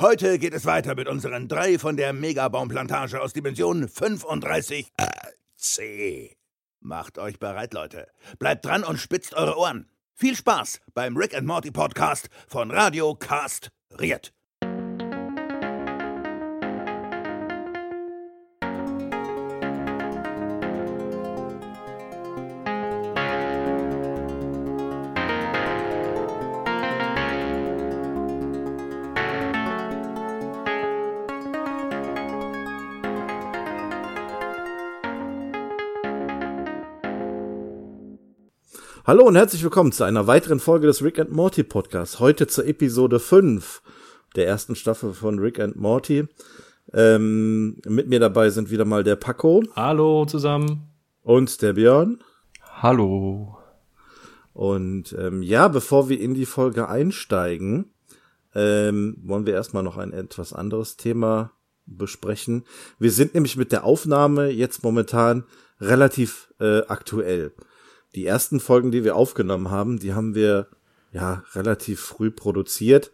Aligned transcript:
Heute 0.00 0.40
geht 0.40 0.54
es 0.54 0.66
weiter 0.66 0.96
mit 0.96 1.06
unseren 1.06 1.46
drei 1.46 1.78
von 1.78 1.96
der 1.96 2.12
Megabaumplantage 2.12 3.20
aus 3.20 3.32
Dimension 3.32 3.88
35 3.88 4.92
äh, 4.96 5.06
C. 5.56 6.36
Macht 6.80 7.16
euch 7.16 7.38
bereit, 7.38 7.72
Leute. 7.74 8.08
Bleibt 8.40 8.64
dran 8.64 8.82
und 8.82 8.98
spitzt 8.98 9.34
eure 9.34 9.56
Ohren. 9.56 9.88
Viel 10.12 10.34
Spaß 10.34 10.80
beim 10.94 11.16
Rick 11.16 11.36
and 11.36 11.46
Morty 11.46 11.70
Podcast 11.70 12.28
von 12.48 12.72
Radio 12.72 13.14
Cast 13.14 13.70
Riet. 14.00 14.34
Hallo 39.06 39.26
und 39.26 39.36
herzlich 39.36 39.62
willkommen 39.62 39.92
zu 39.92 40.02
einer 40.04 40.26
weiteren 40.26 40.60
Folge 40.60 40.86
des 40.86 41.02
Rick 41.02 41.18
and 41.18 41.30
Morty 41.30 41.62
Podcasts. 41.62 42.20
Heute 42.20 42.46
zur 42.46 42.64
Episode 42.64 43.20
5 43.20 43.82
der 44.34 44.46
ersten 44.46 44.74
Staffel 44.74 45.12
von 45.12 45.38
Rick 45.38 45.60
and 45.60 45.76
Morty. 45.76 46.26
Ähm, 46.90 47.82
mit 47.86 48.08
mir 48.08 48.18
dabei 48.18 48.48
sind 48.48 48.70
wieder 48.70 48.86
mal 48.86 49.04
der 49.04 49.16
Paco. 49.16 49.62
Hallo 49.76 50.24
zusammen. 50.24 50.88
Und 51.22 51.60
der 51.60 51.74
Björn. 51.74 52.24
Hallo. 52.62 53.58
Und 54.54 55.14
ähm, 55.18 55.42
ja, 55.42 55.68
bevor 55.68 56.08
wir 56.08 56.18
in 56.18 56.32
die 56.32 56.46
Folge 56.46 56.88
einsteigen, 56.88 57.92
ähm, 58.54 59.18
wollen 59.22 59.44
wir 59.44 59.52
erstmal 59.52 59.82
noch 59.82 59.98
ein 59.98 60.14
etwas 60.14 60.54
anderes 60.54 60.96
Thema 60.96 61.50
besprechen. 61.84 62.64
Wir 62.98 63.10
sind 63.10 63.34
nämlich 63.34 63.58
mit 63.58 63.70
der 63.70 63.84
Aufnahme 63.84 64.48
jetzt 64.48 64.82
momentan 64.82 65.44
relativ 65.78 66.54
äh, 66.58 66.80
aktuell 66.86 67.52
die 68.14 68.26
ersten 68.26 68.60
Folgen, 68.60 68.90
die 68.90 69.04
wir 69.04 69.16
aufgenommen 69.16 69.70
haben, 69.70 69.98
die 69.98 70.14
haben 70.14 70.34
wir 70.34 70.68
ja 71.12 71.44
relativ 71.54 72.00
früh 72.00 72.30
produziert, 72.30 73.12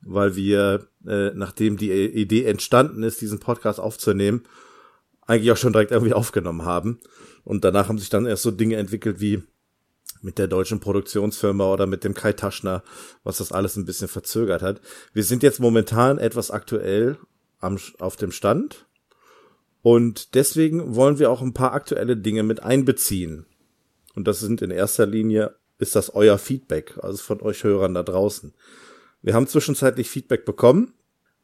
weil 0.00 0.36
wir, 0.36 0.88
äh, 1.06 1.30
nachdem 1.34 1.76
die 1.76 1.90
Idee 1.90 2.44
entstanden 2.44 3.02
ist, 3.02 3.20
diesen 3.20 3.40
Podcast 3.40 3.80
aufzunehmen, 3.80 4.42
eigentlich 5.26 5.52
auch 5.52 5.56
schon 5.56 5.72
direkt 5.72 5.90
irgendwie 5.90 6.12
aufgenommen 6.12 6.64
haben. 6.64 7.00
Und 7.44 7.64
danach 7.64 7.88
haben 7.88 7.98
sich 7.98 8.10
dann 8.10 8.26
erst 8.26 8.42
so 8.42 8.50
Dinge 8.50 8.76
entwickelt 8.76 9.20
wie 9.20 9.42
mit 10.22 10.38
der 10.38 10.48
deutschen 10.48 10.80
Produktionsfirma 10.80 11.70
oder 11.70 11.86
mit 11.86 12.02
dem 12.04 12.14
Kai 12.14 12.32
Taschner, 12.32 12.82
was 13.22 13.38
das 13.38 13.52
alles 13.52 13.76
ein 13.76 13.84
bisschen 13.84 14.08
verzögert 14.08 14.62
hat. 14.62 14.80
Wir 15.12 15.24
sind 15.24 15.42
jetzt 15.42 15.60
momentan 15.60 16.18
etwas 16.18 16.50
aktuell 16.50 17.18
am, 17.60 17.78
auf 17.98 18.16
dem 18.16 18.32
Stand. 18.32 18.86
Und 19.82 20.34
deswegen 20.34 20.94
wollen 20.94 21.18
wir 21.18 21.30
auch 21.30 21.42
ein 21.42 21.52
paar 21.52 21.72
aktuelle 21.72 22.16
Dinge 22.16 22.42
mit 22.42 22.62
einbeziehen. 22.62 23.44
Und 24.14 24.28
das 24.28 24.40
sind 24.40 24.62
in 24.62 24.70
erster 24.70 25.06
Linie, 25.06 25.54
ist 25.78 25.96
das 25.96 26.14
euer 26.14 26.38
Feedback, 26.38 26.98
also 27.02 27.18
von 27.18 27.40
euch 27.42 27.64
Hörern 27.64 27.94
da 27.94 28.02
draußen. 28.02 28.54
Wir 29.22 29.34
haben 29.34 29.46
zwischenzeitlich 29.46 30.08
Feedback 30.10 30.44
bekommen, 30.44 30.92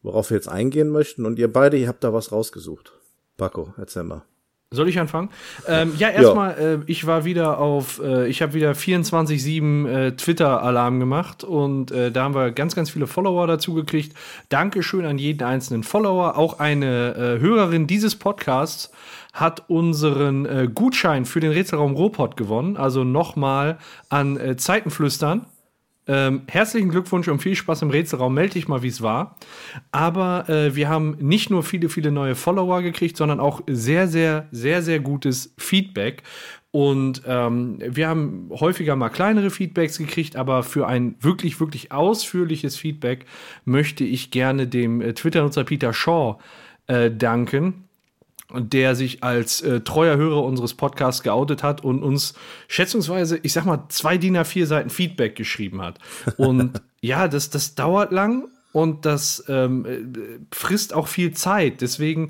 worauf 0.03 0.31
wir 0.31 0.37
jetzt 0.37 0.49
eingehen 0.49 0.91
möchten. 0.91 1.27
Und 1.27 1.39
ihr 1.39 1.53
beide, 1.53 1.77
ihr 1.77 1.89
habt 1.89 2.05
da 2.05 2.13
was 2.13 2.31
rausgesucht. 2.31 2.93
Paco, 3.37 3.73
erzähl 3.77 4.05
mal. 4.05 4.25
Soll 4.73 4.89
ich 4.89 5.01
anfangen? 5.01 5.31
Ähm, 5.67 5.95
ja, 5.97 6.09
erstmal, 6.11 6.51
ja. 6.51 6.75
äh, 6.75 6.79
ich 6.87 7.05
war 7.05 7.25
wieder 7.25 7.59
auf, 7.59 8.01
äh, 8.01 8.29
ich 8.29 8.41
habe 8.41 8.55
wieder 8.55 8.71
24-7 8.71 9.89
äh, 9.89 10.13
Twitter-Alarm 10.13 11.01
gemacht 11.01 11.43
und 11.43 11.91
äh, 11.91 12.13
da 12.13 12.23
haben 12.23 12.37
wir 12.37 12.53
ganz, 12.53 12.77
ganz 12.77 12.89
viele 12.91 13.09
Follower 13.09 13.49
dazu 13.49 13.75
gekriegt. 13.75 14.17
Dankeschön 14.49 15.05
an 15.07 15.19
jeden 15.19 15.43
einzelnen 15.43 15.83
Follower. 15.83 16.37
Auch 16.39 16.61
eine 16.61 17.15
äh, 17.17 17.41
Hörerin 17.41 17.89
dieses 17.89 18.15
Podcasts 18.15 18.93
hat 19.33 19.69
unseren 19.69 20.47
äh, 20.47 20.69
Gutschein 20.73 21.25
für 21.25 21.41
den 21.41 21.53
Rätselraum 21.53 21.95
Robot 21.95 22.37
gewonnen. 22.37 22.77
Also 22.77 23.05
nochmal 23.05 23.79
an 24.09 24.37
äh, 24.37 24.57
Zeitenflüstern. 24.57 25.47
Ähm, 26.07 26.43
herzlichen 26.49 26.89
Glückwunsch 26.89 27.29
und 27.29 27.41
viel 27.41 27.55
Spaß 27.55 27.83
im 27.83 27.91
Rätselraum. 27.91 28.35
Melde 28.35 28.55
dich 28.55 28.67
mal, 28.67 28.83
wie 28.83 28.89
es 28.89 29.03
war. 29.03 29.37
Aber 29.93 30.49
äh, 30.49 30.75
wir 30.75 30.89
haben 30.89 31.17
nicht 31.21 31.51
nur 31.51 31.63
viele, 31.63 31.89
viele 31.89 32.11
neue 32.11 32.35
Follower 32.35 32.83
gekriegt, 32.83 33.17
sondern 33.17 33.39
auch 33.39 33.61
sehr, 33.69 34.09
sehr, 34.09 34.49
sehr, 34.51 34.83
sehr 34.83 34.99
gutes 34.99 35.55
Feedback. 35.59 36.25
Und 36.73 37.23
ähm, 37.27 37.79
wir 37.81 38.09
haben 38.09 38.49
häufiger 38.51 38.97
mal 38.97 39.09
kleinere 39.09 39.51
Feedbacks 39.51 39.99
gekriegt, 39.99 40.37
aber 40.37 40.63
für 40.63 40.87
ein 40.87 41.17
wirklich, 41.21 41.61
wirklich 41.61 41.93
ausführliches 41.93 42.77
Feedback 42.77 43.27
möchte 43.65 44.05
ich 44.05 44.31
gerne 44.31 44.67
dem 44.67 45.01
äh, 45.01 45.13
Twitter-Nutzer 45.13 45.65
Peter 45.65 45.93
Shaw 45.93 46.39
äh, 46.87 47.11
danken 47.11 47.89
der 48.55 48.95
sich 48.95 49.23
als 49.23 49.61
äh, 49.63 49.81
treuer 49.81 50.17
Hörer 50.17 50.43
unseres 50.45 50.75
Podcasts 50.75 51.23
geoutet 51.23 51.63
hat 51.63 51.85
und 51.85 52.03
uns 52.03 52.35
schätzungsweise, 52.69 53.39
ich 53.43 53.53
sag 53.53 53.65
mal, 53.65 53.85
zwei 53.89 54.19
DIN 54.19 54.37
A4 54.37 54.67
Seiten 54.67 54.91
Feedback 54.91 55.37
geschrieben 55.37 55.83
hat. 55.83 55.99
Und 56.37 56.81
ja, 57.01 57.29
das, 57.29 57.51
das 57.51 57.75
dauert 57.75 58.13
lang 58.13 58.49
und 58.73 59.05
das 59.05 59.45
ähm, 59.49 59.85
äh, 59.85 60.55
frisst 60.55 60.95
auch 60.95 61.09
viel 61.09 61.33
Zeit. 61.33 61.81
Deswegen 61.81 62.29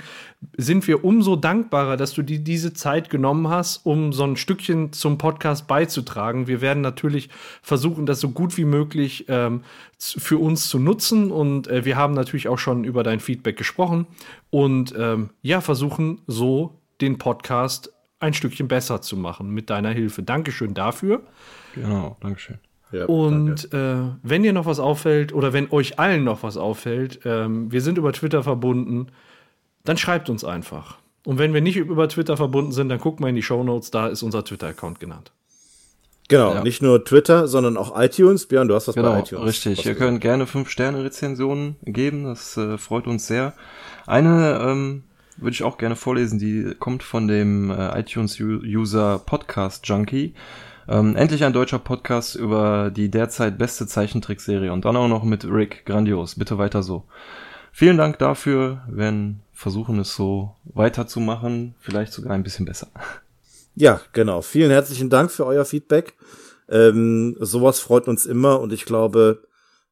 sind 0.56 0.86
wir 0.86 1.04
umso 1.04 1.36
dankbarer, 1.36 1.96
dass 1.96 2.14
du 2.14 2.22
die, 2.22 2.42
diese 2.42 2.72
Zeit 2.72 3.10
genommen 3.10 3.48
hast, 3.48 3.84
um 3.84 4.12
so 4.12 4.24
ein 4.24 4.36
Stückchen 4.36 4.92
zum 4.92 5.18
Podcast 5.18 5.66
beizutragen. 5.66 6.46
Wir 6.46 6.60
werden 6.60 6.80
natürlich 6.80 7.28
versuchen, 7.62 8.06
das 8.06 8.20
so 8.20 8.30
gut 8.30 8.56
wie 8.56 8.64
möglich 8.64 9.26
ähm, 9.28 9.62
für 9.98 10.38
uns 10.38 10.68
zu 10.68 10.78
nutzen 10.78 11.30
und 11.30 11.68
äh, 11.68 11.84
wir 11.84 11.96
haben 11.96 12.14
natürlich 12.14 12.48
auch 12.48 12.58
schon 12.58 12.84
über 12.84 13.02
dein 13.02 13.20
Feedback 13.20 13.56
gesprochen 13.58 14.06
und 14.48 14.94
ähm, 14.96 15.30
ja, 15.42 15.60
versuchen 15.60 16.22
so 16.26 16.80
den 17.02 17.18
Podcast 17.18 17.92
ein 18.18 18.34
Stückchen 18.34 18.68
besser 18.68 19.02
zu 19.02 19.16
machen 19.16 19.50
mit 19.50 19.70
deiner 19.70 19.90
Hilfe. 19.90 20.22
Dankeschön 20.22 20.74
dafür. 20.74 21.22
Genau, 21.74 22.16
Dankeschön. 22.20 22.58
Ja, 22.92 23.06
und 23.06 23.72
äh, 23.72 23.96
wenn 24.22 24.42
dir 24.42 24.52
noch 24.52 24.66
was 24.66 24.80
auffällt 24.80 25.32
oder 25.32 25.52
wenn 25.52 25.70
euch 25.70 25.98
allen 25.98 26.24
noch 26.24 26.42
was 26.42 26.56
auffällt, 26.56 27.20
ähm, 27.24 27.70
wir 27.70 27.82
sind 27.82 27.98
über 27.98 28.12
Twitter 28.12 28.42
verbunden, 28.42 29.08
dann 29.84 29.96
schreibt 29.96 30.28
uns 30.28 30.44
einfach. 30.44 30.98
Und 31.24 31.38
wenn 31.38 31.54
wir 31.54 31.60
nicht 31.60 31.76
über 31.76 32.08
Twitter 32.08 32.36
verbunden 32.36 32.72
sind, 32.72 32.88
dann 32.88 32.98
guckt 32.98 33.20
mal 33.20 33.28
in 33.28 33.36
die 33.36 33.42
Show 33.42 33.62
Notes, 33.62 33.90
da 33.90 34.08
ist 34.08 34.22
unser 34.22 34.44
Twitter-Account 34.44 35.00
genannt. 35.00 35.32
Genau, 36.28 36.54
ja. 36.54 36.62
nicht 36.62 36.80
nur 36.80 37.04
Twitter, 37.04 37.48
sondern 37.48 37.76
auch 37.76 38.00
iTunes. 38.00 38.46
Björn, 38.46 38.68
du 38.68 38.74
hast 38.74 38.86
das 38.86 38.94
genau, 38.94 39.12
bei 39.12 39.20
iTunes. 39.20 39.46
Richtig, 39.46 39.84
ihr 39.84 39.96
könnt 39.96 40.20
gerne 40.20 40.44
5-Sterne-Rezensionen 40.44 41.76
geben, 41.82 42.24
das 42.24 42.56
äh, 42.56 42.78
freut 42.78 43.06
uns 43.06 43.26
sehr. 43.26 43.52
Eine 44.06 44.60
ähm, 44.62 45.02
würde 45.36 45.54
ich 45.54 45.64
auch 45.64 45.76
gerne 45.76 45.96
vorlesen, 45.96 46.38
die 46.38 46.74
kommt 46.78 47.02
von 47.02 47.26
dem 47.26 47.70
äh, 47.70 47.98
iTunes-User 47.98 49.20
Podcast 49.26 49.86
Junkie. 49.88 50.34
Ähm, 50.90 51.14
endlich 51.14 51.44
ein 51.44 51.52
deutscher 51.52 51.78
Podcast 51.78 52.34
über 52.34 52.90
die 52.90 53.12
derzeit 53.12 53.58
beste 53.58 53.86
Zeichentrickserie 53.86 54.72
und 54.72 54.84
dann 54.84 54.96
auch 54.96 55.06
noch 55.06 55.22
mit 55.22 55.44
Rick. 55.44 55.86
Grandios. 55.86 56.34
Bitte 56.34 56.58
weiter 56.58 56.82
so. 56.82 57.04
Vielen 57.70 57.96
Dank 57.96 58.18
dafür. 58.18 58.82
Wir 58.88 58.96
werden 58.96 59.42
versuchen, 59.52 60.00
es 60.00 60.16
so 60.16 60.56
weiterzumachen. 60.64 61.76
Vielleicht 61.78 62.12
sogar 62.12 62.32
ein 62.32 62.42
bisschen 62.42 62.66
besser. 62.66 62.88
Ja, 63.76 64.00
genau. 64.12 64.42
Vielen 64.42 64.72
herzlichen 64.72 65.10
Dank 65.10 65.30
für 65.30 65.46
euer 65.46 65.64
Feedback. 65.64 66.14
Ähm, 66.68 67.36
sowas 67.38 67.78
freut 67.78 68.08
uns 68.08 68.26
immer 68.26 68.60
und 68.60 68.72
ich 68.72 68.84
glaube, 68.84 69.44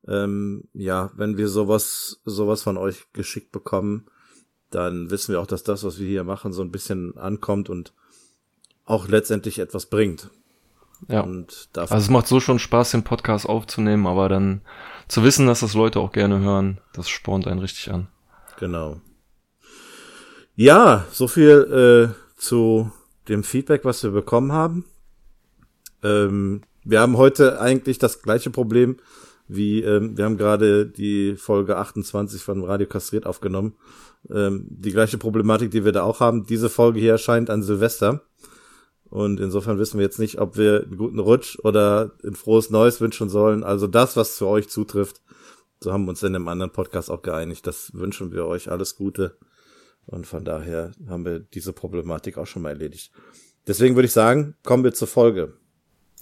ähm, 0.08 0.64
ja, 0.74 1.12
wenn 1.14 1.36
wir 1.36 1.46
sowas, 1.46 2.20
sowas 2.24 2.62
von 2.62 2.76
euch 2.76 3.06
geschickt 3.12 3.52
bekommen, 3.52 4.06
dann 4.70 5.12
wissen 5.12 5.32
wir 5.32 5.40
auch, 5.40 5.46
dass 5.46 5.62
das, 5.62 5.84
was 5.84 6.00
wir 6.00 6.08
hier 6.08 6.24
machen, 6.24 6.52
so 6.52 6.62
ein 6.62 6.72
bisschen 6.72 7.16
ankommt 7.16 7.70
und 7.70 7.92
auch 8.84 9.06
letztendlich 9.06 9.60
etwas 9.60 9.86
bringt. 9.86 10.28
Ja. 11.06 11.20
Und 11.20 11.68
also 11.76 11.96
es 11.96 12.10
macht 12.10 12.26
so 12.26 12.40
schon 12.40 12.58
Spaß, 12.58 12.90
den 12.90 13.04
Podcast 13.04 13.48
aufzunehmen, 13.48 14.06
aber 14.06 14.28
dann 14.28 14.62
zu 15.06 15.22
wissen, 15.22 15.46
dass 15.46 15.60
das 15.60 15.74
Leute 15.74 16.00
auch 16.00 16.12
gerne 16.12 16.40
hören, 16.40 16.80
das 16.92 17.08
spornt 17.08 17.46
einen 17.46 17.60
richtig 17.60 17.92
an. 17.92 18.08
Genau. 18.58 19.00
Ja, 20.54 21.06
so 21.12 21.28
viel 21.28 22.12
äh, 22.12 22.38
zu 22.40 22.90
dem 23.28 23.44
Feedback, 23.44 23.84
was 23.84 24.02
wir 24.02 24.10
bekommen 24.10 24.52
haben. 24.52 24.84
Ähm, 26.02 26.62
wir 26.84 27.00
haben 27.00 27.16
heute 27.16 27.60
eigentlich 27.60 27.98
das 27.98 28.22
gleiche 28.22 28.50
Problem 28.50 28.96
wie 29.48 29.80
ähm, 29.82 30.16
wir 30.16 30.26
haben 30.26 30.36
gerade 30.36 30.86
die 30.86 31.34
Folge 31.36 31.76
28 31.78 32.42
von 32.42 32.62
Radio 32.62 32.86
Kastriert 32.86 33.26
aufgenommen. 33.26 33.74
Ähm, 34.30 34.66
die 34.68 34.92
gleiche 34.92 35.16
Problematik, 35.16 35.70
die 35.70 35.84
wir 35.84 35.92
da 35.92 36.02
auch 36.02 36.20
haben. 36.20 36.46
Diese 36.46 36.68
Folge 36.68 37.00
hier 37.00 37.12
erscheint 37.12 37.48
an 37.48 37.62
Silvester. 37.62 38.22
Und 39.10 39.40
insofern 39.40 39.78
wissen 39.78 39.98
wir 39.98 40.04
jetzt 40.04 40.18
nicht, 40.18 40.38
ob 40.38 40.56
wir 40.56 40.82
einen 40.82 40.98
guten 40.98 41.18
Rutsch 41.18 41.58
oder 41.62 42.12
ein 42.24 42.34
frohes 42.34 42.70
Neues 42.70 43.00
wünschen 43.00 43.28
sollen. 43.28 43.64
Also 43.64 43.86
das, 43.86 44.16
was 44.16 44.36
für 44.36 44.46
euch 44.46 44.68
zutrifft, 44.68 45.22
so 45.80 45.92
haben 45.92 46.04
wir 46.04 46.10
uns 46.10 46.22
in 46.22 46.34
einem 46.34 46.48
anderen 46.48 46.72
Podcast 46.72 47.10
auch 47.10 47.22
geeinigt. 47.22 47.66
Das 47.66 47.94
wünschen 47.94 48.32
wir 48.32 48.46
euch 48.46 48.70
alles 48.70 48.96
Gute. 48.96 49.38
Und 50.06 50.26
von 50.26 50.44
daher 50.44 50.92
haben 51.08 51.24
wir 51.24 51.40
diese 51.40 51.72
Problematik 51.72 52.38
auch 52.38 52.46
schon 52.46 52.62
mal 52.62 52.70
erledigt. 52.70 53.12
Deswegen 53.66 53.94
würde 53.94 54.06
ich 54.06 54.12
sagen, 54.12 54.56
kommen 54.64 54.84
wir 54.84 54.94
zur 54.94 55.08
Folge. 55.08 55.54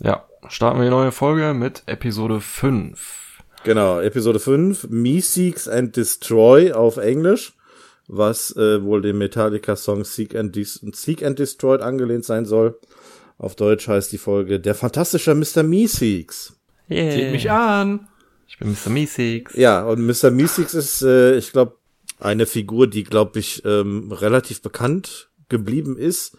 Ja, 0.01 0.29
starten 0.49 0.79
wir 0.79 0.85
die 0.85 0.91
neue 0.91 1.13
Folge 1.13 1.55
mit 1.55 1.85
Episode 1.87 2.41
5. 2.41 3.43
Genau, 3.65 4.01
Episode 4.01 4.39
5, 4.39 4.89
Me 4.91 5.21
Seeks 5.21 5.67
and 5.67 5.97
Destroy 5.97 6.73
auf 6.73 6.99
Englisch, 6.99 7.56
was 8.09 8.55
äh, 8.57 8.83
wohl 8.83 9.03
dem 9.03 9.19
Metallica-Song 9.19 10.05
Seek 10.05 10.35
and, 10.35 10.57
Seek 10.57 11.25
and 11.25 11.39
Destroyed 11.39 11.81
angelehnt 11.81 12.25
sein 12.25 12.45
soll. 12.45 12.79
Auf 13.39 13.55
Deutsch 13.55 13.89
heißt 13.89 14.13
die 14.13 14.19
Folge 14.19 14.61
Der 14.61 14.75
fantastische 14.75 15.35
Mr. 15.35 15.63
Meeseeks. 15.63 16.55
Yeah. 16.89 17.13
Seht 17.13 17.33
mich 17.33 17.51
an. 17.51 18.09
Ich 18.49 18.59
bin 18.59 18.71
Mr. 18.71 18.91
Meeseeks. 18.91 19.55
Ja, 19.57 19.85
und 19.85 20.07
Mr. 20.07 20.31
Meeseeks 20.31 20.75
ist, 20.75 21.03
äh, 21.03 21.37
ich 21.37 21.53
glaube, 21.53 21.77
eine 22.19 22.47
Figur, 22.47 22.87
die, 22.87 23.05
glaube 23.05 23.39
ich, 23.39 23.63
ähm, 23.65 24.11
relativ 24.13 24.63
bekannt 24.63 25.31
geblieben 25.49 25.97
ist. 25.99 26.37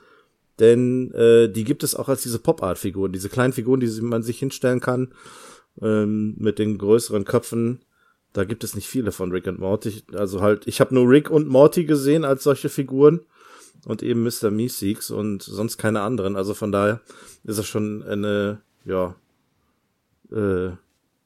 Denn 0.60 1.14
äh, 1.14 1.50
die 1.50 1.64
gibt 1.64 1.84
es 1.84 1.96
auch 1.96 2.10
als 2.10 2.24
diese 2.24 2.40
Pop-Art-Figuren, 2.40 3.12
diese 3.12 3.30
kleinen 3.30 3.54
Figuren, 3.54 3.80
die 3.80 4.02
man 4.02 4.24
sich 4.24 4.40
hinstellen 4.40 4.80
kann, 4.80 5.14
ähm, 5.81 6.36
mit 6.38 6.58
den 6.58 6.78
größeren 6.78 7.25
Köpfen. 7.25 7.81
Da 8.34 8.44
gibt 8.44 8.64
es 8.64 8.76
nicht 8.76 8.88
viele 8.88 9.12
von 9.12 9.32
Rick 9.32 9.48
und 9.48 9.60
Morty. 9.60 10.04
Also 10.14 10.42
halt, 10.42 10.68
ich 10.68 10.80
habe 10.80 10.94
nur 10.94 11.10
Rick 11.10 11.30
und 11.30 11.48
Morty 11.48 11.86
gesehen 11.86 12.26
als 12.26 12.44
solche 12.44 12.70
Figuren 12.70 13.22
und 13.86 14.04
eben 14.04 14.24
Mr. 14.24 14.52
Meeseeks 14.52 15.12
und 15.12 15.42
sonst 15.44 15.78
keine 15.78 16.02
anderen. 16.02 16.36
Also 16.36 16.54
von 16.54 16.72
daher 16.72 17.02
ist 17.44 17.58
er 17.58 17.64
schon 17.64 18.04
eine, 18.04 18.62
ja, 18.86 19.16
äh, 20.32 20.72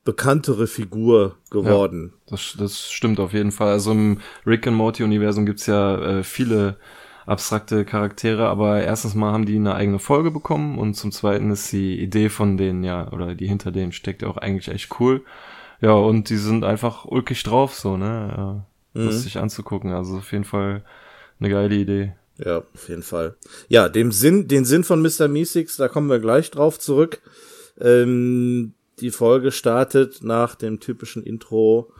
bekanntere 0.03 0.67
Figur 0.67 1.37
geworden. 1.49 2.13
Ja, 2.25 2.31
das, 2.31 2.55
das 2.57 2.91
stimmt 2.91 3.19
auf 3.19 3.33
jeden 3.33 3.51
Fall. 3.51 3.71
Also 3.71 3.91
im 3.91 4.19
Rick 4.45 4.67
and 4.67 4.77
Morty 4.77 5.03
Universum 5.03 5.45
gibt's 5.45 5.67
ja 5.67 6.19
äh, 6.19 6.23
viele 6.23 6.77
abstrakte 7.25 7.85
Charaktere, 7.85 8.47
aber 8.47 8.81
erstens 8.81 9.13
mal 9.13 9.31
haben 9.31 9.45
die 9.45 9.55
eine 9.55 9.75
eigene 9.75 9.99
Folge 9.99 10.31
bekommen 10.31 10.79
und 10.79 10.95
zum 10.95 11.11
zweiten 11.11 11.51
ist 11.51 11.71
die 11.71 11.99
Idee 11.99 12.29
von 12.29 12.57
denen 12.57 12.83
ja, 12.83 13.11
oder 13.11 13.35
die 13.35 13.47
hinter 13.47 13.71
denen 13.71 13.91
steckt 13.91 14.23
ja 14.23 14.27
auch 14.27 14.37
eigentlich 14.37 14.69
echt 14.69 14.99
cool. 14.99 15.23
Ja, 15.81 15.93
und 15.93 16.29
die 16.29 16.37
sind 16.37 16.63
einfach 16.63 17.05
ulkig 17.05 17.43
drauf, 17.43 17.73
so, 17.73 17.97
ne? 17.97 18.65
Äh, 18.95 18.99
mhm. 18.99 19.05
Lustig 19.05 19.37
anzugucken. 19.37 19.91
Also 19.91 20.17
auf 20.17 20.31
jeden 20.31 20.43
Fall 20.43 20.83
eine 21.39 21.49
geile 21.49 21.75
Idee. 21.75 22.13
Ja, 22.37 22.59
auf 22.73 22.89
jeden 22.89 23.03
Fall. 23.03 23.35
Ja, 23.67 23.89
dem 23.89 24.11
Sinn, 24.11 24.47
den 24.47 24.65
Sinn 24.65 24.83
von 24.83 25.01
Mr. 25.01 25.27
Meeseeks, 25.27 25.77
da 25.77 25.87
kommen 25.87 26.09
wir 26.09 26.19
gleich 26.19 26.49
drauf 26.51 26.79
zurück. 26.79 27.21
Ähm, 27.79 28.73
die 28.99 29.11
Folge 29.11 29.51
startet 29.51 30.23
nach 30.23 30.55
dem 30.55 30.79
typischen 30.79 31.23
Intro 31.23 31.91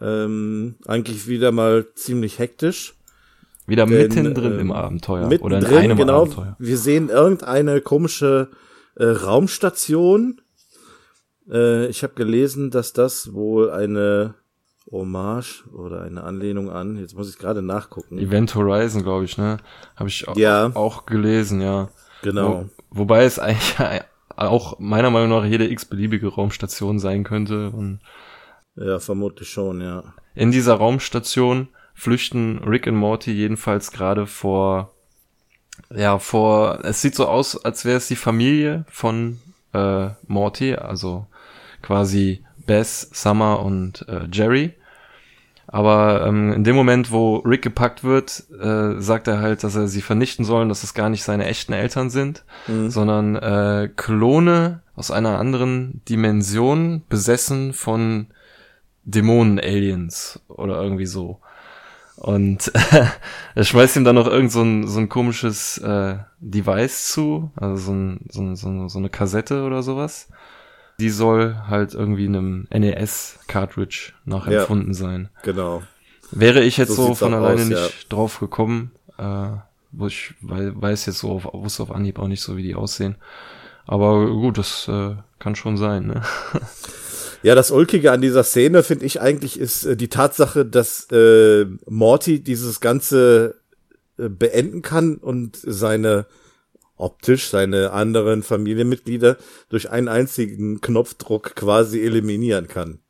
ähm, 0.00 0.76
eigentlich 0.86 1.28
wieder 1.28 1.52
mal 1.52 1.86
ziemlich 1.94 2.38
hektisch. 2.38 2.94
Wieder 3.66 3.86
denn, 3.86 3.98
mittendrin 3.98 4.52
ähm, 4.54 4.58
im 4.58 4.72
Abenteuer 4.72 5.28
mittendrin, 5.28 5.62
oder 5.62 5.70
in 5.70 5.76
einem 5.76 5.96
genau, 5.96 6.22
Abenteuer. 6.22 6.56
Wir 6.58 6.78
sehen 6.78 7.08
irgendeine 7.08 7.80
komische 7.80 8.48
äh, 8.96 9.04
Raumstation. 9.04 10.40
Äh, 11.50 11.86
ich 11.86 12.02
habe 12.02 12.14
gelesen, 12.14 12.70
dass 12.70 12.92
das 12.92 13.32
wohl 13.32 13.70
eine 13.70 14.34
Hommage 14.90 15.64
oder 15.72 16.02
eine 16.02 16.24
Anlehnung 16.24 16.70
an. 16.70 16.96
Jetzt 16.96 17.16
muss 17.16 17.30
ich 17.30 17.38
gerade 17.38 17.62
nachgucken. 17.62 18.18
Event 18.18 18.54
Horizon, 18.54 19.02
glaube 19.02 19.24
ich, 19.24 19.38
ne? 19.38 19.58
Habe 19.96 20.08
ich 20.08 20.26
ja. 20.34 20.70
auch 20.74 21.06
gelesen, 21.06 21.60
ja. 21.60 21.88
Genau. 22.22 22.66
Wo, 22.88 23.00
wobei 23.02 23.24
es 23.24 23.38
eigentlich 23.38 23.76
auch 24.36 24.78
meiner 24.78 25.10
Meinung 25.10 25.30
nach 25.30 25.44
jede 25.44 25.70
x-beliebige 25.70 26.28
Raumstation 26.28 26.98
sein 26.98 27.24
könnte. 27.24 27.70
Und 27.70 28.00
ja, 28.76 28.98
vermutlich 28.98 29.48
schon, 29.48 29.80
ja. 29.80 30.14
In 30.34 30.50
dieser 30.50 30.74
Raumstation 30.74 31.68
flüchten 31.94 32.58
Rick 32.64 32.86
und 32.86 32.96
Morty 32.96 33.32
jedenfalls 33.32 33.92
gerade 33.92 34.26
vor, 34.26 34.94
ja, 35.94 36.18
vor, 36.18 36.80
es 36.84 37.02
sieht 37.02 37.14
so 37.14 37.26
aus, 37.26 37.62
als 37.62 37.84
wäre 37.84 37.98
es 37.98 38.08
die 38.08 38.16
Familie 38.16 38.84
von 38.88 39.38
äh, 39.72 40.08
Morty, 40.26 40.74
also 40.74 41.26
quasi 41.82 42.44
Bess, 42.66 43.10
Summer 43.12 43.64
und 43.64 44.06
äh, 44.08 44.28
Jerry. 44.30 44.74
Aber 45.66 46.26
ähm, 46.26 46.52
in 46.52 46.64
dem 46.64 46.74
Moment, 46.74 47.12
wo 47.12 47.36
Rick 47.38 47.62
gepackt 47.62 48.02
wird, 48.02 48.44
äh, 48.60 49.00
sagt 49.00 49.28
er 49.28 49.40
halt, 49.40 49.62
dass 49.62 49.76
er 49.76 49.86
sie 49.86 50.02
vernichten 50.02 50.44
soll, 50.44 50.66
dass 50.66 50.82
es 50.82 50.94
gar 50.94 51.08
nicht 51.08 51.22
seine 51.22 51.46
echten 51.46 51.72
Eltern 51.72 52.10
sind, 52.10 52.44
mhm. 52.66 52.90
sondern 52.90 53.36
äh, 53.36 53.88
Klone 53.94 54.82
aus 54.96 55.12
einer 55.12 55.38
anderen 55.38 56.02
Dimension, 56.08 57.02
besessen 57.08 57.72
von 57.72 58.28
Dämonen-Aliens 59.04 60.40
oder 60.48 60.82
irgendwie 60.82 61.06
so. 61.06 61.40
Und 62.16 62.72
er 63.54 63.64
schmeißt 63.64 63.96
ihm 63.96 64.04
dann 64.04 64.16
noch 64.16 64.26
irgend 64.26 64.50
so 64.50 64.62
ein, 64.62 64.88
so 64.88 64.98
ein 64.98 65.08
komisches 65.08 65.78
äh, 65.78 66.18
Device 66.40 67.12
zu, 67.12 67.50
also 67.54 67.76
so, 67.76 67.92
ein, 67.92 68.26
so, 68.28 68.42
ein, 68.42 68.88
so 68.88 68.98
eine 68.98 69.08
Kassette 69.08 69.62
oder 69.62 69.82
sowas 69.82 70.28
die 71.00 71.10
soll 71.10 71.56
halt 71.66 71.94
irgendwie 71.94 72.26
einem 72.26 72.68
NES-Cartridge 72.70 74.12
nachempfunden 74.24 74.92
ja, 74.92 74.98
sein. 74.98 75.28
Genau. 75.42 75.82
Wäre 76.30 76.62
ich 76.62 76.76
jetzt 76.76 76.94
so, 76.94 77.08
so 77.08 77.14
von 77.14 77.34
alleine 77.34 77.62
aus, 77.62 77.68
nicht 77.68 77.78
ja. 77.78 77.88
drauf 78.08 78.38
gekommen, 78.38 78.92
äh, 79.18 79.48
wo 79.92 80.06
ich 80.06 80.34
weiß 80.40 81.06
jetzt 81.06 81.18
so 81.18 81.30
auf, 81.32 81.48
wusste 81.52 81.82
auf 81.82 81.90
Anhieb 81.90 82.18
auch 82.18 82.28
nicht 82.28 82.42
so, 82.42 82.56
wie 82.56 82.62
die 82.62 82.74
aussehen. 82.74 83.16
Aber 83.86 84.26
gut, 84.26 84.58
das 84.58 84.86
äh, 84.88 85.16
kann 85.40 85.56
schon 85.56 85.76
sein, 85.76 86.06
ne? 86.06 86.22
Ja, 87.42 87.54
das 87.54 87.70
Ulkige 87.70 88.12
an 88.12 88.20
dieser 88.20 88.44
Szene, 88.44 88.82
finde 88.82 89.06
ich 89.06 89.20
eigentlich, 89.20 89.58
ist 89.58 89.86
äh, 89.86 89.96
die 89.96 90.08
Tatsache, 90.08 90.66
dass 90.66 91.10
äh, 91.10 91.64
Morty 91.88 92.40
dieses 92.40 92.80
Ganze 92.80 93.54
äh, 94.18 94.28
beenden 94.28 94.82
kann 94.82 95.16
und 95.16 95.56
seine 95.56 96.26
optisch 97.00 97.48
seine 97.48 97.92
anderen 97.92 98.42
Familienmitglieder 98.42 99.36
durch 99.68 99.90
einen 99.90 100.08
einzigen 100.08 100.80
Knopfdruck 100.80 101.54
quasi 101.54 102.00
eliminieren 102.00 102.68
kann. 102.68 103.00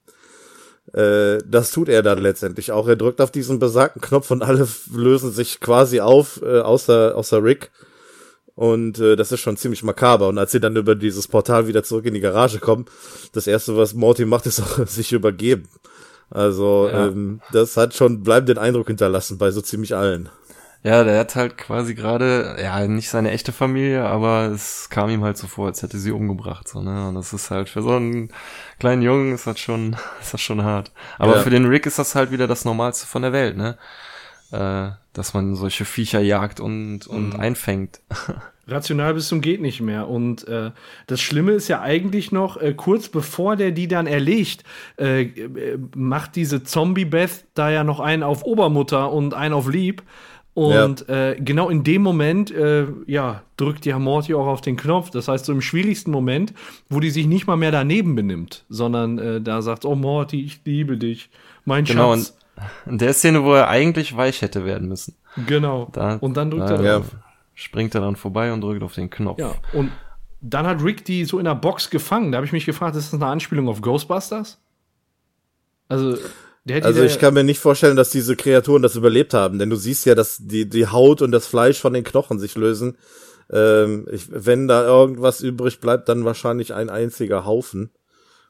Äh, 0.92 1.38
das 1.46 1.70
tut 1.70 1.88
er 1.88 2.02
dann 2.02 2.18
letztendlich 2.18 2.72
auch. 2.72 2.88
Er 2.88 2.96
drückt 2.96 3.20
auf 3.20 3.30
diesen 3.30 3.58
besagten 3.58 4.00
Knopf 4.00 4.30
und 4.30 4.42
alle 4.42 4.66
lösen 4.92 5.30
sich 5.30 5.60
quasi 5.60 6.00
auf, 6.00 6.40
äh, 6.42 6.60
außer, 6.60 7.16
außer 7.16 7.42
Rick. 7.42 7.70
Und 8.54 8.98
äh, 8.98 9.16
das 9.16 9.32
ist 9.32 9.40
schon 9.40 9.56
ziemlich 9.56 9.82
makaber. 9.82 10.28
Und 10.28 10.38
als 10.38 10.52
sie 10.52 10.60
dann 10.60 10.76
über 10.76 10.94
dieses 10.94 11.28
Portal 11.28 11.66
wieder 11.66 11.82
zurück 11.82 12.06
in 12.06 12.14
die 12.14 12.20
Garage 12.20 12.58
kommen, 12.58 12.86
das 13.32 13.46
erste, 13.46 13.76
was 13.76 13.94
Morty 13.94 14.24
macht, 14.24 14.46
ist 14.46 14.60
auch 14.60 14.86
sich 14.86 15.12
übergeben. 15.12 15.68
Also 16.30 16.88
ja. 16.88 17.06
ähm, 17.06 17.40
das 17.52 17.76
hat 17.76 17.94
schon 17.94 18.22
bleibenden 18.22 18.58
Eindruck 18.58 18.88
hinterlassen 18.88 19.38
bei 19.38 19.50
so 19.50 19.60
ziemlich 19.60 19.94
allen. 19.96 20.28
Ja, 20.82 21.04
der 21.04 21.18
hat 21.18 21.36
halt 21.36 21.58
quasi 21.58 21.94
gerade, 21.94 22.56
ja, 22.62 22.86
nicht 22.86 23.10
seine 23.10 23.32
echte 23.32 23.52
Familie, 23.52 24.06
aber 24.06 24.46
es 24.46 24.88
kam 24.88 25.10
ihm 25.10 25.22
halt 25.22 25.36
so 25.36 25.46
vor, 25.46 25.66
als 25.66 25.82
hätte 25.82 25.98
sie 25.98 26.10
umgebracht, 26.10 26.68
so, 26.68 26.80
ne? 26.80 27.08
Und 27.08 27.16
das 27.16 27.34
ist 27.34 27.50
halt 27.50 27.68
für 27.68 27.82
so 27.82 27.90
einen 27.90 28.30
kleinen 28.78 29.02
Jungen 29.02 29.34
ist 29.34 29.46
das 29.46 29.60
schon, 29.60 29.96
ist 30.22 30.32
das 30.32 30.40
schon 30.40 30.64
hart. 30.64 30.90
Aber 31.18 31.36
ja. 31.36 31.42
für 31.42 31.50
den 31.50 31.66
Rick 31.66 31.84
ist 31.84 31.98
das 31.98 32.14
halt 32.14 32.30
wieder 32.30 32.46
das 32.46 32.64
Normalste 32.64 33.06
von 33.06 33.20
der 33.20 33.32
Welt, 33.32 33.58
ne? 33.58 33.76
Äh, 34.52 34.92
dass 35.12 35.34
man 35.34 35.54
solche 35.54 35.84
Viecher 35.84 36.20
jagt 36.20 36.60
und, 36.60 37.06
und 37.06 37.34
mhm. 37.34 37.40
einfängt. 37.40 38.00
Rational 38.66 39.14
bis 39.14 39.28
zum 39.28 39.40
geht 39.40 39.60
nicht 39.60 39.80
mehr. 39.80 40.08
Und 40.08 40.46
äh, 40.48 40.70
das 41.06 41.20
Schlimme 41.20 41.52
ist 41.52 41.68
ja 41.68 41.82
eigentlich 41.82 42.32
noch, 42.32 42.56
äh, 42.56 42.72
kurz 42.74 43.08
bevor 43.08 43.56
der 43.56 43.72
die 43.72 43.88
dann 43.88 44.06
erlegt, 44.06 44.64
äh, 44.98 45.22
äh 45.22 45.78
macht 45.94 46.36
diese 46.36 46.62
Zombie-Beth 46.62 47.44
da 47.54 47.70
ja 47.70 47.84
noch 47.84 48.00
einen 48.00 48.22
auf 48.22 48.44
Obermutter 48.44 49.12
und 49.12 49.34
einen 49.34 49.54
auf 49.54 49.68
Lieb. 49.68 50.02
Und 50.54 51.06
ja. 51.08 51.30
äh, 51.30 51.40
genau 51.40 51.68
in 51.68 51.84
dem 51.84 52.02
Moment, 52.02 52.50
äh, 52.50 52.86
ja, 53.06 53.42
drückt 53.56 53.86
ja 53.86 53.98
Morty 53.98 54.34
auch 54.34 54.46
auf 54.46 54.60
den 54.60 54.76
Knopf. 54.76 55.10
Das 55.10 55.28
heißt, 55.28 55.44
so 55.44 55.52
im 55.52 55.60
schwierigsten 55.60 56.10
Moment, 56.10 56.52
wo 56.88 57.00
die 57.00 57.10
sich 57.10 57.26
nicht 57.26 57.46
mal 57.46 57.56
mehr 57.56 57.70
daneben 57.70 58.14
benimmt, 58.16 58.64
sondern 58.68 59.18
äh, 59.18 59.40
da 59.40 59.62
sagt, 59.62 59.84
oh 59.84 59.94
Morty, 59.94 60.44
ich 60.44 60.60
liebe 60.64 60.96
dich, 60.96 61.30
mein 61.64 61.84
genau, 61.84 62.16
Schatz. 62.16 62.36
In 62.84 62.98
der 62.98 63.14
Szene, 63.14 63.44
wo 63.44 63.54
er 63.54 63.68
eigentlich 63.68 64.16
weich 64.16 64.42
hätte 64.42 64.64
werden 64.64 64.88
müssen. 64.88 65.14
Genau. 65.46 65.88
Da, 65.92 66.16
und 66.16 66.36
dann 66.36 66.50
drückt 66.50 66.68
da, 66.68 66.76
er 66.76 66.82
ja. 66.82 67.02
springt 67.54 67.94
er 67.94 68.00
dann 68.00 68.16
vorbei 68.16 68.52
und 68.52 68.60
drückt 68.60 68.82
auf 68.82 68.94
den 68.94 69.08
Knopf. 69.08 69.38
Ja, 69.38 69.54
und 69.72 69.90
dann 70.40 70.66
hat 70.66 70.82
Rick 70.82 71.04
die 71.04 71.24
so 71.24 71.38
in 71.38 71.44
der 71.44 71.54
Box 71.54 71.90
gefangen. 71.90 72.32
Da 72.32 72.36
habe 72.36 72.46
ich 72.46 72.52
mich 72.52 72.66
gefragt, 72.66 72.96
ist 72.96 73.12
das 73.12 73.20
eine 73.20 73.30
Anspielung 73.30 73.68
auf 73.68 73.80
Ghostbusters? 73.80 74.60
Also 75.88 76.16
also 76.82 77.02
ich 77.02 77.18
kann 77.18 77.34
mir 77.34 77.44
nicht 77.44 77.60
vorstellen, 77.60 77.96
dass 77.96 78.10
diese 78.10 78.36
Kreaturen 78.36 78.82
das 78.82 78.96
überlebt 78.96 79.34
haben, 79.34 79.58
denn 79.58 79.70
du 79.70 79.76
siehst 79.76 80.06
ja, 80.06 80.14
dass 80.14 80.38
die, 80.40 80.68
die 80.68 80.86
Haut 80.86 81.22
und 81.22 81.32
das 81.32 81.46
Fleisch 81.46 81.80
von 81.80 81.92
den 81.92 82.04
Knochen 82.04 82.38
sich 82.38 82.54
lösen. 82.54 82.96
Ähm, 83.52 84.06
ich, 84.10 84.26
wenn 84.30 84.68
da 84.68 84.84
irgendwas 84.84 85.40
übrig 85.40 85.80
bleibt, 85.80 86.08
dann 86.08 86.24
wahrscheinlich 86.24 86.74
ein 86.74 86.88
einziger 86.88 87.44
Haufen. 87.44 87.90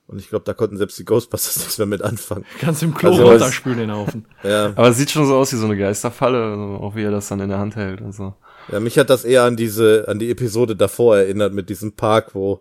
Und 0.07 0.19
ich 0.19 0.29
glaube, 0.29 0.45
da 0.45 0.55
konnten 0.55 0.77
selbst 0.77 0.99
die 0.99 1.05
Ghostbusters 1.05 1.57
nichts 1.59 1.79
mehr 1.79 1.87
mit 1.87 2.03
anfangen. 2.03 2.45
Kannst 2.59 2.83
im 2.83 2.95
Klo 2.95 3.11
also, 3.11 3.31
runterspülen 3.31 3.79
den 3.79 3.93
Haufen. 3.93 4.27
Ja. 4.43 4.67
Aber 4.75 4.89
es 4.89 4.97
sieht 4.97 5.11
schon 5.11 5.27
so 5.27 5.37
aus 5.37 5.53
wie 5.53 5.57
so 5.57 5.67
eine 5.67 5.77
Geisterfalle, 5.77 6.43
also 6.43 6.85
auch 6.85 6.97
wie 6.97 7.05
er 7.05 7.11
das 7.11 7.29
dann 7.29 7.41
in 7.41 7.49
der 7.49 7.59
Hand 7.59 7.77
hält 7.77 8.01
und 8.01 8.13
so. 8.13 8.35
Ja, 8.73 8.81
mich 8.81 8.99
hat 8.99 9.11
das 9.11 9.25
eher 9.25 9.45
an 9.45 9.57
diese, 9.57 10.07
an 10.09 10.19
die 10.19 10.31
Episode 10.31 10.77
davor 10.77 11.17
erinnert 11.17 11.55
mit 11.55 11.69
diesem 11.69 11.93
Park, 11.93 12.35
wo 12.35 12.61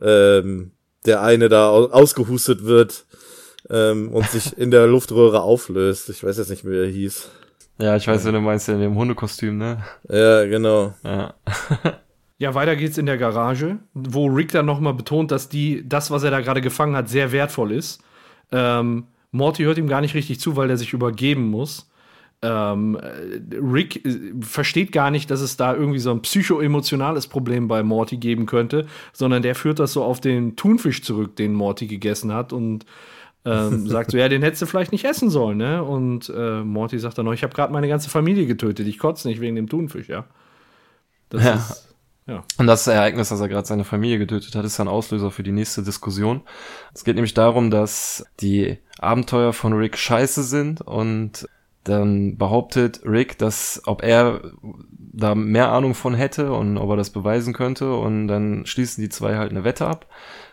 ähm, 0.00 0.72
der 1.04 1.22
eine 1.22 1.48
da 1.48 1.68
ausgehustet 1.68 2.64
wird 2.64 3.06
ähm, 3.70 4.08
und 4.08 4.28
sich 4.30 4.56
in 4.56 4.70
der 4.70 4.86
Luftröhre 4.86 5.42
auflöst. 5.42 6.08
Ich 6.08 6.22
weiß 6.22 6.38
jetzt 6.38 6.50
nicht, 6.50 6.64
wie 6.64 6.76
er 6.76 6.86
hieß. 6.86 7.30
Ja, 7.78 7.96
ich 7.96 8.06
weiß, 8.06 8.22
ja. 8.22 8.28
wenn 8.28 8.34
du 8.34 8.40
meinst, 8.40 8.68
in 8.68 8.80
dem 8.80 8.96
Hundekostüm, 8.96 9.58
ne? 9.58 9.82
Ja, 10.08 10.44
genau. 10.46 10.94
Ja. 11.04 11.34
ja, 12.38 12.54
weiter 12.54 12.76
geht's 12.76 12.98
in 12.98 13.06
der 13.06 13.18
Garage, 13.18 13.78
wo 13.92 14.26
Rick 14.26 14.52
dann 14.52 14.66
nochmal 14.66 14.94
betont, 14.94 15.30
dass 15.30 15.48
die, 15.48 15.86
das, 15.86 16.10
was 16.10 16.22
er 16.22 16.30
da 16.30 16.40
gerade 16.40 16.60
gefangen 16.60 16.96
hat, 16.96 17.08
sehr 17.08 17.32
wertvoll 17.32 17.72
ist. 17.72 18.00
Ähm, 18.50 19.04
Morty 19.30 19.64
hört 19.64 19.78
ihm 19.78 19.88
gar 19.88 20.00
nicht 20.00 20.14
richtig 20.14 20.40
zu, 20.40 20.56
weil 20.56 20.70
er 20.70 20.78
sich 20.78 20.92
übergeben 20.92 21.50
muss. 21.50 21.90
Ähm, 22.42 22.98
Rick 23.50 24.04
äh, 24.04 24.32
versteht 24.40 24.92
gar 24.92 25.10
nicht, 25.10 25.30
dass 25.30 25.40
es 25.40 25.56
da 25.56 25.74
irgendwie 25.74 25.98
so 25.98 26.10
ein 26.10 26.22
psychoemotionales 26.22 27.26
Problem 27.26 27.66
bei 27.66 27.82
Morty 27.82 28.18
geben 28.18 28.46
könnte, 28.46 28.86
sondern 29.12 29.42
der 29.42 29.54
führt 29.54 29.78
das 29.78 29.92
so 29.92 30.04
auf 30.04 30.20
den 30.20 30.54
Thunfisch 30.56 31.02
zurück, 31.02 31.36
den 31.36 31.54
Morty 31.54 31.86
gegessen 31.86 32.32
hat 32.32 32.52
und 32.52 32.84
ähm, 33.46 33.86
sagt 33.88 34.10
so, 34.10 34.18
ja, 34.18 34.28
den 34.28 34.42
hättest 34.42 34.62
du 34.62 34.66
vielleicht 34.66 34.92
nicht 34.92 35.04
essen 35.04 35.30
sollen, 35.30 35.58
ne? 35.58 35.82
Und 35.82 36.32
äh, 36.36 36.62
Morty 36.62 36.98
sagt 36.98 37.16
dann 37.16 37.24
noch, 37.24 37.32
ich 37.32 37.42
habe 37.42 37.54
gerade 37.54 37.72
meine 37.72 37.88
ganze 37.88 38.10
Familie 38.10 38.46
getötet, 38.46 38.86
ich 38.86 38.98
kotze 38.98 39.28
nicht 39.28 39.40
wegen 39.40 39.56
dem 39.56 39.68
Thunfisch, 39.68 40.08
ja. 40.08 40.26
Das 41.30 41.44
ja. 41.44 41.54
ist 41.54 41.86
ja. 42.26 42.42
Und 42.58 42.66
das 42.66 42.86
Ereignis, 42.88 43.28
dass 43.28 43.40
er 43.40 43.48
gerade 43.48 43.68
seine 43.68 43.84
Familie 43.84 44.18
getötet 44.18 44.54
hat, 44.56 44.64
ist 44.64 44.80
ein 44.80 44.88
Auslöser 44.88 45.30
für 45.30 45.44
die 45.44 45.52
nächste 45.52 45.84
Diskussion. 45.84 46.42
Es 46.92 47.04
geht 47.04 47.14
nämlich 47.14 47.34
darum, 47.34 47.70
dass 47.70 48.26
die 48.40 48.78
Abenteuer 48.98 49.52
von 49.52 49.72
Rick 49.74 49.96
scheiße 49.96 50.42
sind 50.42 50.80
und 50.80 51.48
dann 51.84 52.36
behauptet 52.36 53.00
Rick, 53.04 53.38
dass 53.38 53.80
ob 53.86 54.02
er 54.02 54.40
da 54.98 55.36
mehr 55.36 55.70
Ahnung 55.70 55.94
von 55.94 56.14
hätte 56.14 56.52
und 56.52 56.78
ob 56.78 56.90
er 56.90 56.96
das 56.96 57.10
beweisen 57.10 57.54
könnte 57.54 57.94
und 57.94 58.26
dann 58.26 58.66
schließen 58.66 59.02
die 59.02 59.08
zwei 59.08 59.36
halt 59.36 59.52
eine 59.52 59.62
Wette 59.62 59.86
ab, 59.86 60.06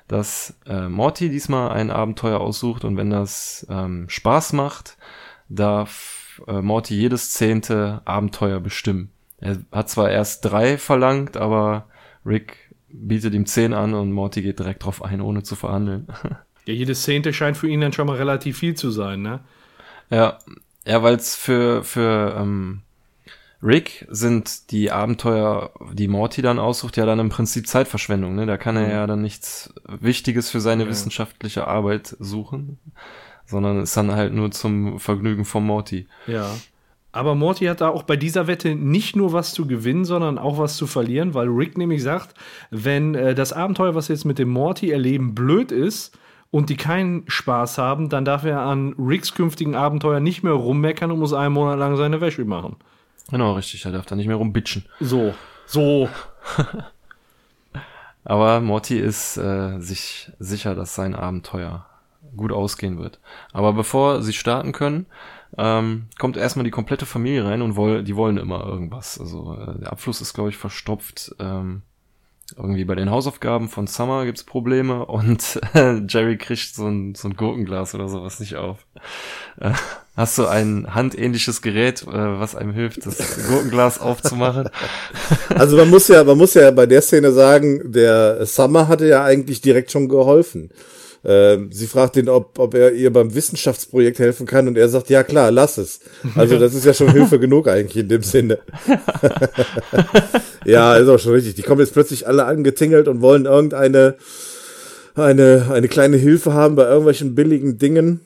dass 0.07 0.55
äh, 0.65 0.87
Morty 0.87 1.29
diesmal 1.29 1.71
ein 1.71 1.91
Abenteuer 1.91 2.39
aussucht 2.39 2.83
und 2.83 2.97
wenn 2.97 3.09
das 3.09 3.65
ähm, 3.69 4.05
Spaß 4.09 4.53
macht, 4.53 4.97
darf 5.49 6.41
äh, 6.47 6.61
Morty 6.61 6.95
jedes 6.95 7.33
zehnte 7.33 8.01
Abenteuer 8.05 8.59
bestimmen. 8.59 9.11
Er 9.39 9.57
hat 9.71 9.89
zwar 9.89 10.09
erst 10.09 10.45
drei 10.45 10.77
verlangt, 10.77 11.37
aber 11.37 11.87
Rick 12.25 12.73
bietet 12.89 13.33
ihm 13.33 13.45
zehn 13.45 13.73
an 13.73 13.93
und 13.93 14.11
Morty 14.11 14.41
geht 14.41 14.59
direkt 14.59 14.85
drauf 14.85 15.03
ein, 15.03 15.21
ohne 15.21 15.43
zu 15.43 15.55
verhandeln. 15.55 16.07
Ja, 16.65 16.73
jedes 16.73 17.03
Zehnte 17.03 17.33
scheint 17.33 17.57
für 17.57 17.67
ihn 17.67 17.81
dann 17.81 17.91
schon 17.91 18.07
mal 18.07 18.15
relativ 18.15 18.57
viel 18.57 18.73
zu 18.73 18.89
sein, 18.89 19.21
ne? 19.21 19.41
Ja, 20.09 20.39
ja, 20.85 21.03
weil 21.03 21.15
es 21.15 21.35
für, 21.35 21.83
für 21.83 22.37
ähm, 22.39 22.83
Rick 23.63 24.05
sind 24.09 24.71
die 24.71 24.91
Abenteuer, 24.91 25.71
die 25.93 26.07
Morty 26.07 26.41
dann 26.41 26.59
aussucht, 26.59 26.97
ja 26.97 27.05
dann 27.05 27.19
im 27.19 27.29
Prinzip 27.29 27.67
Zeitverschwendung. 27.67 28.35
Ne? 28.35 28.45
Da 28.45 28.57
kann 28.57 28.75
er 28.75 28.85
mhm. 28.85 28.91
ja 28.91 29.07
dann 29.07 29.21
nichts 29.21 29.73
Wichtiges 29.87 30.49
für 30.49 30.59
seine 30.59 30.83
ja. 30.83 30.89
wissenschaftliche 30.89 31.67
Arbeit 31.67 32.15
suchen, 32.19 32.79
sondern 33.45 33.81
ist 33.81 33.95
dann 33.95 34.11
halt 34.11 34.33
nur 34.33 34.51
zum 34.51 34.99
Vergnügen 34.99 35.45
von 35.45 35.65
Morty. 35.65 36.07
Ja. 36.27 36.49
Aber 37.13 37.35
Morty 37.35 37.65
hat 37.65 37.79
da 37.79 37.89
auch 37.89 38.03
bei 38.03 38.17
dieser 38.17 38.47
Wette 38.47 38.75
nicht 38.75 39.15
nur 39.15 39.33
was 39.33 39.53
zu 39.53 39.67
gewinnen, 39.67 40.03
sondern 40.03 40.37
auch 40.37 40.57
was 40.57 40.75
zu 40.75 40.87
verlieren, 40.87 41.33
weil 41.33 41.47
Rick 41.47 41.77
nämlich 41.77 42.03
sagt, 42.03 42.33
wenn 42.71 43.15
äh, 43.15 43.35
das 43.35 43.53
Abenteuer, 43.53 43.95
was 43.95 44.09
wir 44.09 44.15
jetzt 44.15 44.25
mit 44.25 44.39
dem 44.39 44.49
Morty 44.49 44.91
erleben, 44.91 45.35
blöd 45.35 45.71
ist, 45.71 46.17
und 46.53 46.69
die 46.69 46.77
keinen 46.77 47.23
Spaß 47.27 47.79
haben, 47.79 48.09
dann 48.09 48.25
darf 48.25 48.43
er 48.43 48.59
an 48.59 48.93
Ricks 48.99 49.33
künftigen 49.33 49.73
Abenteuer 49.73 50.19
nicht 50.19 50.43
mehr 50.43 50.53
rummeckern 50.53 51.09
und 51.09 51.17
muss 51.17 51.33
einen 51.33 51.55
Monat 51.55 51.79
lang 51.79 51.97
seine 51.97 52.21
Wäsche 52.21 52.45
machen. 52.45 52.75
Genau, 53.29 53.53
richtig. 53.53 53.85
Er 53.85 53.91
darf 53.91 54.05
da 54.05 54.15
nicht 54.15 54.27
mehr 54.27 54.35
rumbitchen. 54.35 54.85
So, 54.99 55.33
so. 55.65 56.09
Aber 58.25 58.61
Morty 58.61 58.99
ist 58.99 59.37
äh, 59.37 59.79
sich 59.79 60.31
sicher, 60.39 60.75
dass 60.75 60.95
sein 60.95 61.15
Abenteuer 61.15 61.85
gut 62.35 62.51
ausgehen 62.51 62.97
wird. 62.99 63.19
Aber 63.51 63.73
bevor 63.73 64.21
sie 64.21 64.33
starten 64.33 64.71
können, 64.71 65.05
ähm, 65.57 66.07
kommt 66.17 66.37
erstmal 66.37 66.63
die 66.63 66.71
komplette 66.71 67.05
Familie 67.05 67.45
rein 67.45 67.61
und 67.61 67.75
woll, 67.75 68.03
die 68.03 68.15
wollen 68.15 68.37
immer 68.37 68.65
irgendwas. 68.65 69.19
Also 69.19 69.55
äh, 69.55 69.79
der 69.79 69.91
Abfluss 69.91 70.21
ist, 70.21 70.33
glaube 70.33 70.49
ich, 70.49 70.57
verstopft. 70.57 71.35
Ähm, 71.39 71.83
irgendwie 72.57 72.85
bei 72.85 72.95
den 72.95 73.09
Hausaufgaben 73.09 73.69
von 73.69 73.87
Summer 73.87 74.25
gibt's 74.25 74.43
Probleme 74.43 75.05
und 75.05 75.59
äh, 75.73 76.01
Jerry 76.07 76.37
kriegt 76.37 76.75
so 76.75 76.87
ein, 76.87 77.15
so 77.15 77.27
ein 77.27 77.35
Gurkenglas 77.35 77.93
oder 77.95 78.07
sowas 78.07 78.39
nicht 78.39 78.55
auf. 78.55 78.85
Äh, 79.59 79.73
hast 80.15 80.37
du 80.37 80.45
ein 80.45 80.93
handähnliches 80.93 81.61
Gerät, 81.61 82.03
äh, 82.03 82.05
was 82.05 82.55
einem 82.55 82.73
hilft, 82.73 83.05
das 83.05 83.17
Gurkenglas 83.47 83.99
aufzumachen? 83.99 84.69
Also 85.49 85.77
man 85.77 85.89
muss 85.89 86.07
ja, 86.07 86.23
man 86.23 86.37
muss 86.37 86.53
ja 86.55 86.71
bei 86.71 86.85
der 86.85 87.01
Szene 87.01 87.31
sagen, 87.31 87.91
der 87.91 88.45
Summer 88.45 88.87
hatte 88.87 89.07
ja 89.07 89.23
eigentlich 89.23 89.61
direkt 89.61 89.91
schon 89.91 90.09
geholfen. 90.09 90.71
Ähm, 91.25 91.69
sie 91.71 91.87
fragt 91.87 92.17
ihn, 92.17 92.27
ob, 92.27 92.59
ob 92.59 92.73
er 92.73 92.91
ihr 92.91 93.13
beim 93.13 93.33
Wissenschaftsprojekt 93.33 94.19
helfen 94.19 94.45
kann 94.45 94.67
und 94.67 94.77
er 94.77 94.89
sagt, 94.89 95.09
ja 95.09 95.23
klar, 95.23 95.51
lass 95.51 95.77
es. 95.77 96.01
Also 96.35 96.59
das 96.59 96.73
ist 96.73 96.85
ja 96.85 96.93
schon 96.93 97.11
Hilfe 97.11 97.39
genug 97.39 97.67
eigentlich 97.67 98.03
in 98.03 98.09
dem 98.09 98.23
Sinne. 98.23 98.59
ja, 100.65 100.95
ist 100.97 101.07
auch 101.07 101.19
schon 101.19 101.33
richtig. 101.33 101.55
Die 101.55 101.61
kommen 101.61 101.79
jetzt 101.79 101.93
plötzlich 101.93 102.27
alle 102.27 102.45
angetingelt 102.45 103.07
und 103.07 103.21
wollen 103.21 103.45
irgendeine 103.45 104.15
eine, 105.15 105.67
eine 105.71 105.87
kleine 105.87 106.17
Hilfe 106.17 106.53
haben 106.53 106.75
bei 106.75 106.85
irgendwelchen 106.85 107.35
billigen 107.35 107.77
Dingen. 107.77 108.19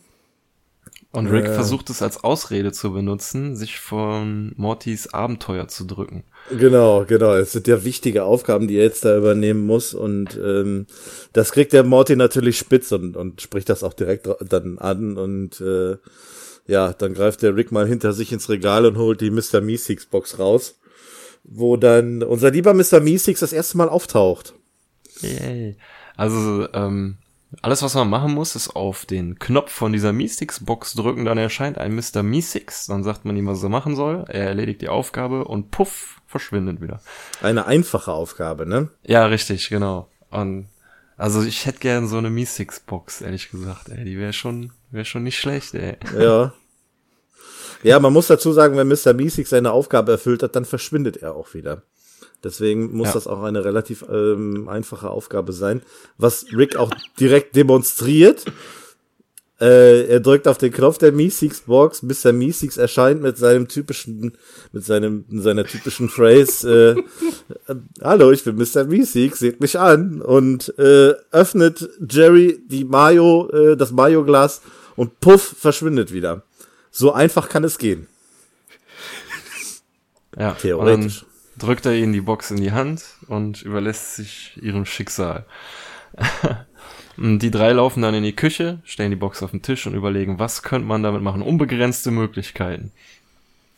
Und 1.12 1.28
Rick 1.28 1.46
äh, 1.46 1.54
versucht 1.54 1.90
es 1.90 2.02
als 2.02 2.24
Ausrede 2.24 2.72
zu 2.72 2.92
benutzen, 2.92 3.56
sich 3.56 3.80
von 3.80 4.54
Mortys 4.58 5.14
Abenteuer 5.14 5.68
zu 5.68 5.86
drücken. 5.86 6.26
Genau, 6.52 7.06
genau. 7.06 7.34
Es 7.34 7.54
sind 7.54 7.68
ja 7.68 7.84
wichtige 7.84 8.24
Aufgaben, 8.24 8.68
die 8.68 8.76
er 8.76 8.84
jetzt 8.84 9.06
da 9.06 9.18
übernehmen 9.18 9.66
muss. 9.66 9.94
Und 9.94 10.38
ähm, 10.38 10.86
das 11.34 11.52
kriegt 11.52 11.74
der 11.74 11.84
Morty 11.84 12.16
natürlich 12.16 12.58
spitz 12.58 12.92
und, 12.92 13.16
und 13.16 13.42
spricht 13.42 13.70
das 13.70 13.84
auch 13.84 13.94
direkt 13.94 14.30
dann 14.48 14.78
an. 14.80 15.18
Und 15.18 15.62
äh, 15.62 15.98
ja, 16.68 16.92
dann 16.94 17.14
greift 17.14 17.42
der 17.42 17.56
Rick 17.56 17.72
mal 17.72 17.88
hinter 17.88 18.12
sich 18.12 18.34
ins 18.34 18.50
Regal 18.50 18.86
und 18.86 18.98
holt 18.98 19.22
die 19.22 19.32
Mr. 19.32 19.62
Meeseeks 19.62 20.08
Box 20.08 20.38
raus, 20.38 20.76
wo 21.44 21.78
dann 21.78 22.22
unser 22.22 22.52
lieber 22.52 22.74
Mr. 22.74 23.00
Meeseeks 23.00 23.40
das 23.40 23.54
erste 23.54 23.78
Mal 23.78 23.90
auftaucht. 23.90 24.54
Yay. 25.22 25.78
Also, 26.18 26.68
ähm, 26.74 27.18
alles, 27.62 27.82
was 27.82 27.96
man 27.96 28.10
machen 28.10 28.34
muss, 28.34 28.56
ist 28.56 28.76
auf 28.76 29.06
den 29.06 29.40
Knopf 29.40 29.72
von 29.72 29.94
dieser 29.94 30.12
Meestix-Box 30.12 30.96
drücken, 30.96 31.26
dann 31.26 31.38
erscheint 31.38 31.78
ein 31.78 31.96
Mr. 31.96 32.22
Meestix, 32.22 32.88
dann 32.88 33.04
sagt 33.04 33.26
man 33.26 33.38
ihm, 33.38 33.48
was 33.48 33.64
er 33.64 33.70
machen 33.70 33.96
soll, 33.96 34.26
er 34.28 34.48
erledigt 34.48 34.82
die 34.82 34.90
Aufgabe 34.90 35.46
und 35.46 35.72
puff, 35.72 36.22
verschwindet 36.26 36.82
wieder. 36.82 37.02
Eine 37.42 37.66
einfache 37.66 38.12
Aufgabe, 38.12 38.66
ne? 38.66 38.90
Ja, 39.04 39.26
richtig, 39.28 39.70
genau. 39.70 40.10
Und 40.30 40.68
also 41.16 41.42
ich 41.42 41.66
hätte 41.66 41.80
gern 41.80 42.08
so 42.08 42.18
eine 42.18 42.30
Meestix-Box, 42.30 43.22
ehrlich 43.22 43.50
gesagt, 43.50 43.90
ey, 43.90 44.04
die 44.04 44.18
wäre 44.18 44.34
schon, 44.34 44.74
wäre 44.92 45.06
schon 45.06 45.24
nicht 45.24 45.40
schlecht, 45.40 45.74
ey. 45.74 45.98
Ja. 46.20 46.54
Ja, 47.84 48.00
man 48.00 48.12
muss 48.12 48.28
dazu 48.28 48.52
sagen, 48.54 48.76
wenn 48.76 48.88
Mr. 48.88 49.14
Meestix 49.14 49.52
seine 49.52 49.72
Aufgabe 49.72 50.12
erfüllt 50.12 50.44
hat, 50.44 50.56
dann 50.56 50.66
verschwindet 50.66 51.18
er 51.18 51.36
auch 51.36 51.54
wieder. 51.54 51.84
Deswegen 52.44 52.96
muss 52.96 53.08
ja. 53.08 53.14
das 53.14 53.28
auch 53.28 53.42
eine 53.44 53.66
relativ 53.66 54.06
ähm, 54.10 54.70
einfache 54.70 55.10
Aufgabe 55.10 55.54
sein, 55.54 55.82
was 56.18 56.46
Rick 56.54 56.76
auch 56.76 56.92
direkt 57.20 57.56
demonstriert. 57.56 58.46
Äh, 59.60 60.06
er 60.06 60.20
drückt 60.20 60.48
auf 60.48 60.60
den 60.60 60.72
Knopf 60.72 61.00
der 61.00 61.12
Meeseeks 61.12 61.62
Box, 61.62 62.02
der 62.02 62.34
Meeseeks 62.34 62.78
erscheint 62.78 63.24
mit 63.24 63.40
seinem 63.40 63.68
typischen, 63.68 64.38
mit 64.72 64.86
seinem, 64.86 65.26
seiner 65.32 65.66
typischen 65.66 66.10
Phrase, 66.10 67.04
äh, 67.68 67.76
hallo, 68.04 68.30
ich 68.30 68.44
bin 68.44 68.56
Mr. 68.56 68.84
Meeseeks, 68.84 69.40
seht 69.40 69.60
mich 69.60 69.80
an 69.80 70.22
und 70.22 70.78
äh, 70.78 71.16
öffnet 71.32 71.90
Jerry 72.08 72.60
die 72.68 72.86
Mayo, 72.86 73.50
äh, 73.50 73.76
das 73.76 73.92
Mayo-Glas 73.92 74.62
und 74.96 75.20
puff, 75.22 75.56
verschwindet 75.58 76.14
wieder. 76.14 76.44
So 76.92 77.12
einfach 77.12 77.50
kann 77.50 77.64
es 77.64 77.80
gehen. 77.80 78.08
Ja, 80.38 80.52
theoretisch 80.52 81.26
drückt 81.58 81.86
er 81.86 81.96
ihnen 81.96 82.14
die 82.14 82.22
Box 82.22 82.52
in 82.52 82.58
die 82.58 82.72
Hand 82.72 83.04
und 83.28 83.62
überlässt 83.62 84.16
sich 84.16 84.58
ihrem 84.62 84.86
Schicksal. 84.86 85.46
die 87.18 87.52
drei 87.52 87.72
laufen 87.72 88.02
dann 88.02 88.14
in 88.14 88.24
die 88.24 88.36
Küche, 88.36 88.80
stellen 88.84 89.12
die 89.12 89.18
Box 89.18 89.44
auf 89.44 89.52
den 89.52 89.62
Tisch 89.62 89.88
und 89.88 89.96
überlegen, 89.96 90.40
was 90.40 90.64
könnte 90.64 90.88
man 90.88 91.04
damit 91.04 91.22
machen? 91.22 91.42
Unbegrenzte 91.42 92.12
Möglichkeiten. 92.12 92.92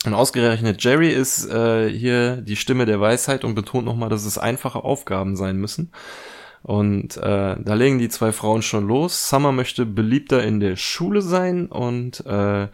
Und 0.06 0.14
ausgerechnet 0.14 0.82
Jerry 0.82 1.10
ist 1.10 1.46
äh, 1.50 1.88
hier 1.90 2.36
die 2.36 2.56
Stimme 2.56 2.86
der 2.86 3.00
Weisheit 3.00 3.44
und 3.44 3.54
betont 3.54 3.84
nochmal, 3.84 4.08
dass 4.08 4.24
es 4.24 4.38
einfache 4.38 4.82
Aufgaben 4.82 5.36
sein 5.36 5.56
müssen. 5.56 5.90
Und 6.62 7.16
äh, 7.16 7.56
da 7.58 7.74
legen 7.74 7.98
die 7.98 8.08
zwei 8.08 8.32
Frauen 8.32 8.62
schon 8.62 8.86
los. 8.86 9.28
Summer 9.28 9.52
möchte 9.52 9.86
beliebter 9.86 10.42
in 10.42 10.60
der 10.60 10.76
Schule 10.76 11.22
sein 11.22 11.66
und 11.66 12.24
äh, 12.26 12.68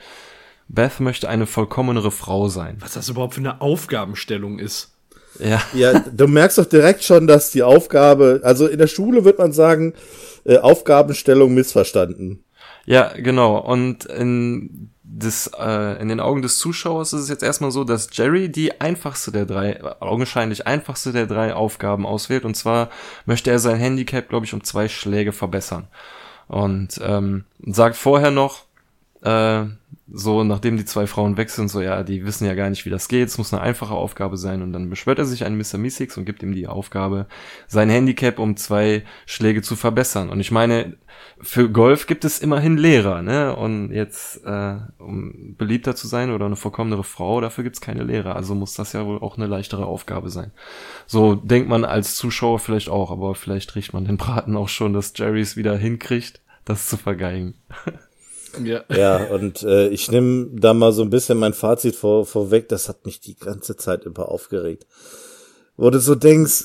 Beth 0.69 1.01
möchte 1.01 1.29
eine 1.29 1.47
vollkommenere 1.47 2.11
Frau 2.11 2.49
sein. 2.49 2.77
Was 2.81 2.95
das 2.95 3.09
überhaupt 3.09 3.35
für 3.35 3.41
eine 3.41 3.61
Aufgabenstellung 3.61 4.59
ist. 4.59 4.96
Ja. 5.39 5.63
ja, 5.75 5.99
du 5.99 6.27
merkst 6.27 6.59
doch 6.59 6.67
direkt 6.67 7.05
schon, 7.05 7.27
dass 7.27 7.51
die 7.51 7.63
Aufgabe, 7.63 8.41
also 8.43 8.67
in 8.67 8.79
der 8.79 8.87
Schule 8.87 9.25
wird 9.25 9.39
man 9.39 9.53
sagen, 9.53 9.95
äh, 10.45 10.59
Aufgabenstellung 10.59 11.55
missverstanden. 11.55 12.45
Ja, 12.87 13.13
genau. 13.17 13.59
Und 13.59 14.05
in, 14.07 14.91
des, 15.03 15.51
äh, 15.59 16.01
in 16.01 16.09
den 16.09 16.21
Augen 16.21 16.43
des 16.43 16.59
Zuschauers 16.59 17.13
ist 17.13 17.23
es 17.23 17.29
jetzt 17.29 17.43
erstmal 17.43 17.73
so, 17.73 17.85
dass 17.85 18.09
Jerry 18.13 18.51
die 18.51 18.81
einfachste 18.81 19.33
der 19.33 19.45
drei, 19.45 19.83
augenscheinlich 20.01 20.67
einfachste 20.67 21.13
der 21.13 21.27
drei 21.27 21.55
Aufgaben 21.55 22.07
auswählt. 22.07 22.45
Und 22.45 22.57
zwar 22.57 22.91
möchte 23.25 23.51
er 23.51 23.59
sein 23.59 23.77
Handicap, 23.77 24.29
glaube 24.29 24.47
ich, 24.47 24.55
um 24.55 24.63
zwei 24.63 24.89
Schläge 24.89 25.33
verbessern. 25.33 25.89
Und 26.49 27.01
ähm, 27.03 27.45
sagt 27.67 27.97
vorher 27.97 28.31
noch, 28.31 28.65
äh, 29.23 29.65
so, 30.09 30.45
nachdem 30.45 30.77
die 30.77 30.85
zwei 30.85 31.07
Frauen 31.07 31.37
weg 31.37 31.51
sind, 31.51 31.69
so, 31.69 31.81
ja, 31.81 32.05
die 32.05 32.25
wissen 32.25 32.47
ja 32.47 32.55
gar 32.55 32.71
nicht, 32.71 32.85
wie 32.87 32.91
das 32.91 33.09
geht, 33.09 33.27
es 33.27 33.39
muss 33.39 33.53
eine 33.53 33.63
einfache 33.63 33.95
Aufgabe 33.95 34.37
sein 34.37 34.63
und 34.63 34.73
dann 34.73 34.89
beschwört 34.89 35.19
er 35.19 35.25
sich 35.25 35.45
an 35.45 35.57
Mr. 35.57 35.79
Meeseeks 35.79 36.17
und 36.17 36.25
gibt 36.25 36.45
ihm 36.45 36.55
die 36.55 36.69
Aufgabe, 36.69 37.27
sein 37.67 37.91
Handicap 37.91 38.39
um 38.39 38.57
zwei 38.57 39.05
Schläge 39.27 39.63
zu 39.63 39.75
verbessern. 39.75 40.31
Und 40.31 40.39
ich 40.39 40.53
meine, 40.53 40.97
für 41.41 41.69
Golf 41.69 42.07
gibt 42.07 42.25
es 42.25 42.39
immerhin 42.39 42.77
Lehrer, 42.77 43.21
ne? 43.23 43.55
Und 43.57 43.93
jetzt, 43.93 44.45
äh, 44.45 44.77
um 44.99 45.55
beliebter 45.59 45.97
zu 45.97 46.07
sein 46.07 46.31
oder 46.31 46.47
eine 46.47 46.57
vorkommenere 46.57 47.05
Frau, 47.05 47.41
dafür 47.41 47.65
gibt's 47.65 47.81
keine 47.81 48.05
Lehrer. 48.05 48.37
Also 48.37 48.55
muss 48.55 48.75
das 48.75 48.93
ja 48.93 49.05
wohl 49.05 49.19
auch 49.19 49.37
eine 49.37 49.47
leichtere 49.47 49.87
Aufgabe 49.87 50.31
sein. 50.31 50.53
So 51.07 51.35
denkt 51.35 51.69
man 51.69 51.85
als 51.85 52.15
Zuschauer 52.15 52.59
vielleicht 52.59 52.89
auch, 52.89 53.11
aber 53.11 53.35
vielleicht 53.35 53.75
riecht 53.75 53.93
man 53.93 54.05
den 54.05 54.17
Braten 54.17 54.57
auch 54.57 54.69
schon, 54.69 54.93
dass 54.93 55.13
Jerry 55.17 55.41
es 55.41 55.57
wieder 55.57 55.77
hinkriegt, 55.77 56.41
das 56.65 56.89
zu 56.89 56.97
vergeigen. 56.97 57.55
Ja. 58.63 58.85
ja, 58.97 59.25
und 59.25 59.63
äh, 59.63 59.89
ich 59.89 60.11
nehme 60.11 60.49
da 60.53 60.75
mal 60.75 60.93
so 60.93 61.03
ein 61.03 61.11
bisschen 61.11 61.39
mein 61.39 61.55
Fazit 61.55 61.97
vor, 61.97 62.27
vorweg, 62.27 62.69
das 62.69 62.89
hat 62.89 63.07
mich 63.07 63.21
die 63.21 63.37
ganze 63.37 63.77
Zeit 63.77 64.05
über 64.05 64.31
aufgeregt. 64.31 64.87
Wo 65.77 65.91
du 65.91 66.01
so 66.01 66.15
denkst, 66.15 66.65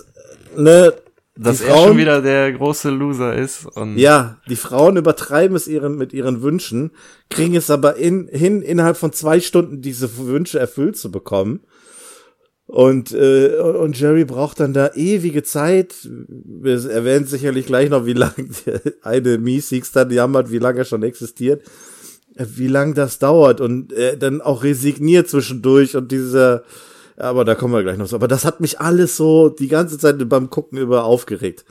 ne, 0.56 0.94
dass 1.36 1.62
er 1.62 1.76
schon 1.76 1.98
wieder 1.98 2.22
der 2.22 2.52
große 2.52 2.90
Loser 2.90 3.36
ist. 3.36 3.66
Und 3.66 3.98
ja, 3.98 4.38
die 4.50 4.56
Frauen 4.56 4.98
übertreiben 4.98 5.56
es 5.56 5.68
ihren, 5.68 5.98
mit 5.98 6.14
ihren 6.14 6.42
Wünschen, 6.42 6.92
kriegen 7.30 7.56
es 7.56 7.70
aber 7.70 7.96
in, 7.96 8.28
hin, 8.28 8.62
innerhalb 8.62 8.98
von 8.98 9.14
zwei 9.14 9.40
Stunden 9.40 9.82
diese 9.82 10.18
Wünsche 10.18 10.60
erfüllt 10.60 10.98
zu 10.98 11.12
bekommen. 11.12 11.62
Und, 12.72 13.12
äh, 13.12 13.58
und 13.58 14.00
Jerry 14.00 14.24
braucht 14.24 14.62
dann 14.62 14.72
da 14.72 14.92
ewige 14.96 15.44
Zeit. 15.44 15.94
Wir 16.08 16.90
erwähnen 16.90 17.26
sicherlich 17.26 17.66
gleich 17.66 17.90
noch, 17.90 18.06
wie 18.06 18.14
lange 18.14 18.48
eine 19.02 19.38
Meeseeks 19.40 19.92
dann 19.92 20.10
jammert, 20.10 20.52
wie 20.52 20.58
lange 20.58 20.80
er 20.80 20.86
schon 20.86 21.04
existiert, 21.04 21.64
wie 22.34 22.70
lange 22.70 22.94
das 22.94 23.20
dauert 23.20 23.60
und 23.60 23.92
äh, 23.92 24.16
dann 24.16 24.40
auch 24.40 24.64
resigniert 24.64 25.28
zwischendurch 25.28 25.98
und 25.98 26.14
dieser, 26.14 26.64
aber 27.18 27.44
da 27.44 27.56
kommen 27.56 27.74
wir 27.74 27.84
gleich 27.84 27.98
noch 27.98 28.08
so. 28.08 28.16
Aber 28.16 28.30
das 28.30 28.46
hat 28.46 28.62
mich 28.62 28.80
alles 28.80 29.18
so 29.18 29.50
die 29.50 29.68
ganze 29.68 29.98
Zeit 29.98 30.30
beim 30.30 30.50
Gucken 30.50 30.78
über 30.78 31.04
aufgeregt. 31.04 31.66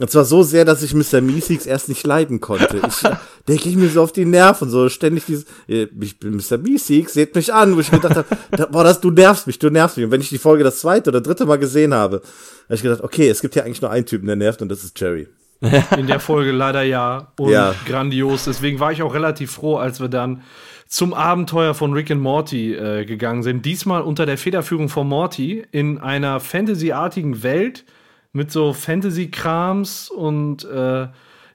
Und 0.00 0.10
zwar 0.10 0.24
so 0.24 0.42
sehr, 0.42 0.64
dass 0.64 0.82
ich 0.82 0.94
Mr. 0.94 1.20
Meeseeks 1.20 1.66
erst 1.66 1.90
nicht 1.90 2.06
leiden 2.06 2.40
konnte. 2.40 2.80
Ich, 2.88 3.02
der 3.48 3.56
ging 3.56 3.78
mir 3.78 3.90
so 3.90 4.02
auf 4.02 4.12
die 4.12 4.24
Nerven, 4.24 4.70
so 4.70 4.88
ständig 4.88 5.26
dieses, 5.26 5.44
ich 5.66 6.18
bin 6.18 6.36
Mr. 6.36 6.56
Meeseeks, 6.56 7.12
seht 7.12 7.34
mich 7.34 7.52
an, 7.52 7.76
wo 7.76 7.80
ich 7.80 7.90
gedacht 7.90 8.16
habe, 8.16 8.66
boah, 8.72 8.82
das, 8.82 9.02
du 9.02 9.10
nervst 9.10 9.46
mich, 9.46 9.58
du 9.58 9.68
nervst 9.68 9.98
mich. 9.98 10.06
Und 10.06 10.10
wenn 10.10 10.22
ich 10.22 10.30
die 10.30 10.38
Folge 10.38 10.64
das 10.64 10.80
zweite 10.80 11.10
oder 11.10 11.20
dritte 11.20 11.44
Mal 11.44 11.58
gesehen 11.58 11.92
habe, 11.92 12.22
habe 12.64 12.74
ich 12.74 12.82
gedacht, 12.82 13.02
okay, 13.02 13.28
es 13.28 13.42
gibt 13.42 13.54
ja 13.56 13.62
eigentlich 13.62 13.82
nur 13.82 13.90
einen 13.90 14.06
Typen, 14.06 14.26
der 14.26 14.36
nervt, 14.36 14.62
und 14.62 14.70
das 14.70 14.84
ist 14.84 14.98
Jerry. 14.98 15.28
In 15.98 16.06
der 16.06 16.20
Folge 16.20 16.52
leider 16.52 16.82
ja. 16.82 17.32
Und 17.38 17.50
ja. 17.50 17.74
grandios. 17.86 18.44
Deswegen 18.46 18.80
war 18.80 18.92
ich 18.92 19.02
auch 19.02 19.12
relativ 19.12 19.50
froh, 19.52 19.76
als 19.76 20.00
wir 20.00 20.08
dann 20.08 20.42
zum 20.86 21.12
Abenteuer 21.12 21.74
von 21.74 21.92
Rick 21.92 22.10
and 22.10 22.22
Morty 22.22 22.74
äh, 22.74 23.04
gegangen 23.04 23.42
sind. 23.42 23.66
Diesmal 23.66 24.00
unter 24.00 24.24
der 24.24 24.38
Federführung 24.38 24.88
von 24.88 25.06
Morty 25.06 25.62
in 25.70 25.98
einer 25.98 26.40
Fantasy-artigen 26.40 27.42
Welt 27.42 27.84
mit 28.32 28.50
so 28.50 28.72
Fantasy-Krams 28.72 30.08
und 30.10 30.64
äh, 30.64 31.08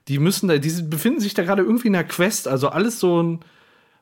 die 0.08 0.18
müssen 0.18 0.48
da, 0.48 0.58
die 0.58 0.82
befinden 0.82 1.20
sich 1.20 1.34
da 1.34 1.42
gerade 1.42 1.62
irgendwie 1.62 1.88
in 1.88 1.96
einer 1.96 2.04
Quest, 2.04 2.48
also 2.48 2.68
alles 2.68 3.00
so 3.00 3.22
ein, 3.22 3.40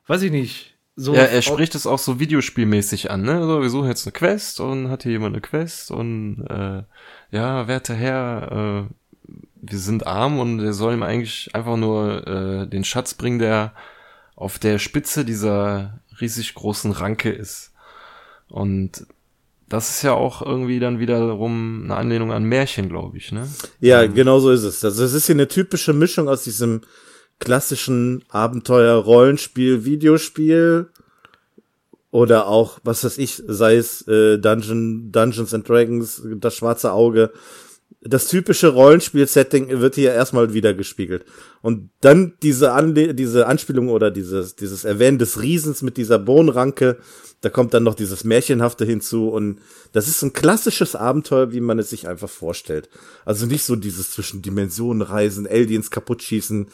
weiß 0.07 0.21
ich 0.23 0.31
nicht. 0.31 0.75
So 0.97 1.13
ja, 1.13 1.23
er 1.23 1.41
spricht 1.41 1.75
es 1.75 1.87
auch 1.87 1.99
so 1.99 2.19
videospielmäßig 2.19 3.11
an, 3.11 3.23
ne? 3.23 3.33
Also 3.33 3.61
wir 3.61 3.69
suchen 3.69 3.89
jetzt 3.89 4.05
eine 4.05 4.13
Quest 4.13 4.61
und 4.61 4.89
hat 4.89 5.03
hier 5.03 5.13
jemand 5.13 5.35
eine 5.35 5.41
Quest 5.41 5.91
und 5.91 6.45
äh, 6.49 6.83
ja, 7.35 7.67
werter 7.67 7.95
Herr, 7.95 8.87
äh, 8.87 8.93
wir 9.55 9.79
sind 9.79 10.07
arm 10.07 10.39
und 10.39 10.59
er 10.59 10.73
soll 10.73 10.93
ihm 10.93 11.03
eigentlich 11.03 11.53
einfach 11.53 11.75
nur 11.75 12.27
äh, 12.27 12.67
den 12.67 12.85
Schatz 12.85 13.13
bringen, 13.13 13.39
der 13.39 13.73
auf 14.35 14.59
der 14.59 14.79
Spitze 14.79 15.25
dieser 15.25 15.99
riesig 16.21 16.53
großen 16.53 16.91
Ranke 16.91 17.29
ist. 17.29 17.73
Und 18.47 19.05
das 19.75 19.89
ist 19.89 20.03
ja 20.03 20.13
auch 20.13 20.41
irgendwie 20.41 20.79
dann 20.79 20.99
wiederum 20.99 21.83
eine 21.83 21.95
Anlehnung 21.95 22.31
an 22.31 22.45
Märchen, 22.45 22.87
glaube 22.87 23.17
ich, 23.17 23.31
ne? 23.31 23.47
Ja, 23.79 24.03
ähm. 24.03 24.13
genau 24.13 24.39
so 24.39 24.51
ist 24.51 24.63
es. 24.63 24.83
Also 24.83 25.03
es 25.03 25.13
ist 25.13 25.25
hier 25.25 25.35
eine 25.35 25.49
typische 25.49 25.91
Mischung 25.93 26.29
aus 26.29 26.43
diesem 26.43 26.81
klassischen 27.39 28.23
Abenteuer, 28.29 28.95
Rollenspiel, 28.95 29.83
Videospiel 29.83 30.87
oder 32.11 32.47
auch, 32.47 32.79
was 32.83 33.03
weiß 33.03 33.17
ich, 33.17 33.43
sei 33.45 33.75
es 33.75 34.07
äh, 34.07 34.37
Dungeon, 34.37 35.11
Dungeons 35.11 35.53
and 35.53 35.67
Dragons, 35.67 36.21
das 36.37 36.55
schwarze 36.55 36.93
Auge. 36.93 37.33
Das 37.99 38.27
typische 38.27 38.69
Rollenspiel-Setting 38.69 39.81
wird 39.81 39.95
hier 39.95 40.13
erstmal 40.13 40.53
wieder 40.53 40.73
gespiegelt. 40.73 41.25
Und 41.61 41.89
dann 41.99 42.35
diese, 42.41 42.71
Anle 42.71 43.13
diese 43.13 43.47
Anspielung 43.47 43.89
oder 43.89 44.11
dieses, 44.11 44.55
dieses 44.55 44.85
Erwähnen 44.85 45.17
des 45.17 45.41
Riesens 45.41 45.81
mit 45.81 45.97
dieser 45.97 46.19
Bohnenranke, 46.19 46.99
da 47.45 47.51
kommt 47.51 47.75
dann 47.75 47.83
noch 47.83 47.93
dieses 47.93 48.23
Märchenhafte 48.23 48.85
hinzu 48.85 49.29
und 49.29 49.59
das 49.91 50.07
ist 50.07 50.23
ein 50.23 50.33
klassisches 50.33 50.95
Abenteuer, 50.95 51.51
wie 51.51 51.59
man 51.59 51.77
es 51.77 51.91
sich 51.91 52.07
einfach 52.07 52.27
vorstellt. 52.27 52.89
Also 53.23 53.45
nicht 53.45 53.63
so 53.63 53.75
dieses 53.75 54.09
zwischen 54.09 54.41
Dimensionen 54.41 55.03
reisen, 55.03 55.45
Aliens 55.45 55.91
kaputt 55.91 56.23
schießen, 56.23 56.69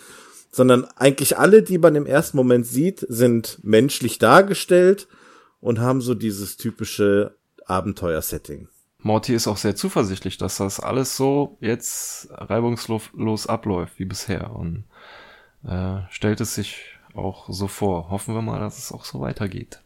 sondern 0.50 0.86
eigentlich 0.96 1.38
alle, 1.38 1.62
die 1.62 1.78
man 1.78 1.98
im 1.98 2.06
ersten 2.06 2.38
Moment 2.38 2.66
sieht, 2.66 3.06
sind 3.10 3.60
menschlich 3.64 4.18
dargestellt 4.18 5.10
und 5.60 5.80
haben 5.80 6.00
so 6.00 6.14
dieses 6.14 6.56
typische 6.56 7.36
Abenteuer-Setting. 7.66 8.70
Morty 9.00 9.36
ist 9.36 9.48
auch 9.48 9.58
sehr 9.58 9.76
zuversichtlich, 9.76 10.38
dass 10.38 10.56
das 10.56 10.80
alles 10.80 11.18
so 11.18 11.58
jetzt 11.60 12.30
reibungslos 12.32 13.46
abläuft 13.46 14.00
wie 14.00 14.06
bisher 14.06 14.56
und 14.56 14.86
äh, 15.68 15.98
stellt 16.12 16.40
es 16.40 16.56
sich 16.56 16.78
auch 17.14 17.50
so 17.50 17.68
vor. 17.68 18.10
Hoffen 18.10 18.36
wir 18.36 18.42
mal, 18.42 18.62
dass 18.62 18.78
es 18.78 18.94
auch 18.94 19.04
so 19.04 19.20
weitergeht. 19.20 19.82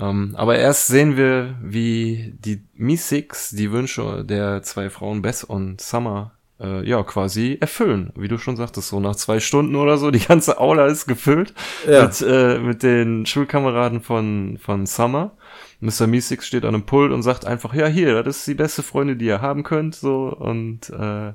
Ähm, 0.00 0.34
aber 0.36 0.58
erst 0.58 0.86
sehen 0.86 1.16
wir, 1.16 1.56
wie 1.62 2.34
die 2.38 2.62
Mi-Six 2.74 3.50
die 3.50 3.72
Wünsche 3.72 4.24
der 4.24 4.62
zwei 4.62 4.90
Frauen 4.90 5.22
Beth 5.22 5.44
und 5.44 5.80
Summer 5.80 6.32
äh, 6.60 6.88
ja 6.88 7.02
quasi 7.02 7.58
erfüllen. 7.60 8.12
Wie 8.16 8.28
du 8.28 8.38
schon 8.38 8.56
sagtest, 8.56 8.88
so 8.88 9.00
nach 9.00 9.16
zwei 9.16 9.40
Stunden 9.40 9.76
oder 9.76 9.98
so, 9.98 10.10
die 10.10 10.20
ganze 10.20 10.58
Aula 10.58 10.86
ist 10.86 11.06
gefüllt 11.06 11.54
ja. 11.86 12.04
mit, 12.04 12.20
äh, 12.20 12.58
mit 12.58 12.82
den 12.82 13.26
Schulkameraden 13.26 14.00
von, 14.00 14.58
von 14.60 14.86
Summer. 14.86 15.32
Mr. 15.80 16.06
Meeseeks 16.06 16.46
steht 16.46 16.64
an 16.64 16.74
einem 16.74 16.86
Pult 16.86 17.12
und 17.12 17.22
sagt 17.22 17.44
einfach, 17.44 17.74
ja, 17.74 17.86
hier, 17.86 18.22
das 18.22 18.38
ist 18.38 18.46
die 18.48 18.54
beste 18.54 18.82
Freundin, 18.82 19.18
die 19.18 19.26
ihr 19.26 19.40
haben 19.40 19.62
könnt, 19.62 19.94
so, 19.94 20.28
und 20.28 20.90
äh, 20.90 21.32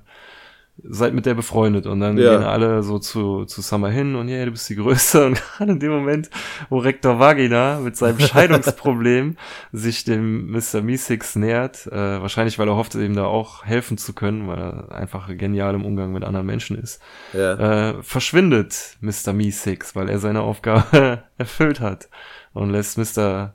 seid 0.82 1.14
mit 1.14 1.26
der 1.26 1.36
befreundet 1.36 1.86
und 1.86 2.00
dann 2.00 2.18
ja. 2.18 2.38
gehen 2.38 2.44
alle 2.44 2.82
so 2.82 2.98
zu, 2.98 3.46
zu 3.46 3.62
Summer 3.62 3.90
hin 3.90 4.16
und 4.16 4.28
ja, 4.28 4.38
yeah, 4.38 4.46
du 4.46 4.52
bist 4.52 4.68
die 4.70 4.76
Größte 4.76 5.26
und 5.28 5.42
gerade 5.42 5.72
in 5.72 5.80
dem 5.80 5.92
Moment, 5.92 6.30
wo 6.70 6.80
Rektor 6.80 7.20
Vagina 7.20 7.80
mit 7.80 7.96
seinem 7.96 8.20
Scheidungsproblem 8.20 9.38
sich 9.72 10.04
dem 10.04 10.52
Mr. 10.52 10.82
Meeseeks 10.82 11.36
nähert, 11.36 11.86
äh, 11.88 12.22
wahrscheinlich 12.22 12.58
weil 12.58 12.68
er 12.68 12.76
hofft, 12.76 12.96
ihm 12.96 13.16
da 13.16 13.26
auch 13.26 13.66
helfen 13.66 13.98
zu 13.98 14.14
können, 14.14 14.48
weil 14.48 14.60
er 14.60 14.92
einfach 14.92 15.28
genial 15.38 15.76
im 15.76 15.86
Umgang 15.86 16.12
mit 16.12 16.24
anderen 16.24 16.48
Menschen 16.48 16.78
ist, 16.78 17.02
ja. 17.34 17.92
äh, 17.92 18.04
verschwindet 18.04 18.98
Mr. 19.02 19.32
Meeseeks, 19.32 19.96
weil 19.96 20.10
er 20.10 20.20
seine 20.20 20.42
Aufgabe 20.42 21.24
erfüllt 21.38 21.82
hat 21.82 22.10
und 22.54 22.72
lässt 22.72 22.98
Mr. 22.98 23.54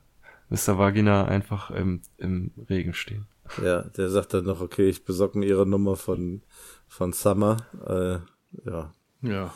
Mr. 0.50 0.78
Vagina 0.78 1.26
einfach 1.26 1.70
im, 1.70 2.00
im 2.16 2.52
Regen 2.70 2.94
stehen. 2.94 3.26
Ja, 3.62 3.82
der 3.82 4.10
sagt 4.10 4.34
dann 4.34 4.44
noch, 4.44 4.60
okay, 4.60 4.88
ich 4.88 5.04
besorge 5.04 5.38
mir 5.38 5.46
ihre 5.46 5.66
Nummer 5.66 5.96
von 5.96 6.42
von 6.88 7.12
Summer. 7.12 7.56
Äh, 7.86 8.68
ja. 8.68 8.92
Ja. 9.22 9.54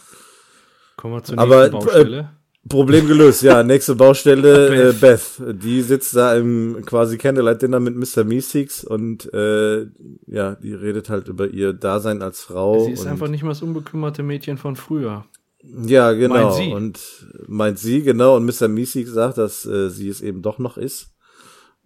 Kommen 0.97 1.14
wir 1.14 1.23
zur 1.23 1.37
nächsten 1.37 1.38
Aber, 1.38 1.66
äh, 1.66 1.71
Baustelle. 1.71 2.18
Äh, 2.18 2.68
Problem 2.68 3.09
gelöst, 3.09 3.42
ja. 3.42 3.62
Nächste 3.64 3.97
Baustelle, 3.97 4.90
äh, 4.90 4.92
Beth. 4.92 5.40
Die 5.40 5.83
sitzt 5.83 6.14
da 6.14 6.37
im 6.37 6.83
quasi 6.87 7.18
Candlelight 7.18 7.62
Dinner 7.62 7.81
mit 7.81 7.97
Mr. 7.97 8.25
Meeseeks 8.25 8.85
und 8.85 9.33
äh, 9.35 9.87
ja, 10.27 10.55
die 10.55 10.75
redet 10.75 11.11
halt 11.11 11.27
über 11.29 11.49
ihr 11.49 11.73
Dasein 11.73 12.23
als 12.23 12.42
Frau. 12.42 12.85
Sie 12.85 12.92
ist 12.92 13.07
einfach 13.07 13.29
nicht 13.29 13.42
mehr 13.42 13.51
das 13.51 13.62
unbekümmerte 13.62 14.23
Mädchen 14.23 14.59
von 14.59 14.77
früher. 14.77 15.25
Ja, 15.62 16.12
genau. 16.12 16.35
Meint 16.35 16.55
sie. 16.55 16.73
Und 16.73 17.01
meint 17.47 17.79
sie, 17.79 18.03
genau. 18.03 18.37
Und 18.37 18.45
Mr. 18.47 18.68
Meeseeks 18.68 19.11
sagt, 19.11 19.38
dass 19.38 19.64
äh, 19.64 19.90
sie 19.90 20.09
es 20.09 20.21
eben 20.21 20.42
doch 20.42 20.59
noch 20.59 20.77
ist. 20.77 21.14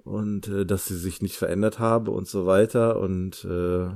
Und 0.05 0.49
äh, 0.49 0.65
dass 0.65 0.87
sie 0.87 0.97
sich 0.97 1.21
nicht 1.21 1.37
verändert 1.37 1.79
habe 1.79 2.11
und 2.11 2.29
so 2.29 2.47
weiter. 2.47 2.99
Und 3.01 3.45
äh, 3.45 3.89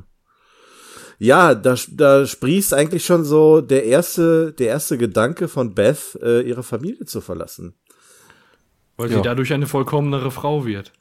ja, 1.20 1.54
da, 1.54 1.76
da 1.90 2.26
sprießt 2.26 2.72
eigentlich 2.72 3.04
schon 3.04 3.24
so 3.24 3.60
der 3.60 3.84
erste, 3.84 4.54
der 4.54 4.68
erste 4.68 4.96
Gedanke 4.96 5.48
von 5.48 5.74
Beth, 5.74 6.18
äh, 6.22 6.40
ihre 6.40 6.62
Familie 6.62 7.04
zu 7.04 7.20
verlassen. 7.20 7.74
Weil 8.96 9.10
ja. 9.10 9.18
sie 9.18 9.22
dadurch 9.22 9.52
eine 9.52 9.66
vollkommenere 9.66 10.30
Frau 10.30 10.64
wird. 10.64 10.92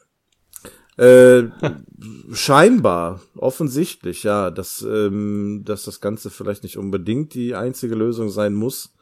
Äh, 0.97 1.43
scheinbar, 2.33 3.21
offensichtlich, 3.37 4.23
ja, 4.23 4.51
dass, 4.51 4.81
ähm, 4.81 5.63
dass 5.63 5.85
das 5.85 6.01
Ganze 6.01 6.29
vielleicht 6.29 6.63
nicht 6.63 6.77
unbedingt 6.77 7.33
die 7.33 7.55
einzige 7.55 7.95
Lösung 7.95 8.29
sein 8.29 8.53
muss. 8.53 8.93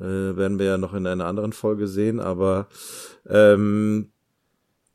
Äh, 0.00 0.36
werden 0.36 0.58
wir 0.58 0.66
ja 0.66 0.78
noch 0.78 0.94
in 0.94 1.06
einer 1.06 1.26
anderen 1.26 1.52
Folge 1.52 1.86
sehen, 1.86 2.18
aber 2.18 2.66
ähm, 3.28 4.10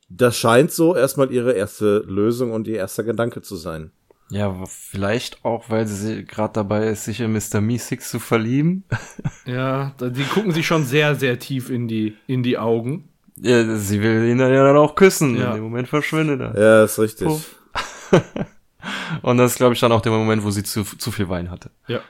das 0.09 0.37
scheint 0.37 0.73
so 0.73 0.97
erstmal 0.97 1.31
ihre 1.31 1.53
erste 1.53 1.99
Lösung 1.99 2.51
und 2.51 2.67
ihr 2.67 2.75
erster 2.75 3.03
Gedanke 3.03 3.41
zu 3.41 3.55
sein. 3.55 3.91
Ja, 4.29 4.65
vielleicht 4.65 5.45
auch, 5.45 5.69
weil 5.69 5.85
sie 5.85 6.25
gerade 6.25 6.53
dabei 6.53 6.87
ist, 6.87 7.05
sich 7.05 7.21
in 7.21 7.31
Mr. 7.31 7.61
Meeseeks 7.61 8.09
zu 8.09 8.19
verlieben. 8.19 8.83
Ja, 9.47 9.93
die 9.99 10.23
gucken 10.23 10.51
sich 10.53 10.65
schon 10.65 10.85
sehr, 10.85 11.13
sehr 11.13 11.37
tief 11.37 11.69
in 11.69 11.87
die, 11.87 12.17
in 12.25 12.41
die 12.41 12.57
Augen. 12.57 13.09
Ja, 13.37 13.77
sie 13.77 14.01
will 14.01 14.27
ihn 14.27 14.39
dann 14.39 14.51
ja 14.51 14.63
dann 14.63 14.75
auch 14.75 14.95
küssen. 14.95 15.37
Ja. 15.37 15.49
In 15.49 15.57
dem 15.57 15.63
Moment 15.65 15.87
verschwindet 15.87 16.41
er. 16.41 16.59
Ja, 16.59 16.83
ist 16.83 16.97
richtig. 16.97 17.27
Puff. 17.27 17.55
Und 19.21 19.37
das 19.37 19.51
ist, 19.51 19.57
glaube 19.57 19.75
ich, 19.75 19.79
dann 19.79 19.91
auch 19.91 20.01
der 20.01 20.11
Moment, 20.11 20.43
wo 20.43 20.49
sie 20.49 20.63
zu, 20.63 20.83
zu 20.83 21.11
viel 21.11 21.29
Wein 21.29 21.51
hatte. 21.51 21.69
Ja. 21.87 22.01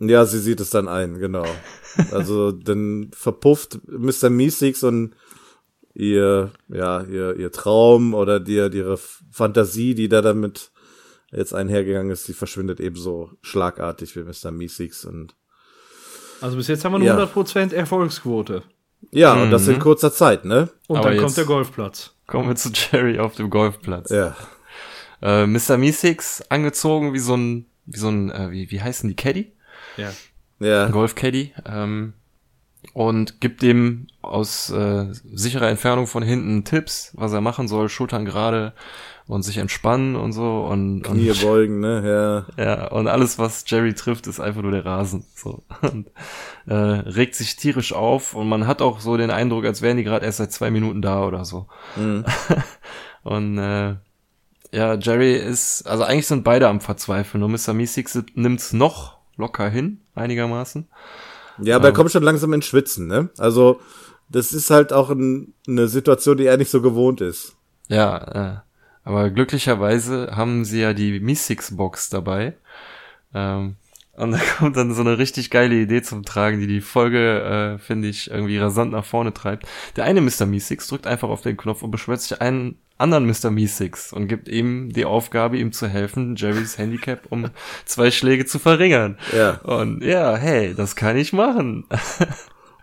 Ja, 0.00 0.26
sie 0.26 0.38
sieht 0.38 0.60
es 0.60 0.68
dann 0.68 0.86
ein, 0.86 1.18
genau. 1.18 1.46
Also 2.10 2.50
dann 2.50 3.10
verpufft 3.14 3.78
Mr. 3.86 4.28
Meeseeks 4.28 4.82
und 4.82 5.14
ihr, 5.94 6.50
ja, 6.68 7.02
ihr, 7.04 7.36
ihr 7.36 7.52
Traum 7.52 8.14
oder 8.14 8.40
die, 8.40 8.56
ihre 8.56 8.98
Fantasie, 9.30 9.94
die 9.94 10.08
da 10.08 10.20
damit 10.20 10.72
jetzt 11.36 11.54
einhergegangen 11.54 12.10
ist, 12.10 12.28
die 12.28 12.32
verschwindet 12.32 12.80
ebenso 12.80 13.30
schlagartig 13.42 14.14
wie 14.16 14.22
Mr. 14.22 14.50
Meeseeks 14.50 15.04
und 15.04 15.34
Also 16.40 16.56
bis 16.56 16.68
jetzt 16.68 16.84
haben 16.84 16.92
wir 16.92 16.96
eine 16.96 17.06
Ja. 17.06 17.16
100% 17.16 17.72
Erfolgsquote. 17.74 18.62
ja, 19.10 19.34
und 19.34 19.50
das 19.50 19.68
in 19.68 19.78
kurzer 19.78 20.12
Zeit, 20.12 20.44
ne? 20.44 20.68
Und 20.88 20.98
Aber 20.98 21.10
dann 21.10 21.18
kommt 21.18 21.36
der 21.36 21.44
Golfplatz. 21.44 22.14
Kommen 22.26 22.48
wir 22.48 22.56
zu 22.56 22.70
Jerry 22.72 23.18
auf 23.18 23.34
dem 23.34 23.50
Golfplatz. 23.50 24.10
Ja. 24.10 24.34
Äh, 25.22 25.46
Mr. 25.46 25.76
Meeseeks 25.78 26.42
angezogen 26.50 27.12
wie 27.12 27.18
so 27.18 27.36
ein, 27.36 27.66
wie 27.86 27.98
so 27.98 28.08
ein, 28.08 28.30
äh, 28.30 28.50
wie, 28.50 28.70
wie 28.70 28.80
heißen 28.82 29.08
die 29.08 29.16
Caddy? 29.16 29.52
Ja. 29.96 30.12
Ja. 30.60 30.88
Golf-Caddy. 30.88 31.52
Ähm, 31.66 32.14
und 32.92 33.40
gibt 33.40 33.62
dem 33.62 34.06
aus 34.22 34.70
äh, 34.70 35.06
sicherer 35.32 35.68
Entfernung 35.68 36.06
von 36.06 36.22
hinten 36.22 36.64
Tipps, 36.64 37.12
was 37.14 37.32
er 37.32 37.40
machen 37.40 37.66
soll, 37.68 37.88
Schultern 37.88 38.24
gerade 38.24 38.72
und 39.26 39.42
sich 39.42 39.56
entspannen 39.56 40.16
und 40.16 40.32
so 40.32 40.66
und, 40.66 41.02
Knie 41.02 41.30
und 41.30 41.40
beugen, 41.40 41.80
ne? 41.80 42.46
Ja. 42.58 42.64
ja 42.64 42.88
und 42.88 43.08
alles 43.08 43.38
was 43.38 43.64
Jerry 43.66 43.94
trifft 43.94 44.26
ist 44.26 44.40
einfach 44.40 44.62
nur 44.62 44.72
der 44.72 44.84
Rasen 44.84 45.24
so 45.34 45.62
und 45.80 46.10
äh, 46.66 46.74
regt 46.74 47.34
sich 47.34 47.56
tierisch 47.56 47.92
auf 47.92 48.34
und 48.34 48.48
man 48.48 48.66
hat 48.66 48.82
auch 48.82 49.00
so 49.00 49.16
den 49.16 49.30
Eindruck 49.30 49.64
als 49.64 49.80
wären 49.80 49.96
die 49.96 50.04
gerade 50.04 50.26
erst 50.26 50.38
seit 50.38 50.52
zwei 50.52 50.70
Minuten 50.70 51.02
da 51.02 51.24
oder 51.24 51.44
so 51.44 51.66
Mhm. 51.96 52.24
und 53.22 53.58
äh, 53.58 53.96
ja 54.72 54.94
Jerry 54.94 55.34
ist 55.34 55.86
also 55.86 56.04
eigentlich 56.04 56.26
sind 56.26 56.44
beide 56.44 56.68
am 56.68 56.80
verzweifeln 56.80 57.40
nur 57.40 57.48
Mr. 57.48 57.72
Meeseeks 57.72 58.22
nimmt's 58.34 58.72
noch 58.72 59.18
locker 59.36 59.68
hin 59.68 60.00
einigermaßen 60.14 60.86
Ja, 61.62 61.76
aber 61.76 61.88
er 61.88 61.92
kommt 61.92 62.10
schon 62.10 62.22
langsam 62.22 62.52
ins 62.52 62.66
Schwitzen, 62.66 63.06
ne? 63.06 63.30
Also, 63.38 63.80
das 64.28 64.52
ist 64.52 64.70
halt 64.70 64.92
auch 64.92 65.10
ein, 65.10 65.54
eine 65.68 65.88
Situation, 65.88 66.36
die 66.36 66.46
er 66.46 66.56
nicht 66.56 66.70
so 66.70 66.82
gewohnt 66.82 67.20
ist. 67.20 67.56
Ja, 67.88 68.16
äh, 68.16 68.56
aber 69.04 69.30
glücklicherweise 69.30 70.32
haben 70.34 70.64
sie 70.64 70.80
ja 70.80 70.94
die 70.94 71.20
Mi-Six-Box 71.20 72.10
dabei. 72.10 72.54
Ähm, 73.34 73.76
und 74.16 74.32
da 74.32 74.38
kommt 74.58 74.76
dann 74.76 74.94
so 74.94 75.02
eine 75.02 75.18
richtig 75.18 75.50
geile 75.50 75.74
Idee 75.74 76.02
zum 76.02 76.24
Tragen, 76.24 76.60
die 76.60 76.66
die 76.66 76.80
Folge, 76.80 77.76
äh, 77.76 77.78
finde 77.78 78.08
ich, 78.08 78.30
irgendwie 78.30 78.58
rasant 78.58 78.92
nach 78.92 79.04
vorne 79.04 79.34
treibt. 79.34 79.66
Der 79.96 80.04
eine 80.04 80.20
Mr. 80.20 80.46
Meeseeks 80.46 80.88
drückt 80.88 81.06
einfach 81.06 81.28
auf 81.28 81.42
den 81.42 81.56
Knopf 81.56 81.82
und 81.82 81.90
beschwört 81.90 82.20
sich 82.20 82.40
einen 82.40 82.78
anderen 82.96 83.26
Mr. 83.26 83.50
Meeseeks 83.50 84.12
und 84.12 84.28
gibt 84.28 84.48
ihm 84.48 84.92
die 84.92 85.04
Aufgabe, 85.04 85.58
ihm 85.58 85.72
zu 85.72 85.88
helfen, 85.88 86.36
Jerrys 86.36 86.78
Handicap 86.78 87.26
um 87.28 87.50
zwei 87.84 88.10
Schläge 88.10 88.46
zu 88.46 88.58
verringern. 88.58 89.18
Ja. 89.36 89.56
Und 89.62 90.02
ja, 90.02 90.36
hey, 90.36 90.74
das 90.74 90.96
kann 90.96 91.16
ich 91.16 91.32
machen. 91.32 91.84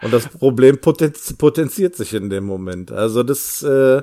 Und 0.02 0.12
das 0.12 0.28
Problem 0.28 0.80
potenz 0.80 1.34
potenziert 1.34 1.96
sich 1.96 2.14
in 2.14 2.30
dem 2.30 2.44
Moment. 2.44 2.92
Also, 2.92 3.24
das 3.24 3.62
äh, 3.62 4.02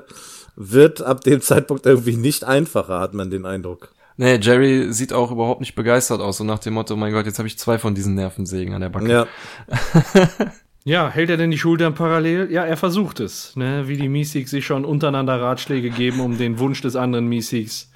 wird 0.59 1.01
ab 1.01 1.21
dem 1.21 1.41
Zeitpunkt 1.41 1.85
irgendwie 1.85 2.17
nicht 2.17 2.43
einfacher, 2.43 2.99
hat 2.99 3.13
man 3.13 3.31
den 3.31 3.45
Eindruck. 3.45 3.93
Nee, 4.17 4.35
Jerry 4.35 4.91
sieht 4.91 5.13
auch 5.13 5.31
überhaupt 5.31 5.61
nicht 5.61 5.75
begeistert 5.75 6.19
aus, 6.19 6.37
so 6.37 6.43
nach 6.43 6.59
dem 6.59 6.73
Motto, 6.73 6.97
mein 6.97 7.13
Gott, 7.13 7.25
jetzt 7.25 7.39
habe 7.39 7.47
ich 7.47 7.57
zwei 7.57 7.79
von 7.79 7.95
diesen 7.95 8.15
Nervensägen 8.15 8.73
an 8.73 8.81
der 8.81 8.89
Backe. 8.89 9.09
Ja. 9.09 9.27
Ja, 10.85 11.09
hält 11.09 11.29
er 11.29 11.37
denn 11.37 11.51
die 11.51 11.57
Schultern 11.57 11.93
parallel? 11.93 12.49
Ja, 12.51 12.65
er 12.65 12.77
versucht 12.77 13.19
es. 13.19 13.55
Ne? 13.55 13.87
Wie 13.87 13.97
die 13.97 14.09
Meeseeks 14.09 14.49
sich 14.49 14.65
schon 14.65 14.85
untereinander 14.85 15.39
Ratschläge 15.39 15.89
geben, 15.89 16.19
um 16.19 16.37
den 16.37 16.57
Wunsch 16.57 16.81
des 16.81 16.95
anderen 16.95 17.27
Meeseeks 17.27 17.91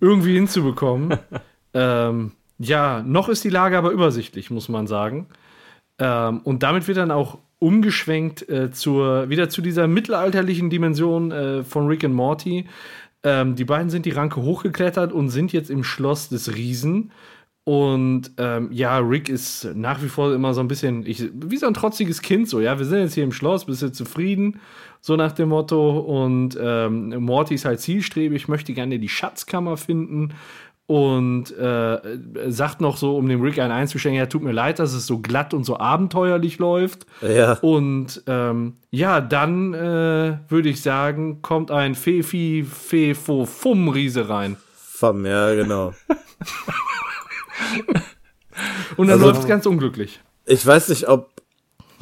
irgendwie 0.00 0.34
hinzubekommen. 0.34 1.16
ähm, 1.74 2.32
ja, 2.58 3.02
noch 3.02 3.28
ist 3.28 3.44
die 3.44 3.50
Lage 3.50 3.78
aber 3.78 3.92
übersichtlich, 3.92 4.50
muss 4.50 4.68
man 4.68 4.86
sagen. 4.86 5.28
Ähm, 5.98 6.40
und 6.40 6.62
damit 6.62 6.88
wird 6.88 6.98
dann 6.98 7.12
auch 7.12 7.38
umgeschwenkt 7.58 8.48
äh, 8.48 8.70
zur, 8.70 9.28
wieder 9.28 9.48
zu 9.48 9.62
dieser 9.62 9.86
mittelalterlichen 9.86 10.70
Dimension 10.70 11.30
äh, 11.30 11.64
von 11.64 11.86
Rick 11.86 12.04
und 12.04 12.12
Morty. 12.12 12.66
Ähm, 13.22 13.54
die 13.54 13.64
beiden 13.64 13.90
sind 13.90 14.06
die 14.06 14.10
Ranke 14.10 14.42
hochgeklettert 14.42 15.12
und 15.12 15.30
sind 15.30 15.52
jetzt 15.52 15.70
im 15.70 15.84
Schloss 15.84 16.28
des 16.28 16.54
Riesen. 16.54 17.12
Und 17.64 18.32
ähm, 18.36 18.68
ja, 18.72 18.98
Rick 18.98 19.30
ist 19.30 19.74
nach 19.74 20.02
wie 20.02 20.08
vor 20.08 20.34
immer 20.34 20.52
so 20.52 20.60
ein 20.60 20.68
bisschen, 20.68 21.06
ich, 21.06 21.30
wie 21.32 21.56
so 21.56 21.66
ein 21.66 21.72
trotziges 21.72 22.20
Kind, 22.20 22.46
so, 22.46 22.60
ja, 22.60 22.78
wir 22.78 22.84
sind 22.84 22.98
jetzt 22.98 23.14
hier 23.14 23.24
im 23.24 23.32
Schloss, 23.32 23.64
bist 23.64 23.80
du 23.80 23.90
zufrieden? 23.90 24.60
So 25.00 25.16
nach 25.16 25.32
dem 25.32 25.48
Motto. 25.48 25.98
Und 25.98 26.58
ähm, 26.60 27.24
Morty 27.24 27.54
ist 27.54 27.64
halt 27.64 27.80
zielstrebig, 27.80 28.48
möchte 28.48 28.74
gerne 28.74 28.98
die 28.98 29.08
Schatzkammer 29.08 29.78
finden 29.78 30.34
und 30.86 31.50
äh, 31.56 31.98
sagt 32.48 32.80
noch 32.82 32.98
so, 32.98 33.16
um 33.16 33.26
dem 33.28 33.40
Rick 33.40 33.58
einen 33.58 33.72
einzustellen, 33.72 34.16
ja, 34.16 34.26
tut 34.26 34.42
mir 34.42 34.52
leid, 34.52 34.78
dass 34.78 34.92
es 34.92 35.06
so 35.06 35.18
glatt 35.18 35.54
und 35.54 35.64
so 35.64 35.78
abenteuerlich 35.78 36.58
läuft. 36.58 37.06
Ja. 37.22 37.54
Und 37.62 38.22
ähm, 38.26 38.74
ja, 38.90 39.20
dann 39.22 39.72
äh, 39.72 40.38
würde 40.48 40.68
ich 40.68 40.82
sagen, 40.82 41.40
kommt 41.40 41.70
ein 41.70 41.94
Fefi 41.94 42.66
Fefo 42.70 43.46
Fum 43.46 43.88
Riese 43.88 44.28
rein. 44.28 44.56
Fam, 44.76 45.24
ja, 45.24 45.54
genau. 45.54 45.94
Und 48.96 49.08
dann 49.08 49.14
Also- 49.18 49.26
läuft 49.28 49.40
es 49.40 49.48
ganz 49.48 49.66
unglücklich. 49.66 50.20
Ich 50.46 50.64
weiß 50.64 50.90
nicht, 50.90 51.08
ob 51.08 51.30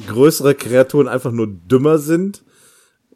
größere 0.07 0.53
Kreaturen 0.55 1.07
einfach 1.07 1.31
nur 1.31 1.47
dümmer 1.47 1.97
sind 1.97 2.43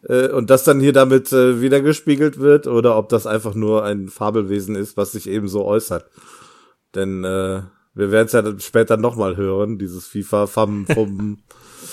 äh, 0.03 0.29
und 0.29 0.49
das 0.49 0.63
dann 0.63 0.79
hier 0.79 0.93
damit 0.93 1.31
äh, 1.31 1.61
wiedergespiegelt 1.61 2.39
wird 2.39 2.67
oder 2.67 2.97
ob 2.97 3.09
das 3.09 3.25
einfach 3.25 3.55
nur 3.55 3.83
ein 3.83 4.09
Fabelwesen 4.09 4.75
ist, 4.75 4.97
was 4.97 5.11
sich 5.11 5.29
eben 5.29 5.47
so 5.47 5.65
äußert. 5.65 6.05
Denn 6.95 7.23
äh, 7.23 7.61
wir 7.93 8.11
werden 8.11 8.27
es 8.27 8.33
ja 8.33 8.59
später 8.59 8.97
nochmal 8.97 9.37
hören, 9.37 9.77
dieses 9.77 10.07
FIFA, 10.07 10.47
Fam, 10.47 10.85
Fum. 10.93 11.39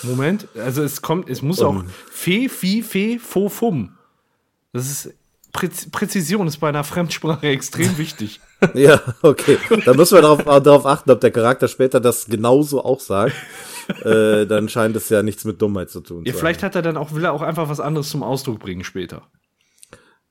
Moment, 0.03 0.47
also 0.55 0.83
es 0.83 1.01
kommt, 1.01 1.29
es 1.29 1.41
muss 1.41 1.61
auch 1.61 1.83
Fe, 2.11 2.49
Fi, 2.49 2.81
Fe, 2.81 3.19
Fo, 3.19 3.49
Fum. 3.49 3.97
Das 4.73 4.89
ist 4.89 5.13
Präz 5.53 5.89
Präzision 5.89 6.47
ist 6.47 6.57
bei 6.57 6.69
einer 6.69 6.83
Fremdsprache 6.83 7.47
extrem 7.47 7.97
wichtig. 7.97 8.41
Ja, 8.73 9.01
okay. 9.21 9.57
Da 9.85 9.93
müssen 9.93 10.15
wir 10.17 10.21
darauf, 10.21 10.43
darauf 10.63 10.85
achten, 10.85 11.11
ob 11.11 11.19
der 11.21 11.31
Charakter 11.31 11.67
später 11.67 11.99
das 11.99 12.25
genauso 12.25 12.83
auch 12.83 12.99
sagt. 12.99 13.33
äh, 14.03 14.45
dann 14.47 14.67
scheint 14.69 14.95
es 14.95 15.09
ja 15.09 15.21
nichts 15.21 15.45
mit 15.45 15.61
Dummheit 15.61 15.89
zu 15.89 16.01
tun. 16.01 16.23
Ja, 16.25 16.33
zu 16.33 16.39
vielleicht 16.39 16.63
hat 16.63 16.75
er 16.75 16.81
dann 16.81 16.97
auch, 16.97 17.13
will 17.13 17.23
er 17.25 17.33
auch 17.33 17.41
einfach 17.43 17.69
was 17.69 17.79
anderes 17.79 18.09
zum 18.09 18.23
Ausdruck 18.23 18.59
bringen 18.59 18.83
später, 18.83 19.17
haben. 19.17 19.27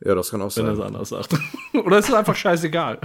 Ja, 0.00 0.14
das 0.14 0.30
kann 0.30 0.42
auch 0.42 0.54
wenn 0.56 0.66
er 0.66 0.74
sein. 0.76 0.86
es 0.86 0.86
anders 0.86 1.08
sagt. 1.10 1.34
Oder 1.84 1.98
ist 1.98 2.08
es 2.08 2.14
einfach 2.14 2.34
scheißegal? 2.34 2.98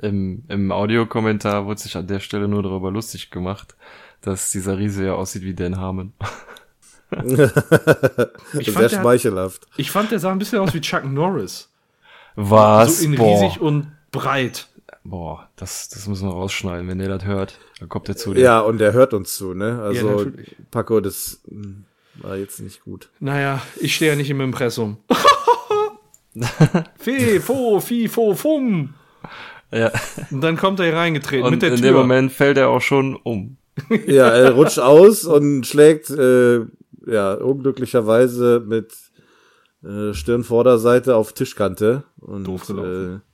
Im, 0.00 0.44
im 0.48 0.72
Audiokommentar 0.72 1.66
wurde 1.66 1.80
sich 1.80 1.96
an 1.96 2.06
der 2.06 2.18
Stelle 2.20 2.48
nur 2.48 2.62
darüber 2.62 2.90
lustig 2.90 3.30
gemacht, 3.30 3.76
dass 4.22 4.50
dieser 4.50 4.78
Riese 4.78 5.04
ja 5.04 5.12
aussieht 5.14 5.42
wie 5.42 5.54
Dan 5.54 5.78
Harmon. 5.78 6.12
Ich 8.58 8.66
Sehr 8.66 8.72
fand, 8.72 8.76
der, 8.76 8.82
hat- 8.84 8.92
schmeichelhaft. 8.92 9.66
ich 9.76 9.90
fand, 9.90 10.10
der 10.10 10.18
sah 10.18 10.32
ein 10.32 10.38
bisschen 10.38 10.58
aus 10.58 10.74
wie 10.74 10.80
Chuck 10.80 11.04
Norris. 11.04 11.70
Was? 12.34 12.98
So 13.00 13.04
in 13.04 13.14
boah. 13.14 13.40
riesig 13.40 13.60
und 13.60 13.92
breit. 14.14 14.68
boah, 15.04 15.48
das, 15.56 15.88
das 15.90 16.06
müssen 16.08 16.26
wir 16.28 16.32
rausschneiden, 16.32 16.88
wenn 16.88 16.98
der 16.98 17.08
das 17.08 17.24
hört. 17.24 17.58
Dann 17.78 17.88
kommt 17.88 18.08
er 18.08 18.16
zu 18.16 18.34
dir. 18.34 18.40
Ja, 18.40 18.60
und 18.60 18.80
er 18.80 18.92
hört 18.92 19.12
uns 19.14 19.36
zu, 19.36 19.54
ne? 19.54 19.80
Also, 19.82 20.08
natürlich. 20.08 20.56
Paco, 20.70 21.00
das 21.00 21.40
hm, 21.48 21.84
war 22.16 22.36
jetzt 22.36 22.60
nicht 22.60 22.84
gut. 22.84 23.10
Naja, 23.20 23.60
ich 23.80 23.94
stehe 23.94 24.12
ja 24.12 24.16
nicht 24.16 24.30
im 24.30 24.40
Impressum. 24.40 24.98
Fe, 26.98 27.40
Fo, 27.40 27.80
Fi, 27.80 28.08
Fo, 28.08 28.34
Fum. 28.34 28.94
Ja. 29.72 29.92
Und 30.30 30.40
dann 30.40 30.56
kommt 30.56 30.80
er 30.80 30.86
hier 30.86 30.96
reingetreten 30.96 31.44
Und 31.44 31.52
mit 31.52 31.62
der 31.62 31.70
in 31.70 31.76
Tür. 31.76 31.90
dem 31.90 31.94
Moment 31.94 32.32
fällt 32.32 32.56
er 32.58 32.68
auch 32.68 32.80
schon 32.80 33.16
um. 33.16 33.56
Ja, 34.06 34.28
er 34.28 34.52
rutscht 34.52 34.78
aus 34.78 35.24
und 35.24 35.66
schlägt, 35.66 36.08
äh, 36.10 36.60
ja, 37.06 37.34
unglücklicherweise 37.34 38.62
mit 38.64 38.92
äh, 39.84 40.14
Stirnvorderseite 40.14 41.16
auf 41.16 41.32
Tischkante 41.32 42.04
und 42.20 42.44
Doof 42.44 42.66
gelaufen. 42.68 43.16
äh, 43.16 43.33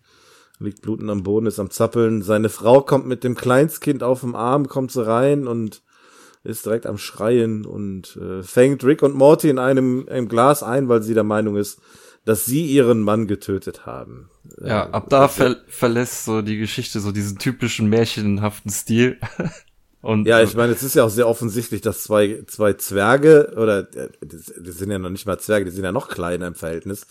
liegt 0.61 0.83
blutend 0.83 1.11
am 1.11 1.23
Boden, 1.23 1.47
ist 1.47 1.59
am 1.59 1.71
Zappeln. 1.71 2.23
Seine 2.23 2.49
Frau 2.49 2.83
kommt 2.83 3.07
mit 3.07 3.25
dem 3.25 3.35
Kleinstkind 3.35 4.03
auf 4.03 4.21
dem 4.21 4.35
Arm, 4.35 4.69
kommt 4.69 4.93
so 4.93 5.03
rein 5.03 5.47
und 5.47 5.83
ist 6.45 6.65
direkt 6.65 6.87
am 6.87 6.99
Schreien 6.99 7.67
und 7.67 8.17
äh, 8.17 8.43
fängt 8.43 8.85
Rick 8.85 9.03
und 9.03 9.15
Morty 9.15 9.51
in 9.51 9.59
einem, 9.59 10.07
einem 10.09 10.29
Glas 10.29 10.63
ein, 10.63 10.89
weil 10.89 11.03
sie 11.03 11.15
der 11.15 11.25
Meinung 11.25 11.57
ist, 11.57 11.81
dass 12.25 12.45
sie 12.45 12.65
ihren 12.67 13.01
Mann 13.01 13.27
getötet 13.27 13.87
haben. 13.87 14.31
Ja, 14.63 14.85
Äh, 14.85 14.91
ab 14.91 15.07
da 15.09 15.29
ver 15.29 15.57
verlässt 15.69 16.25
so 16.25 16.43
die 16.43 16.59
Geschichte 16.59 17.01
so 17.01 17.13
diesen 17.13 17.39
typischen 17.39 17.89
märchenhaften 17.89 18.71
Stil. 18.71 19.19
Und 20.03 20.27
Ja, 20.27 20.43
ich 20.43 20.55
meine, 20.55 20.73
es 20.73 20.83
ist 20.83 20.95
ja 20.95 21.05
auch 21.05 21.11
sehr 21.11 21.29
offensichtlich, 21.29 21.83
dass 21.83 22.03
zwei, 22.03 22.43
zwei 22.47 22.73
Zwerge, 22.73 23.53
oder 23.57 23.81
äh, 23.95 24.09
die 24.23 24.71
sind 24.71 24.91
ja 24.91 24.99
noch 24.99 25.11
nicht 25.11 25.27
mal 25.27 25.39
Zwerge, 25.39 25.67
die 25.67 25.71
sind 25.73 25.85
ja 25.85 25.93
noch 25.93 26.09
kleiner 26.09 26.47
im 26.47 26.55
Verhältnis, 26.55 27.07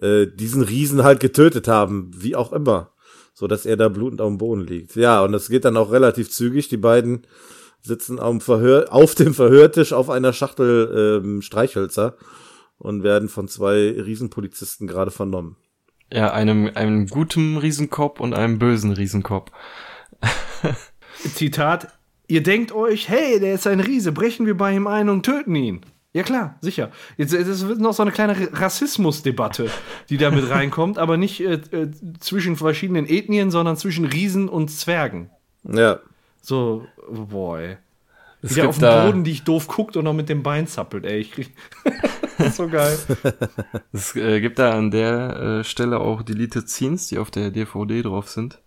äh, 0.00 0.26
diesen 0.26 0.62
Riesen 0.62 1.04
halt 1.04 1.20
getötet 1.20 1.68
haben, 1.68 2.10
wie 2.14 2.36
auch 2.36 2.52
immer. 2.52 2.92
so 3.34 3.48
dass 3.48 3.66
er 3.66 3.76
da 3.76 3.88
blutend 3.88 4.20
auf 4.20 4.28
dem 4.28 4.38
Boden 4.38 4.66
liegt. 4.66 4.94
Ja, 4.94 5.22
und 5.22 5.32
das 5.32 5.48
geht 5.48 5.64
dann 5.64 5.76
auch 5.76 5.90
relativ 5.90 6.30
zügig. 6.30 6.68
Die 6.68 6.76
beiden 6.76 7.26
sitzen 7.82 8.18
am 8.20 8.40
Verhör, 8.40 8.92
auf 8.92 9.14
dem 9.14 9.34
Verhörtisch 9.34 9.92
auf 9.92 10.08
einer 10.08 10.32
Schachtel 10.32 11.20
ähm, 11.22 11.42
Streichhölzer 11.42 12.16
und 12.78 13.02
werden 13.02 13.28
von 13.28 13.48
zwei 13.48 13.90
Riesenpolizisten 13.90 14.86
gerade 14.86 15.10
vernommen. 15.10 15.56
Ja, 16.12 16.32
einem, 16.32 16.70
einem 16.74 17.08
guten 17.08 17.56
Riesenkopf 17.56 18.20
und 18.20 18.34
einem 18.34 18.58
bösen 18.58 18.92
Riesenkopf. 18.92 19.50
Zitat, 21.34 21.88
ihr 22.28 22.42
denkt 22.42 22.72
euch, 22.72 23.08
hey, 23.08 23.40
der 23.40 23.54
ist 23.54 23.66
ein 23.66 23.80
Riese, 23.80 24.12
brechen 24.12 24.46
wir 24.46 24.56
bei 24.56 24.74
ihm 24.74 24.86
ein 24.86 25.08
und 25.08 25.24
töten 25.24 25.54
ihn. 25.56 25.80
Ja 26.14 26.22
klar, 26.22 26.56
sicher. 26.60 26.92
Jetzt 27.16 27.34
es 27.34 27.66
wird 27.66 27.80
noch 27.80 27.92
so 27.92 28.02
eine 28.02 28.12
kleine 28.12 28.48
Rassismusdebatte, 28.52 29.68
die 30.08 30.16
da 30.16 30.30
mit 30.30 30.48
reinkommt, 30.50 30.96
aber 30.96 31.16
nicht 31.16 31.40
äh, 31.40 31.54
äh, 31.54 31.90
zwischen 32.20 32.54
verschiedenen 32.56 33.06
Ethnien, 33.06 33.50
sondern 33.50 33.76
zwischen 33.76 34.04
Riesen 34.04 34.48
und 34.48 34.70
Zwergen. 34.70 35.30
Ja. 35.64 35.98
So, 36.40 36.86
boy. 37.10 37.78
Es 38.42 38.54
Wieder 38.54 38.68
auf 38.68 38.78
dem 38.78 39.06
Boden, 39.06 39.24
die 39.24 39.32
ich 39.32 39.42
doof 39.42 39.66
guckt 39.66 39.96
und 39.96 40.04
noch 40.04 40.12
mit 40.12 40.28
dem 40.28 40.44
Bein 40.44 40.68
zappelt, 40.68 41.04
ey. 41.04 41.18
Ich 41.18 41.32
krieg 41.32 41.50
das 42.38 42.48
ist 42.48 42.56
so 42.56 42.68
geil. 42.68 42.96
Es 43.92 44.14
äh, 44.14 44.40
gibt 44.40 44.60
da 44.60 44.72
an 44.72 44.92
der 44.92 45.36
äh, 45.36 45.64
Stelle 45.64 45.98
auch 45.98 46.22
Deleted 46.22 46.68
Scenes, 46.68 47.08
die 47.08 47.18
auf 47.18 47.32
der 47.32 47.50
DVD 47.50 48.02
drauf 48.02 48.28
sind, 48.28 48.60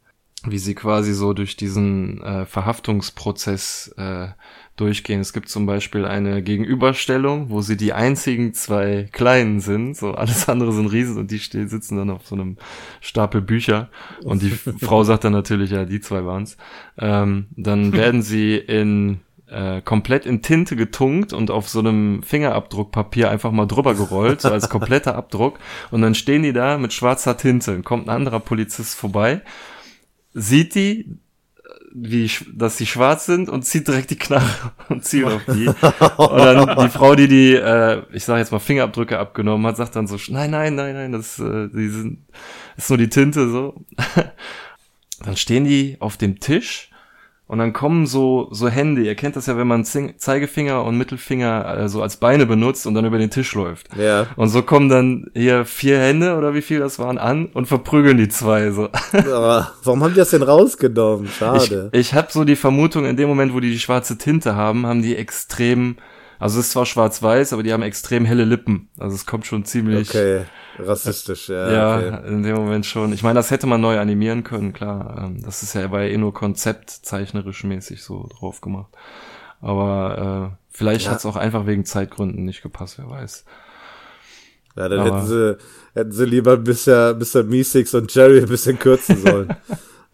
wie 0.43 0.57
sie 0.57 0.75
quasi 0.75 1.13
so 1.13 1.31
durch 1.31 1.55
diesen 1.55 2.21
äh, 2.23 2.45
Verhaftungsprozess 2.45 3.93
äh, 3.97 4.29
durchgehen. 4.77 5.19
Es 5.19 5.33
gibt 5.33 5.49
zum 5.49 5.65
Beispiel 5.65 6.05
eine 6.05 6.41
Gegenüberstellung, 6.41 7.49
wo 7.49 7.61
sie 7.61 7.75
die 7.75 7.93
einzigen 7.93 8.53
zwei 8.53 9.09
Kleinen 9.11 9.59
sind, 9.59 9.97
so 9.97 10.13
alles 10.13 10.47
andere 10.47 10.71
sind 10.71 10.87
Riesen 10.87 11.17
und 11.17 11.31
die 11.31 11.39
stehen, 11.39 11.67
sitzen 11.67 11.97
dann 11.97 12.09
auf 12.09 12.27
so 12.27 12.35
einem 12.35 12.57
Stapel 13.01 13.41
Bücher 13.41 13.89
und 14.23 14.41
die 14.41 14.49
Frau 14.85 15.03
sagt 15.03 15.23
dann 15.23 15.33
natürlich, 15.33 15.71
ja, 15.71 15.83
die 15.83 15.99
zwei 15.99 16.25
waren's. 16.25 16.57
Ähm, 16.97 17.47
dann 17.55 17.91
werden 17.93 18.21
sie 18.21 18.55
in 18.55 19.19
äh, 19.49 19.81
komplett 19.81 20.25
in 20.25 20.41
Tinte 20.41 20.75
getunkt 20.75 21.33
und 21.33 21.51
auf 21.51 21.69
so 21.69 21.79
einem 21.79 22.21
Fingerabdruckpapier 22.23 23.29
einfach 23.29 23.51
mal 23.51 23.65
drüber 23.65 23.95
gerollt, 23.95 24.41
so 24.41 24.49
als 24.49 24.69
kompletter 24.69 25.15
Abdruck. 25.15 25.59
Und 25.89 26.01
dann 26.01 26.15
stehen 26.15 26.43
die 26.43 26.53
da 26.53 26.77
mit 26.77 26.93
schwarzer 26.93 27.37
Tinte. 27.37 27.71
Dann 27.71 27.83
kommt 27.83 28.07
ein 28.07 28.15
anderer 28.15 28.39
Polizist 28.39 28.95
vorbei, 28.95 29.41
sieht 30.33 30.75
die, 30.75 31.17
wie, 31.99 32.29
dass 32.53 32.77
die 32.77 32.85
schwarz 32.85 33.25
sind 33.25 33.49
und 33.49 33.63
zieht 33.63 33.87
direkt 33.87 34.11
die 34.11 34.17
Knarre 34.17 34.47
und 34.89 35.03
zielt 35.03 35.25
auf 35.25 35.41
die. 35.45 35.67
Und 36.17 36.37
dann 36.37 36.77
die 36.77 36.89
Frau, 36.89 37.15
die 37.15 37.27
die, 37.27 37.55
äh, 37.55 38.03
ich 38.11 38.23
sage 38.23 38.39
jetzt 38.39 38.51
mal 38.51 38.59
Fingerabdrücke 38.59 39.17
abgenommen 39.17 39.65
hat, 39.65 39.77
sagt 39.77 39.95
dann 39.95 40.07
so, 40.07 40.17
nein, 40.29 40.51
nein, 40.51 40.75
nein, 40.75 40.93
nein, 40.93 41.11
das, 41.11 41.39
äh, 41.39 41.69
die 41.69 41.89
sind, 41.89 42.19
das 42.75 42.85
ist 42.85 42.89
nur 42.89 42.97
die 42.97 43.09
Tinte 43.09 43.49
so. 43.49 43.85
Dann 45.25 45.35
stehen 45.35 45.65
die 45.65 45.97
auf 45.99 46.17
dem 46.17 46.39
Tisch 46.39 46.91
und 47.47 47.59
dann 47.59 47.71
kommen 47.71 48.05
so, 48.05 48.49
so 48.51 48.67
Hände. 48.67 49.03
Ihr 49.03 49.15
kennt 49.15 49.37
das 49.37 49.45
ja, 49.45 49.57
wenn 49.57 49.67
man 49.67 49.85
Zing 49.85 50.15
Zeigefinger 50.17 50.83
und 50.83 50.97
Mittelfinger 50.97 51.77
äh, 51.77 51.89
so 51.89 52.01
als 52.01 52.17
Beine 52.17 52.45
benutzt 52.45 52.85
und 52.85 52.93
dann 52.93 53.05
über 53.05 53.17
den 53.17 53.29
Tisch 53.29 53.55
läuft. 53.55 53.87
Ja. 53.97 54.27
Und 54.35 54.49
so 54.49 54.63
kommen 54.63 54.89
dann 54.89 55.31
hier 55.33 55.63
vier 55.63 55.97
Hände 55.97 56.35
oder 56.35 56.53
wie 56.53 56.61
viel 56.61 56.79
das 56.79 56.99
waren 56.99 57.17
an 57.17 57.45
und 57.53 57.67
verprügeln 57.67 58.17
die 58.17 58.27
zwei 58.27 58.71
so. 58.71 58.89
Aber 59.13 59.71
warum 59.83 60.03
haben 60.03 60.13
die 60.13 60.19
das 60.19 60.31
denn 60.31 60.43
rausgenommen? 60.43 61.25
Ich, 61.27 61.35
Schade. 61.35 61.89
ich 61.93 62.13
habe 62.13 62.27
so 62.31 62.43
die 62.43 62.57
Vermutung, 62.57 63.05
in 63.05 63.15
dem 63.15 63.29
Moment, 63.29 63.53
wo 63.53 63.61
die 63.61 63.71
die 63.71 63.79
schwarze 63.79 64.17
Tinte 64.17 64.55
haben, 64.55 64.85
haben 64.85 65.01
die 65.01 65.15
extrem, 65.15 65.95
also 66.39 66.59
es 66.59 66.67
ist 66.67 66.71
zwar 66.73 66.85
schwarz-weiß, 66.85 67.53
aber 67.53 67.63
die 67.63 67.73
haben 67.73 67.83
extrem 67.83 68.25
helle 68.25 68.43
Lippen. 68.45 68.89
Also 68.99 69.15
es 69.15 69.25
kommt 69.25 69.45
schon 69.45 69.65
ziemlich, 69.65 70.09
okay. 70.09 70.41
Rassistisch, 70.79 71.49
ja. 71.49 71.71
ja, 71.71 71.97
Okay. 72.17 72.27
in 72.27 72.43
dem 72.43 72.55
Moment 72.55 72.85
schon. 72.85 73.11
Ich 73.13 73.23
meine, 73.23 73.35
das 73.35 73.49
hätte 73.51 73.65
man 73.67 73.81
neu 73.81 73.99
animieren 73.99 74.43
können, 74.43 74.73
klar. 74.73 75.23
Ähm, 75.25 75.41
Das 75.41 75.63
ist 75.63 75.73
ja 75.73 75.89
war 75.91 76.03
ja 76.03 76.09
eh 76.09 76.17
nur 76.17 76.33
konzeptzeichnerisch 76.33 77.63
mäßig 77.63 78.03
so 78.03 78.27
drauf 78.37 78.61
gemacht. 78.61 78.91
Aber 79.61 80.51
äh, 80.53 80.57
vielleicht 80.69 81.05
Ja. 81.07 81.11
hat's 81.13 81.25
auch 81.25 81.35
einfach 81.35 81.65
wegen 81.65 81.83
Zeitgründen 81.85 82.45
nicht 82.45 82.61
gepasst, 82.61 82.99
wer 82.99 83.09
weiß. 83.09 83.43
Ja, 84.75 84.87
dann 84.89 84.99
Aber- 84.99 85.17
hätten 85.17 85.27
sie, 85.27 85.57
hätten 85.95 86.11
sie 86.11 86.25
lieber 86.25 86.57
Mr. 86.57 87.15
Mr. 87.15 87.41
Meeseeks 87.43 87.95
und 87.95 88.13
Jerry 88.13 88.39
ein 88.41 88.47
bisschen 88.47 88.77
kürzen 88.77 89.17
sollen. 89.17 89.55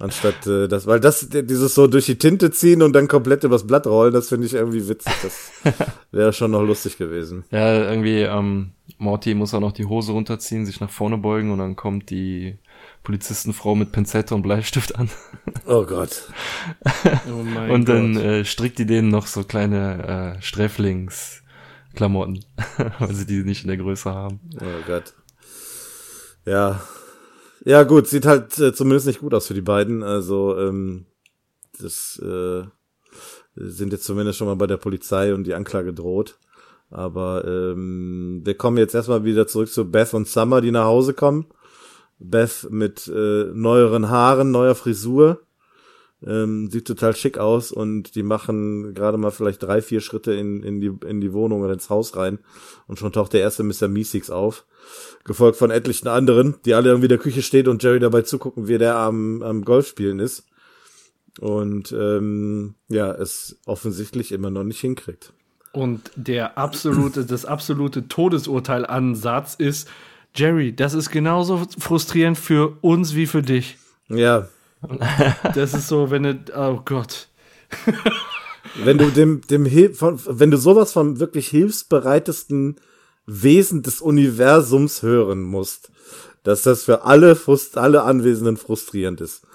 Anstatt 0.04 0.46
äh, 0.48 0.68
das, 0.68 0.86
weil 0.86 1.00
das, 1.00 1.30
dieses 1.30 1.76
so 1.76 1.88
durch 1.88 2.08
die 2.08 2.18
Tinte 2.18 2.52
ziehen 2.52 2.82
und 2.82 2.92
dann 2.92 3.08
komplett 3.08 3.46
übers 3.46 3.66
Blatt 3.66 3.88
rollen, 3.88 4.12
das 4.12 4.28
finde 4.28 4.46
ich 4.46 4.54
irgendwie 4.54 4.90
witzig. 4.90 5.14
Das 5.24 5.54
wäre 6.12 6.34
schon 6.34 6.52
noch 6.52 6.62
lustig 6.62 6.98
gewesen. 6.98 7.46
Ja, 7.52 7.90
irgendwie, 7.90 8.24
ähm, 8.24 8.74
Morty 8.98 9.34
muss 9.34 9.54
auch 9.54 9.62
noch 9.62 9.72
die 9.72 9.86
Hose 9.86 10.12
runterziehen, 10.12 10.66
sich 10.66 10.82
nach 10.82 10.90
vorne 10.90 11.18
beugen 11.18 11.52
und 11.52 11.60
dann 11.60 11.78
kommt 11.78 12.10
die 12.10 12.58
Polizistenfrau 13.04 13.76
mit 13.76 13.94
Pinzette 13.94 14.36
und 14.36 14.42
Bleistift 14.42 14.98
an. 14.98 15.10
Oh 15.66 15.86
Gott. 15.86 16.24
Oh 17.30 17.42
mein 17.42 17.72
und 17.72 17.88
dann 17.88 18.16
Gott. 18.16 18.24
äh, 18.24 18.44
strickt 18.44 18.80
die 18.80 18.86
denen 18.86 19.08
noch 19.08 19.28
so 19.28 19.46
kleine 19.46 20.36
äh, 20.38 20.42
Sträflingsklamotten, 20.42 22.44
weil 23.00 23.14
sie 23.14 23.26
die 23.26 23.46
nicht 23.46 23.64
in 23.64 23.70
der 23.70 23.78
Größe 23.78 24.14
haben. 24.14 24.42
Oh 24.60 24.84
Gott. 24.86 25.14
Ja. 26.46 26.82
Ja, 27.66 27.84
gut, 27.84 28.08
sieht 28.08 28.26
halt 28.26 28.60
äh, 28.60 28.74
zumindest 28.74 29.08
nicht 29.08 29.22
gut 29.22 29.34
aus 29.34 29.48
für 29.48 29.54
die 29.54 29.62
beiden. 29.62 30.04
Also, 30.04 30.58
ähm, 30.58 31.06
das 31.80 32.20
äh, 32.20 32.64
sind 33.56 33.94
jetzt 33.94 34.04
zumindest 34.04 34.38
schon 34.38 34.48
mal 34.48 34.56
bei 34.56 34.68
der 34.68 34.78
Polizei 34.78 35.34
und 35.34 35.46
die 35.46 35.54
Anklage 35.54 35.94
droht. 35.94 36.38
Aber 36.90 37.46
ähm, 37.48 38.42
wir 38.44 38.56
kommen 38.56 38.78
jetzt 38.78 38.94
erstmal 38.94 39.24
wieder 39.24 39.48
zurück 39.48 39.70
zu 39.70 39.90
Beth 39.90 40.14
und 40.14 40.28
Summer, 40.28 40.62
die 40.62 40.72
nach 40.72 40.86
Hause 40.86 41.14
kommen. 41.14 41.48
Beth 42.20 42.68
mit 42.70 43.08
äh, 43.08 43.46
neueren 43.54 44.10
Haaren, 44.10 44.52
neuer 44.52 44.76
Frisur. 44.76 45.42
Ähm, 46.26 46.70
sieht 46.70 46.88
total 46.88 47.16
schick 47.16 47.38
aus 47.38 47.72
und 47.72 48.16
die 48.16 48.24
machen 48.24 48.94
gerade 48.94 49.18
mal 49.18 49.32
vielleicht 49.32 49.64
drei, 49.64 49.82
vier 49.82 50.00
Schritte 50.00 50.34
in, 50.34 50.64
in, 50.64 50.80
die, 50.80 50.94
in 51.06 51.20
die 51.20 51.34
Wohnung 51.34 51.62
oder 51.62 51.74
ins 51.74 51.90
Haus 51.90 52.16
rein. 52.16 52.40
Und 52.88 53.00
schon 53.00 53.12
taucht 53.12 53.34
der 53.34 53.42
erste 53.42 53.64
Mr. 53.64 53.88
Meeseeks 53.88 54.30
auf. 54.30 54.66
Gefolgt 55.24 55.58
von 55.58 55.72
etlichen 55.72 56.08
anderen, 56.08 56.56
die 56.66 56.74
alle 56.74 56.90
irgendwie 56.90 57.06
in 57.06 57.10
der 57.10 57.18
Küche 57.18 57.42
stehen 57.42 57.68
und 57.68 57.82
Jerry 57.82 58.00
dabei 58.00 58.24
zugucken, 58.24 58.68
wie 58.68 58.78
der 58.78 58.96
am, 58.98 59.42
am 59.42 59.64
Golfspielen 59.64 60.20
ist. 60.20 60.46
Und 61.40 61.92
ähm, 61.94 62.76
ja, 62.90 63.12
es 63.12 63.58
offensichtlich 63.66 64.32
immer 64.32 64.52
noch 64.52 64.64
nicht 64.64 64.82
hinkriegt. 64.82 65.34
Und 65.72 66.12
der 66.16 66.58
absolute, 66.58 67.26
das 67.26 67.46
absolute 67.46 68.08
Todesurteil-Ansatz 68.08 69.56
ist, 69.56 69.90
Jerry, 70.36 70.76
das 70.76 70.94
ist 70.94 71.10
genauso 71.10 71.66
frustrierend 71.78 72.38
für 72.38 72.78
uns 72.82 73.16
wie 73.16 73.28
für 73.28 73.42
dich. 73.42 73.78
Ja, 74.10 74.50
Das 75.56 75.74
ist 75.74 75.88
so, 75.88 76.12
wenn 76.12 76.24
du, 76.24 76.44
oh 76.56 76.82
Gott. 76.84 77.28
wenn 78.84 78.98
du 78.98 79.10
dem, 79.10 79.42
dem 79.42 79.66
Hil 79.66 79.94
von, 79.94 80.20
wenn 80.26 80.52
du 80.52 80.58
sowas 80.58 80.94
vom 80.94 81.20
wirklich 81.20 81.48
hilfsbereitesten 81.48 82.78
Wesen 83.26 83.84
des 83.84 84.02
Universums 84.02 85.02
hören 85.02 85.42
musst, 85.42 85.92
dass 86.44 86.64
das 86.64 86.84
für 86.84 87.04
alle, 87.04 87.36
frust 87.36 87.78
alle 87.78 88.04
Anwesenden 88.04 88.58
frustrierend 88.58 89.22
ist, 89.22 89.46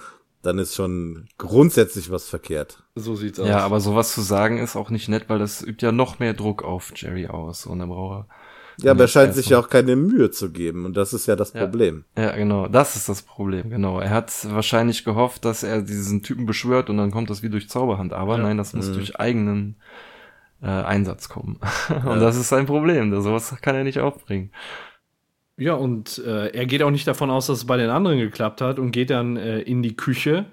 dann 0.43 0.59
ist 0.59 0.75
schon 0.75 1.29
grundsätzlich 1.37 2.11
was 2.11 2.29
verkehrt. 2.29 2.83
So 2.95 3.15
sieht's 3.15 3.39
aus. 3.39 3.49
Ja, 3.49 3.59
aber 3.59 3.81
sowas 3.81 4.15
zu 4.15 4.23
sagen 4.23 4.59
ist 4.59 4.77
auch 4.77 4.91
nicht 4.91 5.09
nett, 5.09 5.25
weil 5.29 5.39
das 5.39 5.63
übt 5.63 5.85
ja 5.85 5.93
noch 5.93 6.19
mehr 6.19 6.35
Druck 6.35 6.63
auf 6.65 6.93
Jerry 6.95 7.27
aus. 7.27 7.67
Und 7.67 7.81
dann 7.81 7.89
braucht 7.89 8.27
Ja, 8.79 8.93
aber 8.93 9.03
er 9.03 9.09
scheint 9.09 9.35
sich 9.35 9.49
ja 9.49 9.59
auch 9.59 9.69
keine 9.69 9.97
Mühe 9.97 10.31
zu 10.31 10.51
geben 10.51 10.87
und 10.87 10.97
das 10.97 11.13
ist 11.13 11.27
ja 11.27 11.35
das 11.37 11.53
Ja. 11.53 11.61
Problem. 11.63 12.05
er, 12.15 12.25
ja, 12.31 12.37
genau, 12.37 12.69
das 12.69 12.95
ist 12.97 13.09
das 13.09 13.23
Problem, 13.23 13.71
genau. 13.71 13.99
Er 14.01 14.11
hat 14.11 14.33
wahrscheinlich 14.51 15.05
gehofft, 15.05 15.45
dass 15.45 15.65
er 15.65 15.83
diesen 15.83 16.23
Typen 16.23 16.47
beschwört 16.47 16.89
und 16.89 16.97
dann 16.97 17.11
kommt 17.11 17.29
das 17.29 17.43
wie 17.43 17.51
durch 17.51 17.69
Zauberhand. 17.69 18.13
Aber 18.13 18.39
nein, 18.39 18.57
das 18.57 18.73
muss 18.73 18.93
durch 18.93 19.19
eigenen 19.19 19.77
äh, 20.63 20.67
Einsatz 20.67 21.29
kommen. 21.29 21.59
und 21.89 22.21
das 22.21 22.37
ist 22.37 22.49
sein 22.49 22.67
Problem. 22.67 23.11
Das- 23.11 23.25
Sowas 23.25 23.55
kann 23.61 23.75
er 23.77 23.85
nicht 23.85 23.99
aufbringen. 24.01 24.51
Ja, 25.57 25.75
und 25.75 26.19
äh, 26.25 26.49
er 26.51 26.67
geht 26.67 26.83
auch 26.85 26.91
nicht 26.93 27.07
davon 27.09 27.31
aus, 27.31 27.49
dass 27.49 27.59
es 27.59 27.67
bei 27.67 27.77
den 27.77 27.91
anderen 27.91 28.19
geklappt 28.19 28.61
hat 28.61 28.79
und 28.79 28.93
geht 28.93 29.11
dann 29.11 29.37
äh, 29.37 29.59
in 29.61 29.83
die 29.83 29.97
Küche 29.97 30.47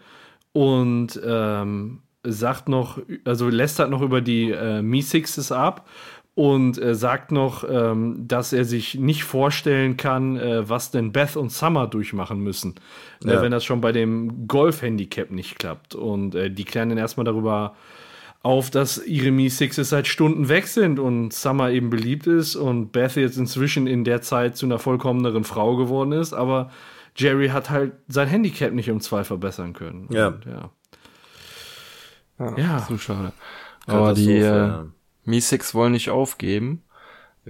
und 0.51 1.19
ähm, 1.23 2.01
sagt 2.23 2.69
noch, 2.69 2.97
also 3.23 3.49
lästert 3.49 3.91
noch 3.91 4.01
über 4.01 4.21
die 4.21 4.49
äh, 4.49 4.81
Mi-Sixes 4.81 5.51
ab 5.51 5.87
und 6.33 6.81
äh, 6.81 6.95
sagt 6.95 7.31
noch, 7.31 7.63
ähm, 7.69 8.27
dass 8.27 8.51
er 8.51 8.65
sich 8.65 8.95
nicht 8.95 9.23
vorstellen 9.23 9.95
kann, 9.95 10.37
äh, 10.37 10.67
was 10.67 10.89
denn 10.89 11.11
Beth 11.11 11.37
und 11.37 11.51
Summer 11.51 11.85
durchmachen 11.85 12.39
müssen, 12.39 12.75
ne, 13.23 13.33
Ja. 13.35 13.41
wenn 13.43 13.51
das 13.51 13.63
schon 13.63 13.81
bei 13.81 13.91
dem 13.91 14.47
Golf-Handicap 14.47 15.29
nicht 15.29 15.59
klappt. 15.59 15.93
Und 15.93 16.33
äh, 16.33 16.49
die 16.49 16.65
klären 16.65 16.89
dann 16.89 16.97
erstmal 16.97 17.25
darüber 17.25 17.75
auf, 18.45 18.69
dass 18.69 19.03
ihre 19.03 19.31
Mi-Sixes 19.31 19.89
seit 19.89 20.05
Stunden 20.05 20.49
weg 20.49 20.67
sind 20.67 20.99
und 20.99 21.33
Summer 21.33 21.71
eben 21.71 21.89
beliebt 21.89 22.27
ist 22.27 22.55
und 22.55 22.91
Beth 22.91 23.15
jetzt 23.15 23.37
inzwischen 23.37 23.87
in 23.87 24.03
der 24.03 24.21
Zeit 24.21 24.55
zu 24.55 24.67
einer 24.67 24.77
vollkommeneren 24.77 25.43
Frau 25.43 25.75
geworden 25.75 26.11
ist, 26.11 26.33
aber 26.33 26.69
Jerry 27.15 27.47
hat 27.47 27.71
halt 27.71 27.93
sein 28.07 28.27
Handicap 28.27 28.71
nicht 28.71 28.91
um 28.91 29.01
zwei 29.01 29.23
verbessern 29.23 29.73
können. 29.73 30.09
Ja. 30.11 30.27
Und, 30.27 30.45
ja. 30.45 30.69
Ja. 32.55 32.85
Zu 32.85 32.99
schade. 32.99 33.33
Aber 33.87 34.13
die 34.13 34.33
äh, 34.33 34.43
ja. 34.43 34.85
Mi-Six 35.23 35.73
wollen 35.73 35.93
nicht 35.93 36.11
aufgeben. 36.11 36.83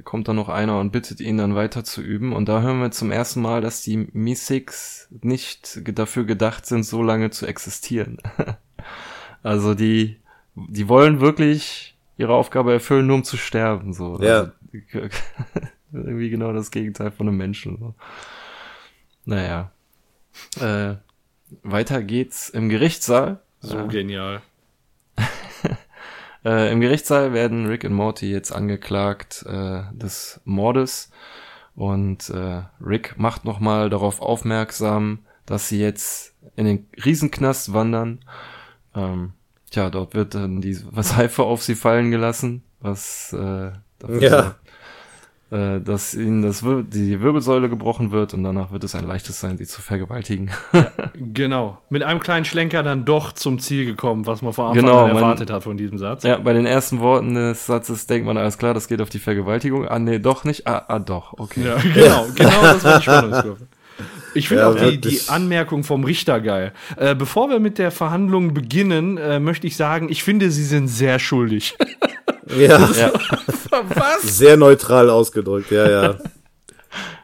kommt 0.05 0.29
dann 0.29 0.37
noch 0.37 0.47
einer 0.47 0.79
und 0.79 0.91
bittet 0.91 1.19
ihn 1.19 1.37
dann 1.37 1.55
weiter 1.55 1.83
zu 1.83 2.01
üben. 2.01 2.31
Und 2.31 2.47
da 2.47 2.61
hören 2.61 2.79
wir 2.79 2.91
zum 2.91 3.11
ersten 3.11 3.41
Mal, 3.41 3.59
dass 3.59 3.81
die 3.81 4.07
Mystics 4.13 5.09
nicht 5.11 5.81
dafür 5.99 6.23
gedacht 6.23 6.65
sind, 6.65 6.83
so 6.83 7.03
lange 7.03 7.31
zu 7.31 7.45
existieren. 7.45 8.19
also 9.43 9.73
die, 9.73 10.21
die 10.55 10.87
wollen 10.87 11.19
wirklich 11.19 11.95
ihre 12.17 12.33
Aufgabe 12.33 12.73
erfüllen, 12.73 13.07
nur 13.07 13.17
um 13.17 13.23
zu 13.23 13.37
sterben. 13.37 13.93
So. 13.93 14.19
Ja. 14.21 14.39
Also, 14.39 14.51
irgendwie 15.93 16.29
genau 16.29 16.53
das 16.53 16.71
Gegenteil 16.71 17.11
von 17.11 17.27
einem 17.27 17.37
Menschen. 17.37 17.77
So. 17.77 17.95
Naja. 19.25 19.71
Äh, 20.59 20.95
weiter 21.63 22.03
geht's 22.03 22.49
im 22.49 22.69
Gerichtssaal. 22.69 23.41
So 23.59 23.79
äh, 23.79 23.87
genial. 23.87 24.41
Äh, 26.45 26.71
Im 26.71 26.79
Gerichtssaal 26.79 27.33
werden 27.33 27.65
Rick 27.65 27.85
und 27.85 27.93
Morty 27.93 28.31
jetzt 28.31 28.51
angeklagt 28.51 29.43
äh, 29.49 29.81
des 29.93 30.39
Mordes 30.45 31.09
und 31.75 32.29
äh, 32.29 32.61
Rick 32.79 33.17
macht 33.17 33.45
nochmal 33.45 33.89
darauf 33.89 34.21
aufmerksam, 34.21 35.25
dass 35.47 35.69
sie 35.69 35.79
jetzt 35.79 36.35
in 36.55 36.65
den 36.65 36.87
Riesenknast 37.03 37.73
wandern. 37.73 38.19
Ähm, 38.93 39.33
tja, 39.71 39.89
dort 39.89 40.13
wird 40.13 40.35
dann 40.35 40.61
die 40.61 40.73
Seife 40.73 41.43
auf 41.43 41.63
sie 41.63 41.75
fallen 41.75 42.11
gelassen, 42.11 42.63
was 42.79 43.33
äh, 43.33 43.71
dafür 43.99 44.21
Ja. 44.21 44.55
äh, 45.51 45.79
dass 45.81 46.13
ihnen 46.15 46.41
das 46.41 46.63
Wir 46.63 46.83
die 46.83 47.21
Wirbelsäule 47.21 47.69
gebrochen 47.69 48.11
wird 48.11 48.33
und 48.33 48.43
danach 48.43 48.71
wird 48.71 48.83
es 48.83 48.95
ein 48.95 49.05
leichtes 49.07 49.39
sein, 49.39 49.57
sie 49.57 49.65
zu 49.65 49.81
vergewaltigen. 49.81 50.51
Genau. 51.17 51.77
Mit 51.89 52.03
einem 52.03 52.19
kleinen 52.19 52.43
Schlenker 52.45 52.83
dann 52.83 53.05
doch 53.05 53.31
zum 53.31 53.59
Ziel 53.59 53.85
gekommen, 53.85 54.25
was 54.25 54.41
man 54.41 54.51
vor 54.53 54.69
Anfang 54.69 54.83
Genau, 54.85 55.05
an 55.05 55.13
man- 55.13 55.17
erwartet 55.23 55.49
hat 55.49 55.63
von 55.63 55.77
diesem 55.77 55.97
Satz. 55.97 56.23
Ja, 56.23 56.37
bei 56.37 56.51
den 56.53 56.65
ersten 56.65 56.99
Worten 56.99 57.35
des 57.35 57.65
Satzes 57.65 58.05
denkt 58.07 58.25
man, 58.27 58.37
alles 58.37 58.57
klar, 58.57 58.73
das 58.73 58.87
geht 58.87 59.01
auf 59.01 59.09
die 59.09 59.19
Vergewaltigung. 59.19 59.87
Ah, 59.87 59.97
nee, 59.99 60.19
doch 60.19 60.43
nicht. 60.43 60.67
Ah, 60.67 60.83
ah 60.87 60.99
doch, 60.99 61.33
okay. 61.37 61.63
Ja, 61.65 61.77
genau, 61.93 62.25
genau 62.35 62.61
das 62.61 62.83
war 62.83 62.97
die 62.97 63.03
Spannungskurve. 63.03 63.67
Ich 64.33 64.47
finde 64.49 64.63
Ja, 64.63 64.69
auch 64.69 64.75
die, 64.75 64.99
die. 64.99 65.19
Anmerkung 65.27 65.83
vom 65.83 66.03
Richter 66.03 66.41
geil. 66.41 66.73
Äh, 66.97 67.15
bevor 67.15 67.49
wir 67.49 67.59
mit 67.59 67.77
der 67.77 67.91
Verhandlung 67.91 68.53
beginnen, 68.53 69.17
äh, 69.17 69.39
möchte 69.39 69.67
ich 69.67 69.77
sagen, 69.77 70.09
ich 70.09 70.23
finde, 70.23 70.51
sie 70.51 70.65
sind 70.65 70.87
sehr 70.87 71.19
schuldig. 71.19 71.75
Ja, 72.55 72.77
Ja, 72.97 73.11
Was? 73.95 74.37
sehr 74.37 74.55
neutral 74.55 75.09
ausgedrückt, 75.09 75.71
ja, 75.71 75.89
ja. 75.89 76.15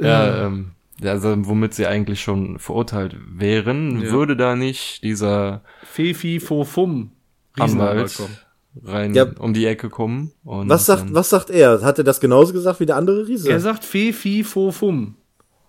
ja, 0.00 0.46
ähm, 0.46 0.72
ja, 1.00 1.12
also, 1.12 1.34
womit 1.46 1.74
sie 1.74 1.86
eigentlich 1.86 2.20
schon 2.20 2.58
verurteilt 2.58 3.14
wären, 3.32 4.02
Ja. 4.02 4.10
würde 4.10 4.36
da 4.36 4.56
nicht 4.56 5.02
dieser 5.04 5.62
Fefi 5.84 6.40
fo 6.40 6.64
fum. 6.64 7.12
Riesenanwalt 7.58 8.18
Anwalt 8.20 8.46
rein 8.84 9.14
Ja. 9.14 9.26
um 9.38 9.54
die 9.54 9.66
Ecke 9.66 9.88
kommen. 9.90 10.32
Und 10.44 10.68
Was 10.68 10.86
sagt, 10.86 11.12
was 11.14 11.30
sagt 11.30 11.50
er? 11.50 11.80
Hat 11.82 11.98
er 11.98 12.04
das 12.04 12.20
genauso 12.20 12.52
gesagt 12.52 12.80
wie 12.80 12.86
der 12.86 12.96
andere 12.96 13.26
Riese? 13.26 13.50
Er 13.50 13.60
sagt 13.60 13.84
Fefi 13.84 14.44
fo 14.44 14.70
fum. 14.72 15.16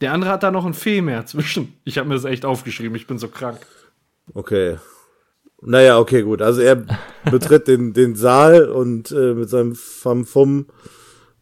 Der 0.01 0.13
andere 0.13 0.31
hat 0.31 0.43
da 0.43 0.51
noch 0.51 0.65
ein 0.65 0.73
Fee 0.73 1.01
mehr 1.01 1.25
zwischen. 1.25 1.75
Ich 1.83 1.97
habe 1.97 2.09
mir 2.09 2.15
das 2.15 2.25
echt 2.25 2.43
aufgeschrieben, 2.45 2.95
ich 2.95 3.07
bin 3.07 3.17
so 3.19 3.27
krank. 3.27 3.59
Okay. 4.33 4.77
Naja, 5.61 5.99
okay, 5.99 6.23
gut. 6.23 6.41
Also 6.41 6.61
er 6.61 6.83
betritt 7.29 7.67
den, 7.67 7.93
den 7.93 8.15
Saal 8.15 8.65
und 8.69 9.11
äh, 9.11 9.33
mit 9.35 9.49
seinem 9.49 9.75
Famfum 9.75 10.65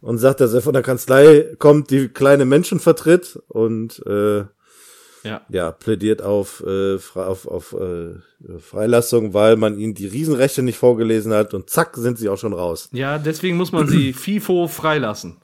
und 0.02 0.17
sagt, 0.17 0.41
dass 0.41 0.54
er 0.54 0.62
von 0.62 0.74
der 0.74 0.84
Kanzlei 0.84 1.56
kommt, 1.58 1.89
die 1.89 2.10
kleine 2.10 2.43
Menschen 2.45 2.82
vertritt 2.82 3.39
und 3.48 4.06
äh, 4.06 4.39
Ja. 5.24 5.41
ja, 5.50 5.72
plädiert 5.72 6.22
auf, 6.22 6.62
äh, 6.67 6.98
auf, 7.15 7.48
auf 7.48 7.74
äh, 7.74 8.15
Freilassung, 8.60 9.34
weil 9.34 9.56
man 9.56 9.78
ihnen 9.78 9.93
die 9.93 10.08
Riesenrechte 10.08 10.63
nicht 10.63 10.78
vorgelesen 10.78 11.34
hat 11.34 11.54
und 11.54 11.69
zack, 11.69 11.95
sind 11.95 12.17
sie 12.17 12.28
auch 12.28 12.38
schon 12.38 12.54
raus. 12.54 12.89
Ja, 12.91 13.17
deswegen 13.19 13.56
muss 13.56 13.72
man 13.72 13.88
sie 13.88 14.12
FIFO 14.13 14.67
freilassen. 14.67 15.38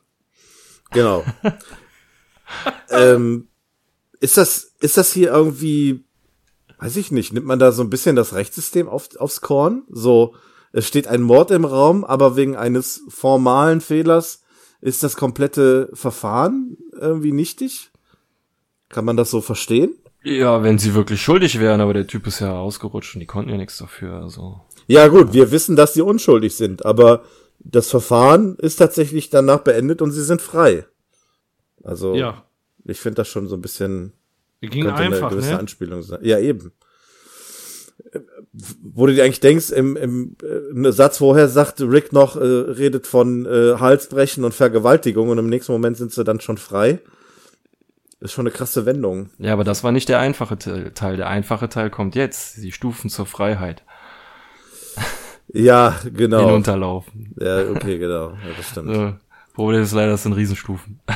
Genau. 0.91 1.23
Ähm, 2.89 3.47
ist 4.19 4.37
das, 4.37 4.73
ist 4.79 4.97
das 4.97 5.11
hier 5.11 5.31
irgendwie, 5.31 6.05
weiß 6.79 6.95
ich 6.97 7.11
nicht, 7.11 7.33
nimmt 7.33 7.45
man 7.45 7.59
da 7.59 7.71
so 7.71 7.83
ein 7.83 7.89
bisschen 7.89 8.15
das 8.15 8.33
Rechtssystem 8.33 8.87
auf, 8.87 9.15
aufs 9.17 9.41
Korn? 9.41 9.83
So, 9.89 10.35
es 10.71 10.87
steht 10.87 11.07
ein 11.07 11.21
Mord 11.21 11.51
im 11.51 11.65
Raum, 11.65 12.03
aber 12.03 12.35
wegen 12.35 12.55
eines 12.55 13.01
formalen 13.07 13.81
Fehlers 13.81 14.41
ist 14.81 15.03
das 15.03 15.15
komplette 15.15 15.89
Verfahren 15.93 16.77
irgendwie 16.93 17.31
nichtig? 17.31 17.91
Kann 18.89 19.05
man 19.05 19.17
das 19.17 19.31
so 19.31 19.41
verstehen? 19.41 19.95
Ja, 20.23 20.63
wenn 20.63 20.79
sie 20.79 20.95
wirklich 20.95 21.21
schuldig 21.21 21.59
wären, 21.59 21.81
aber 21.81 21.93
der 21.93 22.07
Typ 22.07 22.25
ist 22.27 22.39
ja 22.39 22.57
ausgerutscht 22.57 23.15
und 23.15 23.19
die 23.19 23.27
konnten 23.27 23.51
ja 23.51 23.57
nichts 23.57 23.77
dafür. 23.77 24.15
Also 24.15 24.61
Ja, 24.87 25.07
gut, 25.07 25.33
wir 25.33 25.51
wissen, 25.51 25.75
dass 25.75 25.93
sie 25.93 26.01
unschuldig 26.01 26.55
sind, 26.55 26.85
aber 26.85 27.23
das 27.59 27.89
Verfahren 27.89 28.55
ist 28.57 28.77
tatsächlich 28.77 29.29
danach 29.29 29.59
beendet 29.59 30.01
und 30.01 30.11
sie 30.11 30.23
sind 30.23 30.41
frei. 30.41 30.85
Also, 31.85 32.15
Ja. 32.15 32.43
ich 32.83 32.99
finde 32.99 33.15
das 33.17 33.27
schon 33.29 33.47
so 33.47 33.55
ein 33.55 33.61
bisschen 33.61 34.11
Ging 34.61 34.83
könnte 34.85 34.95
einfach, 35.01 35.27
eine 35.27 35.35
gewisse 35.35 35.51
ne? 35.53 35.59
Anspielung 35.59 36.01
sein. 36.03 36.19
Ja, 36.23 36.39
eben. 36.39 36.71
Wo 38.81 39.05
du 39.05 39.13
dir 39.13 39.23
eigentlich 39.23 39.39
denkst, 39.41 39.69
im, 39.71 39.95
im 39.95 40.35
äh, 40.85 40.91
Satz 40.91 41.17
vorher 41.19 41.47
sagt 41.47 41.81
Rick 41.81 42.13
noch, 42.13 42.35
äh, 42.35 42.39
redet 42.39 43.05
von 43.07 43.45
äh, 43.45 43.75
Halsbrechen 43.79 44.43
und 44.43 44.53
Vergewaltigung 44.53 45.29
und 45.29 45.37
im 45.37 45.47
nächsten 45.49 45.71
Moment 45.71 45.97
sind 45.97 46.11
sie 46.11 46.23
dann 46.23 46.39
schon 46.39 46.57
frei. 46.57 46.99
Ist 48.21 48.31
schon 48.31 48.47
eine 48.47 48.55
krasse 48.55 48.85
Wendung. 48.85 49.29
Ja, 49.37 49.53
aber 49.53 49.63
das 49.65 49.83
war 49.83 49.91
nicht 49.91 50.07
der 50.09 50.19
einfache 50.19 50.57
Te- 50.57 50.93
Teil. 50.93 51.17
Der 51.17 51.27
einfache 51.27 51.67
Teil 51.69 51.89
kommt 51.89 52.15
jetzt. 52.15 52.57
Die 52.63 52.71
Stufen 52.71 53.09
zur 53.09 53.25
Freiheit. 53.25 53.83
Ja, 55.53 55.99
genau. 56.13 56.45
Hinunterlaufen. 56.47 57.35
Ja, 57.39 57.69
okay, 57.69 57.97
genau. 57.97 58.29
Ja, 58.31 58.37
das 58.57 58.69
stimmt. 58.69 58.89
Äh, 58.95 59.13
Problem 59.55 59.81
ist 59.81 59.93
leider, 59.93 60.11
das 60.11 60.23
sind 60.23 60.33
Riesenstufen. 60.33 60.99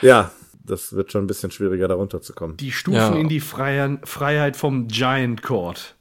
Ja, 0.00 0.32
das 0.64 0.94
wird 0.94 1.12
schon 1.12 1.22
ein 1.22 1.26
bisschen 1.28 1.52
schwieriger, 1.52 1.86
da 1.86 1.94
runterzukommen. 1.94 2.56
Die 2.56 2.72
Stufen 2.72 2.96
Ja. 2.98 3.12
in 3.14 3.28
die 3.28 3.38
Freien, 3.38 4.00
Freiheit 4.02 4.56
vom 4.56 4.88
Giant 4.88 5.42
Court. 5.42 5.94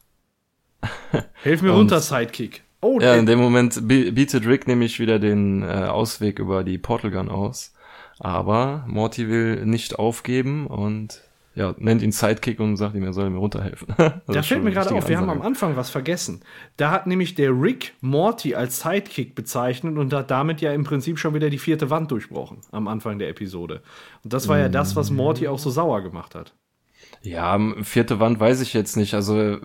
Hilf 1.43 1.61
mir 1.61 1.69
runter, 1.71 1.99
Sidekick. 1.99 2.63
Oh, 2.81 2.99
Ja, 2.99 3.13
in 3.13 3.27
dem 3.27 3.37
Moment 3.37 3.87
bi- 3.87 4.09
bietet 4.09 4.47
Rick 4.47 4.67
nämlich 4.67 4.99
wieder 4.99 5.19
den 5.19 5.61
äh, 5.61 5.67
Ausweg 5.67 6.39
über 6.39 6.63
die 6.63 6.79
Portal 6.79 7.11
Gun 7.11 7.29
aus. 7.29 7.73
Aber 8.17 8.83
Morty 8.87 9.29
will 9.29 9.65
nicht 9.67 9.99
aufgeben 9.99 10.65
und 10.65 11.21
ja, 11.53 11.75
nennt 11.77 12.01
ihn 12.01 12.11
Sidekick 12.11 12.59
und 12.59 12.77
sagt 12.77 12.95
ihm, 12.95 13.03
er 13.03 13.13
soll 13.13 13.29
mir 13.29 13.37
runterhelfen. 13.37 13.87
Das 13.97 14.35
da 14.35 14.43
fällt 14.43 14.63
mir 14.63 14.71
gerade 14.71 14.93
auf, 14.93 15.09
wir 15.09 15.17
haben 15.17 15.29
am. 15.29 15.41
Anfang 15.41 15.75
was 15.75 15.89
vergessen. 15.89 16.41
Da 16.77 16.91
hat 16.91 17.07
nämlich 17.07 17.35
der 17.35 17.51
Rick 17.51 17.93
Morty 18.01 18.55
als 18.55 18.79
Sidekick 18.81 19.35
bezeichnet 19.35 19.97
und 19.97 20.13
hat 20.13 20.31
damit 20.31 20.61
ja 20.61 20.71
im 20.71 20.83
Prinzip 20.83 21.19
schon 21.19 21.33
wieder 21.33 21.49
die 21.49 21.57
vierte 21.57 21.89
Wand 21.89 22.11
durchbrochen 22.11 22.59
am 22.71 22.87
Anfang 22.87 23.19
der 23.19 23.29
Episode. 23.29 23.81
Und 24.23 24.33
das 24.33 24.47
war 24.47 24.57
ja 24.57 24.69
das, 24.69 24.95
was 24.95 25.11
Morty 25.11 25.47
auch 25.47 25.59
so 25.59 25.69
sauer 25.69 26.01
gemacht 26.01 26.35
hat. 26.35 26.53
Ja, 27.23 27.59
vierte 27.83 28.19
Wand 28.19 28.39
weiß 28.39 28.61
ich 28.61 28.73
jetzt 28.73 28.97
nicht. 28.97 29.13
Also 29.13 29.57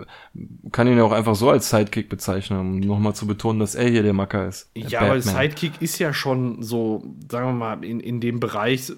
kann 0.72 0.86
ihn 0.86 0.98
ja 0.98 1.04
auch 1.04 1.12
einfach 1.12 1.34
so 1.34 1.48
als 1.48 1.70
Sidekick 1.70 2.08
bezeichnen, 2.08 2.58
um 2.58 2.80
nochmal 2.80 3.14
zu 3.14 3.26
betonen, 3.26 3.60
dass 3.60 3.74
er 3.74 3.88
hier 3.88 4.02
der 4.02 4.12
Macker 4.12 4.46
ist. 4.46 4.70
Der 4.76 4.88
Ja, 4.88 5.00
aber 5.00 5.14
Batman. 5.14 5.36
Sidekick 5.36 5.80
ist 5.80 5.98
ja 5.98 6.12
schon 6.12 6.62
so, 6.62 7.02
sagen 7.30 7.46
wir 7.46 7.52
mal, 7.52 7.84
in, 7.84 8.00
in 8.00 8.20
dem 8.20 8.40
Bereich. 8.40 8.92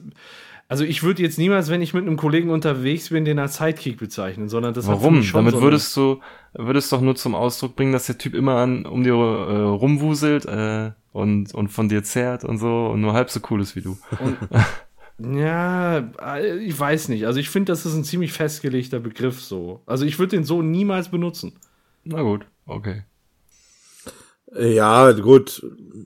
Also 0.70 0.85
ich 0.85 1.02
würde 1.02 1.22
jetzt 1.22 1.38
niemals, 1.38 1.70
wenn 1.70 1.81
ich 1.81 1.94
mit 1.94 2.07
einem 2.07 2.18
Kollegen 2.18 2.50
unterwegs 2.50 3.09
bin, 3.09 3.24
den 3.24 3.38
als 3.38 3.57
Sidekick 3.57 3.96
bezeichnen, 3.98 4.50
sondern 4.50 4.74
das 4.74 4.87
Warum? 4.87 5.22
schon 5.22 5.40
Damit 5.40 5.54
so 5.54 5.62
würdest 5.62 5.96
du, 5.96 6.20
würdest 6.52 6.92
doch 6.92 7.00
nur 7.00 7.16
zum 7.16 7.35
Ausdruck 7.35 7.74
bringen, 7.74 7.92
dass 7.92 8.07
der 8.07 8.18
Typ 8.18 8.35
immer 8.35 8.57
an, 8.57 8.85
um 8.85 9.02
dir 9.02 9.14
äh, 9.14 9.62
rumwuselt 9.62 10.44
äh, 10.44 10.92
und, 11.12 11.54
und 11.54 11.68
von 11.68 11.88
dir 11.88 12.04
zerrt 12.04 12.44
und 12.44 12.59
so 12.59 12.88
und 12.88 13.00
nur 13.00 13.14
halb 13.14 13.31
so 13.31 13.40
cool 13.50 13.62
ist 13.62 13.76
wie 13.76 13.83
du. 13.83 13.96
Ja, 15.20 15.98
äh, 16.22 16.59
ich 16.59 16.78
weiß 16.78 17.09
nicht. 17.09 17.26
Also 17.26 17.40
ich 17.40 17.50
finde, 17.50 17.72
das 17.72 17.85
ist 17.85 17.94
ein 17.94 18.04
ziemlich 18.04 18.33
festgelegter 18.33 19.00
Begriff 19.00 19.42
so. 19.42 19.83
Also 19.85 20.04
ich 20.04 20.18
würde 20.18 20.37
den 20.37 20.44
so 20.44 20.62
niemals 20.62 21.09
benutzen. 21.09 21.54
Na 22.04 22.22
gut, 22.22 22.46
okay. 22.66 23.02
Ja, 24.56 25.12
gut. 25.12 25.64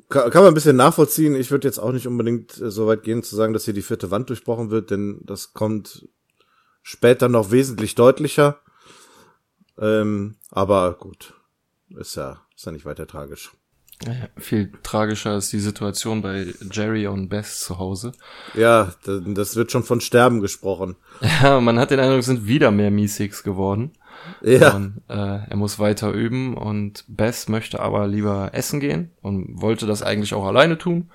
Kann, 0.08 0.30
kann 0.30 0.42
man 0.42 0.52
ein 0.52 0.54
bisschen 0.54 0.76
nachvollziehen. 0.76 1.36
Ich 1.36 1.50
würde 1.50 1.68
jetzt 1.68 1.78
auch 1.78 1.92
nicht 1.92 2.06
unbedingt 2.06 2.60
äh, 2.60 2.70
so 2.70 2.86
weit 2.86 3.02
gehen 3.02 3.22
zu 3.22 3.36
sagen, 3.36 3.52
dass 3.52 3.64
hier 3.64 3.74
die 3.74 3.82
vierte 3.82 4.10
Wand 4.10 4.28
durchbrochen 4.30 4.70
wird, 4.70 4.90
denn 4.90 5.20
das 5.24 5.52
kommt 5.52 6.08
später 6.82 7.28
noch 7.28 7.50
wesentlich 7.50 7.94
deutlicher. 7.94 8.60
Ähm, 9.78 10.36
aber 10.50 10.94
gut. 10.94 11.34
Ist 11.96 12.16
ja, 12.16 12.40
ist 12.56 12.66
ja 12.66 12.72
nicht 12.72 12.84
weiter 12.84 13.06
tragisch. 13.06 13.52
Ja, 14.04 14.28
viel 14.36 14.72
tragischer 14.82 15.36
ist 15.36 15.52
die 15.52 15.60
Situation 15.60 16.22
bei 16.22 16.52
Jerry 16.72 17.06
und 17.06 17.28
Beth 17.28 17.46
zu 17.46 17.78
Hause. 17.78 18.12
Ja, 18.54 18.92
das 19.04 19.54
wird 19.54 19.70
schon 19.70 19.84
von 19.84 20.00
Sterben 20.00 20.40
gesprochen. 20.40 20.96
Ja, 21.42 21.60
man 21.60 21.78
hat 21.78 21.90
den 21.90 22.00
Eindruck, 22.00 22.20
es 22.20 22.26
sind 22.26 22.46
wieder 22.46 22.70
mehr 22.70 22.90
Meeseeks 22.90 23.42
geworden. 23.42 23.92
Ja. 24.42 24.74
Und 24.74 25.02
äh, 25.08 25.14
er 25.48 25.56
muss 25.56 25.78
weiter 25.78 26.12
üben 26.12 26.56
und 26.56 27.04
Beth 27.08 27.48
möchte 27.48 27.80
aber 27.80 28.06
lieber 28.06 28.50
essen 28.52 28.80
gehen 28.80 29.10
und 29.20 29.60
wollte 29.60 29.86
das 29.86 30.02
eigentlich 30.02 30.34
auch 30.34 30.46
alleine 30.46 30.78
tun. 30.78 31.10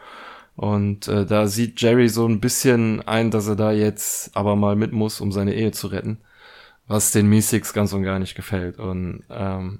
Und 0.55 1.07
äh, 1.07 1.25
da 1.25 1.47
sieht 1.47 1.79
Jerry 1.81 2.09
so 2.09 2.27
ein 2.27 2.39
bisschen 2.39 3.01
ein, 3.07 3.29
dass 3.29 3.47
er 3.47 3.55
da 3.55 3.71
jetzt 3.71 4.35
aber 4.35 4.55
mal 4.55 4.75
mit 4.75 4.91
muss, 4.91 5.21
um 5.21 5.31
seine 5.31 5.53
Ehe 5.53 5.71
zu 5.71 5.87
retten, 5.87 6.17
was 6.87 7.11
den 7.11 7.29
Meeseeks 7.29 7.73
ganz 7.73 7.93
und 7.93 8.03
gar 8.03 8.17
nicht 8.17 8.33
gefällt. 8.33 8.79
Und 8.79 9.23
ähm, 9.29 9.79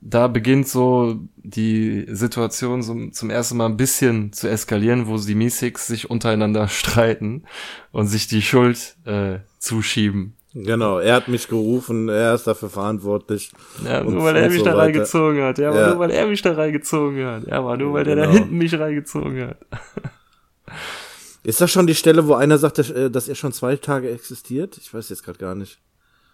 da 0.00 0.28
beginnt 0.28 0.68
so 0.68 1.20
die 1.36 2.06
Situation 2.08 2.82
so 2.82 3.10
zum 3.10 3.30
ersten 3.30 3.56
Mal 3.56 3.66
ein 3.66 3.76
bisschen 3.76 4.32
zu 4.32 4.48
eskalieren, 4.48 5.06
wo 5.06 5.16
die 5.18 5.34
Meeseeks 5.34 5.86
sich 5.86 6.10
untereinander 6.10 6.68
streiten 6.68 7.44
und 7.92 8.06
sich 8.08 8.26
die 8.26 8.42
Schuld 8.42 8.96
äh, 9.04 9.38
zuschieben. 9.58 10.34
Genau, 10.58 11.00
er 11.00 11.16
hat 11.16 11.28
mich 11.28 11.48
gerufen, 11.48 12.08
er 12.08 12.34
ist 12.34 12.46
dafür 12.46 12.70
verantwortlich. 12.70 13.52
Ja, 13.84 14.02
nur 14.02 14.24
weil 14.24 14.36
er 14.36 14.48
mich 14.48 14.60
so 14.60 14.64
da 14.64 14.74
reingezogen 14.74 15.42
hat. 15.42 15.58
Ja, 15.58 15.74
ja, 15.74 15.88
nur 15.90 15.98
weil 15.98 16.10
er 16.10 16.26
mich 16.26 16.40
da 16.40 16.54
reingezogen 16.54 17.26
hat. 17.26 17.46
Ja, 17.46 17.58
aber 17.58 17.76
nur 17.76 17.92
weil 17.92 18.04
genau. 18.04 18.22
der 18.22 18.26
da 18.26 18.32
hinten 18.32 18.56
mich 18.56 18.72
reingezogen 18.78 19.48
hat. 19.48 19.58
Ist 21.42 21.60
das 21.60 21.70
schon 21.70 21.86
die 21.86 21.94
Stelle, 21.94 22.26
wo 22.26 22.32
einer 22.32 22.56
sagt, 22.56 22.78
äh, 22.78 23.10
dass 23.10 23.28
er 23.28 23.34
schon 23.34 23.52
zwei 23.52 23.76
Tage 23.76 24.10
existiert? 24.10 24.78
Ich 24.78 24.94
weiß 24.94 25.10
jetzt 25.10 25.24
gerade 25.24 25.38
gar 25.38 25.54
nicht. 25.54 25.78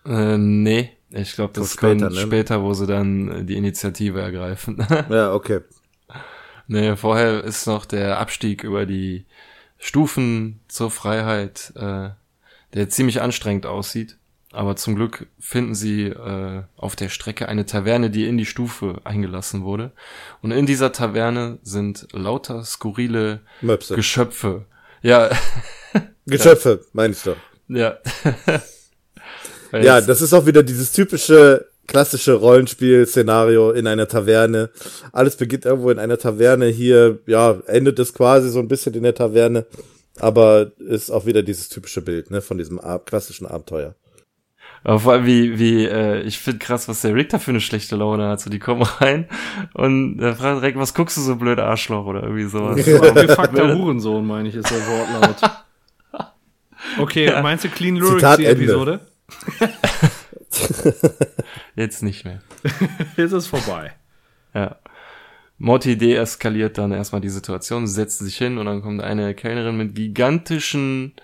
Äh, 0.06 0.38
nee, 0.38 0.90
ich 1.10 1.32
glaube, 1.32 1.54
das 1.54 1.76
kommt 1.76 2.00
später, 2.00 2.14
ne? 2.14 2.20
später, 2.20 2.62
wo 2.62 2.74
sie 2.74 2.86
dann 2.86 3.28
äh, 3.28 3.44
die 3.44 3.56
Initiative 3.56 4.20
ergreifen. 4.20 4.86
ja, 5.10 5.34
okay. 5.34 5.62
Nee, 6.68 6.94
vorher 6.94 7.42
ist 7.42 7.66
noch 7.66 7.86
der 7.86 8.20
Abstieg 8.20 8.62
über 8.62 8.86
die 8.86 9.26
Stufen 9.78 10.60
zur 10.68 10.92
Freiheit, 10.92 11.72
äh, 11.74 12.10
der 12.74 12.88
ziemlich 12.88 13.20
anstrengend 13.20 13.66
aussieht. 13.66 14.16
Aber 14.52 14.76
zum 14.76 14.96
Glück 14.96 15.26
finden 15.40 15.74
sie 15.74 16.08
äh, 16.08 16.62
auf 16.76 16.94
der 16.94 17.08
Strecke 17.08 17.48
eine 17.48 17.64
Taverne, 17.64 18.10
die 18.10 18.26
in 18.26 18.36
die 18.36 18.44
Stufe 18.44 19.00
eingelassen 19.02 19.64
wurde. 19.64 19.92
Und 20.42 20.50
in 20.50 20.66
dieser 20.66 20.92
Taverne 20.92 21.58
sind 21.62 22.06
lauter 22.12 22.62
skurrile 22.64 23.40
Möpse. 23.62 23.96
Geschöpfe. 23.96 24.66
Ja. 25.00 25.30
Geschöpfe, 26.26 26.84
meinst 26.92 27.26
du? 27.26 27.34
Ja. 27.68 27.96
ja, 29.72 30.00
das 30.02 30.20
ist 30.20 30.34
auch 30.34 30.44
wieder 30.44 30.62
dieses 30.62 30.92
typische 30.92 31.66
klassische 31.86 32.34
Rollenspiel-Szenario 32.34 33.72
in 33.72 33.86
einer 33.86 34.06
Taverne. 34.06 34.70
Alles 35.12 35.36
beginnt 35.36 35.64
irgendwo 35.64 35.90
in 35.90 35.98
einer 35.98 36.18
Taverne. 36.18 36.66
Hier, 36.66 37.18
ja, 37.26 37.60
endet 37.66 37.98
es 37.98 38.14
quasi 38.14 38.50
so 38.50 38.60
ein 38.60 38.68
bisschen 38.68 38.94
in 38.94 39.02
der 39.02 39.14
Taverne. 39.14 39.66
Aber 40.22 40.70
ist 40.78 41.10
auch 41.10 41.26
wieder 41.26 41.42
dieses 41.42 41.68
typische 41.68 42.00
Bild, 42.00 42.30
ne, 42.30 42.40
von 42.40 42.56
diesem 42.56 42.80
klassischen 43.04 43.44
Abenteuer. 43.44 43.96
Aber 44.84 45.00
vor 45.00 45.12
allem 45.14 45.26
wie, 45.26 45.58
wie, 45.58 45.84
äh, 45.84 46.22
ich 46.22 46.38
finde 46.38 46.60
krass, 46.60 46.86
was 46.86 47.02
der 47.02 47.14
Rick 47.14 47.30
da 47.30 47.40
für 47.40 47.50
eine 47.50 47.60
schlechte 47.60 47.96
Laune 47.96 48.28
hat. 48.28 48.40
So, 48.40 48.48
die 48.48 48.60
kommen 48.60 48.82
rein 48.82 49.28
und 49.74 50.20
er 50.20 50.36
fragt 50.36 50.60
direkt, 50.60 50.78
was 50.78 50.94
guckst 50.94 51.16
du 51.16 51.22
so 51.22 51.34
blöd 51.34 51.58
Arschloch 51.58 52.06
oder 52.06 52.22
irgendwie 52.22 52.44
sowas. 52.44 52.76
Gefuckter 52.76 53.74
Hurensohn, 53.76 54.24
meine 54.24 54.48
ich, 54.48 54.54
ist 54.54 54.70
der 54.70 54.78
Wortlaut. 54.78 55.50
Okay, 56.98 57.26
ja. 57.26 57.42
meinst 57.42 57.64
du 57.64 57.68
Clean 57.68 57.96
Lyrics 57.96 58.36
die 58.36 58.46
Episode? 58.46 59.00
Jetzt 61.74 62.04
nicht 62.04 62.24
mehr. 62.24 62.42
Jetzt 63.16 63.32
ist 63.32 63.48
vorbei. 63.48 63.92
Ja. 64.54 64.76
Morty 65.62 65.96
deeskaliert 65.96 66.76
dann 66.76 66.90
erstmal 66.90 67.20
die 67.20 67.28
Situation, 67.28 67.86
setzt 67.86 68.18
sich 68.18 68.36
hin 68.36 68.58
und 68.58 68.66
dann 68.66 68.82
kommt 68.82 69.00
eine 69.00 69.32
Kellnerin 69.32 69.76
mit 69.76 69.94
gigantischen 69.94 71.14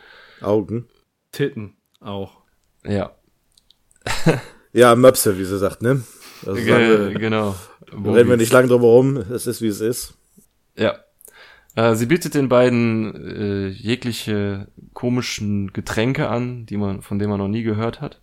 Augen. 0.41 0.87
Titten 1.33 1.75
auch. 1.99 2.37
Ja. 2.87 3.17
ja, 4.73 4.95
Möpse, 4.95 5.37
wie 5.39 5.45
sie 5.45 5.59
sagt, 5.59 5.83
ne? 5.83 6.05
Also 6.47 6.55
Ge 6.55 7.15
genau. 7.15 7.57
Reden 7.93 8.31
wir 8.31 8.37
nicht 8.37 8.53
lang 8.53 8.69
drüber 8.69 8.87
rum, 8.87 9.17
es 9.17 9.49
ist 9.49 9.61
wie 9.61 9.67
es 9.67 9.81
ist. 9.81 10.15
Ja. 10.77 11.01
Äh, 11.75 11.97
sie 11.97 12.07
bietet 12.07 12.35
den 12.35 12.49
beiden 12.49 13.17
äh, 13.17 13.67
jegliche 13.67 14.69
komischen 14.95 15.73
Getränke 15.73 16.29
an, 16.29 16.65
die 16.65 16.77
man, 16.77 17.03
von 17.03 17.19
denen 17.19 17.31
man 17.31 17.41
noch 17.41 17.49
nie 17.49 17.65
gehört 17.65 18.01
hat. 18.01 18.21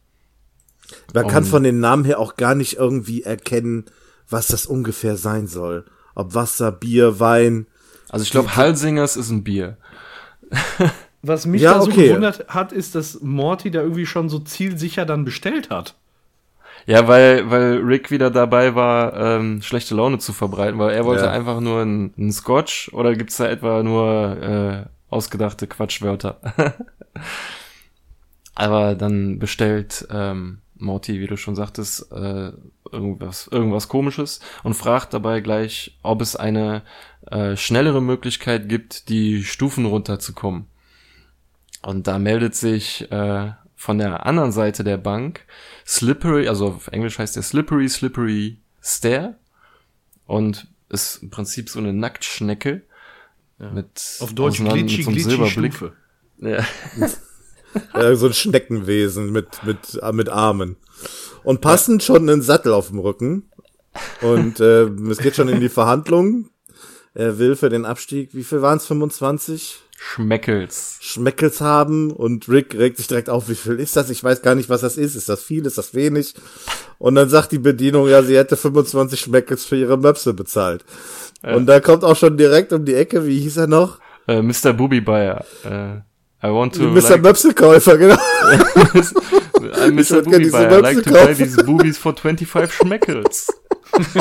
Man 1.13 1.25
um, 1.25 1.29
kann 1.29 1.43
von 1.43 1.63
den 1.63 1.81
Namen 1.81 2.05
her 2.05 2.21
auch 2.21 2.37
gar 2.37 2.55
nicht 2.55 2.77
irgendwie 2.77 3.23
erkennen, 3.23 3.83
was 4.29 4.47
das 4.47 4.65
ungefähr 4.65 5.17
sein 5.17 5.47
soll. 5.47 5.83
Ob 6.15 6.33
Wasser, 6.33 6.71
Bier, 6.71 7.19
Wein. 7.19 7.67
Also 8.09 8.23
ich 8.23 8.31
glaube, 8.31 8.55
Halsingers 8.55 9.17
ist 9.17 9.29
ein 9.29 9.43
Bier. 9.43 9.77
Was 11.21 11.45
mich 11.45 11.61
ja, 11.61 11.73
da 11.73 11.81
so 11.81 11.91
okay. 11.91 12.07
gewundert 12.07 12.47
hat, 12.47 12.71
ist, 12.71 12.95
dass 12.95 13.21
Morty 13.21 13.71
da 13.71 13.81
irgendwie 13.81 14.05
schon 14.05 14.29
so 14.29 14.39
zielsicher 14.39 15.05
dann 15.05 15.25
bestellt 15.25 15.69
hat. 15.69 15.95
Ja, 16.85 17.07
weil, 17.07 17.49
weil 17.49 17.77
Rick 17.79 18.11
wieder 18.11 18.29
dabei 18.29 18.75
war, 18.75 19.15
ähm, 19.17 19.61
schlechte 19.63 19.95
Laune 19.95 20.19
zu 20.19 20.33
verbreiten, 20.33 20.77
weil 20.77 20.93
er 20.93 21.03
wollte 21.03 21.25
ja. 21.25 21.31
einfach 21.31 21.59
nur 21.59 21.81
einen 21.81 22.31
Scotch 22.31 22.91
oder 22.93 23.15
gibt's 23.15 23.37
da 23.37 23.47
etwa 23.47 23.81
nur 23.81 24.37
äh, 24.41 24.85
ausgedachte 25.09 25.65
Quatschwörter? 25.65 26.39
Aber 28.55 28.93
dann 28.93 29.39
bestellt 29.39 30.07
ähm, 30.11 30.59
Morty, 30.77 31.19
wie 31.19 31.27
du 31.27 31.37
schon 31.37 31.55
sagtest, 31.55 32.11
äh, 32.11 32.51
irgendwas, 32.91 33.47
irgendwas 33.47 33.87
komisches 33.87 34.39
und 34.63 34.73
fragt 34.73 35.13
dabei 35.13 35.41
gleich, 35.41 35.97
ob 36.03 36.21
es 36.21 36.35
eine 36.35 36.83
äh, 37.27 37.55
schnellere 37.55 38.01
Möglichkeit 38.01 38.67
gibt, 38.69 39.09
die 39.09 39.43
Stufen 39.43 39.85
runterzukommen. 39.85 40.65
Und 41.81 42.07
da 42.07 42.19
meldet 42.19 42.55
sich 42.55 43.09
äh, 43.11 43.51
von 43.75 43.97
der 43.97 44.25
anderen 44.25 44.51
Seite 44.51 44.83
der 44.83 44.97
Bank 44.97 45.45
Slippery, 45.85 46.47
also 46.47 46.67
auf 46.67 46.87
Englisch 46.87 47.19
heißt 47.19 47.35
der 47.35 47.43
Slippery, 47.43 47.87
Slippery 47.87 48.57
Stair. 48.81 49.35
Und 50.25 50.67
ist 50.89 51.21
im 51.21 51.29
Prinzip 51.29 51.69
so 51.69 51.79
eine 51.79 51.93
Nacktschnecke. 51.93 52.81
Ja. 53.59 53.71
Mit, 53.71 54.17
auf 54.19 54.33
Deutsch 54.33 54.59
glitschig, 54.59 55.05
so 55.05 55.11
Silberblick. 55.11 55.73
Stufe. 55.73 55.93
Ja. 56.39 56.65
so 58.15 58.27
ein 58.27 58.33
Schneckenwesen 58.33 59.31
mit, 59.31 59.63
mit, 59.63 60.01
mit 60.13 60.29
Armen. 60.29 60.77
Und 61.43 61.61
passend 61.61 62.03
schon 62.03 62.29
einen 62.29 62.41
Sattel 62.41 62.73
auf 62.73 62.89
dem 62.89 62.99
Rücken. 62.99 63.49
Und 64.21 64.59
äh, 64.59 64.83
es 65.09 65.19
geht 65.19 65.35
schon 65.35 65.47
in 65.47 65.59
die 65.59 65.69
Verhandlungen. 65.69 66.49
Er 67.13 67.39
will 67.39 67.55
für 67.55 67.69
den 67.69 67.85
Abstieg, 67.85 68.33
wie 68.33 68.43
viel 68.43 68.61
waren 68.61 68.77
es? 68.77 68.85
25? 68.87 69.79
Schmeckels. 69.97 70.97
Schmeckels 70.99 71.61
haben 71.61 72.11
und 72.11 72.49
Rick 72.49 72.75
regt 72.75 72.97
sich 72.97 73.07
direkt 73.07 73.29
auf, 73.29 73.47
wie 73.47 73.55
viel 73.55 73.79
ist 73.79 73.95
das? 73.95 74.09
Ich 74.09 74.21
weiß 74.21 74.41
gar 74.41 74.53
nicht, 74.53 74.69
was 74.69 74.81
das 74.81 74.97
ist. 74.97 75.15
Ist 75.15 75.29
das 75.29 75.41
viel? 75.41 75.65
Ist 75.65 75.77
das 75.77 75.93
wenig? 75.93 76.35
Und 76.97 77.15
dann 77.15 77.29
sagt 77.29 77.53
die 77.53 77.59
Bedienung, 77.59 78.09
ja, 78.09 78.21
sie 78.21 78.37
hätte 78.37 78.57
25 78.57 79.19
Schmeckels 79.19 79.63
für 79.63 79.77
ihre 79.77 79.97
Möpse 79.97 80.33
bezahlt. 80.33 80.83
Ja. 81.43 81.55
Und 81.55 81.67
da 81.67 81.79
kommt 81.79 82.03
auch 82.03 82.17
schon 82.17 82.35
direkt 82.35 82.73
um 82.73 82.83
die 82.83 82.95
Ecke, 82.95 83.25
wie 83.25 83.39
hieß 83.39 83.57
er 83.57 83.67
noch? 83.67 83.99
Äh, 84.27 84.41
Mr. 84.41 84.73
Booby 84.73 84.99
Buyer. 84.99 85.45
Äh, 85.63 86.01
I 86.45 86.51
want 86.51 86.75
to. 86.75 86.81
Mr. 86.81 87.09
Like 87.09 87.21
Möpsekäufer, 87.23 87.97
genau. 87.97 88.15
I'm 89.81 89.95
Mr. 89.95 90.23
Booby 90.23 90.49
Buyer. 90.49 90.71
I 90.71 90.81
like 90.81 91.03
to 91.03 91.11
buy 91.11 91.33
these 91.33 91.57
boobies 91.63 91.97
for 91.97 92.13
25 92.13 92.71
Schmeckels 92.71 93.47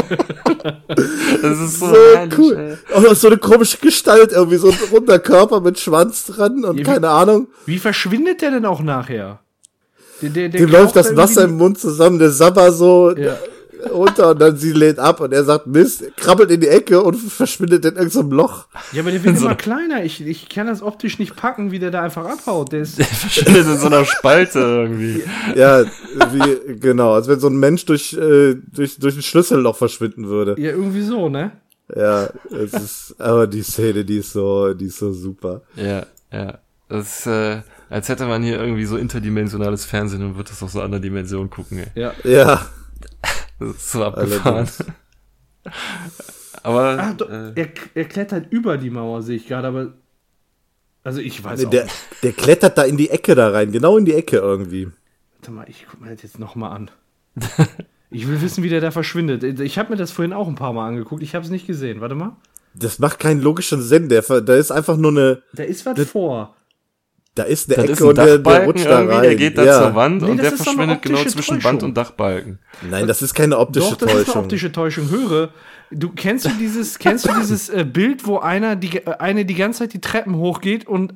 das 1.43 1.59
ist 1.61 1.81
so, 1.81 1.87
so 1.89 1.97
herrlich, 2.15 2.39
cool. 2.39 2.79
Ey. 2.93 3.09
Auch 3.09 3.15
so 3.15 3.27
eine 3.27 3.39
komische 3.39 3.79
Gestalt, 3.79 4.31
irgendwie 4.31 4.57
so 4.57 4.69
ein 4.69 4.79
runder 4.93 5.19
Körper 5.19 5.61
mit 5.61 5.81
Schwanz 5.81 6.27
dran 6.27 6.65
und 6.65 6.79
ja, 6.79 6.85
keine 6.85 7.09
Ahnung. 7.09 7.49
Wie 7.67 7.79
verschwindet 7.79 8.41
der 8.41 8.53
denn 8.53 8.67
auch 8.67 8.81
nachher? 8.81 9.41
Der, 10.23 10.31
der, 10.31 10.49
der 10.49 10.61
Dem 10.61 10.71
läuft 10.71 10.95
das 10.95 11.17
Wasser 11.17 11.45
im 11.45 11.57
Mund 11.57 11.79
zusammen, 11.79 12.21
der 12.21 12.31
Sabber 12.31 12.71
so. 12.71 13.17
Ja 13.17 13.37
runter 13.93 14.31
und 14.31 14.41
dann 14.41 14.57
sie 14.57 14.73
lädt 14.73 14.99
ab 14.99 15.21
und 15.21 15.33
er 15.33 15.45
sagt 15.45 15.67
Mist, 15.67 16.05
krabbelt 16.17 16.51
in 16.51 16.61
die 16.61 16.69
Ecke 16.69 17.03
und 17.03 17.17
verschwindet 17.17 17.85
in 17.85 17.97
irgendeinem 17.97 18.33
Loch. 18.33 18.67
Ja, 18.93 19.03
aber 19.03 19.11
der 19.11 19.25
wird 19.25 19.39
so 19.39 19.47
immer 19.47 19.55
kleiner. 19.55 20.05
Ich, 20.05 20.25
ich 20.25 20.49
kann 20.49 20.67
das 20.67 20.83
optisch 20.83 21.19
nicht 21.19 21.37
packen, 21.37 21.71
wie 21.71 21.79
der 21.79 21.91
da 21.91 22.03
einfach 22.03 22.25
abhaut. 22.25 22.73
Der, 22.73 22.81
ist 22.81 22.99
der 22.99 23.07
verschwindet 23.07 23.67
in 23.67 23.79
so 23.79 23.87
einer 23.87 24.05
Spalte 24.05 24.59
irgendwie. 24.59 25.23
Ja, 25.57 25.85
wie, 25.85 26.77
genau, 26.79 27.15
als 27.15 27.29
wenn 27.29 27.41
so 27.41 27.49
ein 27.49 27.57
Mensch 27.57 27.85
durch, 27.87 28.13
äh, 28.15 28.55
durch, 28.55 28.99
durch 28.99 29.17
ein 29.17 29.23
Schlüsselloch 29.23 29.77
verschwinden 29.77 30.29
würde. 30.29 30.57
Ja, 30.59 30.71
irgendwie 30.71 31.03
so, 31.03 31.29
ne? 31.29 31.53
Ja, 31.95 32.29
es 32.51 32.73
ist, 32.73 33.15
aber 33.19 33.47
die 33.47 33.63
Szene, 33.63 34.05
die 34.05 34.19
ist 34.19 34.33
so, 34.33 34.73
die 34.73 34.87
ist 34.87 34.99
so 34.99 35.13
super. 35.13 35.63
Ja, 35.77 36.07
ja. 36.33 36.59
Das 36.89 37.21
ist, 37.21 37.27
äh, 37.27 37.63
als 37.91 38.09
hätte 38.09 38.27
man 38.27 38.43
hier 38.43 38.61
irgendwie 38.61 38.85
so 38.85 38.97
interdimensionales 38.97 39.85
Fernsehen 39.85 40.23
und 40.23 40.37
wird 40.37 40.51
das 40.51 40.63
aus 40.63 40.73
so 40.73 40.81
einer 40.81 41.01
Dimension 41.01 41.51
gucken, 41.51 41.79
ey. 41.79 42.01
Ja. 42.01 42.13
Ja. 42.25 42.67
Das 43.69 43.77
ist 43.77 43.93
so 43.93 44.05
abgefahren. 44.05 44.69
aber. 46.63 46.97
Ach, 47.01 47.15
doch, 47.15 47.31
äh, 47.31 47.53
er, 47.55 47.69
er 47.95 48.05
klettert 48.05 48.51
über 48.51 48.79
die 48.79 48.91
Mauer, 48.91 49.23
sehe 49.23 49.37
ich 49.37 49.47
gerade, 49.47 49.69
aber. 49.69 49.95
Also 51.03 51.21
ich 51.21 51.45
weiß 51.45 51.61
nee, 51.61 51.67
auch 51.67 51.71
der, 51.71 51.85
nicht. 51.85 51.97
Der 52.23 52.33
klettert 52.33 52.79
da 52.79 52.83
in 52.85 52.97
die 52.97 53.11
Ecke 53.11 53.35
da 53.35 53.51
rein, 53.51 53.73
genau 53.73 53.99
in 53.99 54.07
die 54.07 54.15
Ecke 54.15 54.39
irgendwie. 54.39 54.89
Warte 55.37 55.51
mal, 55.51 55.67
ich 55.69 55.87
guck 55.91 56.01
mir 56.01 56.11
das 56.11 56.23
jetzt 56.23 56.39
nochmal 56.39 56.73
an. 56.73 56.91
ich 58.11 58.27
will 58.27 58.41
wissen, 58.41 58.65
wie 58.65 58.71
der 58.71 58.81
da 58.81 58.91
verschwindet. 58.91 59.61
Ich 59.61 59.79
habe 59.79 59.91
mir 59.91 59.97
das 59.97 60.11
vorhin 60.11 60.33
auch 60.33 60.49
ein 60.49 60.55
paar 60.55 60.73
Mal 60.73 60.89
angeguckt. 60.89 61.23
Ich 61.23 61.35
habe 61.35 61.45
es 61.45 61.51
nicht 61.51 61.67
gesehen. 61.67 62.01
Warte 62.01 62.15
mal. 62.15 62.37
Das 62.75 62.99
macht 62.99 63.19
keinen 63.19 63.41
logischen 63.41 63.83
Sinn. 63.83 64.09
Der, 64.09 64.23
da 64.23 64.55
ist 64.55 64.71
einfach 64.71 64.97
nur 64.97 65.11
eine. 65.11 65.43
Da 65.53 65.63
ist 65.63 65.85
was 65.85 66.01
vor. 66.09 66.57
Da 67.35 67.43
ist 67.43 67.69
eine 67.69 67.77
das 67.77 67.85
Ecke 67.85 67.93
ist 67.93 68.03
ein 68.03 68.09
und 68.09 68.19
der, 68.19 68.39
der 68.39 68.65
rutscht 68.65 68.87
da 68.87 69.05
rein. 69.05 69.23
Der 69.23 69.35
geht 69.35 69.59
da 69.59 69.65
ja. 69.65 69.83
zur 69.83 69.95
Wand 69.97 70.23
nee, 70.23 70.31
und 70.31 70.37
der 70.37 70.53
verschwindet 70.53 71.03
genau 71.03 71.25
zwischen 71.25 71.57
Täuschung. 71.57 71.65
Wand 71.65 71.83
und 71.83 71.97
Dachbalken. 71.97 72.61
Nein, 72.89 73.09
das 73.09 73.23
ist 73.23 73.35
keine 73.35 73.59
optische 73.59 73.91
Doch, 73.91 73.97
das 73.97 74.09
Täuschung. 74.09 74.19
Das 74.19 74.29
ist 74.29 74.35
eine 74.35 74.45
optische 74.45 74.73
Täuschung. 74.73 75.11
Höre, 75.11 75.51
du 75.91 76.11
kennst 76.11 76.45
du 76.45 76.51
dieses, 76.51 76.99
kennst 76.99 77.27
du 77.27 77.33
dieses 77.41 77.69
äh, 77.71 77.85
Bild, 77.85 78.27
wo 78.27 78.39
einer 78.39 78.77
die, 78.77 78.99
äh, 78.99 79.17
eine 79.19 79.45
die 79.45 79.55
ganze 79.55 79.81
Zeit 79.81 79.95
die 79.95 80.01
Treppen 80.01 80.37
hochgeht 80.37 80.87
und 80.87 81.15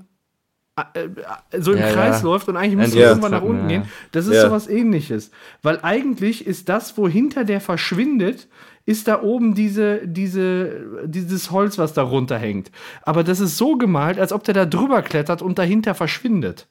äh, 0.77 1.05
äh, 1.05 1.61
so 1.61 1.73
im 1.73 1.79
Ja, 1.79 1.93
Kreis 1.93 2.19
ja. 2.23 2.25
läuft 2.25 2.49
und 2.49 2.57
eigentlich 2.57 2.77
müsste 2.77 3.01
er 3.01 3.11
irgendwann 3.11 3.33
nach 3.33 3.43
unten 3.43 3.71
ja. 3.71 3.79
gehen. 3.79 3.83
Das 4.13 4.27
ist 4.27 4.35
Ja. 4.35 4.43
sowas 4.43 4.69
ähnliches. 4.69 5.31
Weil 5.63 5.79
eigentlich 5.83 6.47
ist 6.47 6.69
das, 6.69 6.99
wo 6.99 7.09
hinter 7.09 7.45
der 7.45 7.61
verschwindet, 7.61 8.49
ist 8.89 9.07
da 9.07 9.21
oben 9.23 9.55
diese, 9.55 10.01
diese, 10.07 11.05
dieses 11.05 11.51
Holz, 11.51 11.77
was 11.77 11.93
da 11.93 12.03
runterhängt. 12.03 12.71
Aber 13.03 13.23
das 13.23 13.39
ist 13.39 13.59
so 13.59 13.77
gemalt, 13.77 14.19
als 14.19 14.33
ob 14.33 14.45
der 14.45 14.55
da 14.55 14.65
drüber 14.65 15.03
klettert 15.03 15.43
und 15.43 15.59
dahinter 15.59 15.95
verschwindet. 15.95 16.67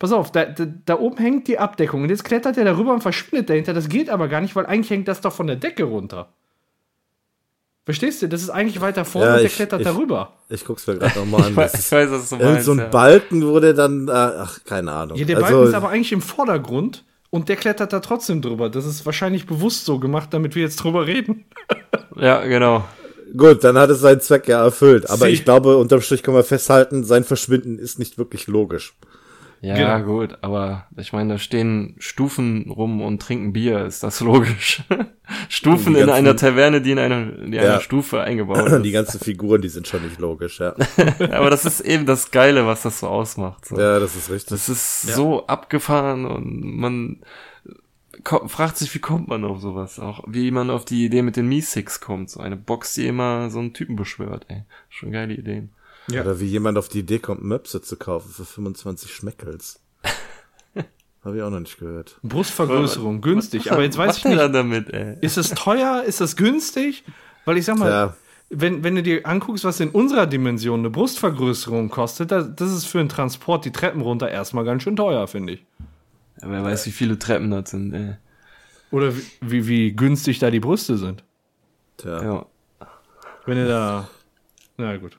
Pass 0.00 0.10
auf, 0.10 0.32
da, 0.32 0.44
da, 0.46 0.66
da 0.86 0.98
oben 0.98 1.18
hängt 1.18 1.46
die 1.46 1.58
Abdeckung 1.60 2.02
und 2.02 2.08
jetzt 2.10 2.24
klettert 2.24 2.56
er 2.56 2.64
darüber 2.64 2.92
und 2.94 3.02
verschwindet 3.02 3.48
dahinter. 3.48 3.74
Das 3.74 3.88
geht 3.88 4.10
aber 4.10 4.26
gar 4.26 4.40
nicht, 4.40 4.56
weil 4.56 4.66
eigentlich 4.66 4.90
hängt 4.90 5.06
das 5.06 5.20
doch 5.20 5.32
von 5.32 5.46
der 5.46 5.54
Decke 5.56 5.84
runter. 5.84 6.30
Verstehst 7.84 8.20
du? 8.20 8.28
Das 8.28 8.42
ist 8.42 8.50
eigentlich 8.50 8.80
weiter 8.80 9.04
vorne 9.04 9.26
Ja, 9.28 9.32
und 9.34 9.38
der 9.38 9.46
ich- 9.46 9.54
klettert 9.56 9.80
ich- 9.80 9.86
darüber. 9.86 10.32
Ich 10.48 10.64
guck's 10.64 10.86
mir 10.88 10.96
gerade 10.98 11.16
nochmal 11.18 11.42
an. 11.44 11.48
Ich 11.50 11.54
Das 11.56 11.72
weiß, 11.72 11.74
ist 11.74 11.86
ich 11.86 11.92
weiß, 11.92 12.10
was 12.10 12.28
du 12.30 12.34
irgend 12.36 12.50
meinst. 12.54 12.66
so 12.66 12.72
ein 12.72 12.78
ja. 12.78 12.86
Balken, 12.88 13.46
wo 13.46 13.60
der 13.60 13.72
dann, 13.72 14.08
äh, 14.08 14.12
ach, 14.12 14.58
keine 14.64 14.92
Ahnung. 14.92 15.16
Ja, 15.16 15.24
der 15.24 15.36
also, 15.36 15.48
Balken 15.48 15.68
ist 15.68 15.74
aber 15.74 15.88
eigentlich 15.90 16.12
im 16.12 16.22
Vordergrund 16.22 17.04
und 17.30 17.48
der 17.48 17.56
klettert 17.56 17.92
da 17.92 18.00
trotzdem 18.00 18.40
drüber. 18.42 18.70
Das 18.70 18.86
ist 18.86 19.04
wahrscheinlich 19.06 19.46
bewusst 19.46 19.84
so 19.84 19.98
gemacht, 19.98 20.32
damit 20.32 20.54
wir 20.54 20.62
jetzt 20.62 20.76
drüber 20.76 21.06
reden. 21.06 21.44
Ja, 22.16 22.44
genau. 22.44 22.84
Gut, 23.36 23.62
dann 23.62 23.78
hat 23.78 23.90
es 23.90 24.00
seinen 24.00 24.20
Zweck 24.20 24.48
ja 24.48 24.60
erfüllt. 24.64 25.08
Aber 25.08 25.26
Sie- 25.26 25.32
ich 25.32 25.44
glaube, 25.44 25.76
unterm 25.76 26.00
Strich 26.00 26.24
können 26.24 26.36
wir 26.36 26.42
festhalten, 26.42 27.04
sein 27.04 27.22
Verschwinden 27.22 27.78
ist 27.78 28.00
nicht 28.00 28.18
wirklich 28.18 28.48
logisch. 28.48 28.94
Ja, 29.60 29.74
Genau. 29.98 30.04
gut, 30.18 30.38
aber 30.40 30.86
ich 30.96 31.12
meine, 31.12 31.34
da 31.34 31.38
stehen 31.38 31.94
Stufen 31.98 32.70
rum 32.70 33.00
und 33.02 33.22
trinken 33.22 33.52
Bier, 33.52 33.84
ist 33.86 34.02
das 34.02 34.20
logisch? 34.20 34.82
Stufen 35.48 35.94
Die 35.94 36.00
in 36.00 36.06
ganzen- 36.06 36.18
einer 36.18 36.36
Taverne, 36.36 36.80
die 36.80 36.90
in 36.92 36.98
einer, 36.98 37.26
die 37.26 37.56
Ja. 37.56 37.62
einer 37.62 37.80
Stufe 37.80 38.20
eingebaut 38.20 38.66
ist. 38.68 38.82
Die 38.82 38.90
ganzen 38.92 39.20
Figuren, 39.20 39.60
die 39.60 39.68
sind 39.68 39.86
schon 39.86 40.02
nicht 40.02 40.18
logisch, 40.18 40.60
ja. 40.60 40.74
aber 41.30 41.50
das 41.50 41.64
ist 41.64 41.80
eben 41.80 42.06
das 42.06 42.30
Geile, 42.30 42.66
was 42.66 42.82
das 42.82 43.00
so 43.00 43.08
ausmacht. 43.08 43.66
So. 43.66 43.78
Ja, 43.78 43.98
das 44.00 44.16
ist 44.16 44.30
richtig. 44.30 44.50
Das 44.50 44.68
ist 44.68 45.02
so 45.02 45.46
abgefahren 45.46 46.24
und 46.26 46.62
man 46.62 47.18
fragt 48.46 48.76
sich, 48.78 48.92
wie 48.94 48.98
kommt 48.98 49.28
man 49.28 49.44
auf 49.44 49.60
sowas? 49.60 49.98
Auch 50.00 50.24
wie 50.26 50.50
man 50.50 50.70
auf 50.70 50.84
die 50.84 51.04
Idee 51.04 51.22
mit 51.22 51.36
den 51.36 51.48
Mi-Six 51.48 52.00
kommt. 52.00 52.30
So 52.30 52.40
eine 52.40 52.56
Box, 52.56 52.94
die 52.94 53.06
immer 53.06 53.50
so 53.50 53.58
einen 53.60 53.74
Typen 53.74 53.96
beschwört, 53.96 54.46
ey. 54.48 54.64
Schon 54.88 55.12
geile 55.12 55.34
Ideen. 55.34 55.70
Ja. 56.10 56.22
Oder 56.22 56.40
wie 56.40 56.46
jemand 56.46 56.78
auf 56.78 56.88
die 56.88 57.00
Idee 57.00 57.18
kommt, 57.18 57.42
Möpse 57.44 57.82
zu 57.82 57.96
kaufen 57.96 58.30
für 58.32 58.44
25 58.44 59.12
Schmeckels. 59.12 59.80
Habe 61.28 61.36
ich 61.36 61.42
auch 61.42 61.50
noch 61.50 61.60
nicht 61.60 61.78
gehört. 61.78 62.18
Brustvergrößerung, 62.22 63.20
günstig. 63.20 63.70
Aber 63.70 63.82
jetzt 63.82 63.98
weiß 63.98 64.08
Was 64.08 64.18
ich 64.18 64.24
nicht, 64.24 64.38
dann 64.38 64.52
damit, 64.52 64.88
ey? 64.94 65.16
ist 65.20 65.36
es 65.36 65.50
teuer, 65.50 66.02
ist 66.06 66.20
das 66.22 66.36
günstig? 66.36 67.04
Weil 67.44 67.58
ich 67.58 67.66
sag 67.66 67.78
mal, 67.78 67.90
Ja, 67.90 68.14
wenn, 68.50 68.82
wenn 68.82 68.94
du 68.94 69.02
dir 69.02 69.26
anguckst, 69.26 69.64
was 69.64 69.78
in 69.78 69.90
unserer 69.90 70.26
Dimension 70.26 70.80
eine 70.80 70.88
Brustvergrößerung 70.90 71.90
kostet, 71.90 72.30
das, 72.32 72.54
das 72.56 72.72
ist 72.72 72.86
für 72.86 72.98
einen 73.00 73.10
Transport 73.10 73.66
die 73.66 73.72
Treppen 73.72 74.00
runter 74.00 74.30
erstmal 74.30 74.64
ganz 74.64 74.82
schön 74.84 74.96
teuer, 74.96 75.26
finde 75.28 75.52
ich. 75.54 75.66
Ja, 76.40 76.50
wer 76.50 76.64
weiß, 76.64 76.86
wie 76.86 76.92
viele 76.92 77.18
Treppen 77.18 77.50
das 77.50 77.70
sind, 77.70 77.92
ey. 77.92 78.14
Oder 78.90 79.14
wie, 79.14 79.22
wie, 79.42 79.68
wie 79.68 79.92
günstig 79.92 80.38
da 80.38 80.50
die 80.50 80.60
Brüste 80.60 80.96
sind. 80.96 81.24
tja. 81.98 82.22
Ja. 82.22 82.46
Wenn 83.44 83.58
du 83.58 83.68
da. 83.68 84.08
Na 84.78 84.96
gut. 84.96 85.18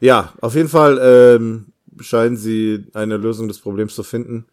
Ja, 0.00 0.32
auf 0.40 0.54
jeden 0.56 0.68
Fall 0.68 0.98
ähm, 1.00 1.66
scheinen 2.00 2.36
sie 2.36 2.86
eine 2.94 3.16
Lösung 3.16 3.46
des 3.48 3.58
Problems 3.60 3.94
zu 3.94 4.02
finden. 4.02 4.46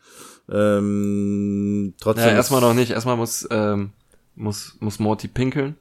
Ähm, 0.52 1.94
trotzdem. 2.00 2.26
Ja, 2.28 2.34
erstmal 2.34 2.62
noch 2.62 2.74
nicht. 2.74 2.92
Erstmal 2.92 3.18
muss, 3.18 3.48
ähm, 3.52 3.92
muss, 4.36 4.76
muss 4.80 5.00
Morty 5.00 5.28
pinkeln. 5.28 5.78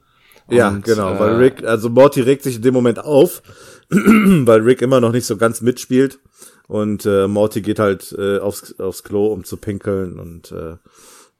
Ja, 0.49 0.69
Und, 0.69 0.83
genau, 0.85 1.13
äh, 1.13 1.19
weil 1.19 1.35
Rick, 1.37 1.63
also 1.63 1.89
Morty 1.89 2.21
regt 2.21 2.43
sich 2.43 2.57
in 2.57 2.61
dem 2.61 2.73
Moment 2.73 2.99
auf, 2.99 3.41
weil 3.89 4.61
Rick 4.61 4.81
immer 4.81 5.01
noch 5.01 5.11
nicht 5.11 5.25
so 5.25 5.37
ganz 5.37 5.61
mitspielt. 5.61 6.19
Und 6.67 7.05
äh, 7.05 7.27
Morty 7.27 7.61
geht 7.61 7.79
halt 7.79 8.15
äh, 8.17 8.39
aufs, 8.39 8.79
aufs 8.79 9.03
Klo, 9.03 9.27
um 9.27 9.43
zu 9.43 9.57
pinkeln 9.57 10.19
und 10.19 10.51
äh, 10.51 10.77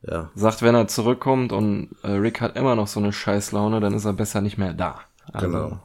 ja. 0.07 0.29
sagt, 0.35 0.61
wenn 0.61 0.75
er 0.75 0.87
zurückkommt 0.87 1.51
und 1.51 1.89
äh, 2.03 2.11
Rick 2.11 2.41
hat 2.41 2.55
immer 2.55 2.75
noch 2.75 2.87
so 2.87 2.99
eine 2.99 3.11
Scheißlaune, 3.11 3.79
dann 3.79 3.93
ist 3.95 4.05
er 4.05 4.13
besser 4.13 4.41
nicht 4.41 4.57
mehr 4.59 4.73
da. 4.73 4.99
Also, 5.33 5.47
Genau. 5.47 5.79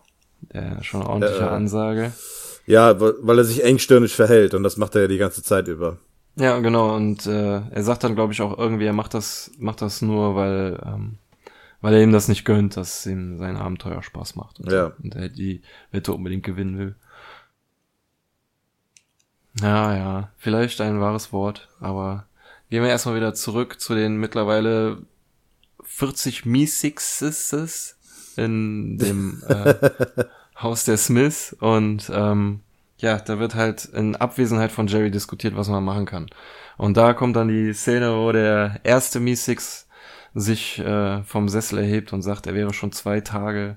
Der 0.53 0.82
schon 0.82 1.01
eine 1.01 1.11
ordentliche 1.11 1.45
Äh, 1.45 1.49
Ansage. 1.49 2.12
Ja, 2.66 3.01
weil 3.01 3.14
weil 3.20 3.38
er 3.38 3.45
sich 3.45 3.64
engstirnig 3.64 4.14
verhält 4.14 4.53
und 4.55 4.62
das 4.62 4.76
macht 4.76 4.95
er 4.95 5.03
ja 5.03 5.09
die 5.09 5.18
ganze 5.18 5.43
Zeit 5.43 5.68
über. 5.68 5.97
Ja, 6.41 6.59
genau. 6.61 6.97
Und 6.97 7.26
äh, 7.26 7.61
er 7.70 7.82
sagt 7.82 8.03
dann, 8.03 8.14
glaube 8.14 8.32
ich, 8.32 8.41
auch 8.41 8.57
irgendwie, 8.57 8.86
er 8.86 8.95
macht 8.95 9.12
das, 9.14 9.51
macht 9.59 9.82
das 9.82 10.01
nur, 10.01 10.34
weil, 10.36 10.80
ähm, 10.86 11.18
weil 11.82 11.95
er 11.95 12.03
ihm 12.03 12.12
das 12.12 12.28
nicht 12.28 12.45
gönnt, 12.47 12.76
dass 12.78 13.05
ihm 13.05 13.36
sein 13.38 13.57
Abenteuer 13.59 14.03
Spaß 14.03 14.36
macht. 14.36 14.59
Und, 14.59 14.72
Ja. 14.72 14.93
und 15.03 15.14
er 15.14 15.28
die 15.28 15.61
Wette 15.91 16.12
unbedingt 16.14 16.43
gewinnen 16.45 16.78
will. 16.78 16.95
Ja, 19.61 19.95
ja, 19.97 20.30
vielleicht 20.38 20.80
ein 20.80 21.01
wahres 21.01 21.32
Wort, 21.32 21.68
aber 21.80 22.26
gehen 22.70 22.82
wir 22.82 22.88
erstmal 22.91 23.16
wieder 23.16 23.34
zurück 23.34 23.80
zu 23.80 23.95
den 23.95 24.16
mittlerweile 24.16 25.03
40 25.82 26.47
Meesixes 26.47 27.99
in 28.36 28.97
dem 28.97 29.43
äh, 29.49 29.74
Haus 30.62 30.84
der 30.84 30.97
Smiths 30.97 31.53
und 31.59 32.11
ähm, 32.14 32.61
ja, 33.01 33.18
da 33.18 33.38
wird 33.38 33.55
halt 33.55 33.84
in 33.86 34.16
Abwesenheit 34.16 34.72
von 34.72 34.86
Jerry 34.86 35.11
diskutiert, 35.11 35.57
was 35.57 35.68
man 35.68 35.84
machen 35.84 36.07
kann. 36.07 36.26
Und 36.76 36.96
da 36.96 37.12
kommt 37.12 37.36
dann 37.36 37.48
die 37.48 37.72
Szene, 37.74 38.14
wo 38.16 38.32
der 38.32 38.80
erste 38.84 39.20
Meesix 39.20 39.86
sich 40.34 40.78
äh, 40.78 41.22
vom 41.24 41.48
Sessel 41.48 41.78
erhebt 41.78 42.12
und 42.12 42.22
sagt, 42.22 42.46
er 42.46 42.55
wäre 42.55 42.72
schon 42.72 42.92
zwei 42.92 43.20
Tage 43.20 43.76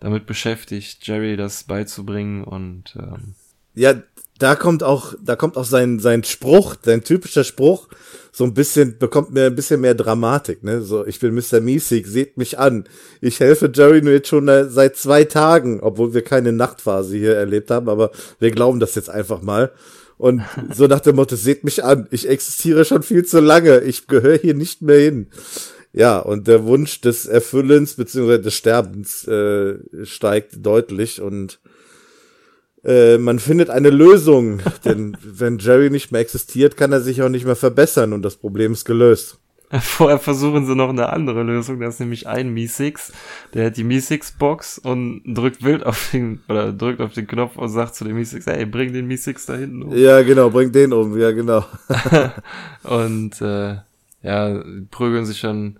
damit 0.00 0.26
beschäftigt, 0.26 1.06
Jerry 1.06 1.36
das 1.36 1.64
beizubringen 1.64 2.42
und 2.44 2.96
ähm, 2.96 3.34
Ja, 3.74 3.94
da 4.42 4.56
kommt 4.56 4.82
auch, 4.82 5.14
da 5.22 5.36
kommt 5.36 5.56
auch 5.56 5.64
sein, 5.64 6.00
sein 6.00 6.24
Spruch, 6.24 6.74
sein 6.82 7.04
typischer 7.04 7.44
Spruch, 7.44 7.88
so 8.32 8.42
ein 8.42 8.54
bisschen, 8.54 8.98
bekommt 8.98 9.30
mir 9.30 9.46
ein 9.46 9.54
bisschen 9.54 9.80
mehr 9.80 9.94
Dramatik, 9.94 10.64
ne? 10.64 10.82
So, 10.82 11.06
ich 11.06 11.20
bin 11.20 11.32
Mr. 11.32 11.60
Miesig, 11.60 12.08
seht 12.08 12.36
mich 12.36 12.58
an. 12.58 12.84
Ich 13.20 13.38
helfe 13.38 13.70
Jerry 13.72 14.02
nur 14.02 14.14
jetzt 14.14 14.28
schon 14.28 14.48
äh, 14.48 14.68
seit 14.68 14.96
zwei 14.96 15.24
Tagen, 15.24 15.80
obwohl 15.80 16.12
wir 16.12 16.22
keine 16.22 16.52
Nachtphase 16.52 17.16
hier 17.16 17.36
erlebt 17.36 17.70
haben, 17.70 17.88
aber 17.88 18.10
wir 18.40 18.50
glauben 18.50 18.80
das 18.80 18.96
jetzt 18.96 19.10
einfach 19.10 19.42
mal. 19.42 19.70
Und 20.18 20.42
so 20.74 20.88
nach 20.88 21.00
dem 21.00 21.16
Motto, 21.16 21.36
seht 21.36 21.62
mich 21.62 21.84
an, 21.84 22.08
ich 22.10 22.28
existiere 22.28 22.84
schon 22.84 23.04
viel 23.04 23.24
zu 23.24 23.38
lange, 23.38 23.80
ich 23.82 24.08
gehöre 24.08 24.38
hier 24.38 24.54
nicht 24.54 24.82
mehr 24.82 24.98
hin. 24.98 25.28
Ja, 25.92 26.18
und 26.18 26.48
der 26.48 26.64
Wunsch 26.64 27.00
des 27.00 27.26
Erfüllens 27.26 27.94
beziehungsweise 27.94 28.40
des 28.40 28.54
Sterbens 28.54 29.28
äh, 29.28 29.76
steigt 30.04 30.66
deutlich 30.66 31.20
und 31.20 31.60
äh, 32.84 33.18
man 33.18 33.38
findet 33.38 33.70
eine 33.70 33.90
Lösung, 33.90 34.60
denn 34.84 35.16
wenn 35.22 35.58
Jerry 35.58 35.90
nicht 35.90 36.12
mehr 36.12 36.20
existiert, 36.20 36.76
kann 36.76 36.92
er 36.92 37.00
sich 37.00 37.22
auch 37.22 37.28
nicht 37.28 37.44
mehr 37.44 37.56
verbessern 37.56 38.12
und 38.12 38.22
das 38.22 38.36
Problem 38.36 38.72
ist 38.72 38.84
gelöst. 38.84 39.38
Vorher 39.80 40.18
versuchen 40.18 40.66
sie 40.66 40.76
noch 40.76 40.90
eine 40.90 41.08
andere 41.08 41.42
Lösung. 41.42 41.80
Da 41.80 41.88
ist 41.88 41.98
nämlich 41.98 42.26
ein 42.26 42.52
Mi-Six, 42.52 43.12
der 43.54 43.66
hat 43.66 43.76
die 43.78 43.84
Mi-Six-Box 43.84 44.78
und 44.78 45.22
drückt 45.24 45.62
wild 45.62 45.86
auf 45.86 46.10
den, 46.12 46.40
oder 46.48 46.72
drückt 46.72 47.00
auf 47.00 47.14
den 47.14 47.26
Knopf 47.26 47.56
und 47.56 47.70
sagt 47.70 47.94
zu 47.94 48.04
dem 48.04 48.16
Mi-Six, 48.16 48.46
ey, 48.46 48.66
bring 48.66 48.92
den 48.92 49.06
Mi-Six 49.06 49.46
da 49.46 49.54
hinten 49.54 49.82
um. 49.82 49.96
Ja, 49.96 50.20
genau, 50.22 50.50
bring 50.50 50.72
den 50.72 50.92
um, 50.92 51.18
ja, 51.18 51.30
genau. 51.30 51.64
Und 52.82 53.40
äh, 53.40 53.76
ja, 54.22 54.62
prügeln 54.90 55.24
sich 55.24 55.40
dann 55.40 55.78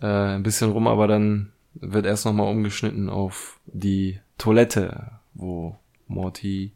äh, 0.00 0.06
ein 0.06 0.44
bisschen 0.44 0.70
rum, 0.70 0.86
aber 0.86 1.08
dann 1.08 1.50
wird 1.74 2.06
erst 2.06 2.24
nochmal 2.24 2.50
umgeschnitten 2.50 3.08
auf 3.08 3.58
die 3.66 4.20
Toilette, 4.38 5.10
wo 5.34 5.76
Morty 6.06 6.72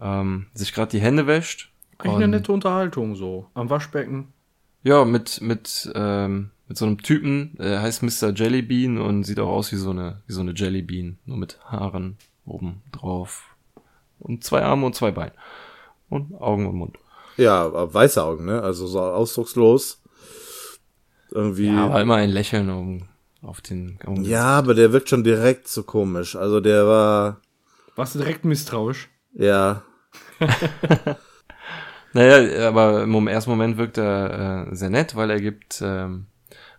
ähm, 0.00 0.46
sich 0.54 0.72
gerade 0.72 0.90
die 0.90 1.00
Hände 1.00 1.26
wäscht. 1.26 1.70
Eigentlich 1.98 2.16
eine 2.16 2.28
nette 2.28 2.52
Unterhaltung 2.52 3.14
so. 3.14 3.46
Am 3.54 3.68
Waschbecken. 3.68 4.32
Ja, 4.82 5.04
mit, 5.04 5.40
mit, 5.42 5.90
ähm, 5.94 6.50
mit 6.66 6.78
so 6.78 6.86
einem 6.86 7.02
Typen, 7.02 7.56
der 7.58 7.82
heißt 7.82 8.02
Mr. 8.02 8.32
Jellybean 8.34 8.98
und 8.98 9.24
sieht 9.24 9.38
auch 9.40 9.48
aus 9.50 9.72
wie 9.72 9.76
so 9.76 9.90
eine, 9.90 10.22
wie 10.26 10.32
so 10.32 10.40
eine 10.40 10.52
Jellybean, 10.52 11.18
nur 11.26 11.36
mit 11.36 11.58
Haaren 11.64 12.16
oben 12.46 12.82
drauf. 12.92 13.44
Und 14.18 14.44
zwei 14.44 14.62
Arme 14.62 14.86
und 14.86 14.94
zwei 14.94 15.10
Beine. 15.10 15.32
Und 16.08 16.34
Augen 16.40 16.66
und 16.66 16.76
Mund. 16.76 16.98
Ja, 17.36 17.92
weiße 17.92 18.22
Augen, 18.22 18.44
ne? 18.44 18.62
Also 18.62 18.86
so 18.86 19.00
ausdruckslos. 19.00 20.02
Irgendwie. 21.30 21.66
Ja, 21.66 21.72
Ja, 21.72 21.86
aber 21.86 22.00
immer 22.00 22.16
ein 22.16 22.30
Lächeln 22.30 22.70
um, 22.70 23.02
auf 23.42 23.60
den 23.60 23.98
um 24.04 24.24
aber 24.32 24.74
der 24.74 24.92
wirkt 24.92 25.08
schon 25.08 25.24
direkt 25.24 25.68
so 25.68 25.82
komisch. 25.82 26.36
Also 26.36 26.60
der 26.60 26.86
war, 26.86 27.40
Warst 28.00 28.14
du 28.14 28.20
direkt 28.20 28.46
misstrauisch? 28.46 29.10
ja, 29.34 29.82
Naja, 32.14 32.66
aber 32.66 33.02
im 33.02 33.28
ersten 33.28 33.50
Moment 33.50 33.76
wirkt 33.76 33.98
er 33.98 34.68
äh, 34.70 34.74
sehr 34.74 34.88
nett, 34.88 35.16
weil 35.16 35.28
er 35.28 35.38
gibt 35.38 35.82
ähm, 35.84 36.24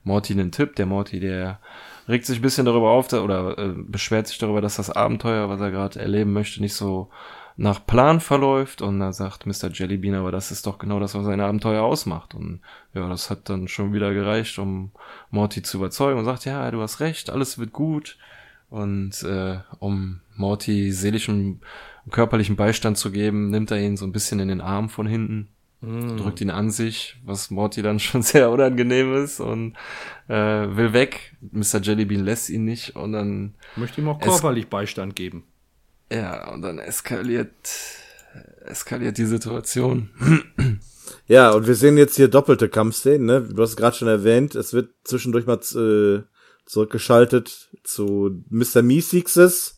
Morty 0.03 0.33
einen 0.33 0.51
Tipp. 0.51 0.75
Der 0.77 0.87
Morty, 0.87 1.19
der 1.19 1.59
regt 2.07 2.25
sich 2.25 2.39
ein 2.39 2.41
bisschen 2.41 2.65
darüber 2.65 2.89
auf 2.89 3.07
da, 3.07 3.21
oder 3.21 3.55
äh, 3.55 3.73
beschwert 3.77 4.29
sich 4.29 4.39
darüber, 4.39 4.61
dass 4.61 4.77
das 4.77 4.89
Abenteuer, 4.89 5.47
was 5.47 5.61
er 5.61 5.69
gerade 5.69 5.99
erleben 5.99 6.33
möchte, 6.33 6.59
nicht 6.59 6.73
so 6.73 7.11
nach 7.55 7.85
Plan 7.85 8.19
verläuft. 8.19 8.81
Und 8.81 8.99
da 8.99 9.13
sagt 9.13 9.45
Mr. 9.45 9.69
Jellybean, 9.71 10.15
aber 10.15 10.31
das 10.31 10.49
ist 10.49 10.65
doch 10.65 10.79
genau 10.79 10.99
das, 10.99 11.13
was 11.13 11.27
ein 11.27 11.39
Abenteuer 11.39 11.83
ausmacht. 11.83 12.33
Und 12.33 12.61
ja, 12.95 13.07
das 13.07 13.29
hat 13.29 13.47
dann 13.47 13.67
schon 13.67 13.93
wieder 13.93 14.11
gereicht, 14.11 14.57
um 14.57 14.89
Morty 15.29 15.61
zu 15.61 15.77
überzeugen 15.77 16.17
und 16.17 16.25
sagt, 16.25 16.45
ja, 16.45 16.71
du 16.71 16.81
hast 16.81 16.99
recht, 16.99 17.29
alles 17.29 17.59
wird 17.59 17.73
gut. 17.73 18.17
Und 18.71 19.21
äh, 19.23 19.59
um 19.79 20.21
Morty 20.41 20.91
seelischen 20.91 21.61
und 22.05 22.11
körperlichen 22.11 22.55
Beistand 22.55 22.97
zu 22.97 23.11
geben, 23.11 23.49
nimmt 23.49 23.71
er 23.71 23.79
ihn 23.79 23.95
so 23.95 24.05
ein 24.05 24.11
bisschen 24.11 24.39
in 24.39 24.49
den 24.49 24.59
Arm 24.59 24.89
von 24.89 25.07
hinten, 25.07 25.49
mm. 25.81 26.17
drückt 26.17 26.41
ihn 26.41 26.49
an 26.49 26.69
sich, 26.69 27.17
was 27.23 27.49
Morty 27.51 27.81
dann 27.81 27.99
schon 27.99 28.21
sehr 28.21 28.49
unangenehm 28.49 29.15
ist 29.15 29.39
und 29.39 29.75
äh, 30.27 30.35
will 30.35 30.93
weg. 30.93 31.37
Mr. 31.51 31.79
Jellybean 31.81 32.25
lässt 32.25 32.49
ihn 32.49 32.65
nicht 32.65 32.95
und 32.95 33.13
dann 33.13 33.55
möchte 33.77 34.01
ihm 34.01 34.09
auch 34.09 34.19
körperlich 34.19 34.67
Beistand 34.67 35.15
geben. 35.15 35.45
Ja, 36.11 36.51
und 36.51 36.61
dann 36.61 36.77
eskaliert 36.77 37.69
eskaliert 38.65 39.17
die 39.17 39.25
Situation. 39.25 40.09
Ja, 41.27 41.51
und 41.51 41.67
wir 41.67 41.75
sehen 41.75 41.97
jetzt 41.97 42.15
hier 42.15 42.27
doppelte 42.27 42.67
Kampfszenen, 42.67 43.25
ne? 43.25 43.41
Du 43.41 43.61
hast 43.61 43.75
gerade 43.75 43.95
schon 43.95 44.07
erwähnt, 44.07 44.55
es 44.55 44.73
wird 44.73 44.91
zwischendurch 45.03 45.45
mal 45.45 45.59
äh, 45.75 46.23
zurückgeschaltet 46.65 47.69
zu 47.83 48.43
Mr. 48.49 48.81
Meeseekses, 48.81 49.77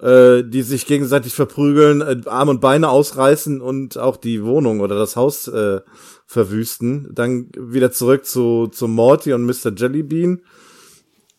äh, 0.00 0.42
die 0.44 0.62
sich 0.62 0.86
gegenseitig 0.86 1.34
verprügeln, 1.34 2.00
äh, 2.00 2.20
Arm 2.26 2.48
und 2.48 2.60
Beine 2.60 2.88
ausreißen 2.88 3.60
und 3.60 3.98
auch 3.98 4.16
die 4.16 4.44
Wohnung 4.44 4.80
oder 4.80 4.98
das 4.98 5.16
Haus 5.16 5.48
äh, 5.48 5.80
verwüsten. 6.26 7.08
Dann 7.12 7.50
wieder 7.56 7.92
zurück 7.92 8.26
zu, 8.26 8.68
zu 8.68 8.88
Morty 8.88 9.32
und 9.32 9.44
Mr. 9.44 9.72
Jellybean, 9.74 10.42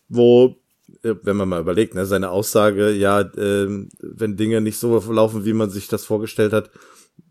wo 0.08 0.56
wenn 1.02 1.36
man 1.36 1.48
mal 1.48 1.60
überlegt, 1.60 1.94
ne, 1.94 2.06
seine 2.06 2.30
Aussage, 2.30 2.90
ja, 2.90 3.20
äh, 3.20 3.86
wenn 4.00 4.36
Dinge 4.36 4.60
nicht 4.60 4.78
so 4.78 4.98
laufen, 5.12 5.44
wie 5.44 5.52
man 5.52 5.70
sich 5.70 5.86
das 5.86 6.04
vorgestellt 6.04 6.52
hat, 6.52 6.70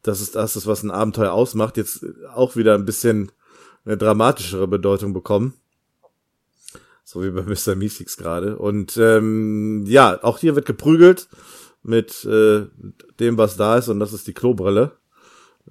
das 0.03 0.21
ist 0.21 0.35
das, 0.35 0.67
was 0.67 0.83
ein 0.83 0.91
Abenteuer 0.91 1.31
ausmacht, 1.31 1.77
jetzt 1.77 2.05
auch 2.33 2.55
wieder 2.55 2.75
ein 2.75 2.85
bisschen 2.85 3.31
eine 3.85 3.97
dramatischere 3.97 4.67
Bedeutung 4.67 5.13
bekommen. 5.13 5.53
So 7.07 7.23
wie 7.23 7.31
bei 7.31 7.41
Mr. 7.43 7.75
Meeseeks 7.75 8.17
gerade. 8.17 8.57
Und 8.57 8.97
ähm, 8.97 9.85
ja, 9.87 10.21
auch 10.23 10.39
hier 10.39 10.55
wird 10.55 10.65
geprügelt 10.65 11.29
mit 11.81 12.25
äh, 12.25 12.65
dem, 13.21 13.37
was 13.37 13.55
da 13.55 13.77
ist, 13.77 13.87
und 13.87 14.01
das 14.01 14.11
ist 14.11 14.27
die 14.27 14.33
Klobrille. 14.33 14.91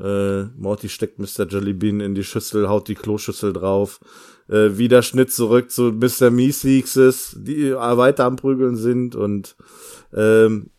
Äh, 0.01 0.45
Morty 0.57 0.89
steckt 0.89 1.19
Mr. 1.19 1.47
Jellybean 1.47 2.01
in 2.01 2.15
die 2.15 2.25
Schüssel, 2.25 2.71
haut 2.71 2.89
die 2.89 2.95
Kloschüssel 2.95 3.53
drauf. 3.53 4.01
Äh, 4.49 4.79
wieder 4.79 5.03
Schnitt 5.03 5.31
zurück 5.31 5.71
zu 5.71 5.93
Mr. 5.93 6.31
Meeseekses, 6.31 7.37
die 7.39 7.75
weiter 7.75 8.25
am 8.25 8.37
Prügeln 8.37 8.77
sind 8.77 9.15
und 9.15 9.57
ähm, 10.15 10.71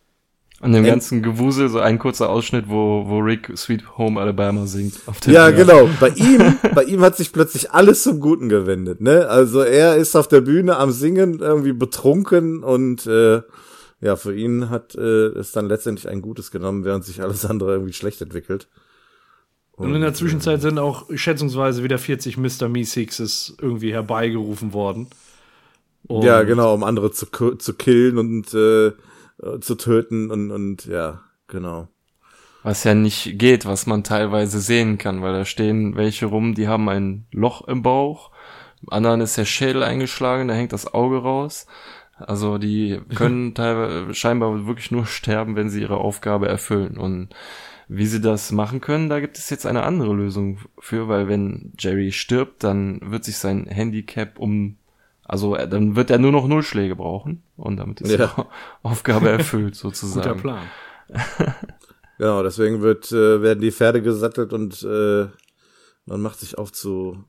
an 0.60 0.74
dem 0.74 0.84
ganzen 0.86 1.22
Gewusel 1.22 1.70
so 1.70 1.80
ein 1.80 2.00
kurzer 2.00 2.30
Ausschnitt, 2.30 2.68
wo, 2.68 3.04
wo 3.08 3.20
Rick 3.20 3.52
Sweet 3.56 3.98
Home 3.98 4.20
Alabama 4.20 4.66
singt. 4.66 4.96
ja, 5.28 5.50
Bühne. 5.50 5.58
genau. 5.58 5.90
Bei 6.00 6.10
ihm, 6.10 6.58
bei 6.76 6.84
ihm 6.84 7.02
hat 7.02 7.16
sich 7.16 7.32
plötzlich 7.32 7.72
alles 7.72 8.04
zum 8.04 8.20
Guten 8.20 8.50
gewendet, 8.50 9.00
ne? 9.00 9.28
Also 9.28 9.62
er 9.62 9.98
ist 9.98 10.16
auf 10.16 10.28
der 10.28 10.42
Bühne 10.42 10.78
am 10.78 10.92
Singen, 10.92 11.40
irgendwie 11.40 11.74
betrunken 11.74 12.64
und 12.64 13.06
äh, 13.06 13.42
ja, 14.02 14.16
für 14.16 14.36
ihn 14.36 14.70
hat 14.70 14.96
äh, 14.96 15.28
es 15.30 15.52
dann 15.52 15.68
letztendlich 15.68 16.10
ein 16.10 16.22
Gutes 16.22 16.50
genommen, 16.50 16.86
während 16.86 17.06
sich 17.06 17.22
alles 17.22 17.46
andere 17.46 17.74
irgendwie 17.74 17.94
schlecht 17.94 18.22
entwickelt. 18.22 18.68
Und, 19.74 19.90
und 19.90 19.96
in 19.96 20.02
der 20.02 20.16
Zwischenzeit 20.16 20.62
sind 20.62 20.80
auch 20.80 21.06
schätzungsweise 21.14 21.84
wieder 21.84 22.00
40 22.00 22.38
Mr. 22.38 22.68
Me 22.68 22.84
Sixes 22.84 23.56
irgendwie 23.62 23.94
herbeigerufen 23.94 24.74
worden. 24.74 25.08
Und 26.08 26.24
ja, 26.24 26.42
genau, 26.44 26.74
um 26.74 26.84
andere 26.84 27.12
zu, 27.12 27.28
zu 27.28 27.74
killen 27.74 28.18
und 28.18 28.54
äh, 28.56 28.94
äh, 29.42 29.60
zu 29.60 29.76
töten 29.76 30.32
und, 30.32 30.52
und 30.52 30.86
ja, 30.86 31.22
genau. 31.48 31.88
Was 32.64 32.84
ja 32.84 32.94
nicht 32.94 33.38
geht, 33.38 33.66
was 33.66 33.86
man 33.86 34.04
teilweise 34.04 34.60
sehen 34.60 34.98
kann, 34.98 35.22
weil 35.22 35.34
da 35.34 35.46
stehen 35.46 35.96
welche 35.96 36.26
rum, 36.26 36.54
die 36.54 36.68
haben 36.68 36.90
ein 36.90 37.26
Loch 37.32 37.68
im 37.68 37.82
Bauch, 37.82 38.32
anderen 38.88 39.22
ist 39.22 39.38
der 39.38 39.46
Schädel 39.46 39.84
eingeschlagen, 39.84 40.48
da 40.48 40.54
hängt 40.54 40.74
das 40.74 40.94
Auge 40.94 41.18
raus. 41.18 41.66
Also 42.18 42.58
die 42.58 43.00
können 43.16 43.54
teilweise 43.54 44.14
scheinbar 44.14 44.66
wirklich 44.68 44.92
nur 44.92 45.06
sterben, 45.06 45.56
wenn 45.56 45.70
sie 45.70 45.82
ihre 45.82 45.98
Aufgabe 45.98 46.48
erfüllen. 46.48 46.98
Und 46.98 47.30
wie 47.88 48.06
sie 48.06 48.22
das 48.22 48.52
machen 48.52 48.82
können, 48.82 49.10
da 49.10 49.20
gibt 49.20 49.38
es 49.38 49.50
jetzt 49.50 49.66
eine 49.66 49.84
andere 49.84 50.14
Lösung 50.14 50.60
für, 50.80 51.08
weil 51.08 51.28
wenn 51.28 51.74
Jerry 51.80 52.12
stirbt, 52.12 52.64
dann 52.64 53.00
wird 53.04 53.24
sich 53.24 53.38
sein 53.38 53.66
Handicap 53.66 54.40
um 54.40 54.78
also 55.28 55.56
äh, 55.56 55.68
dann 55.68 55.96
wird 55.96 56.10
er 56.10 56.20
nur 56.20 56.32
noch 56.32 56.48
Nullschläge 56.48 56.96
brauchen 56.96 57.44
und 57.58 57.78
damit 57.78 58.02
ist 58.02 58.12
ja. 58.12 58.34
die 58.38 58.44
Aufgabe 58.84 59.30
erfüllt 59.30 59.76
sozusagen. 59.76 60.28
Guter 60.28 60.42
Plan. 60.42 60.68
genau, 62.18 62.44
deswegen 62.44 62.82
wird, 62.82 63.12
äh, 63.12 63.42
werden 63.42 63.60
die 63.60 63.72
Pferde 63.72 64.02
gesattelt 64.02 64.54
und 64.54 64.82
äh, 64.84 65.28
man 66.06 66.22
macht 66.22 66.40
sich 66.40 66.58
auf 66.58 66.72
zu, 66.72 67.24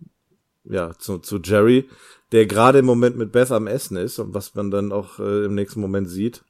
ja, 0.64 0.92
zu, 0.98 1.18
zu 1.18 1.40
Jerry, 1.42 1.88
der 2.30 2.46
gerade 2.46 2.78
im 2.78 2.86
Moment 2.86 3.16
mit 3.16 3.32
Beth 3.32 3.50
am 3.50 3.66
Essen 3.66 3.96
ist 3.96 4.20
und 4.20 4.32
was 4.32 4.54
man 4.54 4.70
dann 4.70 4.92
auch 4.92 5.18
äh, 5.18 5.44
im 5.46 5.54
nächsten 5.54 5.80
Moment 5.80 6.08
sieht. 6.08 6.44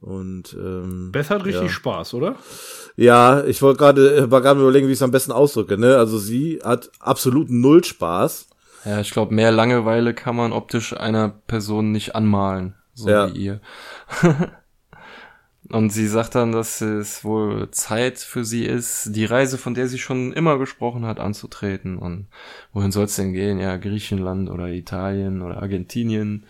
Und 0.00 0.54
ähm, 0.54 1.10
Beth 1.12 1.30
hat 1.30 1.44
richtig 1.44 1.62
ja. 1.62 1.68
Spaß, 1.68 2.14
oder? 2.14 2.36
Ja, 2.96 3.44
ich 3.44 3.62
wollte 3.62 3.78
gerade, 3.78 4.30
war 4.30 4.42
gerade 4.42 4.60
überlegen, 4.60 4.88
wie 4.88 4.92
ich 4.92 4.98
es 4.98 5.02
am 5.02 5.10
besten 5.10 5.32
ausdrücke. 5.32 5.78
Ne? 5.78 5.96
Also 5.96 6.18
sie 6.18 6.60
hat 6.62 6.90
absolut 6.98 7.50
null 7.50 7.82
Spaß 7.82 8.48
ja, 8.86 9.00
ich 9.00 9.10
glaube, 9.10 9.34
mehr 9.34 9.50
Langeweile 9.50 10.14
kann 10.14 10.36
man 10.36 10.52
optisch 10.52 10.96
einer 10.96 11.28
Person 11.28 11.92
nicht 11.92 12.14
anmalen, 12.14 12.74
so 12.94 13.08
ja. 13.08 13.34
wie 13.34 13.38
ihr. 13.38 13.60
Und 15.72 15.90
sie 15.90 16.06
sagt 16.06 16.36
dann, 16.36 16.52
dass 16.52 16.80
es 16.80 17.24
wohl 17.24 17.70
Zeit 17.72 18.18
für 18.18 18.44
sie 18.44 18.64
ist, 18.64 19.16
die 19.16 19.24
Reise, 19.24 19.58
von 19.58 19.74
der 19.74 19.88
sie 19.88 19.98
schon 19.98 20.32
immer 20.32 20.58
gesprochen 20.58 21.04
hat, 21.04 21.18
anzutreten. 21.18 21.98
Und 21.98 22.28
wohin 22.72 22.92
soll 22.92 23.06
es 23.06 23.16
denn 23.16 23.32
gehen? 23.32 23.58
Ja, 23.58 23.76
Griechenland 23.76 24.48
oder 24.48 24.68
Italien 24.68 25.42
oder 25.42 25.60
Argentinien. 25.60 26.46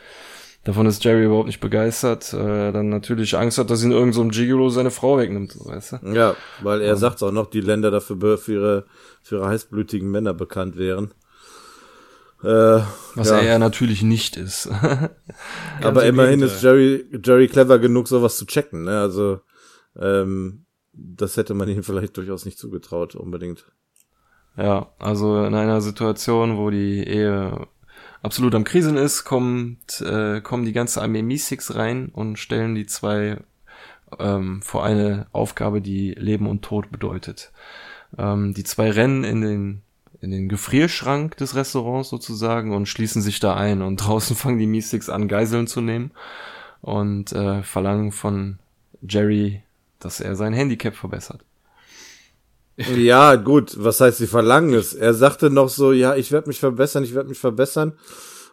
Davon 0.64 0.86
ist 0.86 1.02
Jerry 1.04 1.24
überhaupt 1.24 1.46
nicht 1.46 1.60
begeistert. 1.60 2.34
Äh, 2.34 2.72
dann 2.72 2.88
natürlich 2.88 3.38
Angst 3.38 3.56
hat, 3.56 3.70
dass 3.70 3.84
ihn 3.84 3.92
irgend 3.92 4.14
so 4.14 4.20
ein 4.20 4.30
Gigolo 4.30 4.68
seine 4.68 4.90
Frau 4.90 5.16
wegnimmt, 5.16 5.56
weißt 5.64 5.92
du? 5.92 6.12
Ja, 6.12 6.36
weil 6.60 6.82
er 6.82 6.96
sagt 6.96 7.22
auch 7.22 7.32
noch, 7.32 7.48
die 7.48 7.60
Länder 7.60 7.90
dafür 7.90 8.36
für 8.36 8.52
ihre, 8.52 8.84
für 9.22 9.36
ihre 9.36 9.48
heißblütigen 9.48 10.10
Männer 10.10 10.34
bekannt 10.34 10.76
wären. 10.76 11.12
Äh, 12.42 12.80
Was 13.14 13.30
ja. 13.30 13.38
er 13.38 13.44
ja 13.44 13.58
natürlich 13.58 14.02
nicht 14.02 14.36
ist. 14.36 14.68
Aber 15.82 16.04
immerhin 16.04 16.42
ist 16.42 16.62
Jerry, 16.62 17.06
Jerry 17.24 17.48
clever 17.48 17.78
genug, 17.78 18.08
sowas 18.08 18.36
zu 18.36 18.46
checken. 18.46 18.84
Ne? 18.84 19.00
Also 19.00 19.40
ähm, 19.98 20.66
das 20.92 21.36
hätte 21.36 21.54
man 21.54 21.68
ihm 21.68 21.82
vielleicht 21.82 22.16
durchaus 22.16 22.44
nicht 22.44 22.58
zugetraut, 22.58 23.14
unbedingt. 23.14 23.64
Ja, 24.56 24.92
also 24.98 25.44
in 25.44 25.54
einer 25.54 25.80
Situation, 25.80 26.56
wo 26.56 26.70
die 26.70 27.04
Ehe 27.06 27.66
absolut 28.22 28.54
am 28.54 28.64
Krisen 28.64 28.96
ist, 28.96 29.24
kommt, 29.24 30.00
äh, 30.00 30.40
kommen 30.40 30.64
die 30.64 30.72
ganze 30.72 31.02
Armee 31.02 31.22
Mystics 31.22 31.74
rein 31.74 32.08
und 32.08 32.38
stellen 32.38 32.74
die 32.74 32.86
zwei 32.86 33.38
ähm, 34.18 34.62
vor 34.62 34.84
eine 34.84 35.26
Aufgabe, 35.32 35.80
die 35.80 36.12
Leben 36.12 36.46
und 36.46 36.62
Tod 36.62 36.90
bedeutet. 36.90 37.52
Ähm, 38.16 38.54
die 38.54 38.64
zwei 38.64 38.90
rennen 38.90 39.24
in 39.24 39.40
den 39.40 39.82
in 40.26 40.32
den 40.32 40.48
Gefrierschrank 40.48 41.36
des 41.36 41.54
Restaurants 41.54 42.08
sozusagen 42.08 42.74
und 42.74 42.86
schließen 42.86 43.22
sich 43.22 43.38
da 43.38 43.54
ein. 43.54 43.80
Und 43.80 43.96
draußen 44.06 44.34
fangen 44.36 44.58
die 44.58 44.66
Mystics 44.66 45.08
an, 45.08 45.28
Geiseln 45.28 45.68
zu 45.68 45.80
nehmen 45.80 46.10
und 46.82 47.32
äh, 47.32 47.62
verlangen 47.62 48.12
von 48.12 48.58
Jerry, 49.08 49.62
dass 50.00 50.20
er 50.20 50.36
sein 50.36 50.52
Handicap 50.52 50.94
verbessert. 50.94 51.40
Ja, 52.94 53.36
gut, 53.36 53.74
was 53.82 54.02
heißt, 54.02 54.18
sie 54.18 54.26
verlangen 54.26 54.74
es? 54.74 54.92
Er 54.92 55.14
sagte 55.14 55.48
noch 55.48 55.70
so, 55.70 55.92
ja, 55.92 56.14
ich 56.14 56.30
werde 56.30 56.48
mich 56.48 56.60
verbessern, 56.60 57.04
ich 57.04 57.14
werde 57.14 57.30
mich 57.30 57.38
verbessern. 57.38 57.94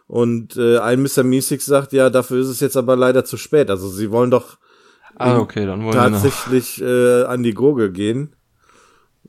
Und 0.06 0.56
äh, 0.56 0.78
ein 0.78 1.02
Mr. 1.02 1.22
Meeseeks 1.24 1.66
sagt, 1.66 1.92
ja, 1.92 2.08
dafür 2.08 2.40
ist 2.40 2.48
es 2.48 2.60
jetzt 2.60 2.78
aber 2.78 2.96
leider 2.96 3.26
zu 3.26 3.36
spät. 3.36 3.68
Also 3.68 3.90
sie 3.90 4.10
wollen 4.10 4.30
doch 4.30 4.56
ah, 5.16 5.36
okay, 5.36 5.66
dann 5.66 5.84
wollen 5.84 5.92
tatsächlich 5.92 6.80
äh, 6.80 7.24
an 7.24 7.42
die 7.42 7.52
Gurgel 7.52 7.92
gehen. 7.92 8.34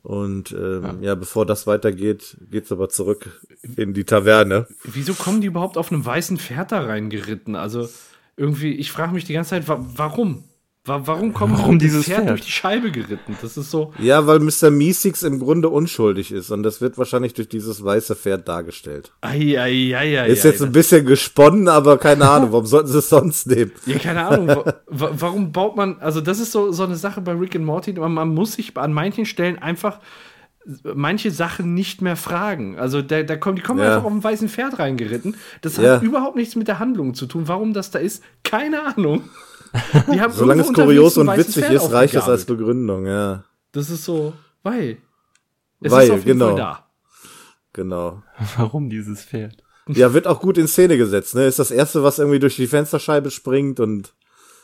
Und 0.06 0.52
ähm, 0.52 0.84
ja. 0.84 0.96
ja. 1.02 1.16
bevor 1.16 1.48
das 1.48 1.66
weitergeht, 1.66 2.38
geht's 2.52 2.72
aber 2.72 2.90
zurück 2.90 3.42
in 3.76 3.96
die 3.96 4.04
Taverne. 4.04 4.68
Wieso 4.84 5.16
kommen 5.16 5.42
die 5.42 5.48
überhaupt 5.48 5.78
auf 5.80 5.92
einem 5.92 6.06
weißen 6.06 6.38
Pferd 6.38 6.72
da 6.72 6.82
reingeritten? 6.82 7.56
Also 7.56 7.90
irgendwie, 8.38 8.74
ich 8.74 8.92
frage 8.92 9.14
mich 9.14 9.26
die 9.26 9.34
ganze 9.34 9.50
Zeit, 9.52 9.68
wa 9.68 9.84
warum? 9.96 10.44
Warum 10.88 11.34
kommt 11.34 11.58
Warum 11.58 11.80
dieses 11.80 12.06
Pferd, 12.06 12.18
Pferd, 12.18 12.30
durch 12.30 12.42
die 12.42 12.52
Scheibe 12.52 12.92
geritten? 12.92 13.36
Das 13.42 13.58
ist 13.58 13.72
so. 13.72 13.92
Ja, 13.98 14.28
weil 14.28 14.40
Mr. 14.40 14.70
Meeseeks 14.70 15.24
im 15.24 15.40
Grunde 15.40 15.70
unschuldig 15.70 16.32
ist 16.32 16.52
und 16.52 16.62
das 16.62 16.80
wird 16.80 17.00
wahrscheinlich 17.00 17.34
durch 17.34 17.50
dieses 17.50 17.84
weiße 17.84 18.16
Pferd 18.16 18.48
dargestellt. 18.48 19.12
Ei, 19.22 19.60
ei, 19.60 19.98
ei, 19.98 20.22
ei, 20.22 20.28
ist 20.28 20.44
jetzt 20.44 20.62
ein 20.62 20.72
bisschen 20.72 21.06
gesponnen, 21.08 21.68
aber 21.70 21.98
keine 21.98 22.30
Ahnung, 22.30 22.52
warum 22.52 22.68
sollten 22.68 22.90
sie 22.90 23.00
es 23.00 23.10
sonst 23.10 23.48
nehmen? 23.48 23.72
Ja, 23.88 23.98
keine 23.98 24.28
Ahnung. 24.28 24.48
wa 24.88 25.10
warum 25.12 25.52
baut 25.52 25.76
man, 25.76 25.98
also 26.02 26.22
das 26.22 26.40
ist 26.40 26.52
so, 26.52 26.72
so 26.72 26.84
eine 26.84 26.98
Sache 26.98 27.20
bei 27.22 27.32
Rick 27.32 27.56
and 27.56 27.66
Morty, 27.66 27.94
man, 27.94 28.14
man 28.14 28.30
muss 28.30 28.54
sich 28.54 28.78
an 28.78 28.94
manchen 28.94 29.26
Stellen 29.26 29.58
einfach 29.58 30.00
manche 30.84 31.32
Sachen 31.32 31.74
nicht 31.74 32.02
mehr 32.02 32.16
fragen. 32.16 32.78
Also 32.78 33.02
da, 33.02 33.24
da 33.24 33.36
kommen, 33.38 33.56
die 33.56 33.62
kommen 33.62 33.80
ja. 33.80 33.88
einfach 33.88 34.06
auf 34.06 34.12
ein 34.12 34.24
weißen 34.24 34.50
Pferd 34.50 34.80
reingeritten. 34.80 35.36
Das 35.62 35.78
hat 35.78 35.84
ja. 35.84 36.00
überhaupt 36.00 36.36
nichts 36.36 36.56
mit 36.56 36.68
der 36.68 36.80
Handlung 36.80 37.14
zu 37.14 37.26
tun. 37.28 37.48
Warum 37.48 37.74
das 37.74 37.92
da 37.92 38.00
ist, 38.00 38.24
keine 38.44 38.84
Ahnung. 38.84 39.24
Die 40.14 40.22
haben 40.22 40.34
Solange 40.34 40.62
es 40.62 40.74
kurios 40.74 41.18
und 41.18 41.28
witzig 41.36 41.70
ist, 41.70 41.92
reicht 41.92 42.16
es 42.16 42.28
als 42.28 42.46
Begründung, 42.46 43.06
ja. 43.06 43.44
Das 43.72 43.90
ist 43.90 44.06
so, 44.06 44.34
weil. 44.64 44.98
Es 45.82 45.92
weil, 45.92 46.06
ist 46.06 46.12
auf 46.12 46.26
jeden 46.26 46.40
genau. 46.40 46.52
Fall 46.52 46.58
da. 46.58 46.86
Genau. 47.74 48.24
Warum 48.58 48.90
dieses 48.90 49.24
Pferd? 49.24 49.58
Ja, 49.88 50.14
wird 50.14 50.28
auch 50.28 50.40
gut 50.40 50.58
in 50.58 50.68
Szene 50.68 50.98
gesetzt, 50.98 51.36
ne? 51.36 51.46
Ist 51.46 51.60
das 51.60 51.72
erste, 51.72 52.04
was 52.04 52.20
irgendwie 52.20 52.40
durch 52.40 52.56
die 52.56 52.68
Fensterscheibe 52.68 53.30
springt 53.32 53.80
und. 53.80 54.14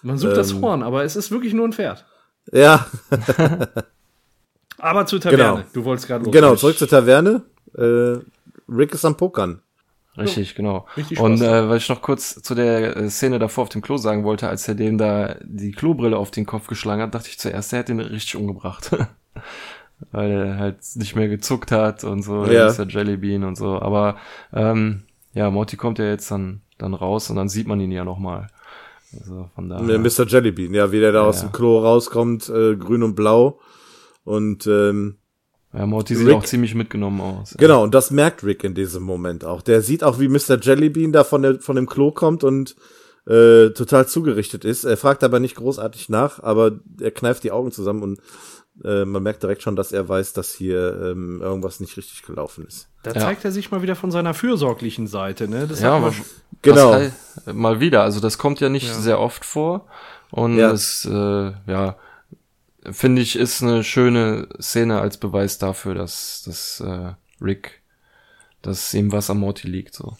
Man 0.01 0.18
sucht 0.18 0.32
ähm, 0.32 0.38
das 0.38 0.53
Horn, 0.55 0.82
aber 0.82 1.03
es 1.03 1.16
ist 1.16 1.30
wirklich 1.30 1.53
nur 1.53 1.68
ein 1.68 1.74
Pferd. 1.74 2.05
Ja. 2.51 2.88
aber 4.80 5.05
zur 5.05 5.22
Taverne. 5.22 5.38
Genau. 5.38 5.64
Du 5.74 5.86
wolltest 5.86 6.07
gerade 6.07 6.30
Genau, 6.32 6.55
zurück 6.55 6.78
zur 6.78 6.88
Taverne. 6.88 7.43
Äh, 7.78 8.18
Rick 8.68 8.93
ist 8.93 9.05
am 9.05 9.16
Pokern. 9.16 9.62
Richtig, 10.18 10.55
genau. 10.55 10.86
Richtig 10.97 11.20
und 11.20 11.41
äh, 11.41 11.70
weil 11.70 11.78
ich 11.78 11.88
noch 11.88 12.01
kurz 12.01 12.41
zu 12.41 12.53
der 12.53 12.97
äh, 12.97 13.09
Szene 13.09 13.39
davor 13.39 13.64
auf 13.64 13.70
dem 13.70 13.82
Klo 13.82 13.97
sagen 13.97 14.24
wollte, 14.24 14.49
als 14.49 14.68
er 14.68 14.76
dem 14.76 14.97
da 14.97 15.36
die 15.43 15.72
Klobrille 15.72 16.18
auf 16.18 16.32
den 16.32 16.45
Kopf 16.45 16.68
geschlagen 16.68 17.01
hat, 17.01 17.16
dachte 17.16 17.30
ich 17.30 17.39
zuerst, 17.39 17.72
er 17.72 17.80
hat 17.80 17.89
den 17.89 17.99
richtig 17.99 18.36
umgebracht. 18.36 18.91
weil 20.12 20.32
er 20.32 20.57
halt 20.57 20.78
nicht 20.95 21.16
mehr 21.16 21.28
gezuckt 21.28 21.72
hat 21.72 22.03
und 22.03 22.24
so, 22.24 22.45
ja. 22.45 22.68
ist 22.68 22.78
der 22.78 22.88
Jellybean 22.88 23.43
und 23.43 23.55
so. 23.55 23.80
Aber 23.80 24.18
ähm, 24.53 25.03
ja, 25.34 25.49
Morty 25.49 25.78
kommt 25.78 25.99
ja 25.99 26.05
jetzt 26.05 26.30
dann, 26.32 26.62
dann 26.78 26.93
raus 26.93 27.30
und 27.30 27.36
dann 27.36 27.49
sieht 27.49 27.68
man 27.68 27.80
ihn 27.80 27.91
ja 27.91 28.03
nochmal. 28.03 28.47
Also 29.14 29.49
von 29.55 29.70
daher. 29.70 29.99
Mr. 29.99 30.26
Jellybean, 30.28 30.74
ja, 30.74 30.91
wie 30.91 30.99
der 30.99 31.12
da 31.12 31.22
ja, 31.22 31.26
aus 31.26 31.41
dem 31.41 31.51
Klo 31.51 31.80
rauskommt, 31.80 32.49
äh, 32.49 32.76
grün 32.76 33.03
und 33.03 33.16
blau. 33.16 33.59
Und 34.24 34.68
ähm, 34.68 35.18
ja, 35.74 35.86
Morty 35.86 36.15
sieht 36.15 36.28
Rick, 36.28 36.36
auch 36.36 36.43
ziemlich 36.43 36.76
mitgenommen 36.76 37.22
aus. 37.22 37.55
Genau, 37.57 37.84
und 37.84 37.93
das 37.93 38.11
merkt 38.11 38.43
Rick 38.43 38.63
in 38.63 38.76
diesem 38.76 39.03
Moment 39.03 39.45
auch. 39.45 39.61
Der 39.61 39.82
sieht 39.82 40.03
auch, 40.03 40.19
wie 40.19 40.28
Mr. 40.28 40.59
Jellybean 40.61 41.13
da 41.13 41.24
von, 41.24 41.41
der, 41.41 41.59
von 41.59 41.76
dem 41.76 41.88
Klo 41.88 42.11
kommt 42.11 42.43
und 42.43 42.76
äh, 43.28 43.69
total 43.69 44.07
zugerichtet 44.07 44.65
ist. 44.65 44.84
Er 44.84 44.97
fragt 44.97 45.24
aber 45.24 45.39
nicht 45.39 45.55
großartig 45.55 46.09
nach, 46.09 46.41
aber 46.43 46.80
er 46.99 47.11
kneift 47.11 47.43
die 47.43 47.51
Augen 47.51 47.72
zusammen 47.72 48.03
und 48.03 48.19
äh, 48.84 49.05
man 49.05 49.22
merkt 49.24 49.43
direkt 49.43 49.61
schon, 49.61 49.76
dass 49.76 49.91
er 49.91 50.09
weiß, 50.09 50.34
dass 50.34 50.53
hier 50.53 50.99
ähm, 51.01 51.41
irgendwas 51.41 51.80
nicht 51.80 51.95
richtig 51.97 52.24
gelaufen 52.24 52.65
ist. 52.67 52.89
Da 53.03 53.13
zeigt 53.13 53.43
ja. 53.43 53.49
er 53.49 53.51
sich 53.51 53.72
mal 53.72 53.82
wieder 53.82 53.95
von 53.95 54.11
seiner 54.11 54.34
fürsorglichen 54.34 55.07
Seite, 55.07 55.47
ne? 55.47 55.67
Das 55.67 55.82
ja, 55.82 55.99
mal, 55.99 56.13
genau. 56.61 56.93
Halt 56.93 57.13
mal 57.53 57.80
wieder. 57.80 58.03
Also 58.03 58.19
das 58.19 58.38
kommt 58.38 58.59
ja 58.59 58.69
nicht 58.69 58.88
ja. 58.88 58.93
sehr 58.93 59.19
oft 59.19 59.45
vor 59.45 59.88
und 60.32 60.57
ja. 60.57 60.72
es, 60.72 61.05
äh, 61.05 61.51
ja, 61.67 61.95
finde 62.89 63.21
ich, 63.21 63.36
ist 63.36 63.61
eine 63.61 63.84
schöne 63.84 64.47
Szene 64.59 64.99
als 64.99 65.17
Beweis 65.17 65.57
dafür, 65.57 65.95
dass, 65.95 66.43
dass 66.45 66.79
äh, 66.79 67.13
Rick, 67.41 67.82
dass 68.61 68.93
ihm 68.93 69.11
was 69.11 69.29
am 69.29 69.39
Morty 69.39 69.67
liegt, 69.67 69.93
so. 69.93 70.17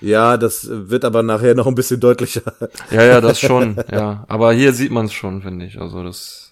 Ja, 0.00 0.38
das 0.38 0.66
wird 0.70 1.04
aber 1.04 1.22
nachher 1.22 1.54
noch 1.54 1.66
ein 1.66 1.74
bisschen 1.74 2.00
deutlicher. 2.00 2.54
Ja, 2.90 3.02
ja, 3.04 3.20
das 3.20 3.38
schon, 3.38 3.76
ja. 3.92 4.24
Aber 4.28 4.52
hier 4.52 4.72
sieht 4.72 4.90
man 4.90 5.06
es 5.06 5.12
schon, 5.12 5.42
finde 5.42 5.66
ich. 5.66 5.78
Also 5.78 6.02
das 6.02 6.49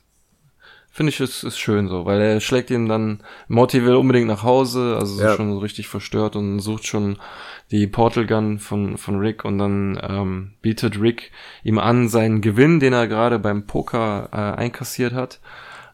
finde 0.99 1.11
ich, 1.11 1.21
ist, 1.21 1.45
ist 1.45 1.61
schön 1.61 1.87
so, 1.87 2.07
weil 2.07 2.21
er 2.21 2.41
schlägt 2.41 2.71
ihn 2.73 2.89
dann, 2.89 3.21
Morty 3.47 3.85
will 3.85 3.95
unbedingt 3.95 4.27
nach 4.27 4.43
Hause, 4.43 4.97
also 4.99 5.23
ja. 5.23 5.37
schon 5.37 5.53
so 5.53 5.59
richtig 5.61 5.87
verstört 5.87 6.35
und 6.35 6.59
sucht 6.59 6.89
schon 6.89 7.19
die 7.71 7.87
Portal 7.87 8.27
Gun 8.27 8.59
von, 8.59 8.99
von 8.99 9.21
Rick 9.21 9.45
und 9.45 9.59
dann 9.59 9.97
ähm, 10.03 10.55
bietet 10.61 11.01
Rick 11.01 11.31
ihm 11.63 11.79
an, 11.79 12.09
seinen 12.09 12.41
Gewinn, 12.41 12.81
den 12.81 12.95
er 12.95 13.07
gerade 13.07 13.39
beim 13.39 13.65
Poker 13.65 14.29
äh, 14.33 14.61
einkassiert 14.61 15.13
hat, 15.13 15.39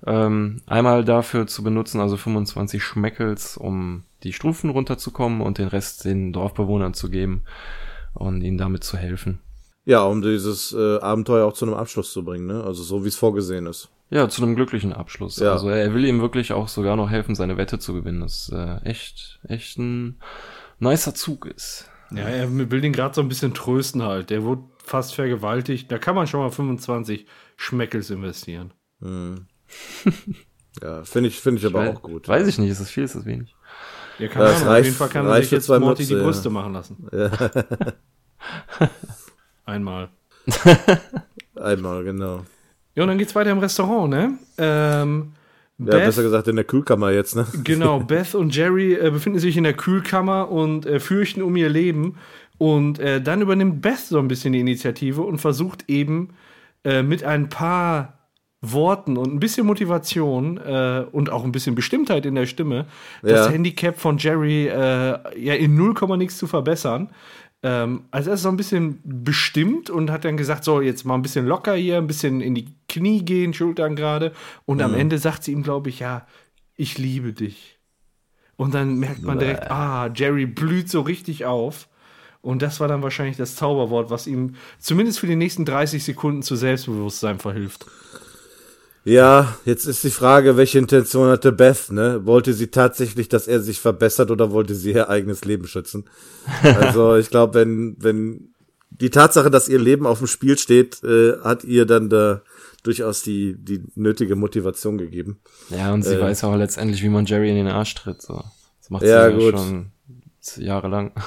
ähm, 0.06 0.62
einmal 0.64 1.04
dafür 1.04 1.46
zu 1.46 1.62
benutzen, 1.62 2.00
also 2.00 2.16
25 2.16 2.82
Schmeckels, 2.82 3.58
um 3.58 4.04
die 4.22 4.32
Stufen 4.32 4.70
runterzukommen 4.70 5.42
und 5.42 5.58
den 5.58 5.68
Rest 5.68 6.06
den 6.06 6.32
Dorfbewohnern 6.32 6.94
zu 6.94 7.10
geben 7.10 7.42
und 8.14 8.40
ihnen 8.40 8.56
damit 8.56 8.84
zu 8.84 8.96
helfen. 8.96 9.40
Ja, 9.84 10.04
um 10.04 10.22
dieses 10.22 10.72
äh, 10.72 10.98
Abenteuer 11.00 11.46
auch 11.46 11.52
zu 11.52 11.66
einem 11.66 11.74
Abschluss 11.74 12.10
zu 12.10 12.24
bringen, 12.24 12.46
ne? 12.46 12.64
Also 12.64 12.82
so 12.82 13.04
wie 13.04 13.08
es 13.08 13.16
vorgesehen 13.16 13.66
ist. 13.66 13.90
Ja, 14.14 14.28
zu 14.28 14.44
einem 14.44 14.54
glücklichen 14.54 14.92
Abschluss. 14.92 15.38
Ja. 15.38 15.50
Also 15.50 15.68
er 15.68 15.92
will 15.92 16.04
ihm 16.04 16.20
wirklich 16.20 16.52
auch 16.52 16.68
sogar 16.68 16.94
noch 16.94 17.10
helfen, 17.10 17.34
seine 17.34 17.56
Wette 17.56 17.80
zu 17.80 17.92
gewinnen. 17.94 18.20
Das 18.20 18.46
ist 18.46 18.52
äh, 18.52 18.76
echt, 18.84 19.40
echt 19.48 19.76
ein 19.76 20.20
nicer 20.78 21.16
Zug 21.16 21.46
ist. 21.46 21.90
Ja, 22.12 22.22
er 22.22 22.70
will 22.70 22.84
ihn 22.84 22.92
gerade 22.92 23.12
so 23.12 23.20
ein 23.22 23.28
bisschen 23.28 23.54
trösten 23.54 24.04
halt. 24.04 24.30
Der 24.30 24.44
wurde 24.44 24.62
fast 24.84 25.16
vergewaltigt. 25.16 25.90
Da 25.90 25.98
kann 25.98 26.14
man 26.14 26.28
schon 26.28 26.38
mal 26.38 26.52
25 26.52 27.26
Schmeckels 27.56 28.08
investieren. 28.10 28.72
Hm. 29.00 29.46
ja, 30.80 31.02
finde 31.02 31.30
ich, 31.30 31.40
finde 31.40 31.58
ich, 31.58 31.64
ich 31.64 31.74
aber 31.74 31.84
weiß, 31.84 31.96
auch 31.96 32.02
gut. 32.02 32.28
Weiß 32.28 32.46
ich 32.46 32.56
nicht, 32.58 32.70
ist 32.70 32.80
das 32.80 32.90
viel, 32.90 33.02
ist 33.02 33.16
das 33.16 33.24
wenig? 33.24 33.56
Ja, 34.20 34.28
kann 34.28 34.42
das 34.42 34.64
reicht, 34.64 34.68
auf 34.68 34.84
jeden 34.84 34.96
Fall 34.96 35.08
kann 35.08 35.26
er 35.26 35.42
sich 35.42 35.50
jetzt 35.50 35.68
Morty 35.68 35.84
Mütze, 35.86 36.04
die 36.04 36.22
Brüste 36.22 36.48
ja. 36.50 36.52
machen 36.52 36.72
lassen. 36.72 37.08
Ja. 38.78 38.88
Einmal. 39.64 40.10
Einmal, 41.56 42.04
genau. 42.04 42.44
Ja, 42.94 43.02
und 43.02 43.08
dann 43.08 43.18
geht's 43.18 43.34
weiter 43.34 43.50
im 43.50 43.58
Restaurant, 43.58 44.10
ne? 44.10 44.38
Ähm, 44.58 45.32
ja, 45.78 45.86
Beth, 45.86 46.04
besser 46.04 46.22
gesagt 46.22 46.46
in 46.48 46.56
der 46.56 46.64
Kühlkammer 46.64 47.10
jetzt, 47.10 47.34
ne? 47.34 47.46
Genau, 47.64 48.00
Beth 48.00 48.34
und 48.34 48.54
Jerry 48.54 48.94
äh, 48.94 49.10
befinden 49.10 49.38
sich 49.38 49.56
in 49.56 49.64
der 49.64 49.74
Kühlkammer 49.74 50.50
und 50.50 50.86
äh, 50.86 51.00
fürchten 51.00 51.42
um 51.42 51.56
ihr 51.56 51.68
Leben. 51.68 52.16
Und 52.58 53.00
äh, 53.00 53.20
dann 53.20 53.42
übernimmt 53.42 53.82
Beth 53.82 53.98
so 53.98 54.18
ein 54.18 54.28
bisschen 54.28 54.52
die 54.52 54.60
Initiative 54.60 55.22
und 55.22 55.38
versucht 55.38 55.84
eben 55.88 56.30
äh, 56.84 57.02
mit 57.02 57.24
ein 57.24 57.48
paar 57.48 58.14
Worten 58.72 59.16
und 59.16 59.34
ein 59.34 59.40
bisschen 59.40 59.66
Motivation 59.66 60.58
äh, 60.58 61.04
und 61.12 61.30
auch 61.30 61.44
ein 61.44 61.52
bisschen 61.52 61.74
Bestimmtheit 61.74 62.24
in 62.24 62.34
der 62.34 62.46
Stimme 62.46 62.86
ja. 63.22 63.30
das 63.30 63.50
Handicap 63.50 63.98
von 63.98 64.18
Jerry 64.18 64.68
äh, 64.68 64.72
ja 65.38 65.54
in 65.54 65.74
0, 65.74 65.94
nichts 66.16 66.38
zu 66.38 66.46
verbessern. 66.46 67.10
Ähm, 67.62 68.02
also 68.10 68.30
er 68.30 68.34
ist 68.34 68.42
so 68.42 68.48
ein 68.48 68.56
bisschen 68.56 69.00
bestimmt 69.04 69.90
und 69.90 70.10
hat 70.10 70.24
dann 70.24 70.36
gesagt, 70.36 70.64
so 70.64 70.80
jetzt 70.80 71.04
mal 71.04 71.14
ein 71.14 71.22
bisschen 71.22 71.46
locker 71.46 71.74
hier, 71.74 71.98
ein 71.98 72.06
bisschen 72.06 72.40
in 72.40 72.54
die 72.54 72.66
Knie 72.94 73.24
gehen, 73.24 73.52
Schultern 73.54 73.96
gerade. 73.96 74.32
Und 74.64 74.78
mhm. 74.78 74.84
am 74.84 74.94
Ende 74.94 75.18
sagt 75.18 75.44
sie 75.44 75.52
ihm, 75.52 75.62
glaube 75.62 75.88
ich, 75.88 76.00
ja, 76.00 76.26
ich 76.76 76.98
liebe 76.98 77.32
dich. 77.32 77.78
Und 78.56 78.74
dann 78.74 78.96
merkt 78.96 79.22
man 79.22 79.38
direkt, 79.38 79.70
ah, 79.70 80.10
Jerry 80.14 80.46
blüht 80.46 80.88
so 80.88 81.00
richtig 81.00 81.44
auf. 81.44 81.88
Und 82.40 82.62
das 82.62 82.78
war 82.78 82.88
dann 82.88 83.02
wahrscheinlich 83.02 83.36
das 83.36 83.56
Zauberwort, 83.56 84.10
was 84.10 84.26
ihm 84.26 84.54
zumindest 84.78 85.18
für 85.18 85.26
die 85.26 85.36
nächsten 85.36 85.64
30 85.64 86.04
Sekunden 86.04 86.42
zu 86.42 86.56
Selbstbewusstsein 86.56 87.38
verhilft. 87.38 87.86
Ja, 89.04 89.56
jetzt 89.64 89.86
ist 89.86 90.04
die 90.04 90.10
Frage, 90.10 90.56
welche 90.56 90.78
Intention 90.78 91.28
hatte 91.28 91.52
Beth, 91.52 91.90
ne? 91.90 92.24
Wollte 92.24 92.54
sie 92.54 92.68
tatsächlich, 92.68 93.28
dass 93.28 93.46
er 93.48 93.60
sich 93.60 93.80
verbessert 93.80 94.30
oder 94.30 94.50
wollte 94.50 94.74
sie 94.74 94.92
ihr 94.92 95.10
eigenes 95.10 95.44
Leben 95.44 95.66
schützen? 95.66 96.04
Also 96.62 97.16
ich 97.16 97.30
glaube, 97.30 97.54
wenn, 97.54 97.96
wenn 97.98 98.54
die 98.90 99.10
Tatsache, 99.10 99.50
dass 99.50 99.68
ihr 99.68 99.78
Leben 99.78 100.06
auf 100.06 100.18
dem 100.18 100.26
Spiel 100.26 100.56
steht, 100.56 101.02
äh, 101.02 101.38
hat 101.42 101.64
ihr 101.64 101.84
dann 101.84 102.08
da 102.08 102.42
durchaus 102.84 103.22
die, 103.22 103.56
die 103.58 103.82
nötige 103.96 104.36
Motivation 104.36 104.96
gegeben. 104.98 105.40
Ja, 105.70 105.92
und 105.92 106.02
sie 106.02 106.14
äh, 106.14 106.20
weiß 106.20 106.44
auch 106.44 106.54
letztendlich, 106.54 107.02
wie 107.02 107.08
man 107.08 107.26
Jerry 107.26 107.50
in 107.50 107.56
den 107.56 107.66
Arsch 107.66 107.94
tritt. 107.94 108.22
So. 108.22 108.44
Das 108.78 108.90
macht 108.90 109.02
sie 109.02 109.08
ja, 109.08 109.28
ja 109.28 109.50
schon 109.50 109.90
jahrelang. 110.56 111.12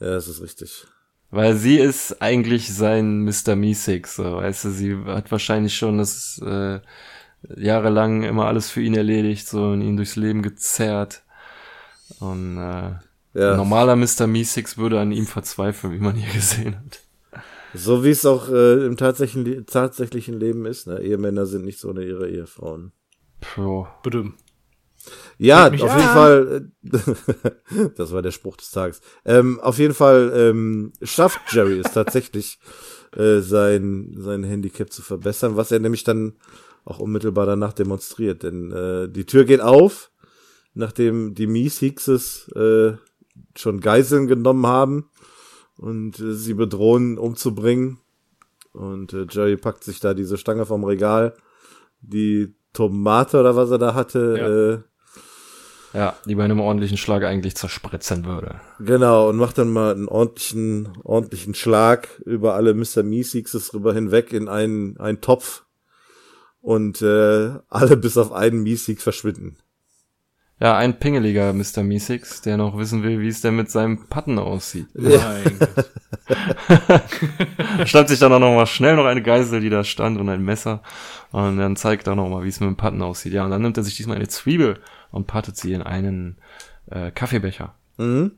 Ja, 0.00 0.14
das 0.14 0.26
ist 0.26 0.42
richtig. 0.42 0.84
Weil 1.30 1.54
sie 1.54 1.76
ist 1.76 2.20
eigentlich 2.20 2.74
sein 2.74 3.20
Mr. 3.20 3.54
Meeseeks, 3.54 4.16
so, 4.16 4.24
weißt 4.24 4.64
du, 4.64 4.70
sie 4.70 4.96
hat 5.06 5.30
wahrscheinlich 5.30 5.76
schon 5.76 5.98
das 5.98 6.42
äh, 6.44 6.80
jahrelang 7.56 8.24
immer 8.24 8.46
alles 8.46 8.68
für 8.68 8.82
ihn 8.82 8.94
erledigt, 8.94 9.46
so 9.46 9.68
und 9.68 9.80
ihn 9.80 9.96
durchs 9.96 10.16
Leben 10.16 10.42
gezerrt. 10.42 11.22
Und 12.18 12.58
äh, 12.58 12.94
ja. 13.34 13.52
ein 13.52 13.56
normaler 13.56 13.94
Mr. 13.94 14.26
Meeseeks 14.26 14.76
würde 14.76 14.98
an 14.98 15.12
ihm 15.12 15.26
verzweifeln, 15.28 15.92
wie 15.92 16.00
man 16.00 16.16
hier 16.16 16.32
gesehen 16.34 16.76
hat. 16.76 17.00
So 17.74 18.04
wie 18.04 18.10
es 18.10 18.26
auch 18.26 18.48
äh, 18.48 18.84
im 18.84 18.96
tatsächlichen, 18.96 19.66
tatsächlichen 19.66 20.38
Leben 20.38 20.66
ist, 20.66 20.86
ne? 20.86 21.00
Ehemänner 21.00 21.46
sind 21.46 21.64
nicht 21.64 21.78
so 21.78 21.90
eine 21.90 22.04
ihre 22.04 22.28
Ehefrauen. 22.28 22.92
Puh. 23.40 23.86
Ja, 25.38 25.66
auf 25.66 25.72
jeden 25.72 25.88
Fall, 25.88 26.70
äh, 26.84 27.88
das 27.96 28.12
war 28.12 28.22
der 28.22 28.30
Spruch 28.30 28.56
des 28.56 28.70
Tages. 28.70 29.00
Ähm, 29.24 29.58
auf 29.60 29.78
jeden 29.78 29.94
Fall 29.94 30.32
ähm, 30.34 30.92
schafft 31.02 31.40
Jerry 31.50 31.80
es 31.80 31.92
tatsächlich, 31.92 32.58
äh, 33.16 33.40
sein, 33.40 34.14
sein 34.18 34.44
Handicap 34.44 34.92
zu 34.92 35.02
verbessern, 35.02 35.56
was 35.56 35.72
er 35.72 35.80
nämlich 35.80 36.04
dann 36.04 36.34
auch 36.84 36.98
unmittelbar 36.98 37.46
danach 37.46 37.72
demonstriert. 37.72 38.42
Denn 38.42 38.70
äh, 38.72 39.08
die 39.08 39.26
Tür 39.26 39.44
geht 39.44 39.60
auf, 39.60 40.10
nachdem 40.74 41.34
die 41.34 41.46
Meeseekses 41.46 42.48
äh, 42.54 42.92
schon 43.56 43.80
Geiseln 43.80 44.26
genommen 44.26 44.66
haben 44.66 45.10
und 45.82 46.18
äh, 46.20 46.32
sie 46.32 46.54
bedrohen 46.54 47.18
umzubringen. 47.18 47.98
Und 48.72 49.12
äh, 49.12 49.26
Jerry 49.28 49.56
packt 49.56 49.84
sich 49.84 50.00
da 50.00 50.14
diese 50.14 50.38
Stange 50.38 50.64
vom 50.64 50.84
Regal, 50.84 51.34
die 52.00 52.54
Tomate 52.72 53.40
oder 53.40 53.56
was 53.56 53.70
er 53.70 53.78
da 53.78 53.94
hatte, 53.94 54.36
ja. 54.38 54.74
äh, 54.74 54.82
ja, 55.94 56.16
die 56.24 56.36
bei 56.36 56.44
einem 56.44 56.60
ordentlichen 56.60 56.96
Schlag 56.96 57.22
eigentlich 57.22 57.54
zerspritzen 57.54 58.24
würde. 58.24 58.60
Genau, 58.78 59.28
und 59.28 59.36
macht 59.36 59.58
dann 59.58 59.70
mal 59.70 59.92
einen 59.92 60.08
ordentlichen, 60.08 60.88
ordentlichen 61.02 61.54
Schlag 61.54 62.08
über 62.24 62.54
alle 62.54 62.72
Mr. 62.72 63.02
Meeseekses 63.02 63.74
rüber 63.74 63.92
hinweg 63.92 64.32
in 64.32 64.48
einen, 64.48 64.96
einen 64.98 65.20
Topf. 65.20 65.64
Und 66.62 67.02
äh, 67.02 67.50
alle 67.68 67.96
bis 67.96 68.16
auf 68.16 68.32
einen 68.32 68.62
Meeseeks 68.62 69.02
verschwinden. 69.02 69.58
Ja, 70.62 70.76
ein 70.76 70.96
pingeliger 71.00 71.52
Mr. 71.52 71.82
Meeseeks, 71.82 72.40
der 72.40 72.56
noch 72.56 72.78
wissen 72.78 73.02
will, 73.02 73.18
wie 73.18 73.26
es 73.26 73.40
denn 73.40 73.56
mit 73.56 73.68
seinem 73.68 74.06
Patten 74.06 74.38
aussieht. 74.38 74.86
Nein. 74.94 75.58
Schnappt 77.84 78.08
sich 78.08 78.20
dann 78.20 78.32
auch 78.32 78.38
noch 78.38 78.54
mal 78.54 78.66
schnell 78.66 78.94
noch 78.94 79.06
eine 79.06 79.22
Geisel, 79.22 79.60
die 79.60 79.70
da 79.70 79.82
stand 79.82 80.20
und 80.20 80.28
ein 80.28 80.44
Messer. 80.44 80.80
Und 81.32 81.58
dann 81.58 81.74
zeigt 81.74 82.06
er 82.06 82.14
noch 82.14 82.28
mal, 82.28 82.44
wie 82.44 82.48
es 82.48 82.60
mit 82.60 82.68
dem 82.68 82.76
Patten 82.76 83.02
aussieht. 83.02 83.32
Ja, 83.32 83.44
und 83.44 83.50
dann 83.50 83.60
nimmt 83.60 83.76
er 83.76 83.82
sich 83.82 83.96
diesmal 83.96 84.18
eine 84.18 84.28
Zwiebel 84.28 84.78
und 85.10 85.26
pattet 85.26 85.56
sie 85.56 85.72
in 85.72 85.82
einen 85.82 86.36
äh, 86.88 87.10
Kaffeebecher. 87.10 87.74
Mhm. 87.96 88.30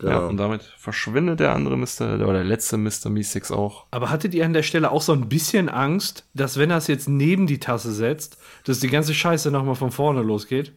Genau. 0.00 0.12
Ja, 0.12 0.18
und 0.26 0.36
damit 0.36 0.62
verschwindet 0.76 1.40
der 1.40 1.54
andere 1.54 1.78
Mr. 1.78 2.16
oder 2.16 2.34
der 2.34 2.44
letzte 2.44 2.76
Mr. 2.76 3.08
Meeseeks 3.08 3.50
auch. 3.50 3.86
Aber 3.90 4.10
hattet 4.10 4.34
ihr 4.34 4.44
an 4.44 4.52
der 4.52 4.64
Stelle 4.64 4.90
auch 4.90 5.02
so 5.02 5.14
ein 5.14 5.30
bisschen 5.30 5.70
Angst, 5.70 6.26
dass 6.34 6.58
wenn 6.58 6.70
er 6.70 6.76
es 6.76 6.88
jetzt 6.88 7.08
neben 7.08 7.46
die 7.46 7.58
Tasse 7.58 7.92
setzt, 7.92 8.36
dass 8.64 8.80
die 8.80 8.88
ganze 8.88 9.14
Scheiße 9.14 9.50
nochmal 9.50 9.76
von 9.76 9.90
vorne 9.90 10.20
losgeht? 10.20 10.74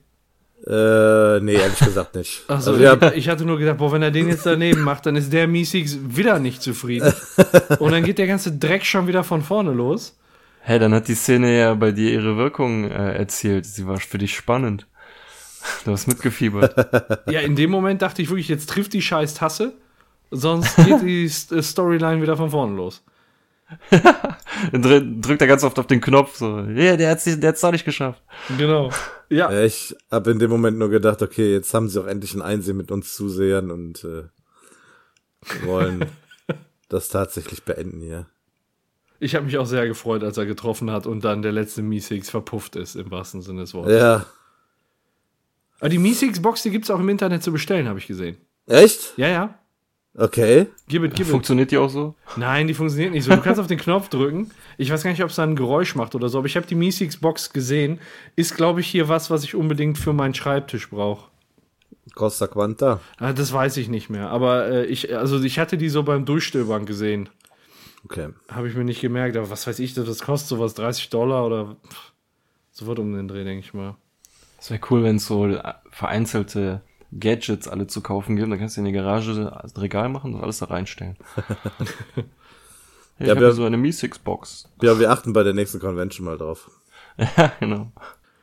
Äh, 0.66 1.42
nee, 1.42 1.56
ehrlich 1.56 1.80
gesagt 1.80 2.16
nicht. 2.16 2.44
Also, 2.48 2.72
also 2.72 2.84
ja. 2.84 3.12
ich, 3.14 3.28
hatte 3.28 3.44
nur 3.44 3.58
gedacht, 3.58 3.80
boah, 3.80 3.92
wenn 3.92 4.02
er 4.02 4.12
den 4.12 4.30
jetzt 4.30 4.46
daneben 4.46 4.82
macht, 4.82 5.06
dann 5.06 5.18
ist 5.18 5.34
der 5.34 5.46
Meeseeks 5.46 5.98
wieder 6.08 6.40
nicht 6.40 6.62
zufrieden. 6.62 7.14
Und 7.80 7.92
dann 7.92 8.04
geht 8.04 8.18
der 8.18 8.28
ganze 8.28 8.54
Dreck 8.54 8.86
schon 8.86 9.08
wieder 9.08 9.26
von 9.26 9.42
vorne 9.42 9.72
los. 9.72 10.18
Hä, 10.62 10.72
hey, 10.72 10.80
dann 10.80 10.94
hat 10.94 11.10
die 11.10 11.16
Szene 11.16 11.58
ja 11.58 11.74
bei 11.74 11.92
dir 11.92 12.14
ihre 12.14 12.38
Wirkung 12.38 12.90
äh, 12.90 13.14
erzielt. 13.14 13.66
Sie 13.66 13.86
war 13.86 14.00
für 14.00 14.18
dich 14.18 14.36
spannend. 14.36 14.88
Du 15.84 15.92
hast 15.92 16.08
mitgefiebert. 16.08 16.76
ja, 17.30 17.42
in 17.42 17.58
dem 17.58 17.70
Moment 17.70 18.02
dachte 18.02 18.22
ich 18.22 18.30
wirklich, 18.30 18.48
jetzt 18.48 18.70
trifft 18.70 18.94
die 18.94 19.02
scheiß 19.02 19.34
Tasse, 19.34 19.74
sonst 20.32 20.78
geht 20.78 21.02
die 21.02 21.26
äh, 21.56 21.62
Storyline 21.62 22.22
wieder 22.22 22.38
von 22.38 22.52
vorne 22.52 22.76
los. 22.76 23.04
Dann 24.72 25.22
drückt 25.22 25.42
er 25.42 25.48
ganz 25.48 25.64
oft 25.64 25.78
auf 25.80 25.88
den 25.88 26.02
Knopf, 26.02 26.38
so, 26.38 26.60
ja, 26.60 26.68
yeah, 26.68 26.98
der 26.98 27.10
hat's, 27.12 27.26
der 27.26 27.50
hat's 27.50 27.62
doch 27.62 27.72
nicht 27.72 27.86
geschafft. 27.86 28.22
Genau. 28.58 28.92
Ja. 29.30 29.52
ja. 29.52 29.62
Ich 29.64 29.96
habe 30.12 30.32
in 30.32 30.40
dem 30.40 30.50
Moment 30.50 30.78
nur 30.78 30.90
gedacht, 30.90 31.22
okay, 31.22 31.52
jetzt 31.52 31.74
haben 31.74 31.90
sie 31.90 32.02
auch 32.02 32.08
endlich 32.08 32.34
ein 32.34 32.42
Einsehen 32.42 32.78
mit 32.78 32.92
uns 32.92 33.16
Zusehern 33.16 33.72
und 33.72 34.04
äh, 34.04 34.24
wollen 35.66 36.06
das 36.90 37.10
tatsächlich 37.10 37.64
beenden 37.64 38.02
hier. 38.02 38.28
Ich 39.20 39.36
habe 39.36 39.46
mich 39.46 39.58
auch 39.58 39.66
sehr 39.66 39.88
gefreut, 39.88 40.24
als 40.24 40.38
er 40.38 40.46
getroffen 40.46 40.92
hat 40.92 41.08
und 41.08 41.24
dann 41.24 41.42
der 41.42 41.54
letzte 41.54 41.82
Meeseeks 41.82 42.30
verpufft 42.30 42.76
ist, 42.76 42.96
im 42.96 43.10
wahrsten 43.10 43.42
Sinne 43.42 43.62
des 43.62 43.74
Wortes. 43.74 43.94
Ja, 43.94 44.26
aber 45.84 45.90
die 45.90 45.98
Miesix-Box, 45.98 46.64
die 46.64 46.70
gibt 46.70 46.86
es 46.86 46.92
auch 46.92 47.00
im 47.02 47.10
Internet 47.10 47.44
zu 47.44 47.52
bestellen, 47.52 47.90
habe 47.90 48.00
ich 48.00 48.08
gesehen. 48.08 48.38
Echt? 48.68 49.18
Ja, 49.18 49.28
ja. 49.28 49.60
Okay. 50.16 50.68
Gib 50.88 51.04
it, 51.04 51.16
gib 51.16 51.26
Funktioniert 51.26 51.72
die 51.72 51.78
auch 51.78 51.90
so? 51.90 52.14
Nein, 52.36 52.68
die 52.68 52.76
funktioniert 52.76 53.14
nicht 53.14 53.24
so. 53.24 53.32
Du 53.32 53.42
kannst 53.42 53.60
auf 53.60 53.68
den 53.68 53.80
Knopf 53.80 54.10
drücken. 54.10 54.52
Ich 54.78 54.92
weiß 54.92 55.04
gar 55.04 55.10
nicht, 55.10 55.24
ob 55.24 55.32
es 55.32 55.38
da 55.38 55.44
ein 55.44 55.56
Geräusch 55.56 55.96
macht 55.96 56.14
oder 56.14 56.30
so, 56.30 56.38
aber 56.38 56.48
ich 56.48 56.56
habe 56.56 56.68
die 56.68 56.76
Miesix-Box 56.76 57.52
gesehen. 57.52 58.00
Ist, 58.36 58.56
glaube 58.56 58.82
ich, 58.82 58.88
hier 58.88 59.10
was, 59.10 59.32
was 59.32 59.44
ich 59.44 59.56
unbedingt 59.56 59.98
für 59.98 60.14
meinen 60.14 60.36
Schreibtisch 60.36 60.90
brauche. 60.90 61.32
Costa 62.14 62.46
Quanta? 62.46 63.00
Ah, 63.18 63.34
das 63.34 63.54
weiß 63.54 63.78
ich 63.78 63.90
nicht 63.90 64.10
mehr. 64.10 64.30
Aber 64.30 64.68
äh, 64.68 64.86
ich, 64.86 65.18
also 65.18 65.42
ich 65.42 65.58
hatte 65.58 65.78
die 65.78 65.90
so 65.90 66.04
beim 66.04 66.26
Durchstöbern 66.26 66.86
gesehen. 66.86 67.30
Okay. 68.06 68.30
Habe 68.52 68.68
ich 68.68 68.76
mir 68.76 68.84
nicht 68.84 69.02
gemerkt, 69.02 69.36
aber 69.36 69.50
was 69.50 69.66
weiß 69.66 69.80
ich, 69.80 69.94
das 69.96 70.22
kostet 70.22 70.50
sowas 70.50 70.76
30 70.76 71.10
Dollar 71.10 71.46
oder 71.46 71.78
so 72.72 72.86
wird 72.86 73.00
um 73.00 73.14
den 73.16 73.28
Dreh, 73.28 73.44
denke 73.44 73.66
ich 73.66 73.74
mal. 73.74 73.96
Es 74.60 74.70
wäre 74.70 74.82
cool, 74.90 75.04
wenn 75.04 75.16
es 75.16 75.26
so 75.26 75.58
vereinzelte 75.90 76.82
Gadgets 77.20 77.68
alle 77.68 77.88
zu 77.88 78.02
kaufen 78.02 78.36
gibt. 78.36 78.52
Dann 78.52 78.60
kannst 78.60 78.78
du 78.78 78.82
in 78.82 78.86
die 78.86 78.92
Garage 78.92 79.32
ein 79.32 79.82
Regal 79.82 80.10
machen 80.10 80.34
und 80.34 80.42
alles 80.42 80.60
da 80.60 80.66
reinstellen. 80.66 81.18
ich 83.20 83.28
ja, 83.28 83.36
habe 83.36 83.52
so 83.52 83.66
eine 83.66 83.78
Mi-Six-Box. 83.78 84.70
Ja, 84.82 85.00
wir 85.00 85.12
achten 85.12 85.34
bei 85.34 85.44
der 85.44 85.54
nächsten 85.54 85.80
Convention 85.80 86.26
mal 86.26 86.38
drauf. 86.38 86.70
ja, 87.18 87.52
genau. 87.60 87.92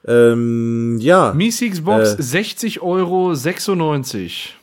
Ähm, 0.07 0.99
ja. 1.01 1.33
Mi-Six 1.35 1.83
Box 1.83 2.15
äh, 2.15 2.23
60 2.23 2.81
Euro 2.81 3.35
96. 3.35 4.57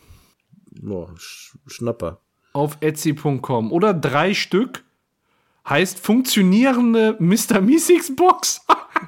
Boah, 0.82 1.14
Sch 1.18 1.56
Schnapper. 1.68 2.20
Auf 2.54 2.78
Etsy.com. 2.80 3.72
Oder 3.72 3.94
drei 3.94 4.34
Stück 4.34 4.84
heißt 5.70 6.00
funktionierende 6.00 7.18
Mr. 7.20 7.62
Meeseeks 7.62 8.16
Box. 8.16 8.62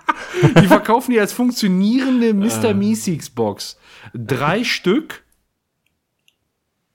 die 0.62 0.68
verkaufen 0.68 1.12
die 1.12 1.20
als 1.20 1.34
funktionierende 1.34 2.34
Mr. 2.34 2.74
Meeseeks 2.74 3.30
Box. 3.30 3.78
Drei 4.14 4.64
Stück 4.64 5.24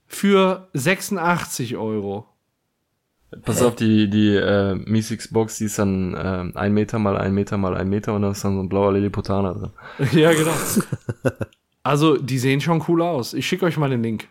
für 0.07 0.69
86 0.73 1.77
Euro. 1.77 2.29
Pass 3.43 3.63
auf, 3.63 3.75
die, 3.75 4.09
die 4.09 4.37
äh, 4.37 4.75
Meeseeks 4.75 5.33
Box, 5.33 5.59
die 5.59 5.65
ist 5.65 5.79
dann 5.79 6.15
äh, 6.15 6.57
ein 6.57 6.73
Meter 6.73 6.99
mal 6.99 7.17
ein 7.17 7.35
Meter 7.35 7.59
mal 7.59 7.77
ein 7.77 7.89
Meter 7.89 8.15
und 8.15 8.23
da 8.23 8.31
ist 8.31 8.45
dann 8.45 8.55
so 8.55 8.63
ein 8.63 8.69
blauer 8.69 8.93
Lilliputaner 8.93 9.55
drin. 9.55 9.71
ja, 10.13 10.33
genau. 10.33 10.55
Also, 11.83 12.17
die 12.17 12.39
sehen 12.39 12.61
schon 12.61 12.85
cool 12.89 13.03
aus. 13.03 13.35
Ich 13.35 13.47
schicke 13.47 13.67
euch 13.67 13.77
mal 13.77 13.91
den 13.91 14.03
Link. 14.03 14.29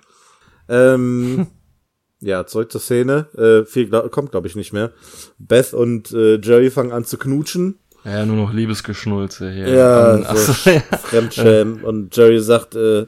Ähm, 0.70 1.48
ja, 2.22 2.46
zurück 2.46 2.72
zur 2.72 2.82
Szene. 2.82 3.28
Äh, 3.36 3.66
viel 3.66 3.88
glaub, 3.88 4.10
kommt, 4.12 4.32
glaube 4.32 4.48
ich, 4.48 4.56
nicht 4.56 4.74
mehr. 4.74 4.92
Beth 5.38 5.74
und 5.74 6.12
äh, 6.14 6.40
Jerry 6.42 6.72
fangen 6.72 6.92
an 6.92 7.04
zu 7.04 7.18
knutschen. 7.18 7.80
Ja, 8.06 8.26
nur 8.26 8.36
noch 8.36 8.54
Liebesgeschnulze 8.54 9.52
hier. 9.52 9.70
Ja, 9.70 10.16
um, 10.16 10.24
so 10.36 10.54
so, 10.54 10.70
ja. 10.70 10.80
Fremdschämen. 10.80 11.84
Und 11.84 12.16
Jerry 12.16 12.40
sagt, 12.40 12.76
äh, 12.76 13.08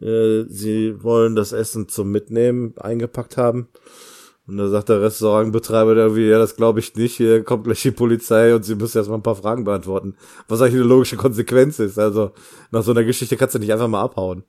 äh, 0.00 0.46
sie 0.48 1.02
wollen 1.02 1.34
das 1.34 1.52
Essen 1.52 1.88
zum 1.88 2.10
Mitnehmen 2.10 2.74
eingepackt 2.78 3.36
haben. 3.36 3.68
Und 4.46 4.56
da 4.56 4.68
sagt 4.68 4.88
der 4.88 5.00
Restaurantbetreiber 5.00 5.94
irgendwie, 5.94 6.28
ja, 6.28 6.38
das 6.38 6.56
glaube 6.56 6.80
ich 6.80 6.96
nicht, 6.96 7.16
hier 7.16 7.44
kommt 7.44 7.64
gleich 7.64 7.82
die 7.82 7.92
Polizei 7.92 8.52
und 8.54 8.64
sie 8.64 8.74
müssen 8.74 8.98
erstmal 8.98 9.18
ein 9.18 9.22
paar 9.22 9.36
Fragen 9.36 9.64
beantworten. 9.64 10.16
Was 10.48 10.60
eigentlich 10.60 10.74
eine 10.74 10.84
logische 10.84 11.16
Konsequenz 11.16 11.78
ist. 11.78 11.98
Also 11.98 12.32
nach 12.72 12.82
so 12.82 12.90
einer 12.90 13.04
Geschichte 13.04 13.36
kannst 13.36 13.54
du 13.54 13.60
nicht 13.60 13.72
einfach 13.72 13.86
mal 13.86 14.02
abhauen. 14.02 14.44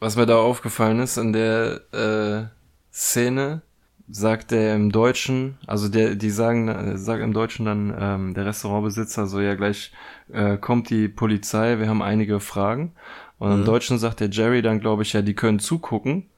Was 0.00 0.16
mir 0.16 0.26
da 0.26 0.36
aufgefallen 0.36 1.00
ist 1.00 1.16
in 1.16 1.32
der 1.32 1.80
äh, 1.92 2.46
Szene 2.92 3.62
sagt 4.10 4.50
der 4.50 4.74
im 4.74 4.90
Deutschen, 4.90 5.58
also 5.66 5.88
der, 5.88 6.14
die 6.14 6.30
sagen, 6.30 6.96
sagt 6.96 7.22
im 7.22 7.32
Deutschen 7.32 7.66
dann 7.66 7.94
ähm, 7.98 8.34
der 8.34 8.46
Restaurantbesitzer 8.46 9.26
so 9.26 9.40
ja 9.40 9.54
gleich 9.54 9.92
äh, 10.32 10.56
kommt 10.56 10.90
die 10.90 11.08
Polizei, 11.08 11.78
wir 11.78 11.88
haben 11.88 12.02
einige 12.02 12.40
Fragen. 12.40 12.92
Und 13.38 13.50
mhm. 13.50 13.58
im 13.60 13.64
Deutschen 13.64 13.98
sagt 13.98 14.20
der 14.20 14.30
Jerry 14.30 14.62
dann, 14.62 14.80
glaube 14.80 15.02
ich, 15.02 15.12
ja, 15.12 15.22
die 15.22 15.34
können 15.34 15.58
zugucken. 15.58 16.28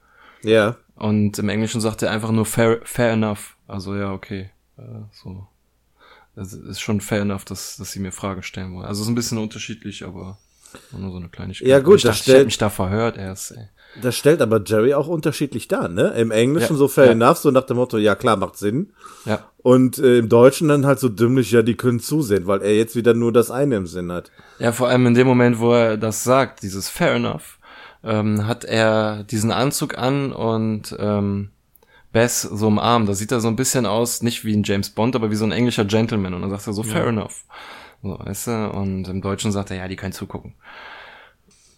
Ja. 0.43 0.77
Und 0.95 1.39
im 1.39 1.49
Englischen 1.49 1.81
sagt 1.81 2.01
er 2.03 2.11
einfach 2.11 2.31
nur 2.31 2.45
fair, 2.45 2.79
fair 2.83 3.13
enough. 3.13 3.55
Also 3.67 3.95
ja, 3.95 4.11
okay. 4.11 4.51
Äh, 4.77 4.81
so. 5.11 5.47
Es 6.35 6.53
ist 6.53 6.79
schon 6.79 7.01
fair 7.01 7.21
enough, 7.21 7.45
dass, 7.45 7.77
dass 7.77 7.91
sie 7.91 7.99
mir 7.99 8.11
Fragen 8.11 8.43
stellen 8.43 8.73
wollen. 8.73 8.85
Also 8.85 9.01
es 9.01 9.07
ist 9.07 9.11
ein 9.11 9.15
bisschen 9.15 9.37
unterschiedlich, 9.37 10.05
aber 10.05 10.37
nur 10.91 11.11
so 11.11 11.17
eine 11.17 11.29
Kleinigkeit. 11.29 11.67
Ja 11.67 11.79
gut, 11.79 11.97
ich 11.97 12.03
das 12.03 12.17
dachte, 12.17 12.23
stellt, 12.23 12.39
ich 12.41 12.45
mich 12.45 12.57
da 12.57 12.69
verhört 12.69 13.17
erst, 13.17 13.51
ey. 13.51 13.67
Das 14.01 14.15
stellt 14.15 14.41
aber 14.41 14.61
Jerry 14.65 14.93
auch 14.93 15.07
unterschiedlich 15.07 15.67
dar, 15.67 15.89
ne? 15.89 16.09
Im 16.15 16.31
Englischen 16.31 16.73
ja, 16.73 16.77
so 16.77 16.87
fair 16.87 17.07
ja. 17.07 17.11
enough, 17.11 17.39
so 17.39 17.51
nach 17.51 17.65
dem 17.65 17.77
Motto, 17.77 17.97
ja 17.97 18.15
klar, 18.15 18.37
macht 18.37 18.57
Sinn. 18.57 18.91
Ja. 19.25 19.45
Und 19.57 19.97
äh, 19.99 20.19
im 20.19 20.29
Deutschen 20.29 20.69
dann 20.69 20.85
halt 20.85 20.99
so 20.99 21.09
dümmlich, 21.09 21.51
ja, 21.51 21.61
die 21.61 21.75
können 21.75 21.99
zusehen, 21.99 22.47
weil 22.47 22.61
er 22.61 22.75
jetzt 22.75 22.95
wieder 22.95 23.13
nur 23.13 23.33
das 23.33 23.51
eine 23.51 23.75
im 23.75 23.87
Sinn 23.87 24.11
hat. 24.11 24.31
Ja, 24.59 24.71
vor 24.71 24.87
allem 24.87 25.07
in 25.07 25.13
dem 25.13 25.27
Moment, 25.27 25.59
wo 25.59 25.73
er 25.73 25.97
das 25.97 26.23
sagt, 26.23 26.63
dieses 26.63 26.87
fair 26.89 27.15
enough, 27.15 27.59
ähm, 28.03 28.47
hat 28.47 28.63
er 28.63 29.23
diesen 29.25 29.51
Anzug 29.51 29.97
an 29.97 30.31
und 30.31 30.95
ähm, 30.97 31.49
Beth 32.13 32.31
so 32.31 32.67
im 32.67 32.79
Arm. 32.79 33.05
Da 33.05 33.13
sieht 33.13 33.31
er 33.31 33.39
so 33.39 33.47
ein 33.47 33.55
bisschen 33.55 33.85
aus, 33.85 34.21
nicht 34.21 34.45
wie 34.45 34.55
ein 34.55 34.63
James 34.63 34.89
Bond, 34.89 35.15
aber 35.15 35.31
wie 35.31 35.35
so 35.35 35.45
ein 35.45 35.51
englischer 35.51 35.85
Gentleman. 35.85 36.33
Und 36.33 36.41
dann 36.41 36.49
sagt 36.49 36.67
er 36.67 36.73
so, 36.73 36.83
fair 36.83 37.07
enough. 37.07 37.43
So, 38.03 38.17
weißt 38.19 38.47
du? 38.47 38.69
Und 38.71 39.07
im 39.07 39.21
Deutschen 39.21 39.51
sagt 39.51 39.71
er, 39.71 39.77
ja, 39.77 39.87
die 39.87 39.95
können 39.95 40.13
zugucken. 40.13 40.53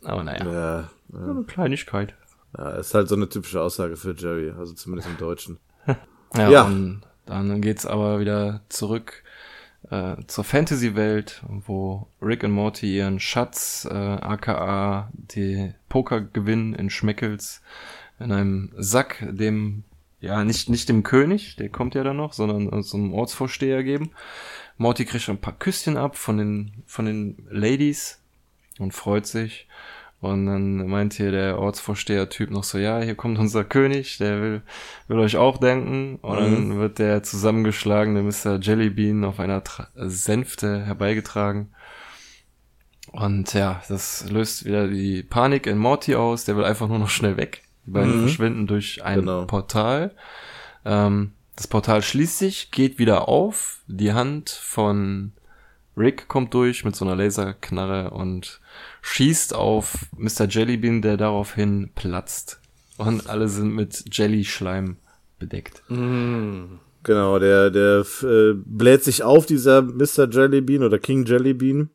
Aber 0.04 0.24
naja. 0.24 0.46
Ja, 0.46 0.90
ja. 1.14 1.30
Eine 1.30 1.44
Kleinigkeit. 1.44 2.16
Ja, 2.58 2.72
ist 2.72 2.94
halt 2.94 3.08
so 3.08 3.16
eine 3.16 3.30
typische 3.30 3.62
Aussage 3.62 3.96
für 3.96 4.14
Jerry, 4.14 4.52
also 4.52 4.74
zumindest 4.74 5.10
im 5.10 5.18
Deutschen. 5.18 5.58
ja, 6.36 6.50
ja, 6.50 6.64
und 6.64 7.02
dann 7.26 7.62
geht's 7.62 7.86
aber 7.86 8.20
wieder 8.20 8.62
zurück 8.70 9.24
äh, 9.90 10.16
zur 10.28 10.44
Fantasy-Welt, 10.44 11.44
wo 11.48 12.08
Rick 12.22 12.44
und 12.44 12.52
Morty 12.52 12.98
ihren 12.98 13.20
Schatz, 13.20 13.88
äh, 13.90 13.94
aka 13.94 15.10
die 15.14 15.74
Pokergewinn 15.90 16.74
in 16.74 16.90
Schmeckels, 16.90 17.62
in 18.20 18.32
einem 18.32 18.72
Sack 18.78 19.26
dem, 19.30 19.84
ja, 20.22 20.44
nicht, 20.44 20.70
nicht 20.70 20.90
dem 20.90 21.04
König, 21.04 21.56
der 21.58 21.70
kommt 21.70 21.96
ja 21.96 22.04
dann 22.04 22.18
noch, 22.18 22.34
sondern 22.34 22.84
so 22.84 22.98
einem 22.98 23.14
Ortsvorsteher 23.14 23.84
geben. 23.84 24.12
Morty 24.78 25.06
kriegt 25.06 25.24
schon 25.24 25.36
ein 25.36 25.42
paar 25.42 25.58
Küsschen 25.58 25.98
ab 25.98 26.18
von 26.18 26.38
den, 26.38 26.84
von 26.86 27.06
den 27.06 27.46
Ladies 27.50 28.20
und 28.80 28.94
freut 28.94 29.26
sich. 29.26 29.68
Und 30.24 30.46
dann 30.46 30.88
meint 30.88 31.16
hier 31.16 31.32
der 31.32 31.60
Ortsvorsteher-Typ 31.60 32.50
noch 32.50 32.64
so, 32.64 32.78
ja, 32.78 33.02
hier 33.02 33.16
kommt 33.16 33.38
unser 33.40 33.66
König, 33.66 34.20
der 34.20 34.42
will, 34.42 34.62
will 35.10 35.20
euch 35.20 35.36
auch 35.36 35.58
denken. 35.58 36.16
Und 36.22 36.40
mhm. 36.40 36.70
dann 36.70 36.80
wird 36.80 37.00
der 37.00 37.24
zusammengeschlagene 37.24 38.24
Mr. 38.24 38.58
Jellybean 38.62 39.26
auf 39.26 39.42
einer 39.42 39.66
Tra 39.66 39.90
Sänfte 39.96 40.86
herbeigetragen. 40.86 41.74
Und 43.12 43.54
ja, 43.54 43.82
das 43.90 44.30
löst 44.30 44.64
wieder 44.64 44.88
die 44.88 45.24
Panik 45.24 45.68
in 45.68 45.78
Morty 45.78 46.16
aus, 46.16 46.46
der 46.46 46.56
will 46.56 46.64
einfach 46.64 46.88
nur 46.88 47.00
noch 47.00 47.10
schnell 47.10 47.36
weg. 47.36 47.64
Die 47.86 47.92
beiden 47.92 48.16
mhm. 48.16 48.22
verschwinden 48.22 48.66
durch 48.66 49.04
ein 49.04 49.20
genau. 49.20 49.44
Portal. 49.44 50.16
Ähm, 50.86 51.34
das 51.58 51.68
Portal 51.68 52.02
schließt 52.02 52.38
sich, 52.38 52.72
geht 52.72 52.98
wieder 52.98 53.28
auf. 53.28 53.82
Die 53.88 54.14
Hand 54.14 54.52
von 54.52 55.34
Rick 55.98 56.30
kommt 56.30 56.54
durch 56.54 56.86
mit 56.86 56.96
so 56.96 57.04
einer 57.04 57.18
Laserknarre 57.18 58.12
und 58.12 58.62
schießt 59.04 59.54
auf 59.54 60.08
Mr. 60.18 60.48
Jellybean, 60.50 61.02
der 61.04 61.18
daraufhin 61.18 61.92
platzt. 61.94 62.60
Und 62.98 63.30
alle 63.30 63.50
sind 63.50 63.76
mit 63.76 64.06
Jelly-Schleim 64.12 64.98
bedeckt. 65.38 65.84
Mm. 65.90 66.80
Genau, 67.04 67.38
der, 67.38 67.70
der 67.70 68.06
äh, 68.24 68.54
bläht 68.56 69.04
sich 69.04 69.24
auf, 69.24 69.46
dieser 69.46 69.82
Mr. 69.82 70.30
Jellybean 70.32 70.84
oder 70.84 71.00
King 71.00 71.26
Jellybean 71.26 71.90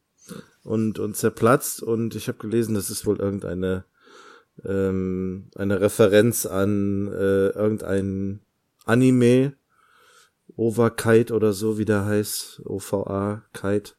und, 0.64 0.98
und 0.98 1.16
zerplatzt. 1.16 1.82
Und 1.82 2.14
ich 2.14 2.28
habe 2.28 2.38
gelesen, 2.38 2.74
das 2.74 2.90
ist 2.90 3.06
wohl 3.06 3.18
irgendeine 3.18 3.84
ähm, 4.66 5.50
eine 5.54 5.80
Referenz 5.80 6.44
an 6.44 7.08
äh, 7.08 7.48
irgendein 7.48 8.40
Anime, 8.84 9.54
Overkite 10.56 11.32
oder 11.32 11.52
so, 11.52 11.78
wie 11.78 11.84
der 11.84 12.04
heißt, 12.04 12.62
OVA 12.64 13.44
Kite, 13.54 13.92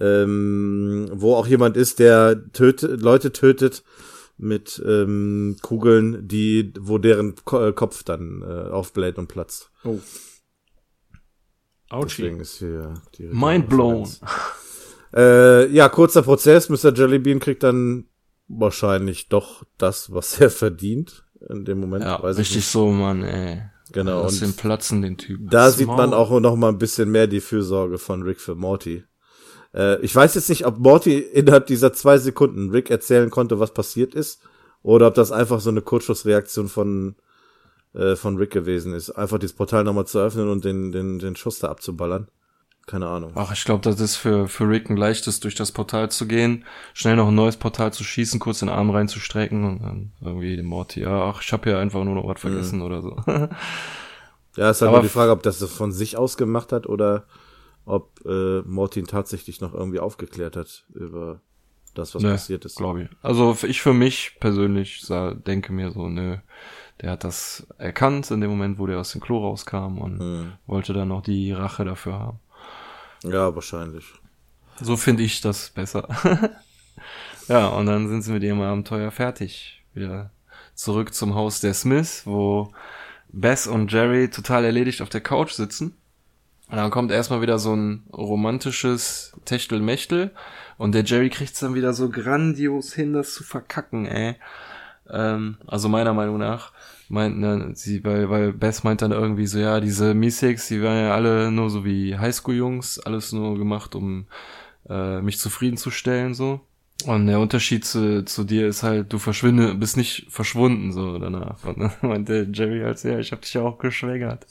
ähm, 0.00 1.08
wo 1.12 1.34
auch 1.34 1.46
jemand 1.46 1.76
ist, 1.76 1.98
der 1.98 2.50
tötet, 2.52 3.00
Leute 3.00 3.32
tötet 3.32 3.84
mit 4.38 4.82
ähm, 4.86 5.56
Kugeln, 5.60 6.26
die, 6.26 6.72
wo 6.80 6.98
deren 6.98 7.34
Ko 7.44 7.68
äh, 7.68 7.72
Kopf 7.72 8.02
dann 8.02 8.42
äh, 8.42 8.70
aufbläht 8.70 9.18
und 9.18 9.28
platzt. 9.28 9.70
Oh. 9.84 9.98
Ouchie. 11.90 12.22
Deswegen 12.22 12.40
ist 12.40 12.58
hier 12.58 12.94
die 13.18 13.24
Mind 13.24 13.68
blown. 13.68 14.08
Äh, 15.14 15.66
ja, 15.72 15.88
kurzer 15.88 16.22
Prozess. 16.22 16.68
Mr. 16.68 16.94
Jellybean 16.94 17.40
kriegt 17.40 17.62
dann 17.64 18.04
wahrscheinlich 18.46 19.28
doch 19.28 19.64
das, 19.76 20.12
was 20.12 20.40
er 20.40 20.50
verdient. 20.50 21.24
In 21.48 21.64
dem 21.64 21.80
Moment. 21.80 22.04
Ja, 22.04 22.22
weiß 22.22 22.36
richtig 22.38 22.50
ich 22.50 22.62
nicht. 22.62 22.68
so, 22.68 22.90
Mann, 22.90 23.22
ey. 23.22 23.62
Genau. 23.92 24.22
Lass 24.22 24.34
Und 24.34 24.42
den 24.42 24.56
platzen, 24.56 25.02
den 25.02 25.16
Typen. 25.16 25.48
da 25.48 25.70
sieht 25.70 25.88
man 25.88 26.14
auch 26.14 26.38
noch 26.38 26.54
mal 26.54 26.68
ein 26.68 26.78
bisschen 26.78 27.10
mehr 27.10 27.26
die 27.26 27.40
Fürsorge 27.40 27.98
von 27.98 28.22
Rick 28.22 28.40
für 28.40 28.54
Morty. 28.54 29.02
Äh, 29.74 30.00
ich 30.00 30.14
weiß 30.14 30.34
jetzt 30.34 30.48
nicht, 30.48 30.66
ob 30.66 30.78
Morty 30.78 31.18
innerhalb 31.18 31.66
dieser 31.66 31.92
zwei 31.92 32.18
Sekunden 32.18 32.70
Rick 32.70 32.90
erzählen 32.90 33.30
konnte, 33.30 33.60
was 33.60 33.72
passiert 33.74 34.14
ist, 34.14 34.42
oder 34.82 35.08
ob 35.08 35.14
das 35.14 35.32
einfach 35.32 35.60
so 35.60 35.70
eine 35.70 35.82
Kurzschussreaktion 35.82 36.68
von 36.68 37.16
äh, 37.94 38.16
von 38.16 38.36
Rick 38.36 38.50
gewesen 38.50 38.94
ist. 38.94 39.10
Einfach 39.10 39.38
dieses 39.38 39.56
Portal 39.56 39.84
nochmal 39.84 40.06
zu 40.06 40.18
öffnen 40.18 40.48
und 40.48 40.64
den 40.64 40.92
den 40.92 41.18
den 41.18 41.36
Schuss 41.36 41.58
da 41.58 41.68
abzuballern. 41.68 42.28
Keine 42.86 43.06
Ahnung. 43.06 43.32
Ach, 43.36 43.52
ich 43.52 43.64
glaube, 43.64 43.82
das 43.82 44.00
ist 44.00 44.16
für, 44.16 44.48
für 44.48 44.68
Rick 44.68 44.90
ein 44.90 44.96
leichtes, 44.96 45.38
durch 45.38 45.54
das 45.54 45.70
Portal 45.70 46.10
zu 46.10 46.26
gehen, 46.26 46.64
schnell 46.92 47.14
noch 47.14 47.28
ein 47.28 47.34
neues 47.34 47.56
Portal 47.56 47.92
zu 47.92 48.02
schießen, 48.02 48.40
kurz 48.40 48.60
den 48.60 48.68
Arm 48.68 48.90
reinzustrecken 48.90 49.64
und 49.64 49.82
dann 49.82 50.12
irgendwie 50.20 50.56
den 50.56 50.66
Morty, 50.66 51.02
ja, 51.02 51.30
ach, 51.30 51.40
ich 51.40 51.52
habe 51.52 51.70
ja 51.70 51.78
einfach 51.78 52.02
nur 52.02 52.16
noch 52.16 52.26
was 52.26 52.40
vergessen 52.40 52.82
oder 52.82 53.02
so. 53.02 53.16
Ja, 54.56 54.70
ist 54.70 54.80
halt 54.80 54.88
Aber 54.88 54.98
nur 54.98 55.02
die 55.02 55.08
Frage, 55.08 55.30
ob 55.30 55.44
das 55.44 55.62
von 55.62 55.92
sich 55.92 56.16
aus 56.16 56.36
gemacht 56.36 56.72
hat 56.72 56.88
oder 56.88 57.24
ob 57.84 58.20
äh, 58.24 58.60
Morty 58.62 59.00
ihn 59.00 59.06
tatsächlich 59.06 59.60
noch 59.60 59.74
irgendwie 59.74 60.00
aufgeklärt 60.00 60.56
hat 60.56 60.84
über 60.94 61.40
das, 61.94 62.14
was 62.14 62.22
Nö, 62.22 62.30
passiert 62.30 62.64
ist. 62.64 62.76
Glaube 62.76 63.02
ich. 63.02 63.08
Also 63.22 63.56
ich 63.66 63.82
für 63.82 63.92
mich 63.92 64.36
persönlich 64.40 65.00
sah, 65.02 65.34
denke 65.34 65.72
mir 65.72 65.90
so, 65.90 66.08
nö, 66.08 66.36
der 67.00 67.10
hat 67.12 67.24
das 67.24 67.66
erkannt 67.78 68.30
in 68.30 68.40
dem 68.40 68.50
Moment, 68.50 68.78
wo 68.78 68.86
der 68.86 68.98
aus 69.00 69.12
dem 69.12 69.20
Klo 69.20 69.38
rauskam 69.38 69.98
und 69.98 70.20
Hm. 70.20 70.52
wollte 70.66 70.92
dann 70.92 71.08
noch 71.08 71.22
die 71.22 71.52
Rache 71.52 71.84
dafür 71.84 72.18
haben. 72.18 72.40
Ja, 73.24 73.54
wahrscheinlich. 73.54 74.04
So 74.80 74.96
finde 74.96 75.22
ich 75.24 75.40
das 75.40 75.70
besser. 75.70 76.08
ja, 77.48 77.68
und 77.68 77.86
dann 77.86 78.08
sind 78.08 78.22
sie 78.22 78.32
mit 78.32 78.42
ihrem 78.42 78.60
Abenteuer 78.62 79.10
fertig. 79.10 79.82
Wieder 79.92 80.30
zurück 80.74 81.12
zum 81.12 81.34
Haus 81.34 81.60
der 81.60 81.74
Smiths, 81.74 82.26
wo 82.26 82.72
Bess 83.28 83.66
und 83.66 83.92
Jerry 83.92 84.30
total 84.30 84.64
erledigt 84.64 85.02
auf 85.02 85.08
der 85.08 85.20
Couch 85.20 85.52
sitzen. 85.52 85.96
Und 86.70 86.76
dann 86.76 86.90
kommt 86.90 87.10
erstmal 87.10 87.42
wieder 87.42 87.58
so 87.58 87.74
ein 87.74 88.04
romantisches 88.12 89.32
Techtelmechtel. 89.44 90.30
Und 90.78 90.94
der 90.94 91.04
Jerry 91.04 91.28
kriegt's 91.28 91.60
dann 91.60 91.74
wieder 91.74 91.92
so 91.92 92.08
grandios 92.08 92.94
hin, 92.94 93.12
das 93.12 93.34
zu 93.34 93.42
verkacken, 93.42 94.06
ey. 94.06 94.36
Ähm, 95.10 95.58
also 95.66 95.88
meiner 95.88 96.14
Meinung 96.14 96.38
nach 96.38 96.72
meint, 97.10 97.38
ne, 97.38 97.72
sie, 97.74 98.04
weil, 98.04 98.30
weil 98.30 98.52
Bess 98.52 98.84
meint 98.84 99.02
dann 99.02 99.10
irgendwie 99.10 99.46
so, 99.46 99.58
ja, 99.58 99.80
diese 99.80 100.14
Meeseeks, 100.14 100.68
die 100.68 100.82
waren 100.82 100.98
ja 100.98 101.14
alle 101.14 101.50
nur 101.50 101.68
so 101.68 101.84
wie 101.84 102.16
Highschool-Jungs, 102.16 103.00
alles 103.00 103.32
nur 103.32 103.58
gemacht, 103.58 103.94
um 103.96 104.26
äh, 104.88 105.20
mich 105.20 105.38
zufriedenzustellen, 105.38 106.34
so. 106.34 106.60
Und 107.06 107.26
der 107.26 107.40
Unterschied 107.40 107.84
zu, 107.84 108.24
zu 108.24 108.44
dir 108.44 108.68
ist 108.68 108.82
halt, 108.82 109.12
du 109.12 109.18
verschwinde, 109.18 109.74
bist 109.74 109.96
nicht 109.96 110.26
verschwunden, 110.28 110.92
so 110.92 111.18
danach. 111.18 111.62
Und 111.64 111.78
dann 111.80 111.92
meinte 112.08 112.48
Jerry 112.52 112.80
halt, 112.80 113.02
ja, 113.04 113.18
ich 113.18 113.32
hab 113.32 113.42
dich 113.42 113.54
ja 113.54 113.62
auch 113.62 113.78
geschwängert. 113.78 114.46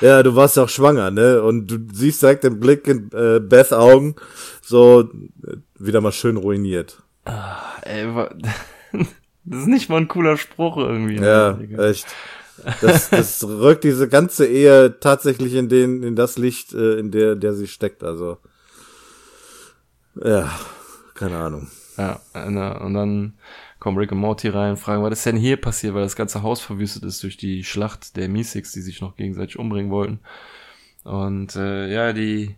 Ja, 0.00 0.22
du 0.22 0.34
warst 0.36 0.56
ja 0.56 0.64
auch 0.64 0.68
schwanger, 0.68 1.10
ne? 1.10 1.42
Und 1.42 1.66
du 1.70 1.78
siehst 1.92 2.22
direkt 2.22 2.44
den 2.44 2.60
Blick 2.60 2.86
in 2.86 3.10
äh, 3.12 3.40
Beth 3.40 3.72
Augen, 3.72 4.14
so 4.62 5.02
äh, 5.46 5.56
wieder 5.78 6.00
mal 6.00 6.12
schön 6.12 6.36
ruiniert. 6.36 7.02
Ey, 7.82 8.14
wa- 8.14 8.30
das 9.44 9.60
ist 9.60 9.66
nicht 9.66 9.88
mal 9.88 9.96
ein 9.98 10.08
cooler 10.08 10.36
Spruch 10.36 10.76
irgendwie. 10.76 11.16
Ja, 11.16 11.52
ne, 11.52 11.66
Digga. 11.66 11.88
echt. 11.88 12.06
Das, 12.80 13.10
das 13.10 13.44
rückt 13.46 13.84
diese 13.84 14.08
ganze 14.08 14.44
Ehe 14.46 14.98
tatsächlich 14.98 15.54
in 15.54 15.68
den, 15.68 16.02
in 16.02 16.16
das 16.16 16.38
Licht, 16.38 16.74
äh, 16.74 16.94
in 16.98 17.10
der, 17.12 17.36
der 17.36 17.54
sie 17.54 17.68
steckt. 17.68 18.02
Also, 18.02 18.38
ja, 20.24 20.50
keine 21.14 21.36
Ahnung. 21.36 21.68
Ja, 21.98 22.20
ne, 22.34 22.78
und 22.78 22.94
dann 22.94 23.34
kommen 23.80 23.98
Rick 23.98 24.12
und 24.12 24.18
Morty 24.18 24.48
rein, 24.48 24.76
fragen, 24.76 25.02
was 25.02 25.12
ist 25.12 25.26
denn 25.26 25.36
hier 25.36 25.56
passiert, 25.56 25.94
weil 25.94 26.02
das 26.02 26.16
ganze 26.16 26.42
Haus 26.42 26.60
verwüstet 26.60 27.04
ist 27.04 27.22
durch 27.22 27.36
die 27.36 27.64
Schlacht 27.64 28.16
der 28.16 28.28
Meeseeks, 28.28 28.72
die 28.72 28.80
sich 28.80 29.00
noch 29.00 29.16
gegenseitig 29.16 29.58
umbringen 29.58 29.90
wollten. 29.90 30.20
Und 31.04 31.56
äh, 31.56 31.92
ja, 31.92 32.12
die 32.12 32.54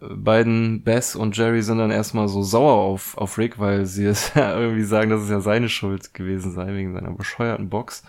beiden 0.00 0.82
Bess 0.82 1.16
und 1.16 1.36
Jerry 1.36 1.62
sind 1.62 1.78
dann 1.78 1.90
erstmal 1.90 2.28
so 2.28 2.42
sauer 2.42 2.74
auf, 2.74 3.16
auf 3.18 3.38
Rick, 3.38 3.58
weil 3.58 3.86
sie 3.86 4.04
es 4.04 4.32
ja 4.34 4.56
irgendwie 4.60 4.84
sagen, 4.84 5.10
dass 5.10 5.22
es 5.22 5.30
ja 5.30 5.40
seine 5.40 5.68
Schuld 5.68 6.14
gewesen 6.14 6.52
sei, 6.52 6.72
wegen 6.74 6.92
seiner 6.92 7.10
bescheuerten 7.12 7.68
Box. 7.68 8.02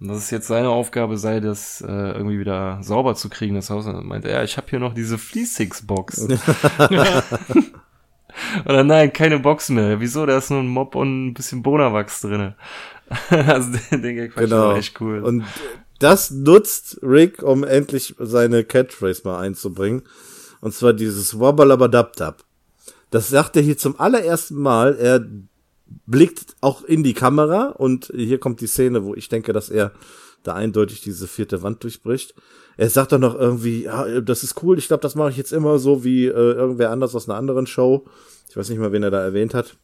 Und 0.00 0.08
dass 0.08 0.18
es 0.18 0.30
jetzt 0.30 0.48
seine 0.48 0.70
Aufgabe 0.70 1.16
sei, 1.16 1.40
das 1.40 1.80
äh, 1.80 1.86
irgendwie 1.86 2.38
wieder 2.38 2.78
sauber 2.82 3.14
zu 3.14 3.28
kriegen, 3.28 3.54
das 3.54 3.70
Haus. 3.70 3.86
Und 3.86 3.94
dann 3.94 4.06
meinte 4.06 4.28
er, 4.28 4.38
ja, 4.38 4.44
ich 4.44 4.56
habe 4.56 4.66
hier 4.68 4.80
noch 4.80 4.94
diese 4.94 5.18
Fleesix-Box. 5.18 6.28
Oder 8.64 8.84
nein, 8.84 9.12
keine 9.12 9.38
Box 9.38 9.68
mehr. 9.68 10.00
Wieso? 10.00 10.26
Da 10.26 10.38
ist 10.38 10.50
nur 10.50 10.60
ein 10.60 10.68
Mob 10.68 10.94
und 10.94 11.26
ein 11.28 11.34
bisschen 11.34 11.62
Bonawachs 11.62 12.20
drinne. 12.20 12.56
also 13.30 13.70
den, 13.90 14.02
den 14.02 14.16
Gag 14.16 14.32
fand 14.32 14.44
ich 14.46 14.50
Genau. 14.50 14.70
aber 14.70 14.78
echt 14.78 15.00
cool. 15.00 15.20
Und 15.22 15.44
das 15.98 16.30
nutzt 16.30 16.98
Rick, 17.02 17.42
um 17.42 17.64
endlich 17.64 18.14
seine 18.18 18.64
Catchphrase 18.64 19.22
mal 19.24 19.40
einzubringen. 19.40 20.02
Und 20.60 20.74
zwar 20.74 20.92
dieses 20.92 21.38
Wabbalabadabdab. 21.38 22.42
Das 23.10 23.28
sagt 23.28 23.56
er 23.56 23.62
hier 23.62 23.78
zum 23.78 24.00
allerersten 24.00 24.56
Mal. 24.60 24.96
Er 24.96 25.24
blickt 26.06 26.56
auch 26.60 26.82
in 26.82 27.04
die 27.04 27.14
Kamera 27.14 27.66
und 27.68 28.10
hier 28.14 28.38
kommt 28.38 28.60
die 28.60 28.66
Szene, 28.66 29.04
wo 29.04 29.14
ich 29.14 29.28
denke, 29.28 29.52
dass 29.52 29.68
er 29.68 29.92
da 30.42 30.54
eindeutig 30.54 31.02
diese 31.02 31.28
vierte 31.28 31.62
Wand 31.62 31.82
durchbricht. 31.84 32.34
Er 32.76 32.90
sagt 32.90 33.12
doch 33.12 33.18
noch 33.18 33.34
irgendwie, 33.34 33.84
ja, 33.84 34.20
das 34.20 34.42
ist 34.42 34.62
cool, 34.62 34.78
ich 34.78 34.88
glaube, 34.88 35.02
das 35.02 35.14
mache 35.14 35.30
ich 35.30 35.36
jetzt 35.36 35.52
immer 35.52 35.78
so 35.78 36.04
wie 36.04 36.26
äh, 36.26 36.30
irgendwer 36.30 36.90
anders 36.90 37.14
aus 37.14 37.28
einer 37.28 37.38
anderen 37.38 37.66
Show. 37.66 38.04
Ich 38.48 38.56
weiß 38.56 38.68
nicht 38.68 38.78
mal, 38.78 38.92
wen 38.92 39.02
er 39.02 39.10
da 39.10 39.22
erwähnt 39.22 39.54
hat. 39.54 39.76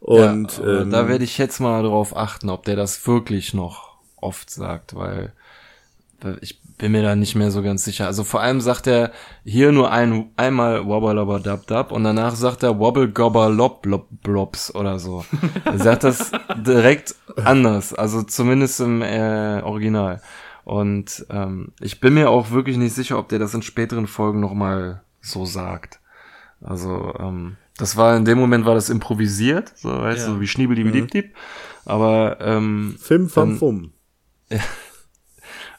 Und 0.00 0.58
ja, 0.58 0.80
ähm, 0.80 0.90
da 0.90 1.08
werde 1.08 1.24
ich 1.24 1.36
jetzt 1.38 1.60
mal 1.60 1.82
darauf 1.82 2.16
achten, 2.16 2.48
ob 2.48 2.64
der 2.64 2.76
das 2.76 3.06
wirklich 3.06 3.52
noch 3.52 3.98
oft 4.16 4.50
sagt, 4.50 4.94
weil 4.94 5.32
ich 6.40 6.60
bin 6.80 6.92
mir 6.92 7.02
da 7.02 7.14
nicht 7.14 7.34
mehr 7.34 7.50
so 7.50 7.62
ganz 7.62 7.84
sicher. 7.84 8.06
Also 8.06 8.24
vor 8.24 8.40
allem 8.40 8.60
sagt 8.60 8.86
er 8.86 9.12
hier 9.44 9.72
nur 9.72 9.90
ein, 9.90 10.30
einmal 10.36 10.86
Wobbalabadabdab 10.86 11.92
und 11.92 12.04
danach 12.04 12.34
sagt 12.36 12.62
er 12.62 12.78
Wobble 12.78 13.08
Gobber 13.08 13.50
Lob 13.50 13.82
Blob 13.82 14.08
Blobs 14.22 14.74
oder 14.74 14.98
so. 14.98 15.24
Er 15.64 15.78
sagt 15.78 16.04
das 16.04 16.32
direkt 16.56 17.14
anders, 17.44 17.92
also 17.92 18.22
zumindest 18.22 18.80
im 18.80 19.02
äh, 19.02 19.60
Original. 19.62 20.22
Und 20.64 21.24
ähm, 21.30 21.72
ich 21.80 22.00
bin 22.00 22.14
mir 22.14 22.30
auch 22.30 22.50
wirklich 22.50 22.76
nicht 22.76 22.94
sicher, 22.94 23.18
ob 23.18 23.28
der 23.28 23.38
das 23.38 23.54
in 23.54 23.62
späteren 23.62 24.06
Folgen 24.06 24.40
nochmal 24.40 25.02
so 25.20 25.44
sagt. 25.44 26.00
Also, 26.62 27.14
ähm, 27.18 27.56
das 27.78 27.96
war 27.96 28.16
in 28.16 28.24
dem 28.26 28.38
Moment 28.38 28.66
war 28.66 28.74
das 28.74 28.90
improvisiert, 28.90 29.72
so 29.74 29.88
weißt 29.88 30.26
Ja. 30.28 30.34
du, 30.34 30.40
wie 30.40 30.46
Schniebeldiebeldieb. 30.46 31.34
Aber 31.86 32.36
ähm, 32.40 32.96
Film 33.00 33.28
vom 33.30 33.56
Fum. 33.56 33.92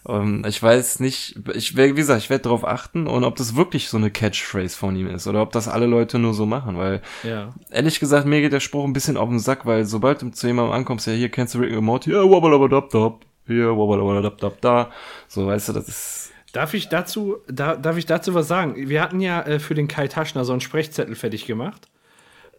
ähm, 0.07 0.43
ich 0.47 0.61
weiß 0.61 0.99
nicht, 0.99 1.39
ich 1.53 1.75
werd- 1.75 1.91
wie 1.91 1.95
gesagt, 1.95 2.23
ich 2.23 2.29
werde 2.32 2.43
darauf 2.43 2.65
achten 2.67 3.05
und 3.07 3.23
ob 3.23 3.36
das 3.36 3.55
wirklich 3.55 3.89
so 3.89 3.97
eine 3.97 4.09
Catchphrase 4.09 4.75
von 4.75 4.95
ihm 4.95 5.07
ist 5.07 5.27
oder 5.27 5.41
ob 5.43 5.51
das 5.51 5.67
alle 5.67 5.86
Leute 5.86 6.17
nur 6.17 6.34
so 6.34 6.45
machen, 6.47 6.77
weil 6.77 7.01
Ja. 7.23 7.53
ehrlich 7.69 7.99
gesagt, 7.99 8.25
mir 8.25 8.41
geht 8.41 8.53
der 8.53 8.59
Spruch 8.59 8.84
ein 8.86 8.93
bisschen 8.93 9.17
auf 9.17 9.29
den 9.29 9.39
Sack, 9.39 9.65
weil 9.67 9.86
sobald 9.86 10.21
du 10.23 10.29
zu 10.32 10.47
jemandem 10.47 10.73
ankommst, 10.73 11.05
ja, 11.07 11.13
hier 11.13 11.29
kennst 11.29 11.53
du 11.53 11.59
Rick 11.59 11.77
und 11.77 11.86
Morty, 11.86 12.11
ja, 12.11 12.23
wabbalabadabdab, 12.23 13.21
hier, 13.48 13.76
da, 14.62 14.92
so, 15.28 15.48
weißt 15.48 15.70
du, 15.70 15.74
das 15.74 15.88
ist, 15.88 16.32
Darf 16.52 16.74
ich 16.74 16.89
dazu, 16.89 17.38
da, 17.48 17.76
darf 17.76 17.98
ich 17.98 18.06
dazu 18.06 18.34
was 18.34 18.48
sagen? 18.48 18.76
Wir 18.76 19.02
hatten 19.02 19.22
ja 19.22 19.42
äh, 19.44 19.60
für 19.60 19.74
den 19.74 19.88
Kai 19.88 20.08
Taschner 20.08 20.44
so 20.44 20.52
einen 20.52 20.62
Sprechzettel 20.62 21.16
fertig 21.16 21.46
gemacht. 21.46 21.88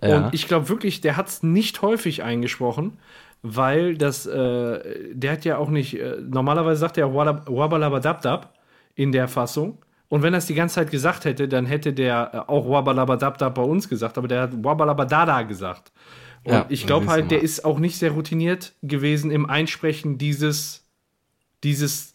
ja, 0.03 0.17
Und 0.27 0.35
ich 0.35 0.49
glaube 0.49 0.69
wirklich, 0.69 1.01
der 1.03 1.17
hat 1.17 1.29
es 1.29 1.43
nicht 1.43 1.83
häufig 1.83 2.23
eingesprochen, 2.23 2.99
weil 3.43 3.97
das, 3.97 4.27
äh, 4.27 5.13
der 5.13 5.33
hat 5.33 5.45
ja 5.45 5.59
auch 5.59 5.69
nicht, 5.69 5.99
äh, 5.99 6.17
normalerweise 6.23 6.81
sagt 6.81 6.97
er 6.97 7.15
Wabbalabadabdab 7.15 8.55
in 8.95 9.13
der 9.13 9.29
Fassung. 9.29 9.79
Und 10.09 10.23
wenn 10.23 10.35
er 10.35 10.39
es 10.39 10.47
die 10.47 10.55
ganze 10.55 10.77
Zeit 10.77 10.91
gesagt 10.91 11.25
hätte, 11.25 11.49
dann 11.49 11.67
hätte 11.67 11.93
der 11.93 12.31
äh, 12.33 12.51
auch 12.51 12.69
Wabbalabadabdab 12.69 13.55
bei 13.55 13.63
uns 13.63 13.89
gesagt, 13.89 14.17
aber 14.17 14.29
der 14.29 14.43
hat 14.43 14.65
Wabbalabadada 14.65 15.43
gesagt. 15.43 15.93
Und 16.45 16.53
Ja, 16.53 16.67
ich 16.69 16.87
glaube 16.87 17.07
halt, 17.07 17.31
der 17.31 17.43
ist 17.43 17.65
auch 17.65 17.79
nicht 17.79 17.97
sehr 17.97 18.13
routiniert 18.13 18.75
gewesen 18.83 19.31
im 19.31 19.49
Einsprechen 19.49 20.19
dieses, 20.19 20.85
dieses 21.63 22.15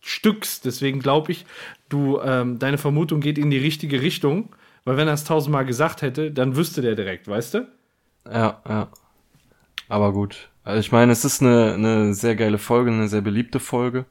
Stücks. 0.00 0.60
Deswegen 0.60 1.00
glaube 1.00 1.32
ich, 1.32 1.46
du, 1.88 2.20
ähm, 2.20 2.58
deine 2.58 2.78
Vermutung 2.78 3.20
geht 3.20 3.38
in 3.38 3.50
die 3.50 3.58
richtige 3.58 4.00
Richtung, 4.02 4.54
weil 4.84 4.96
wenn 4.96 5.08
er 5.08 5.14
es 5.14 5.24
tausendmal 5.24 5.66
gesagt 5.66 6.02
hätte, 6.02 6.30
dann 6.32 6.56
wüsste 6.56 6.80
der 6.82 6.94
direkt, 6.94 7.28
weißt 7.28 7.54
du? 7.54 7.68
ja, 8.30 8.60
ja. 8.68 8.88
Aber 9.88 10.12
gut. 10.12 10.50
Also 10.64 10.80
ich 10.80 10.92
meine, 10.92 11.12
es 11.12 11.24
ist 11.24 11.42
eine, 11.42 11.74
eine 11.74 12.14
sehr 12.14 12.36
geile 12.36 12.58
Folge, 12.58 12.90
eine 12.90 13.08
sehr 13.08 13.20
beliebte 13.20 13.60
Folge, 13.60 14.06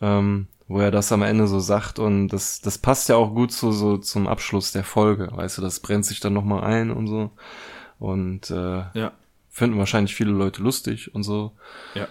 ähm, 0.00 0.48
wo 0.68 0.80
er 0.80 0.90
das 0.90 1.12
am 1.12 1.22
Ende 1.22 1.46
so 1.46 1.60
sagt 1.60 1.98
und 1.98 2.28
das, 2.28 2.60
das 2.60 2.78
passt 2.78 3.08
ja 3.08 3.16
auch 3.16 3.34
gut 3.34 3.52
zu, 3.52 3.72
so 3.72 3.96
zum 3.98 4.26
Abschluss 4.26 4.72
der 4.72 4.84
Folge, 4.84 5.30
weißt 5.32 5.58
du, 5.58 5.62
das 5.62 5.80
brennt 5.80 6.04
sich 6.04 6.20
dann 6.20 6.34
nochmal 6.34 6.64
ein 6.64 6.90
und 6.90 7.06
so 7.08 7.30
und 7.98 8.50
äh, 8.50 8.84
Ja. 8.94 9.12
finden 9.50 9.78
wahrscheinlich 9.78 10.14
viele 10.14 10.30
Leute 10.32 10.62
lustig 10.62 11.14
und 11.14 11.22
so. 11.22 11.52
Ja. 11.94 12.08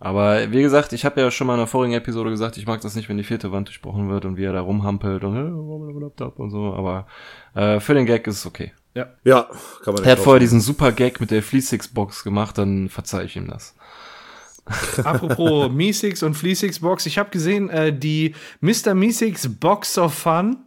Aber 0.00 0.50
wie 0.50 0.62
gesagt, 0.62 0.92
ich 0.92 1.04
habe 1.04 1.20
ja 1.20 1.30
schon 1.30 1.46
mal 1.46 1.54
in 1.54 1.60
der 1.60 1.66
vorigen 1.68 1.92
Episode 1.94 2.30
gesagt, 2.30 2.56
ich 2.56 2.66
mag 2.66 2.80
das 2.80 2.96
nicht, 2.96 3.08
wenn 3.08 3.18
die 3.18 3.22
vierte 3.24 3.52
Wand 3.52 3.68
durchbrochen 3.68 4.08
wird 4.08 4.24
und 4.24 4.36
wie 4.36 4.44
er 4.44 4.52
da 4.52 4.60
rumhampelt 4.60 5.22
und, 5.22 5.36
äh, 5.36 6.24
und 6.24 6.50
so, 6.50 6.74
aber 6.74 7.06
äh, 7.54 7.78
für 7.78 7.94
den 7.94 8.04
Gag 8.06 8.26
ist 8.26 8.38
es 8.38 8.46
okay. 8.46 8.72
Ja, 8.94 9.48
kann 9.84 9.94
man 9.94 10.04
Er 10.04 10.12
hat 10.12 10.18
vorher 10.18 10.40
diesen 10.40 10.60
super 10.60 10.92
Gag 10.92 11.20
mit 11.20 11.30
der 11.30 11.42
Fleasix-Box 11.42 12.24
gemacht, 12.24 12.58
dann 12.58 12.88
verzeih 12.88 13.24
ich 13.24 13.36
ihm 13.36 13.46
das. 13.48 13.74
Apropos 15.04 15.70
Meesix 15.72 16.22
und 16.22 16.34
Fleesix 16.34 16.80
Box, 16.80 17.06
ich 17.06 17.18
habe 17.18 17.30
gesehen, 17.30 17.68
äh, 17.70 17.96
die 17.96 18.34
Mr. 18.60 18.94
Meesix 18.94 19.48
Box 19.48 19.98
of 19.98 20.14
Fun 20.14 20.58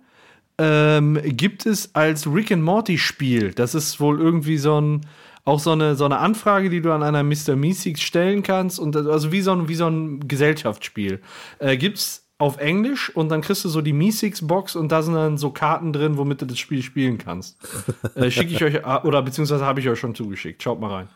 ähm, 0.58 1.20
gibt 1.24 1.66
es 1.66 1.94
als 1.96 2.28
Rick 2.28 2.52
and 2.52 2.64
Morty 2.64 2.98
Spiel. 2.98 3.54
Das 3.54 3.76
ist 3.76 4.00
wohl 4.00 4.20
irgendwie 4.22 4.58
so 4.58 4.80
ein 4.80 5.02
auch 5.48 5.60
so 5.60 5.72
eine, 5.74 5.96
so 5.96 6.06
eine 6.06 6.18
Anfrage, 6.18 6.72
die 6.72 6.82
du 6.82 6.92
an 6.92 7.04
einer 7.04 7.22
Mr. 7.22 7.56
Meesix 7.56 8.02
stellen 8.02 8.42
kannst 8.42 8.80
und 8.80 8.96
das- 8.96 9.06
also 9.06 9.32
wie 9.32 9.42
so 9.42 9.52
ein, 9.52 9.68
wie 9.68 9.76
so 9.76 9.86
ein 9.88 10.28
Gesellschaftsspiel. 10.28 11.22
Äh, 11.60 11.78
gibt's 11.78 12.26
auf 12.40 12.58
Englisch 12.58 13.16
und 13.16 13.30
dann 13.30 13.42
kriegst 13.42 13.64
du 13.64 13.70
so 13.70 13.82
die 13.82 13.94
Meesix 13.94 14.46
Box 14.48 14.76
und 14.76 14.92
da 14.92 15.04
sind 15.04 15.14
dann 15.14 15.38
so 15.38 15.52
Karten 15.52 15.94
drin, 15.94 16.18
womit 16.18 16.42
du 16.42 16.48
das 16.48 16.58
Spiel 16.58 16.82
spielen 16.82 17.20
kannst. 17.20 17.58
äh, 18.16 18.32
Schicke 18.32 18.54
ich 18.54 18.64
euch 18.64 18.84
ah, 18.86 19.04
oder 19.04 19.22
beziehungsweise 19.22 19.64
habe 19.66 19.80
ich 19.82 19.88
euch 19.88 20.00
schon 20.00 20.16
zugeschickt. 20.16 20.64
Schaut 20.64 20.80
mal 20.82 20.92
rein. 20.92 21.10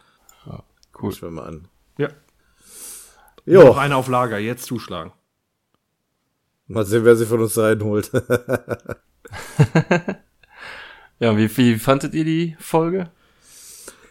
Cool. 1.02 1.12
Ich 1.12 1.22
mir 1.24 1.32
mal 1.32 1.48
an. 1.48 1.68
Ja. 1.98 2.10
Jo, 3.46 3.64
Noch 3.64 3.78
eine 3.78 3.96
auf 3.96 4.10
Lager, 4.10 4.38
jetzt 4.38 4.66
zuschlagen. 4.66 5.12
Mal 6.70 6.86
sehen, 6.86 7.04
wer 7.04 7.16
sie 7.18 7.26
von 7.26 7.42
uns 7.42 7.58
reinholt. 7.58 8.10
Ja, 11.20 11.36
wie, 11.38 11.56
wie 11.58 11.76
fandet 11.78 12.14
ihr 12.14 12.24
die 12.24 12.56
Folge? 12.60 13.10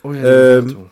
Oh 0.03 0.13
ja, 0.13 0.59
Ähm, 0.59 0.65
Bewertung. 0.67 0.91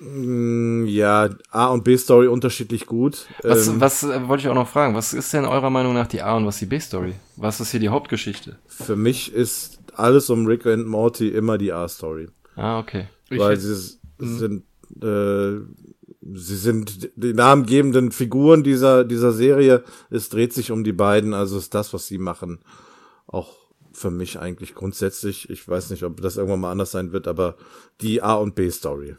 Mm, 0.00 0.84
ja, 0.86 1.30
A 1.50 1.68
und 1.68 1.82
B 1.82 1.96
Story 1.96 2.26
unterschiedlich 2.26 2.84
gut. 2.84 3.26
Was, 3.42 3.66
Ähm, 3.66 3.80
was 3.80 4.02
äh, 4.02 4.28
wollte 4.28 4.42
ich 4.42 4.48
auch 4.50 4.54
noch 4.54 4.68
fragen? 4.68 4.94
Was 4.94 5.14
ist 5.14 5.32
denn 5.32 5.46
eurer 5.46 5.70
Meinung 5.70 5.94
nach 5.94 6.06
die 6.08 6.20
A 6.20 6.36
und 6.36 6.44
was 6.44 6.58
die 6.58 6.66
B-Story? 6.66 7.14
Was 7.36 7.60
ist 7.60 7.70
hier 7.70 7.80
die 7.80 7.88
Hauptgeschichte? 7.88 8.58
für 8.66 8.96
mich 8.96 9.32
ist 9.32 9.78
alles 9.94 10.28
um 10.28 10.44
Rick 10.44 10.66
und 10.66 10.86
Morty 10.86 11.28
immer 11.28 11.56
die 11.56 11.72
A 11.72 11.88
Story. 11.88 12.28
Ah, 12.56 12.78
okay. 12.78 13.06
Ich 13.30 13.38
weil 13.38 13.52
hätte- 13.52 13.60
sie 13.62 13.72
s- 13.72 13.98
sind 14.18 14.64
äh, 15.02 15.60
sie 16.34 16.56
sind 16.56 17.10
die 17.16 17.34
namengebenden 17.34 18.12
Figuren 18.12 18.62
dieser 18.62 19.04
dieser 19.04 19.32
Serie. 19.32 19.84
Es 20.10 20.28
dreht 20.28 20.52
sich 20.52 20.70
um 20.70 20.84
die 20.84 20.92
beiden, 20.92 21.34
also 21.34 21.58
ist 21.58 21.74
das, 21.74 21.92
was 21.92 22.06
sie 22.06 22.18
machen, 22.18 22.58
auch 23.26 23.54
für 23.92 24.10
mich 24.10 24.38
eigentlich 24.38 24.74
grundsätzlich. 24.74 25.50
Ich 25.50 25.66
weiß 25.66 25.90
nicht, 25.90 26.02
ob 26.02 26.20
das 26.20 26.36
irgendwann 26.36 26.60
mal 26.60 26.70
anders 26.70 26.90
sein 26.90 27.12
wird, 27.12 27.26
aber 27.26 27.56
die 28.00 28.22
A 28.22 28.34
und 28.34 28.54
B 28.54 28.70
Story. 28.70 29.16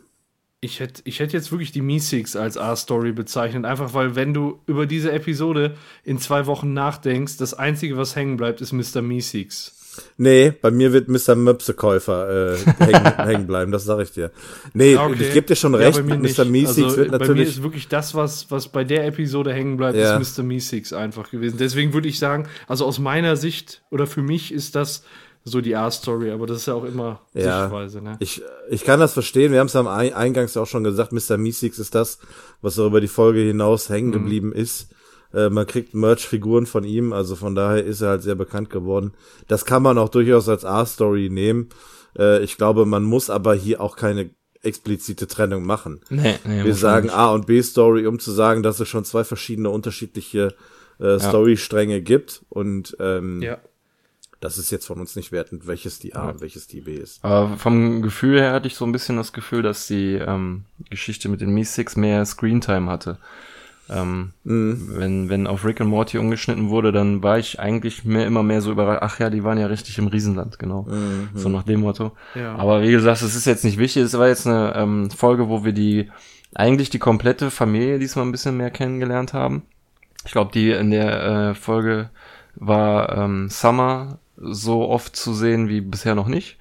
Ich 0.59 0.79
hätte 0.79 1.01
ich 1.05 1.19
hätte 1.19 1.37
jetzt 1.37 1.51
wirklich 1.51 1.71
die 1.71 1.81
Meesix 1.81 2.35
als 2.35 2.57
A-Story 2.57 3.11
bezeichnet, 3.11 3.65
einfach 3.65 3.93
weil, 3.93 4.15
wenn 4.15 4.33
du 4.33 4.59
über 4.65 4.87
diese 4.87 5.11
Episode 5.11 5.75
in 6.03 6.17
zwei 6.17 6.47
Wochen 6.47 6.73
nachdenkst, 6.73 7.37
das 7.37 7.53
Einzige, 7.53 7.95
was 7.95 8.15
hängen 8.15 8.37
bleibt, 8.37 8.61
ist 8.61 8.73
Mr. 8.73 9.03
Meesix. 9.03 9.75
Nee, 10.17 10.53
bei 10.61 10.71
mir 10.71 10.93
wird 10.93 11.07
Mr. 11.07 11.35
Möpsekäufer 11.35 12.53
äh, 12.53 12.57
hängen, 12.79 13.05
hängen 13.17 13.47
bleiben, 13.47 13.71
das 13.71 13.85
sage 13.85 14.03
ich 14.03 14.11
dir. 14.11 14.31
Nee, 14.73 14.95
okay. 14.97 15.15
ich 15.19 15.33
gebe 15.33 15.47
dir 15.47 15.55
schon 15.55 15.73
Ja, 15.73 15.79
recht, 15.79 16.03
mir 16.03 16.15
Mr. 16.15 16.21
nicht. 16.21 16.45
Meeseeks 16.49 16.77
also, 16.85 16.97
wird 16.97 17.11
Bei 17.11 17.17
mir 17.19 17.25
natürlich 17.27 17.47
ist 17.49 17.63
wirklich 17.63 17.87
das, 17.87 18.15
was, 18.15 18.49
was 18.51 18.67
bei 18.69 18.83
der 18.83 19.05
Episode 19.05 19.53
hängen 19.53 19.77
bleibt, 19.77 19.97
Ja. 19.97 20.17
ist 20.17 20.37
Mr. 20.37 20.43
Meesix 20.43 20.93
einfach 20.93 21.29
gewesen. 21.29 21.57
Deswegen 21.59 21.93
würde 21.93 22.07
ich 22.07 22.19
sagen, 22.19 22.47
also 22.67 22.85
aus 22.85 22.99
meiner 22.99 23.35
Sicht 23.35 23.81
oder 23.91 24.07
für 24.07 24.21
mich 24.21 24.53
ist 24.53 24.75
das 24.75 25.03
so 25.43 25.61
die 25.61 25.75
A-Story, 25.77 26.31
aber 26.31 26.45
das 26.45 26.57
ist 26.57 26.65
ja 26.67 26.73
auch 26.73 26.83
immer 26.83 27.21
Ja. 27.33 27.61
Sichtweise, 27.61 28.01
ne? 28.01 28.17
Ich, 28.19 28.41
ich 28.69 28.83
kann 28.83 28.99
das 28.99 29.13
verstehen. 29.13 29.53
Wir 29.53 29.59
haben 29.61 29.67
es 29.67 29.75
am 29.77 29.87
Ei- 29.87 30.13
Eingangs 30.13 30.57
auch 30.57 30.67
schon 30.67 30.83
gesagt. 30.83 31.13
Mr. 31.13 31.37
Meeseeks 31.37 31.79
ist 31.79 31.95
das, 31.95 32.19
was 32.61 32.77
auch 32.79 32.87
über 32.87 32.99
die 32.99 33.07
Folge 33.07 33.39
hinaus 33.39 33.87
hängen 33.89 34.11
geblieben 34.11 34.51
ist. 34.51 34.89
Äh, 35.33 35.49
man 35.49 35.67
kriegt 35.67 35.93
Merch-Figuren 35.93 36.65
von 36.65 36.83
ihm, 36.83 37.13
also 37.13 37.35
von 37.35 37.55
daher 37.55 37.83
ist 37.83 38.01
er 38.01 38.09
halt 38.09 38.23
sehr 38.23 38.35
bekannt 38.35 38.69
geworden. 38.69 39.13
Das 39.47 39.65
kann 39.65 39.83
man 39.83 39.97
auch 39.97 40.09
durchaus 40.09 40.49
als 40.49 40.65
A-Story 40.65 41.29
nehmen. 41.29 41.69
Äh, 42.17 42.43
ich 42.43 42.57
glaube, 42.57 42.85
man 42.85 43.03
muss 43.03 43.29
aber 43.29 43.53
hier 43.55 43.81
auch 43.81 43.95
keine 43.95 44.29
explizite 44.63 45.27
Trennung 45.27 45.65
machen. 45.65 46.01
Nee, 46.09 46.35
nee, 46.45 46.63
Wir 46.63 46.73
sagen 46.73 47.09
A 47.09 47.31
und 47.31 47.47
B 47.47 47.61
Story, 47.61 48.07
um 48.07 48.19
zu 48.19 48.31
sagen, 48.31 48.63
dass 48.63 48.79
es 48.79 48.87
schon 48.87 49.05
zwei 49.05 49.23
verschiedene 49.23 49.69
unterschiedliche 49.69 50.55
äh, 50.99 51.19
Storystränge 51.19 52.01
gibt 52.01 52.43
und 52.49 52.97
ähm, 52.99 53.41
ja. 53.41 53.59
das 54.39 54.57
ist 54.57 54.71
jetzt 54.71 54.87
von 54.87 54.99
uns 54.99 55.15
nicht 55.15 55.31
wertend, 55.31 55.67
welches 55.67 55.99
die 55.99 56.15
A 56.15 56.29
und 56.29 56.41
welches 56.41 56.67
die 56.67 56.81
B 56.81 56.95
ist. 56.95 57.23
Aber 57.23 57.55
vom 57.57 58.01
Gefühl 58.01 58.39
her 58.39 58.53
hatte 58.53 58.67
ich 58.67 58.75
so 58.75 58.85
ein 58.85 58.91
bisschen 58.91 59.17
das 59.17 59.31
Gefühl, 59.31 59.61
dass 59.61 59.87
die 59.87 60.13
ähm, 60.13 60.65
Geschichte 60.89 61.29
mit 61.29 61.41
den 61.41 61.53
Mi-Six 61.53 61.95
mehr 61.97 62.25
Screentime 62.25 62.89
hatte. 62.89 63.19
Ähm, 63.89 64.33
wenn, 64.43 65.29
wenn 65.29 65.47
auf 65.47 65.63
Rick 65.63 65.79
und 65.79 65.87
Morty 65.87 66.17
umgeschnitten 66.17 66.69
wurde, 66.69 66.91
dann 66.91 67.23
war 67.23 67.37
ich 67.39 67.59
eigentlich 67.59 68.03
mehr, 68.03 68.25
immer 68.25 68.43
mehr 68.43 68.61
so 68.61 68.71
überrascht. 68.71 69.01
Ach 69.01 69.19
ja, 69.19 69.29
die 69.29 69.43
waren 69.43 69.57
ja 69.57 69.67
richtig 69.67 69.97
im 69.97 70.07
Riesenland, 70.07 70.59
genau. 70.59 70.87
So 71.33 71.47
nach 71.47 71.63
dem 71.63 71.81
Motto. 71.81 72.11
Ja. 72.35 72.55
Aber 72.55 72.81
wie 72.81 72.91
gesagt, 72.91 73.21
es 73.21 73.35
ist 73.35 73.45
jetzt 73.45 73.63
nicht 73.63 73.77
wichtig. 73.77 74.03
Es 74.03 74.17
war 74.17 74.27
jetzt 74.27 74.45
eine 74.45 74.73
ähm, 74.75 75.09
Folge, 75.09 75.47
wo 75.47 75.63
wir 75.63 75.71
die 75.71 76.09
eigentlich 76.53 76.89
die 76.89 76.99
komplette 76.99 77.51
Familie 77.51 77.99
diesmal 77.99 78.25
ein 78.25 78.31
bisschen 78.31 78.57
mehr 78.57 78.71
kennengelernt 78.71 79.33
haben. 79.33 79.63
Ich 80.25 80.31
glaube, 80.31 80.51
die 80.51 80.71
in 80.71 80.91
der 80.91 81.23
äh, 81.23 81.53
Folge 81.55 82.09
war 82.55 83.15
ähm, 83.17 83.49
Summer 83.49 84.19
so 84.35 84.87
oft 84.89 85.15
zu 85.15 85.33
sehen 85.33 85.69
wie 85.69 85.81
bisher 85.81 86.15
noch 86.15 86.27
nicht. 86.27 86.57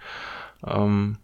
Ähm, 0.66 1.18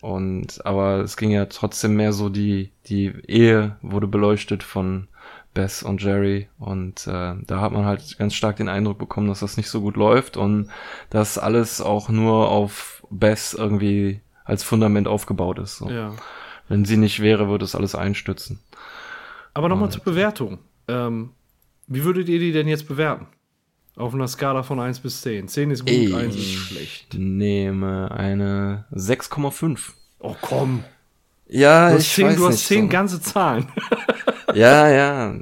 und 0.00 0.64
aber 0.66 1.00
es 1.00 1.16
ging 1.16 1.30
ja 1.30 1.46
trotzdem 1.46 1.94
mehr 1.94 2.12
so 2.12 2.28
die 2.28 2.70
die 2.86 3.12
Ehe 3.28 3.76
wurde 3.82 4.08
beleuchtet 4.08 4.62
von 4.62 5.06
Bess 5.54 5.82
und 5.82 6.02
Jerry 6.02 6.48
und 6.58 7.06
äh, 7.06 7.34
da 7.46 7.60
hat 7.60 7.72
man 7.72 7.84
halt 7.84 8.16
ganz 8.18 8.34
stark 8.34 8.56
den 8.56 8.68
Eindruck 8.68 8.98
bekommen, 8.98 9.28
dass 9.28 9.40
das 9.40 9.56
nicht 9.56 9.68
so 9.68 9.80
gut 9.80 9.96
läuft 9.96 10.36
und 10.36 10.70
dass 11.10 11.36
alles 11.38 11.80
auch 11.80 12.08
nur 12.08 12.48
auf 12.48 13.04
Bess 13.10 13.52
irgendwie 13.54 14.20
als 14.44 14.62
Fundament 14.62 15.06
aufgebaut 15.08 15.58
ist. 15.58 15.76
So. 15.76 15.90
ja. 15.90 16.14
Wenn 16.68 16.84
sie 16.86 16.96
nicht 16.96 17.20
wäre, 17.20 17.48
würde 17.48 17.64
es 17.64 17.74
alles 17.74 17.94
einstürzen. 17.94 18.58
Aber 19.52 19.68
nochmal 19.68 19.90
zur 19.90 20.02
Bewertung. 20.04 20.58
Ähm, 20.88 21.30
wie 21.86 22.04
würdet 22.04 22.28
ihr 22.28 22.38
die 22.38 22.52
denn 22.52 22.66
jetzt 22.68 22.88
bewerten? 22.88 23.26
Auf 23.96 24.14
einer 24.14 24.26
Skala 24.26 24.62
von 24.62 24.80
1 24.80 25.00
bis 25.00 25.20
10. 25.20 25.48
10 25.48 25.70
ist 25.70 25.80
gut, 25.80 25.90
Ey. 25.90 26.14
1 26.14 26.34
ist 26.34 26.50
schlecht. 26.54 27.14
Nehme 27.14 28.10
eine 28.10 28.86
6,5. 28.94 29.90
Oh 30.20 30.34
komm. 30.40 30.82
Ja, 31.46 31.90
Du 31.90 31.98
ich 31.98 32.08
10, 32.14 32.26
weiß 32.28 32.36
du 32.36 32.46
hast 32.46 32.52
nicht 32.54 32.66
10 32.68 32.82
so. 32.84 32.88
ganze 32.88 33.20
Zahlen. 33.20 33.66
Ja, 34.54 34.88
ja. 34.88 35.34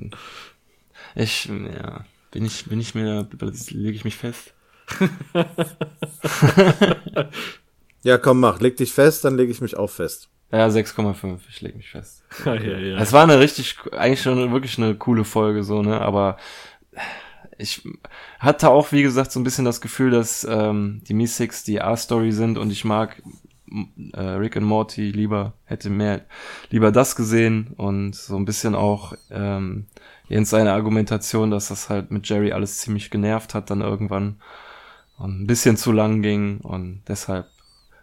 Ich, 1.15 1.47
ja, 1.47 2.05
bin 2.31 2.45
ich, 2.45 2.67
bin 2.67 2.81
ich 2.81 2.95
mir, 2.95 3.29
lege 3.71 3.97
ich 3.97 4.05
mich 4.05 4.17
fest. 4.17 4.55
Ja, 8.03 8.17
komm, 8.17 8.41
mach, 8.41 8.61
leg 8.61 8.77
dich 8.77 8.93
fest, 8.93 9.25
dann 9.25 9.37
lege 9.37 9.53
ich 9.53 9.61
mich 9.61 9.77
auch 9.77 9.91
fest. 9.91 10.29
Ja, 10.51 10.67
6,5, 10.67 11.39
ich 11.49 11.61
lege 11.61 11.77
mich 11.77 11.91
fest. 11.91 12.25
ja, 12.45 12.55
ja, 12.55 12.79
ja. 12.79 12.99
Es 12.99 13.13
war 13.13 13.23
eine 13.23 13.39
richtig, 13.39 13.77
eigentlich 13.93 14.23
schon 14.23 14.53
wirklich 14.53 14.79
eine 14.79 14.95
coole 14.95 15.25
Folge, 15.25 15.63
so, 15.63 15.83
ne, 15.83 16.01
aber 16.01 16.39
ich 17.59 17.87
hatte 18.39 18.71
auch, 18.71 18.91
wie 18.91 19.03
gesagt, 19.03 19.33
so 19.33 19.39
ein 19.39 19.45
bisschen 19.45 19.67
das 19.67 19.83
Gefühl, 19.83 20.11
dass 20.11 20.45
ähm, 20.45 21.03
die 21.07 21.15
Mi-Six 21.15 21.63
die 21.65 21.83
A-Story 21.83 22.33
sind 22.33 22.57
und 22.57 22.71
ich 22.71 22.85
mag 22.85 23.23
äh, 24.13 24.21
Rick 24.21 24.57
und 24.57 24.65
Morty 24.65 25.11
lieber, 25.11 25.55
hätte 25.65 25.91
mehr, 25.91 26.23
lieber 26.71 26.93
das 26.93 27.17
gesehen 27.17 27.75
und 27.77 28.15
so 28.15 28.37
ein 28.37 28.45
bisschen 28.45 28.75
auch 28.75 29.15
ähm, 29.31 29.87
Jens 30.29 30.51
seine 30.51 30.73
Argumentation, 30.73 31.51
dass 31.51 31.69
das 31.69 31.89
halt 31.89 32.11
mit 32.11 32.29
Jerry 32.29 32.53
alles 32.53 32.79
ziemlich 32.79 33.11
genervt 33.11 33.55
hat 33.55 33.71
dann 33.71 33.81
irgendwann 33.81 34.41
und 35.19 35.43
ein 35.43 35.47
bisschen 35.47 35.77
zu 35.77 35.93
lang 35.93 36.23
ging 36.23 36.61
und 36.61 37.03
deshalb 37.09 37.47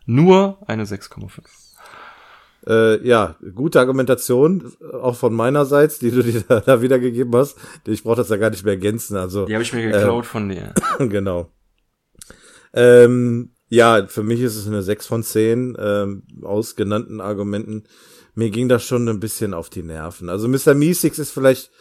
nur 0.06 0.60
eine 0.68 0.85
6,5. 0.85 1.41
Äh, 2.68 3.07
ja, 3.07 3.35
gute 3.56 3.80
Argumentation, 3.80 4.73
äh, 4.81 4.95
auch 4.95 5.15
von 5.15 5.34
meinerseits, 5.34 5.99
die 5.99 6.11
du 6.11 6.22
dir 6.22 6.41
da, 6.41 6.60
da 6.65 6.81
wiedergegeben 6.81 7.34
hast. 7.35 7.57
Ich 7.85 8.03
brauche 8.03 8.18
das 8.18 8.30
ja 8.30 8.38
gar 8.38 8.49
nicht 8.49 8.65
mehr 8.65 8.73
ergänzen. 8.73 9.15
Also 9.15 9.45
Die 9.45 9.53
habe 9.53 9.64
ich 9.64 9.72
mir 9.72 9.89
geklaut 9.89 10.26
von 10.26 10.49
dir. 10.49 10.73
genau. 10.99 11.49
Ähm, 12.73 13.52
ja, 13.69 14.07
für 14.07 14.23
mich 14.23 14.41
ist 14.41 14.56
es 14.56 14.68
eine 14.68 14.81
6 14.81 15.07
von 15.07 15.23
10 15.23 15.77
ähm, 15.80 16.23
aus 16.41 16.76
genannten 16.76 17.22
Argumenten. 17.22 17.84
Mir 18.35 18.49
ging 18.49 18.69
das 18.69 18.84
schon 18.84 19.07
ein 19.10 19.19
bisschen 19.19 19.53
auf 19.53 19.69
die 19.69 19.84
Nerven. 19.84 20.30
Also 20.30 20.48
Mr. 20.48 20.73
Meeseeks 20.73 21.19
ist 21.19 21.31
vielleicht 21.31 21.72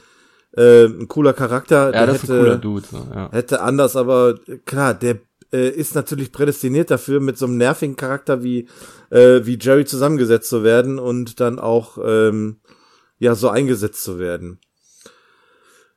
äh, 0.57 0.87
ein 0.87 1.09
cooler 1.09 1.33
Charakter. 1.33 1.87
Ja, 1.87 1.93
der 1.93 2.07
das 2.07 2.17
ist 2.17 2.23
hätte, 2.25 2.35
ein 2.35 2.41
cooler 2.41 2.59
Dude. 2.59 2.87
So, 2.91 3.07
ja. 3.15 3.31
Hätte 3.31 3.61
anders, 3.61 3.95
aber 3.95 4.39
klar, 4.65 4.95
der 4.95 5.19
äh, 5.53 5.69
ist 5.69 5.95
natürlich 5.95 6.33
prädestiniert 6.33 6.91
dafür, 6.91 7.21
mit 7.21 7.39
so 7.39 7.47
einem 7.47 7.57
nervigen 7.57 7.97
Charakter 7.97 8.43
wie, 8.43 8.69
äh, 9.11 9.41
wie 9.45 9.59
Jerry 9.61 9.85
zusammengesetzt 9.85 10.49
zu 10.49 10.65
werden 10.65 10.99
und 10.99 11.41
dann 11.41 11.59
auch 11.59 11.99
ähm, 12.03 12.57
ja, 13.19 13.35
so 13.35 13.49
eingesetzt 13.49 14.03
zu 14.03 14.19
werden. 14.19 14.59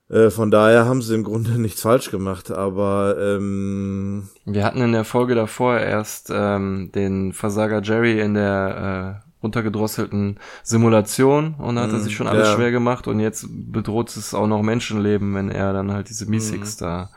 Äh, 0.10 0.32
von 0.32 0.50
daher 0.50 0.86
haben 0.86 1.02
sie 1.02 1.14
im 1.16 1.24
Grunde 1.24 1.52
nichts 1.62 1.82
falsch 1.82 2.10
gemacht, 2.12 2.52
aber 2.52 3.16
ähm, 3.20 4.30
wir 4.46 4.64
hatten 4.66 4.82
in 4.82 4.92
der 4.92 5.04
Folge 5.06 5.36
davor 5.36 5.78
erst 5.80 6.32
ähm, 6.34 6.92
den 6.94 7.32
Versager 7.34 7.82
Jerry 7.84 8.20
in 8.20 8.34
der 8.34 9.22
äh, 9.24 9.30
runtergedrosselten 9.44 10.38
Simulation 10.64 11.54
und 11.60 11.76
da 11.76 11.84
hat 11.84 11.94
er 11.94 12.00
sich 12.00 12.14
schon 12.16 12.28
alles 12.28 12.50
ja. 12.50 12.56
schwer 12.56 12.72
gemacht 12.72 13.08
und 13.08 13.20
jetzt 13.22 13.46
bedroht 13.50 14.10
es 14.18 14.34
auch 14.34 14.48
noch 14.48 14.62
Menschenleben, 14.62 15.34
wenn 15.34 15.50
er 15.50 15.72
dann 15.72 15.94
halt 15.94 16.10
diese 16.10 16.26
Mythics 16.26 16.76
da 16.76 17.10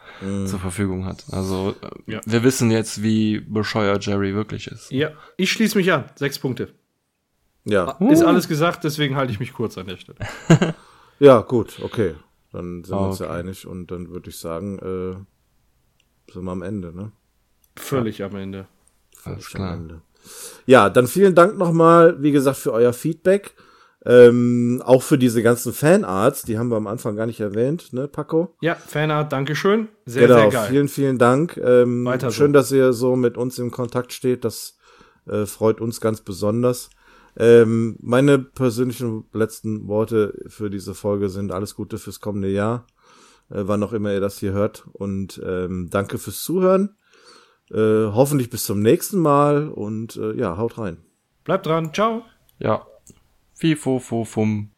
zur 0.46 0.60
Verfügung 0.60 1.04
hat. 1.04 1.24
Also 1.32 1.74
äh, 2.06 2.12
Ja. 2.12 2.20
wir 2.24 2.44
wissen 2.44 2.70
jetzt, 2.70 3.02
wie 3.02 3.40
bescheuert 3.40 4.06
Jerry 4.06 4.34
wirklich 4.34 4.68
ist. 4.68 4.92
Ja, 4.92 5.08
ich 5.36 5.50
schließe 5.50 5.76
mich 5.76 5.92
an. 5.92 6.04
Sechs 6.14 6.38
Punkte. 6.38 6.68
ja. 7.64 7.90
Ist 8.08 8.22
alles 8.22 8.46
gesagt, 8.46 8.84
deswegen 8.84 9.16
halte 9.16 9.32
ich 9.32 9.40
mich 9.40 9.52
kurz 9.52 9.76
an 9.78 9.86
der 9.86 9.96
Stelle. 9.96 10.18
Ja, 11.18 11.40
gut, 11.40 11.78
okay. 11.82 12.14
Dann 12.52 12.84
sind 12.84 12.94
wir 12.94 13.00
Ah, 13.00 13.06
uns 13.08 13.18
ja 13.18 13.30
einig 13.30 13.66
und 13.66 13.90
dann 13.90 14.10
würde 14.10 14.30
ich 14.30 14.38
sagen, 14.38 14.78
äh, 14.78 16.32
sind 16.32 16.44
wir 16.44 16.52
am 16.52 16.62
Ende, 16.62 16.94
ne? 16.94 17.12
Völlig 17.76 18.22
am 18.22 18.36
Ende. 18.36 18.66
Alles 19.24 19.44
Völlig 19.46 19.54
am 19.54 19.60
klar. 19.60 19.74
Ende. 19.74 20.02
Ja, 20.66 20.90
dann 20.90 21.06
vielen 21.06 21.34
Dank 21.34 21.58
nochmal, 21.58 22.22
wie 22.22 22.32
gesagt, 22.32 22.58
für 22.58 22.72
euer 22.72 22.92
Feedback. 22.92 23.54
Ähm, 24.04 24.82
auch 24.84 25.02
für 25.02 25.16
diese 25.16 25.42
ganzen 25.44 25.72
Fanarts, 25.72 26.42
die 26.42 26.58
haben 26.58 26.70
wir 26.70 26.76
am 26.76 26.88
Anfang 26.88 27.14
gar 27.14 27.26
nicht 27.26 27.38
erwähnt, 27.38 27.92
ne, 27.92 28.08
Paco? 28.08 28.56
Ja, 28.60 28.74
Fanart, 28.74 29.32
Dankeschön. 29.32 29.88
Sehr, 30.06 30.26
genau, 30.26 30.40
sehr 30.40 30.48
geil. 30.50 30.68
vielen, 30.70 30.88
vielen 30.88 31.18
Dank. 31.18 31.56
Ähm, 31.56 32.04
Weiter 32.04 32.30
so. 32.30 32.36
schön, 32.38 32.52
dass 32.52 32.72
ihr 32.72 32.92
so 32.92 33.14
mit 33.14 33.36
uns 33.38 33.58
im 33.60 33.70
Kontakt 33.70 34.12
steht. 34.12 34.44
Das 34.44 34.76
äh, 35.26 35.46
freut 35.46 35.80
uns 35.80 36.00
ganz 36.00 36.20
besonders. 36.20 36.90
Ähm, 37.36 37.96
meine 38.00 38.38
persönlichen 38.38 39.24
letzten 39.32 39.88
Worte 39.88 40.34
für 40.48 40.70
diese 40.70 40.94
Folge 40.94 41.28
sind 41.28 41.52
alles 41.52 41.74
Gute 41.74 41.98
fürs 41.98 42.20
kommende 42.20 42.50
Jahr, 42.50 42.86
äh, 43.50 43.62
wann 43.64 43.82
auch 43.82 43.92
immer 43.92 44.12
ihr 44.12 44.20
das 44.20 44.38
hier 44.38 44.52
hört. 44.52 44.86
Und 44.92 45.40
ähm, 45.44 45.88
danke 45.90 46.18
fürs 46.18 46.42
Zuhören. 46.42 46.96
Äh, 47.70 48.12
hoffentlich 48.12 48.50
bis 48.50 48.64
zum 48.64 48.80
nächsten 48.80 49.18
Mal 49.18 49.68
und 49.68 50.16
äh, 50.16 50.34
ja, 50.34 50.58
haut 50.58 50.78
rein. 50.78 50.98
Bleibt 51.44 51.66
dran. 51.66 51.94
Ciao. 51.94 52.22
Ja. 52.58 52.86
Fifo, 53.54 53.98
fo, 53.98 54.24
fum. 54.24 54.70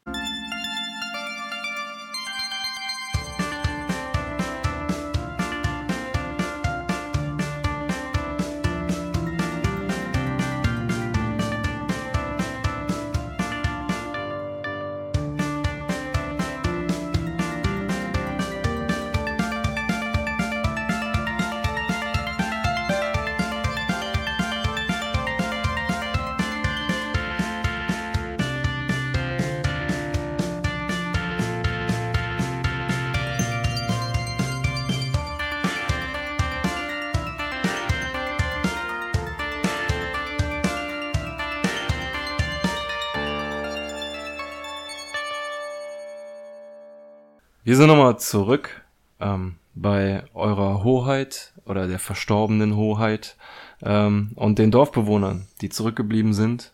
Wir 47.67 47.77
sind 47.77 47.87
nochmal 47.87 48.19
zurück 48.19 48.83
ähm, 49.21 49.55
bei 49.75 50.25
eurer 50.35 50.85
Hoheit 50.85 51.55
oder 51.65 51.87
der 51.87 51.99
verstorbenen 51.99 52.77
Hoheit 52.77 53.37
ähm, 53.83 54.33
und 54.35 54.59
den 54.59 54.71
Dorfbewohnern, 54.71 55.47
die 55.63 55.71
zurückgeblieben 55.71 56.35
sind, 56.35 56.73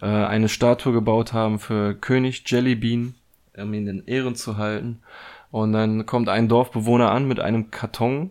äh, 0.00 0.06
eine 0.06 0.48
Statue 0.48 0.92
gebaut 0.92 1.32
haben 1.32 1.58
für 1.58 1.94
König 1.94 2.44
Jellybean, 2.46 3.16
um 3.56 3.74
ihn 3.74 3.88
in 3.88 4.06
Ehren 4.06 4.36
zu 4.36 4.58
halten. 4.58 5.00
Und 5.50 5.72
dann 5.72 6.06
kommt 6.06 6.28
ein 6.28 6.48
Dorfbewohner 6.48 7.10
an 7.10 7.26
mit 7.26 7.40
einem 7.40 7.72
Karton 7.72 8.30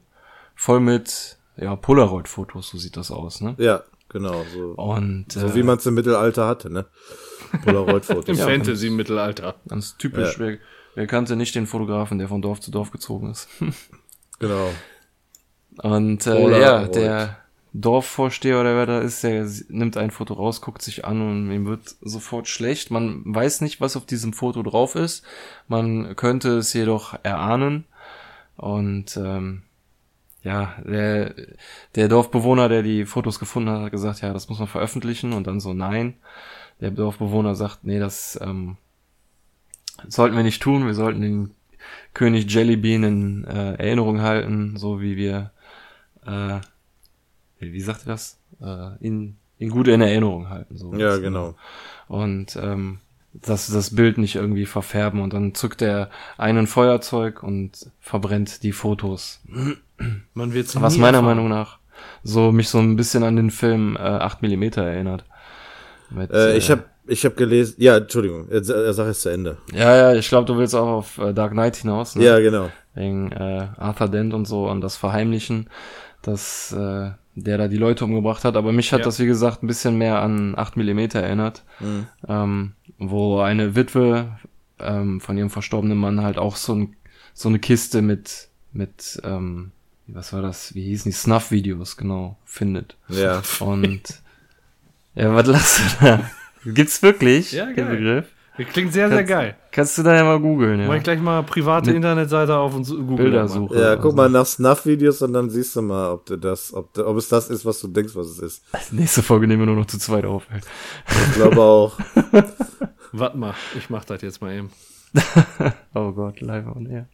voll 0.55 0.79
mit 0.79 1.37
ja, 1.57 1.75
Polaroid-Fotos, 1.75 2.69
so 2.69 2.77
sieht 2.77 2.95
das 2.95 3.11
aus, 3.11 3.41
ne? 3.41 3.55
Ja, 3.57 3.83
genau. 4.07 4.45
So, 4.53 4.81
Und 4.81 5.33
so 5.33 5.45
äh, 5.45 5.55
wie 5.55 5.63
man 5.63 5.77
es 5.77 5.85
im 5.85 5.95
Mittelalter 5.95 6.47
hatte, 6.47 6.71
ne? 6.71 6.85
Polaroid-Fotos. 7.65 8.29
Im 8.29 8.37
Ja, 8.37 8.45
Fantasy-Mittelalter. 8.45 9.55
ganz 9.67 9.97
typisch, 9.97 10.39
wer, 10.39 10.57
wer 10.95 11.07
kannte 11.07 11.35
nicht 11.35 11.55
den 11.55 11.67
Fotografen, 11.67 12.17
der 12.17 12.27
von 12.27 12.41
Dorf 12.41 12.59
zu 12.59 12.71
Dorf 12.71 12.91
gezogen 12.91 13.29
ist? 13.31 13.47
genau. 14.39 14.69
Und 15.77 16.27
äh, 16.27 16.59
ja, 16.59 16.87
der 16.87 17.37
Dorfvorsteher 17.73 18.59
oder 18.59 18.75
wer 18.75 18.85
da 18.85 18.99
ist, 18.99 19.23
der 19.23 19.47
nimmt 19.69 19.95
ein 19.95 20.11
Foto 20.11 20.33
raus, 20.33 20.59
guckt 20.59 20.81
sich 20.81 21.05
an 21.05 21.21
und 21.21 21.51
ihm 21.51 21.65
wird 21.65 21.95
sofort 22.01 22.47
schlecht. 22.47 22.91
Man 22.91 23.23
weiß 23.25 23.61
nicht, 23.61 23.79
was 23.79 23.95
auf 23.95 24.05
diesem 24.05 24.33
Foto 24.33 24.61
drauf 24.61 24.95
ist. 24.95 25.23
Man 25.67 26.15
könnte 26.17 26.57
es 26.57 26.73
jedoch 26.73 27.17
erahnen. 27.23 27.85
Und 28.57 29.15
ähm, 29.15 29.63
ja, 30.43 30.75
der, 30.85 31.33
der 31.95 32.09
Dorfbewohner, 32.09 32.67
der 32.67 32.83
die 32.83 33.05
Fotos 33.05 33.39
gefunden 33.39 33.69
hat, 33.69 33.83
hat 33.83 33.91
gesagt, 33.91 34.21
ja, 34.21 34.33
das 34.33 34.49
muss 34.49 34.59
man 34.59 34.67
veröffentlichen. 34.67 35.31
Und 35.31 35.47
dann 35.47 35.61
so, 35.61 35.73
nein. 35.73 36.15
Der 36.81 36.91
Dorfbewohner 36.91 37.55
sagt, 37.55 37.85
nee, 37.85 37.99
das 37.99 38.37
ähm, 38.41 38.75
sollten 40.07 40.35
wir 40.35 40.43
nicht 40.43 40.61
tun. 40.61 40.85
Wir 40.85 40.93
sollten 40.93 41.21
den 41.21 41.51
König 42.13 42.51
Jellybean 42.51 43.03
in 43.03 43.43
äh, 43.45 43.73
Erinnerung 43.75 44.21
halten, 44.21 44.77
so 44.77 45.01
wie 45.01 45.15
wir 45.15 45.51
äh, 46.25 46.59
wie 47.59 47.73
wie 47.73 47.81
sagt 47.81 48.05
er 48.05 48.13
das? 48.13 48.37
Äh, 48.61 48.97
in, 48.99 49.37
in 49.57 49.69
gut 49.69 49.87
in 49.87 50.01
Erinnerung 50.01 50.49
halten. 50.49 50.77
So 50.77 50.93
Ja, 50.95 51.17
genau. 51.17 51.55
Und 52.07 52.55
ähm, 52.55 52.99
dass 53.33 53.67
das 53.67 53.95
Bild 53.95 54.17
nicht 54.17 54.35
irgendwie 54.35 54.65
verfärben 54.65 55.21
und 55.21 55.33
dann 55.33 55.55
zückt 55.55 55.81
er 55.81 56.09
einen 56.37 56.67
Feuerzeug 56.67 57.43
und 57.43 57.89
verbrennt 58.01 58.63
die 58.63 58.73
Fotos. 58.73 59.41
Man 60.33 60.53
wird 60.53 60.81
Was 60.81 60.97
meiner 60.97 61.21
Meinung 61.21 61.47
nach 61.47 61.79
so 62.23 62.51
mich 62.51 62.69
so 62.69 62.79
ein 62.79 62.95
bisschen 62.95 63.23
an 63.23 63.35
den 63.35 63.51
Film 63.51 63.95
äh, 63.95 63.99
8 63.99 64.41
mm 64.41 64.63
erinnert. 64.75 65.23
Mit, 66.09 66.31
Äh, 66.31 66.57
ich 66.57 66.69
habe 66.71 66.83
ich 67.07 67.25
hab 67.25 67.35
gelesen, 67.35 67.75
ja, 67.77 67.97
Entschuldigung, 67.97 68.47
er, 68.49 68.57
er 68.69 68.93
sag 68.93 69.07
es 69.07 69.21
zu 69.21 69.29
Ende. 69.29 69.57
Ja, 69.73 69.95
ja, 69.95 70.13
ich 70.15 70.27
glaube, 70.29 70.45
du 70.45 70.57
willst 70.57 70.75
auch 70.75 70.87
auf 70.87 71.17
äh, 71.17 71.33
Dark 71.33 71.51
Knight 71.51 71.75
hinaus, 71.77 72.15
ne? 72.15 72.23
Ja, 72.25 72.39
genau. 72.39 72.69
wegen 72.93 73.31
äh, 73.31 73.67
Arthur 73.77 74.07
Dent 74.09 74.33
und 74.33 74.45
so 74.45 74.69
und 74.69 74.81
das 74.81 74.97
Verheimlichen, 74.97 75.69
dass 76.21 76.71
äh, 76.73 77.11
der 77.35 77.57
da 77.57 77.67
die 77.67 77.77
Leute 77.77 78.03
umgebracht 78.05 78.43
hat. 78.43 78.55
Aber 78.57 78.71
mich 78.71 78.91
hat 78.93 78.99
Ja. 78.99 79.05
das, 79.05 79.19
wie 79.19 79.25
gesagt, 79.25 79.63
ein 79.63 79.67
bisschen 79.67 79.97
mehr 79.97 80.21
an 80.21 80.53
8 80.57 80.77
mm 80.77 80.99
erinnert, 81.13 81.63
Mhm. 81.79 82.07
ähm, 82.27 82.73
wo 82.97 83.39
eine 83.39 83.75
Witwe 83.75 84.37
ähm, 84.79 85.21
von 85.21 85.37
ihrem 85.37 85.49
verstorbenen 85.49 85.97
Mann 85.97 86.21
halt 86.21 86.37
auch 86.37 86.55
so, 86.55 86.75
ein, 86.75 86.95
so 87.33 87.49
eine 87.49 87.59
Kiste 87.59 88.01
mit, 88.01 88.49
mit 88.73 89.19
ähm, 89.23 89.71
was 90.07 90.33
war 90.33 90.41
das, 90.41 90.75
wie 90.75 90.83
hießen 90.83 91.09
die, 91.09 91.15
Snuff-Videos, 91.15 91.95
genau, 91.97 92.37
findet. 92.45 92.97
Ja. 93.07 93.41
Und 93.59 94.01
ja, 95.15 95.33
was 95.33 95.47
lachst 95.47 95.79
du 95.79 96.05
da? 96.05 96.29
Gibt's 96.65 97.01
wirklich 97.01 97.51
Ja, 97.53 97.65
den 97.67 97.75
geil. 97.75 97.95
Begriff? 97.97 98.25
Klingt 98.73 98.93
sehr, 98.93 99.07
sehr 99.07 99.17
Kannst- 99.19 99.29
geil. 99.29 99.55
Kannst 99.71 99.97
du 99.97 100.03
da 100.03 100.13
ja 100.13 100.23
mal 100.23 100.39
googeln, 100.39 100.77
Mach 100.85 100.87
ich 100.93 100.97
ja. 100.97 101.03
gleich 101.03 101.19
mal 101.21 101.41
private 101.41 101.87
Mit 101.87 101.95
Internetseite 101.95 102.55
auf 102.55 102.75
und 102.75 102.85
Google. 102.87 103.31
das 103.31 103.55
mal. 103.55 103.59
Bildersuche. 103.61 103.79
Ja, 103.79 103.89
also. 103.91 104.01
guck 104.03 104.15
mal 104.15 104.29
nach 104.29 104.45
Snuff-Videos 104.45 105.21
und 105.23 105.33
dann 105.33 105.49
siehst 105.49 105.75
du 105.75 105.81
mal, 105.81 106.11
ob 106.11 106.25
du 106.27 106.35
das, 106.37 106.71
ob, 106.73 106.95
ob 106.97 107.17
es 107.17 107.29
das 107.29 107.49
ist, 107.49 107.65
was 107.65 107.79
du 107.79 107.87
denkst, 107.87 108.13
was 108.15 108.27
es 108.27 108.39
ist. 108.39 108.63
Nächste 108.91 109.23
Folge 109.23 109.47
nehmen 109.47 109.61
wir 109.61 109.65
nur 109.67 109.77
noch 109.77 109.85
zu 109.87 109.97
zweit 109.97 110.25
auf. 110.25 110.43
Ey. 110.51 110.59
Ich 111.29 111.35
glaube 111.35 111.59
auch. 111.61 111.97
Warte 113.13 113.37
mal, 113.37 113.55
ich 113.77 113.89
mach 113.89 114.05
das 114.05 114.21
jetzt 114.21 114.41
mal 114.41 114.53
eben. 114.53 114.69
Oh 115.93 116.11
Gott, 116.11 116.39
live 116.41 116.67
on 116.67 116.85
air. 116.85 117.07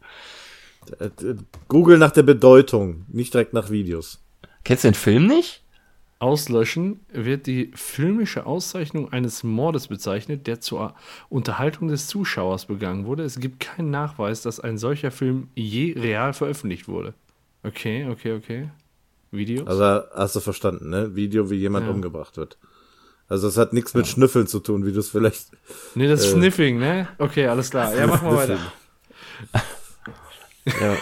Äh, 1.00 1.06
äh, 1.06 1.36
Google 1.68 1.98
nach 1.98 2.12
der 2.12 2.24
Bedeutung, 2.24 3.06
nicht 3.08 3.34
direkt 3.34 3.54
nach 3.54 3.70
Videos. 3.70 4.20
Kennst 4.64 4.84
du 4.84 4.90
den 4.90 4.94
Film 4.96 5.28
nicht? 5.28 5.64
Auslöschen 6.20 7.00
wird 7.12 7.46
die 7.46 7.72
filmische 7.76 8.46
Auszeichnung 8.46 9.12
eines 9.14 9.44
Mordes 9.44 9.88
bezeichnet, 9.88 10.48
der 10.48 10.60
zur 10.62 10.96
Unterhaltung 11.30 11.90
des 11.90 12.08
Zuschauers 12.08 12.66
begangen 12.66 13.06
wurde. 13.06 13.24
Es 13.24 13.40
gibt 13.40 13.60
keinen 13.60 13.92
Nachweis, 13.92 14.42
dass 14.42 14.60
ein 14.60 14.78
solcher 14.78 15.12
Film 15.12 15.50
je 15.56 15.94
real 15.94 16.34
veröffentlicht 16.34 16.88
wurde. 16.88 17.14
Okay, 17.64 18.08
okay, 18.10 18.34
okay. 18.34 18.70
Videos? 19.32 19.68
Also 19.68 19.84
hast 20.16 20.36
du 20.36 20.40
verstanden, 20.40 20.90
ne? 20.90 21.16
Video, 21.16 21.50
wie 21.52 21.56
jemand 21.56 21.86
Ja. 21.86 21.92
umgebracht 21.94 22.38
wird. 22.38 22.58
Also 23.30 23.48
es 23.50 23.58
hat 23.58 23.74
nichts 23.74 23.94
mit 23.94 24.08
Schnüffeln 24.08 24.48
zu 24.48 24.60
tun, 24.60 24.86
wie 24.86 24.94
du 24.94 25.00
es 25.00 25.10
vielleicht. 25.10 25.52
nee, 25.96 26.08
das 26.08 26.26
äh, 26.26 26.32
Sniffing, 26.32 26.80
ne? 26.80 27.10
Okay, 27.18 27.46
alles 27.48 27.70
klar. 27.70 27.94
Ja, 27.96 28.08
machen 28.08 28.30
wir 28.30 28.36
weiter. 28.38 28.60
Ja. 30.82 30.98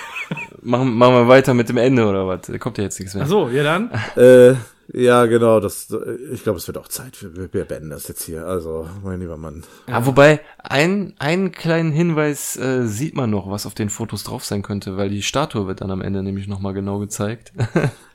Machen, 0.66 0.96
machen 0.96 1.16
wir 1.16 1.28
weiter 1.28 1.54
mit 1.54 1.70
dem 1.70 1.78
Ende 1.78 2.06
oder 2.06 2.28
was? 2.28 2.42
Da 2.42 2.58
kommt 2.58 2.78
ja 2.78 2.84
jetzt 2.84 3.00
nichts 3.00 3.16
mehr. 3.16 3.24
Ach 3.24 3.30
so, 3.30 3.50
ja 3.50 3.64
dann. 3.64 3.92
Äh, 4.16 4.56
ja, 4.94 5.26
genau, 5.26 5.60
das, 5.60 5.88
ich 6.32 6.44
glaube, 6.44 6.60
es 6.60 6.68
wird 6.68 6.78
auch 6.78 6.88
Zeit. 6.88 7.18
Wir, 7.22 7.54
wir 7.54 7.66
beenden 7.66 7.90
das 7.90 8.08
jetzt 8.08 8.24
hier. 8.24 8.46
Also, 8.46 8.88
mein 9.04 9.20
lieber 9.20 9.38
Mann. 9.38 9.64
Ah, 9.88 10.06
wobei, 10.06 10.42
ein, 10.60 11.16
einen 11.18 11.52
kleinen 11.52 11.92
Hinweis 11.92 12.56
äh, 12.58 12.86
sieht 12.86 13.16
man 13.16 13.32
noch, 13.32 13.50
was 13.50 13.66
auf 13.66 13.74
den 13.74 13.90
Fotos 13.90 14.24
drauf 14.24 14.46
sein 14.46 14.62
könnte, 14.62 14.96
weil 14.96 15.10
die 15.10 15.24
Statue 15.24 15.68
wird 15.68 15.82
dann 15.82 15.90
am 15.90 16.02
Ende 16.02 16.22
nämlich 16.22 16.48
nochmal 16.48 16.74
genau 16.74 17.00
gezeigt. 17.00 17.54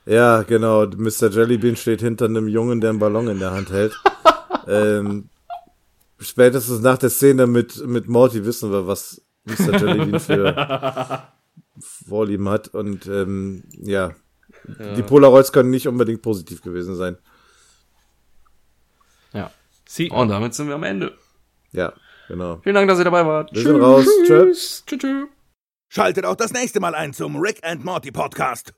Ja, 0.06 0.42
genau. 0.42 0.86
Mr. 0.86 1.30
Jellybean 1.30 1.76
steht 1.76 2.00
hinter 2.00 2.24
einem 2.24 2.48
Jungen, 2.48 2.80
der 2.80 2.90
einen 2.90 2.98
Ballon 2.98 3.28
in 3.28 3.38
der 3.38 3.52
Hand 3.52 3.70
hält. 3.70 3.94
ähm, 4.66 5.28
spätestens 6.18 6.80
nach 6.80 6.98
der 6.98 7.10
Szene 7.10 7.46
mit, 7.46 7.86
mit 7.86 8.08
Morty 8.08 8.44
wissen 8.44 8.72
wir, 8.72 8.86
was 8.86 9.22
Mr. 9.44 9.78
Jellybean 9.78 10.18
für 10.18 11.22
Vorlieben 11.80 12.48
hat. 12.48 12.68
Und 12.68 13.06
ähm, 13.06 13.64
ja, 13.70 14.14
ja, 14.78 14.94
die 14.94 15.02
Polaroids 15.02 15.52
können 15.52 15.70
nicht 15.70 15.88
unbedingt 15.88 16.22
positiv 16.22 16.62
gewesen 16.62 16.96
sein. 16.96 17.18
Ja. 19.32 19.50
Sie. 19.86 20.10
Und 20.10 20.28
damit 20.28 20.54
sind 20.54 20.68
wir 20.68 20.74
am 20.74 20.84
Ende. 20.84 21.16
Ja, 21.72 21.92
genau. 22.28 22.60
Vielen 22.62 22.74
Dank, 22.74 22.88
dass 22.88 22.98
ihr 22.98 23.04
dabei 23.04 23.24
wart. 23.26 23.52
Wir 23.52 23.62
sind 23.62 23.80
raus. 23.80 24.06
Tschüss. 24.26 24.84
Tschüss. 24.86 25.00
Tschüss. 25.00 25.28
Schaltet 25.88 26.24
auch 26.24 26.36
das 26.36 26.52
nächste 26.52 26.78
Mal 26.78 26.94
ein 26.94 27.12
zum 27.12 27.36
Rick 27.36 27.64
and 27.64 27.84
Morty 27.84 28.12
Podcast. 28.12 28.72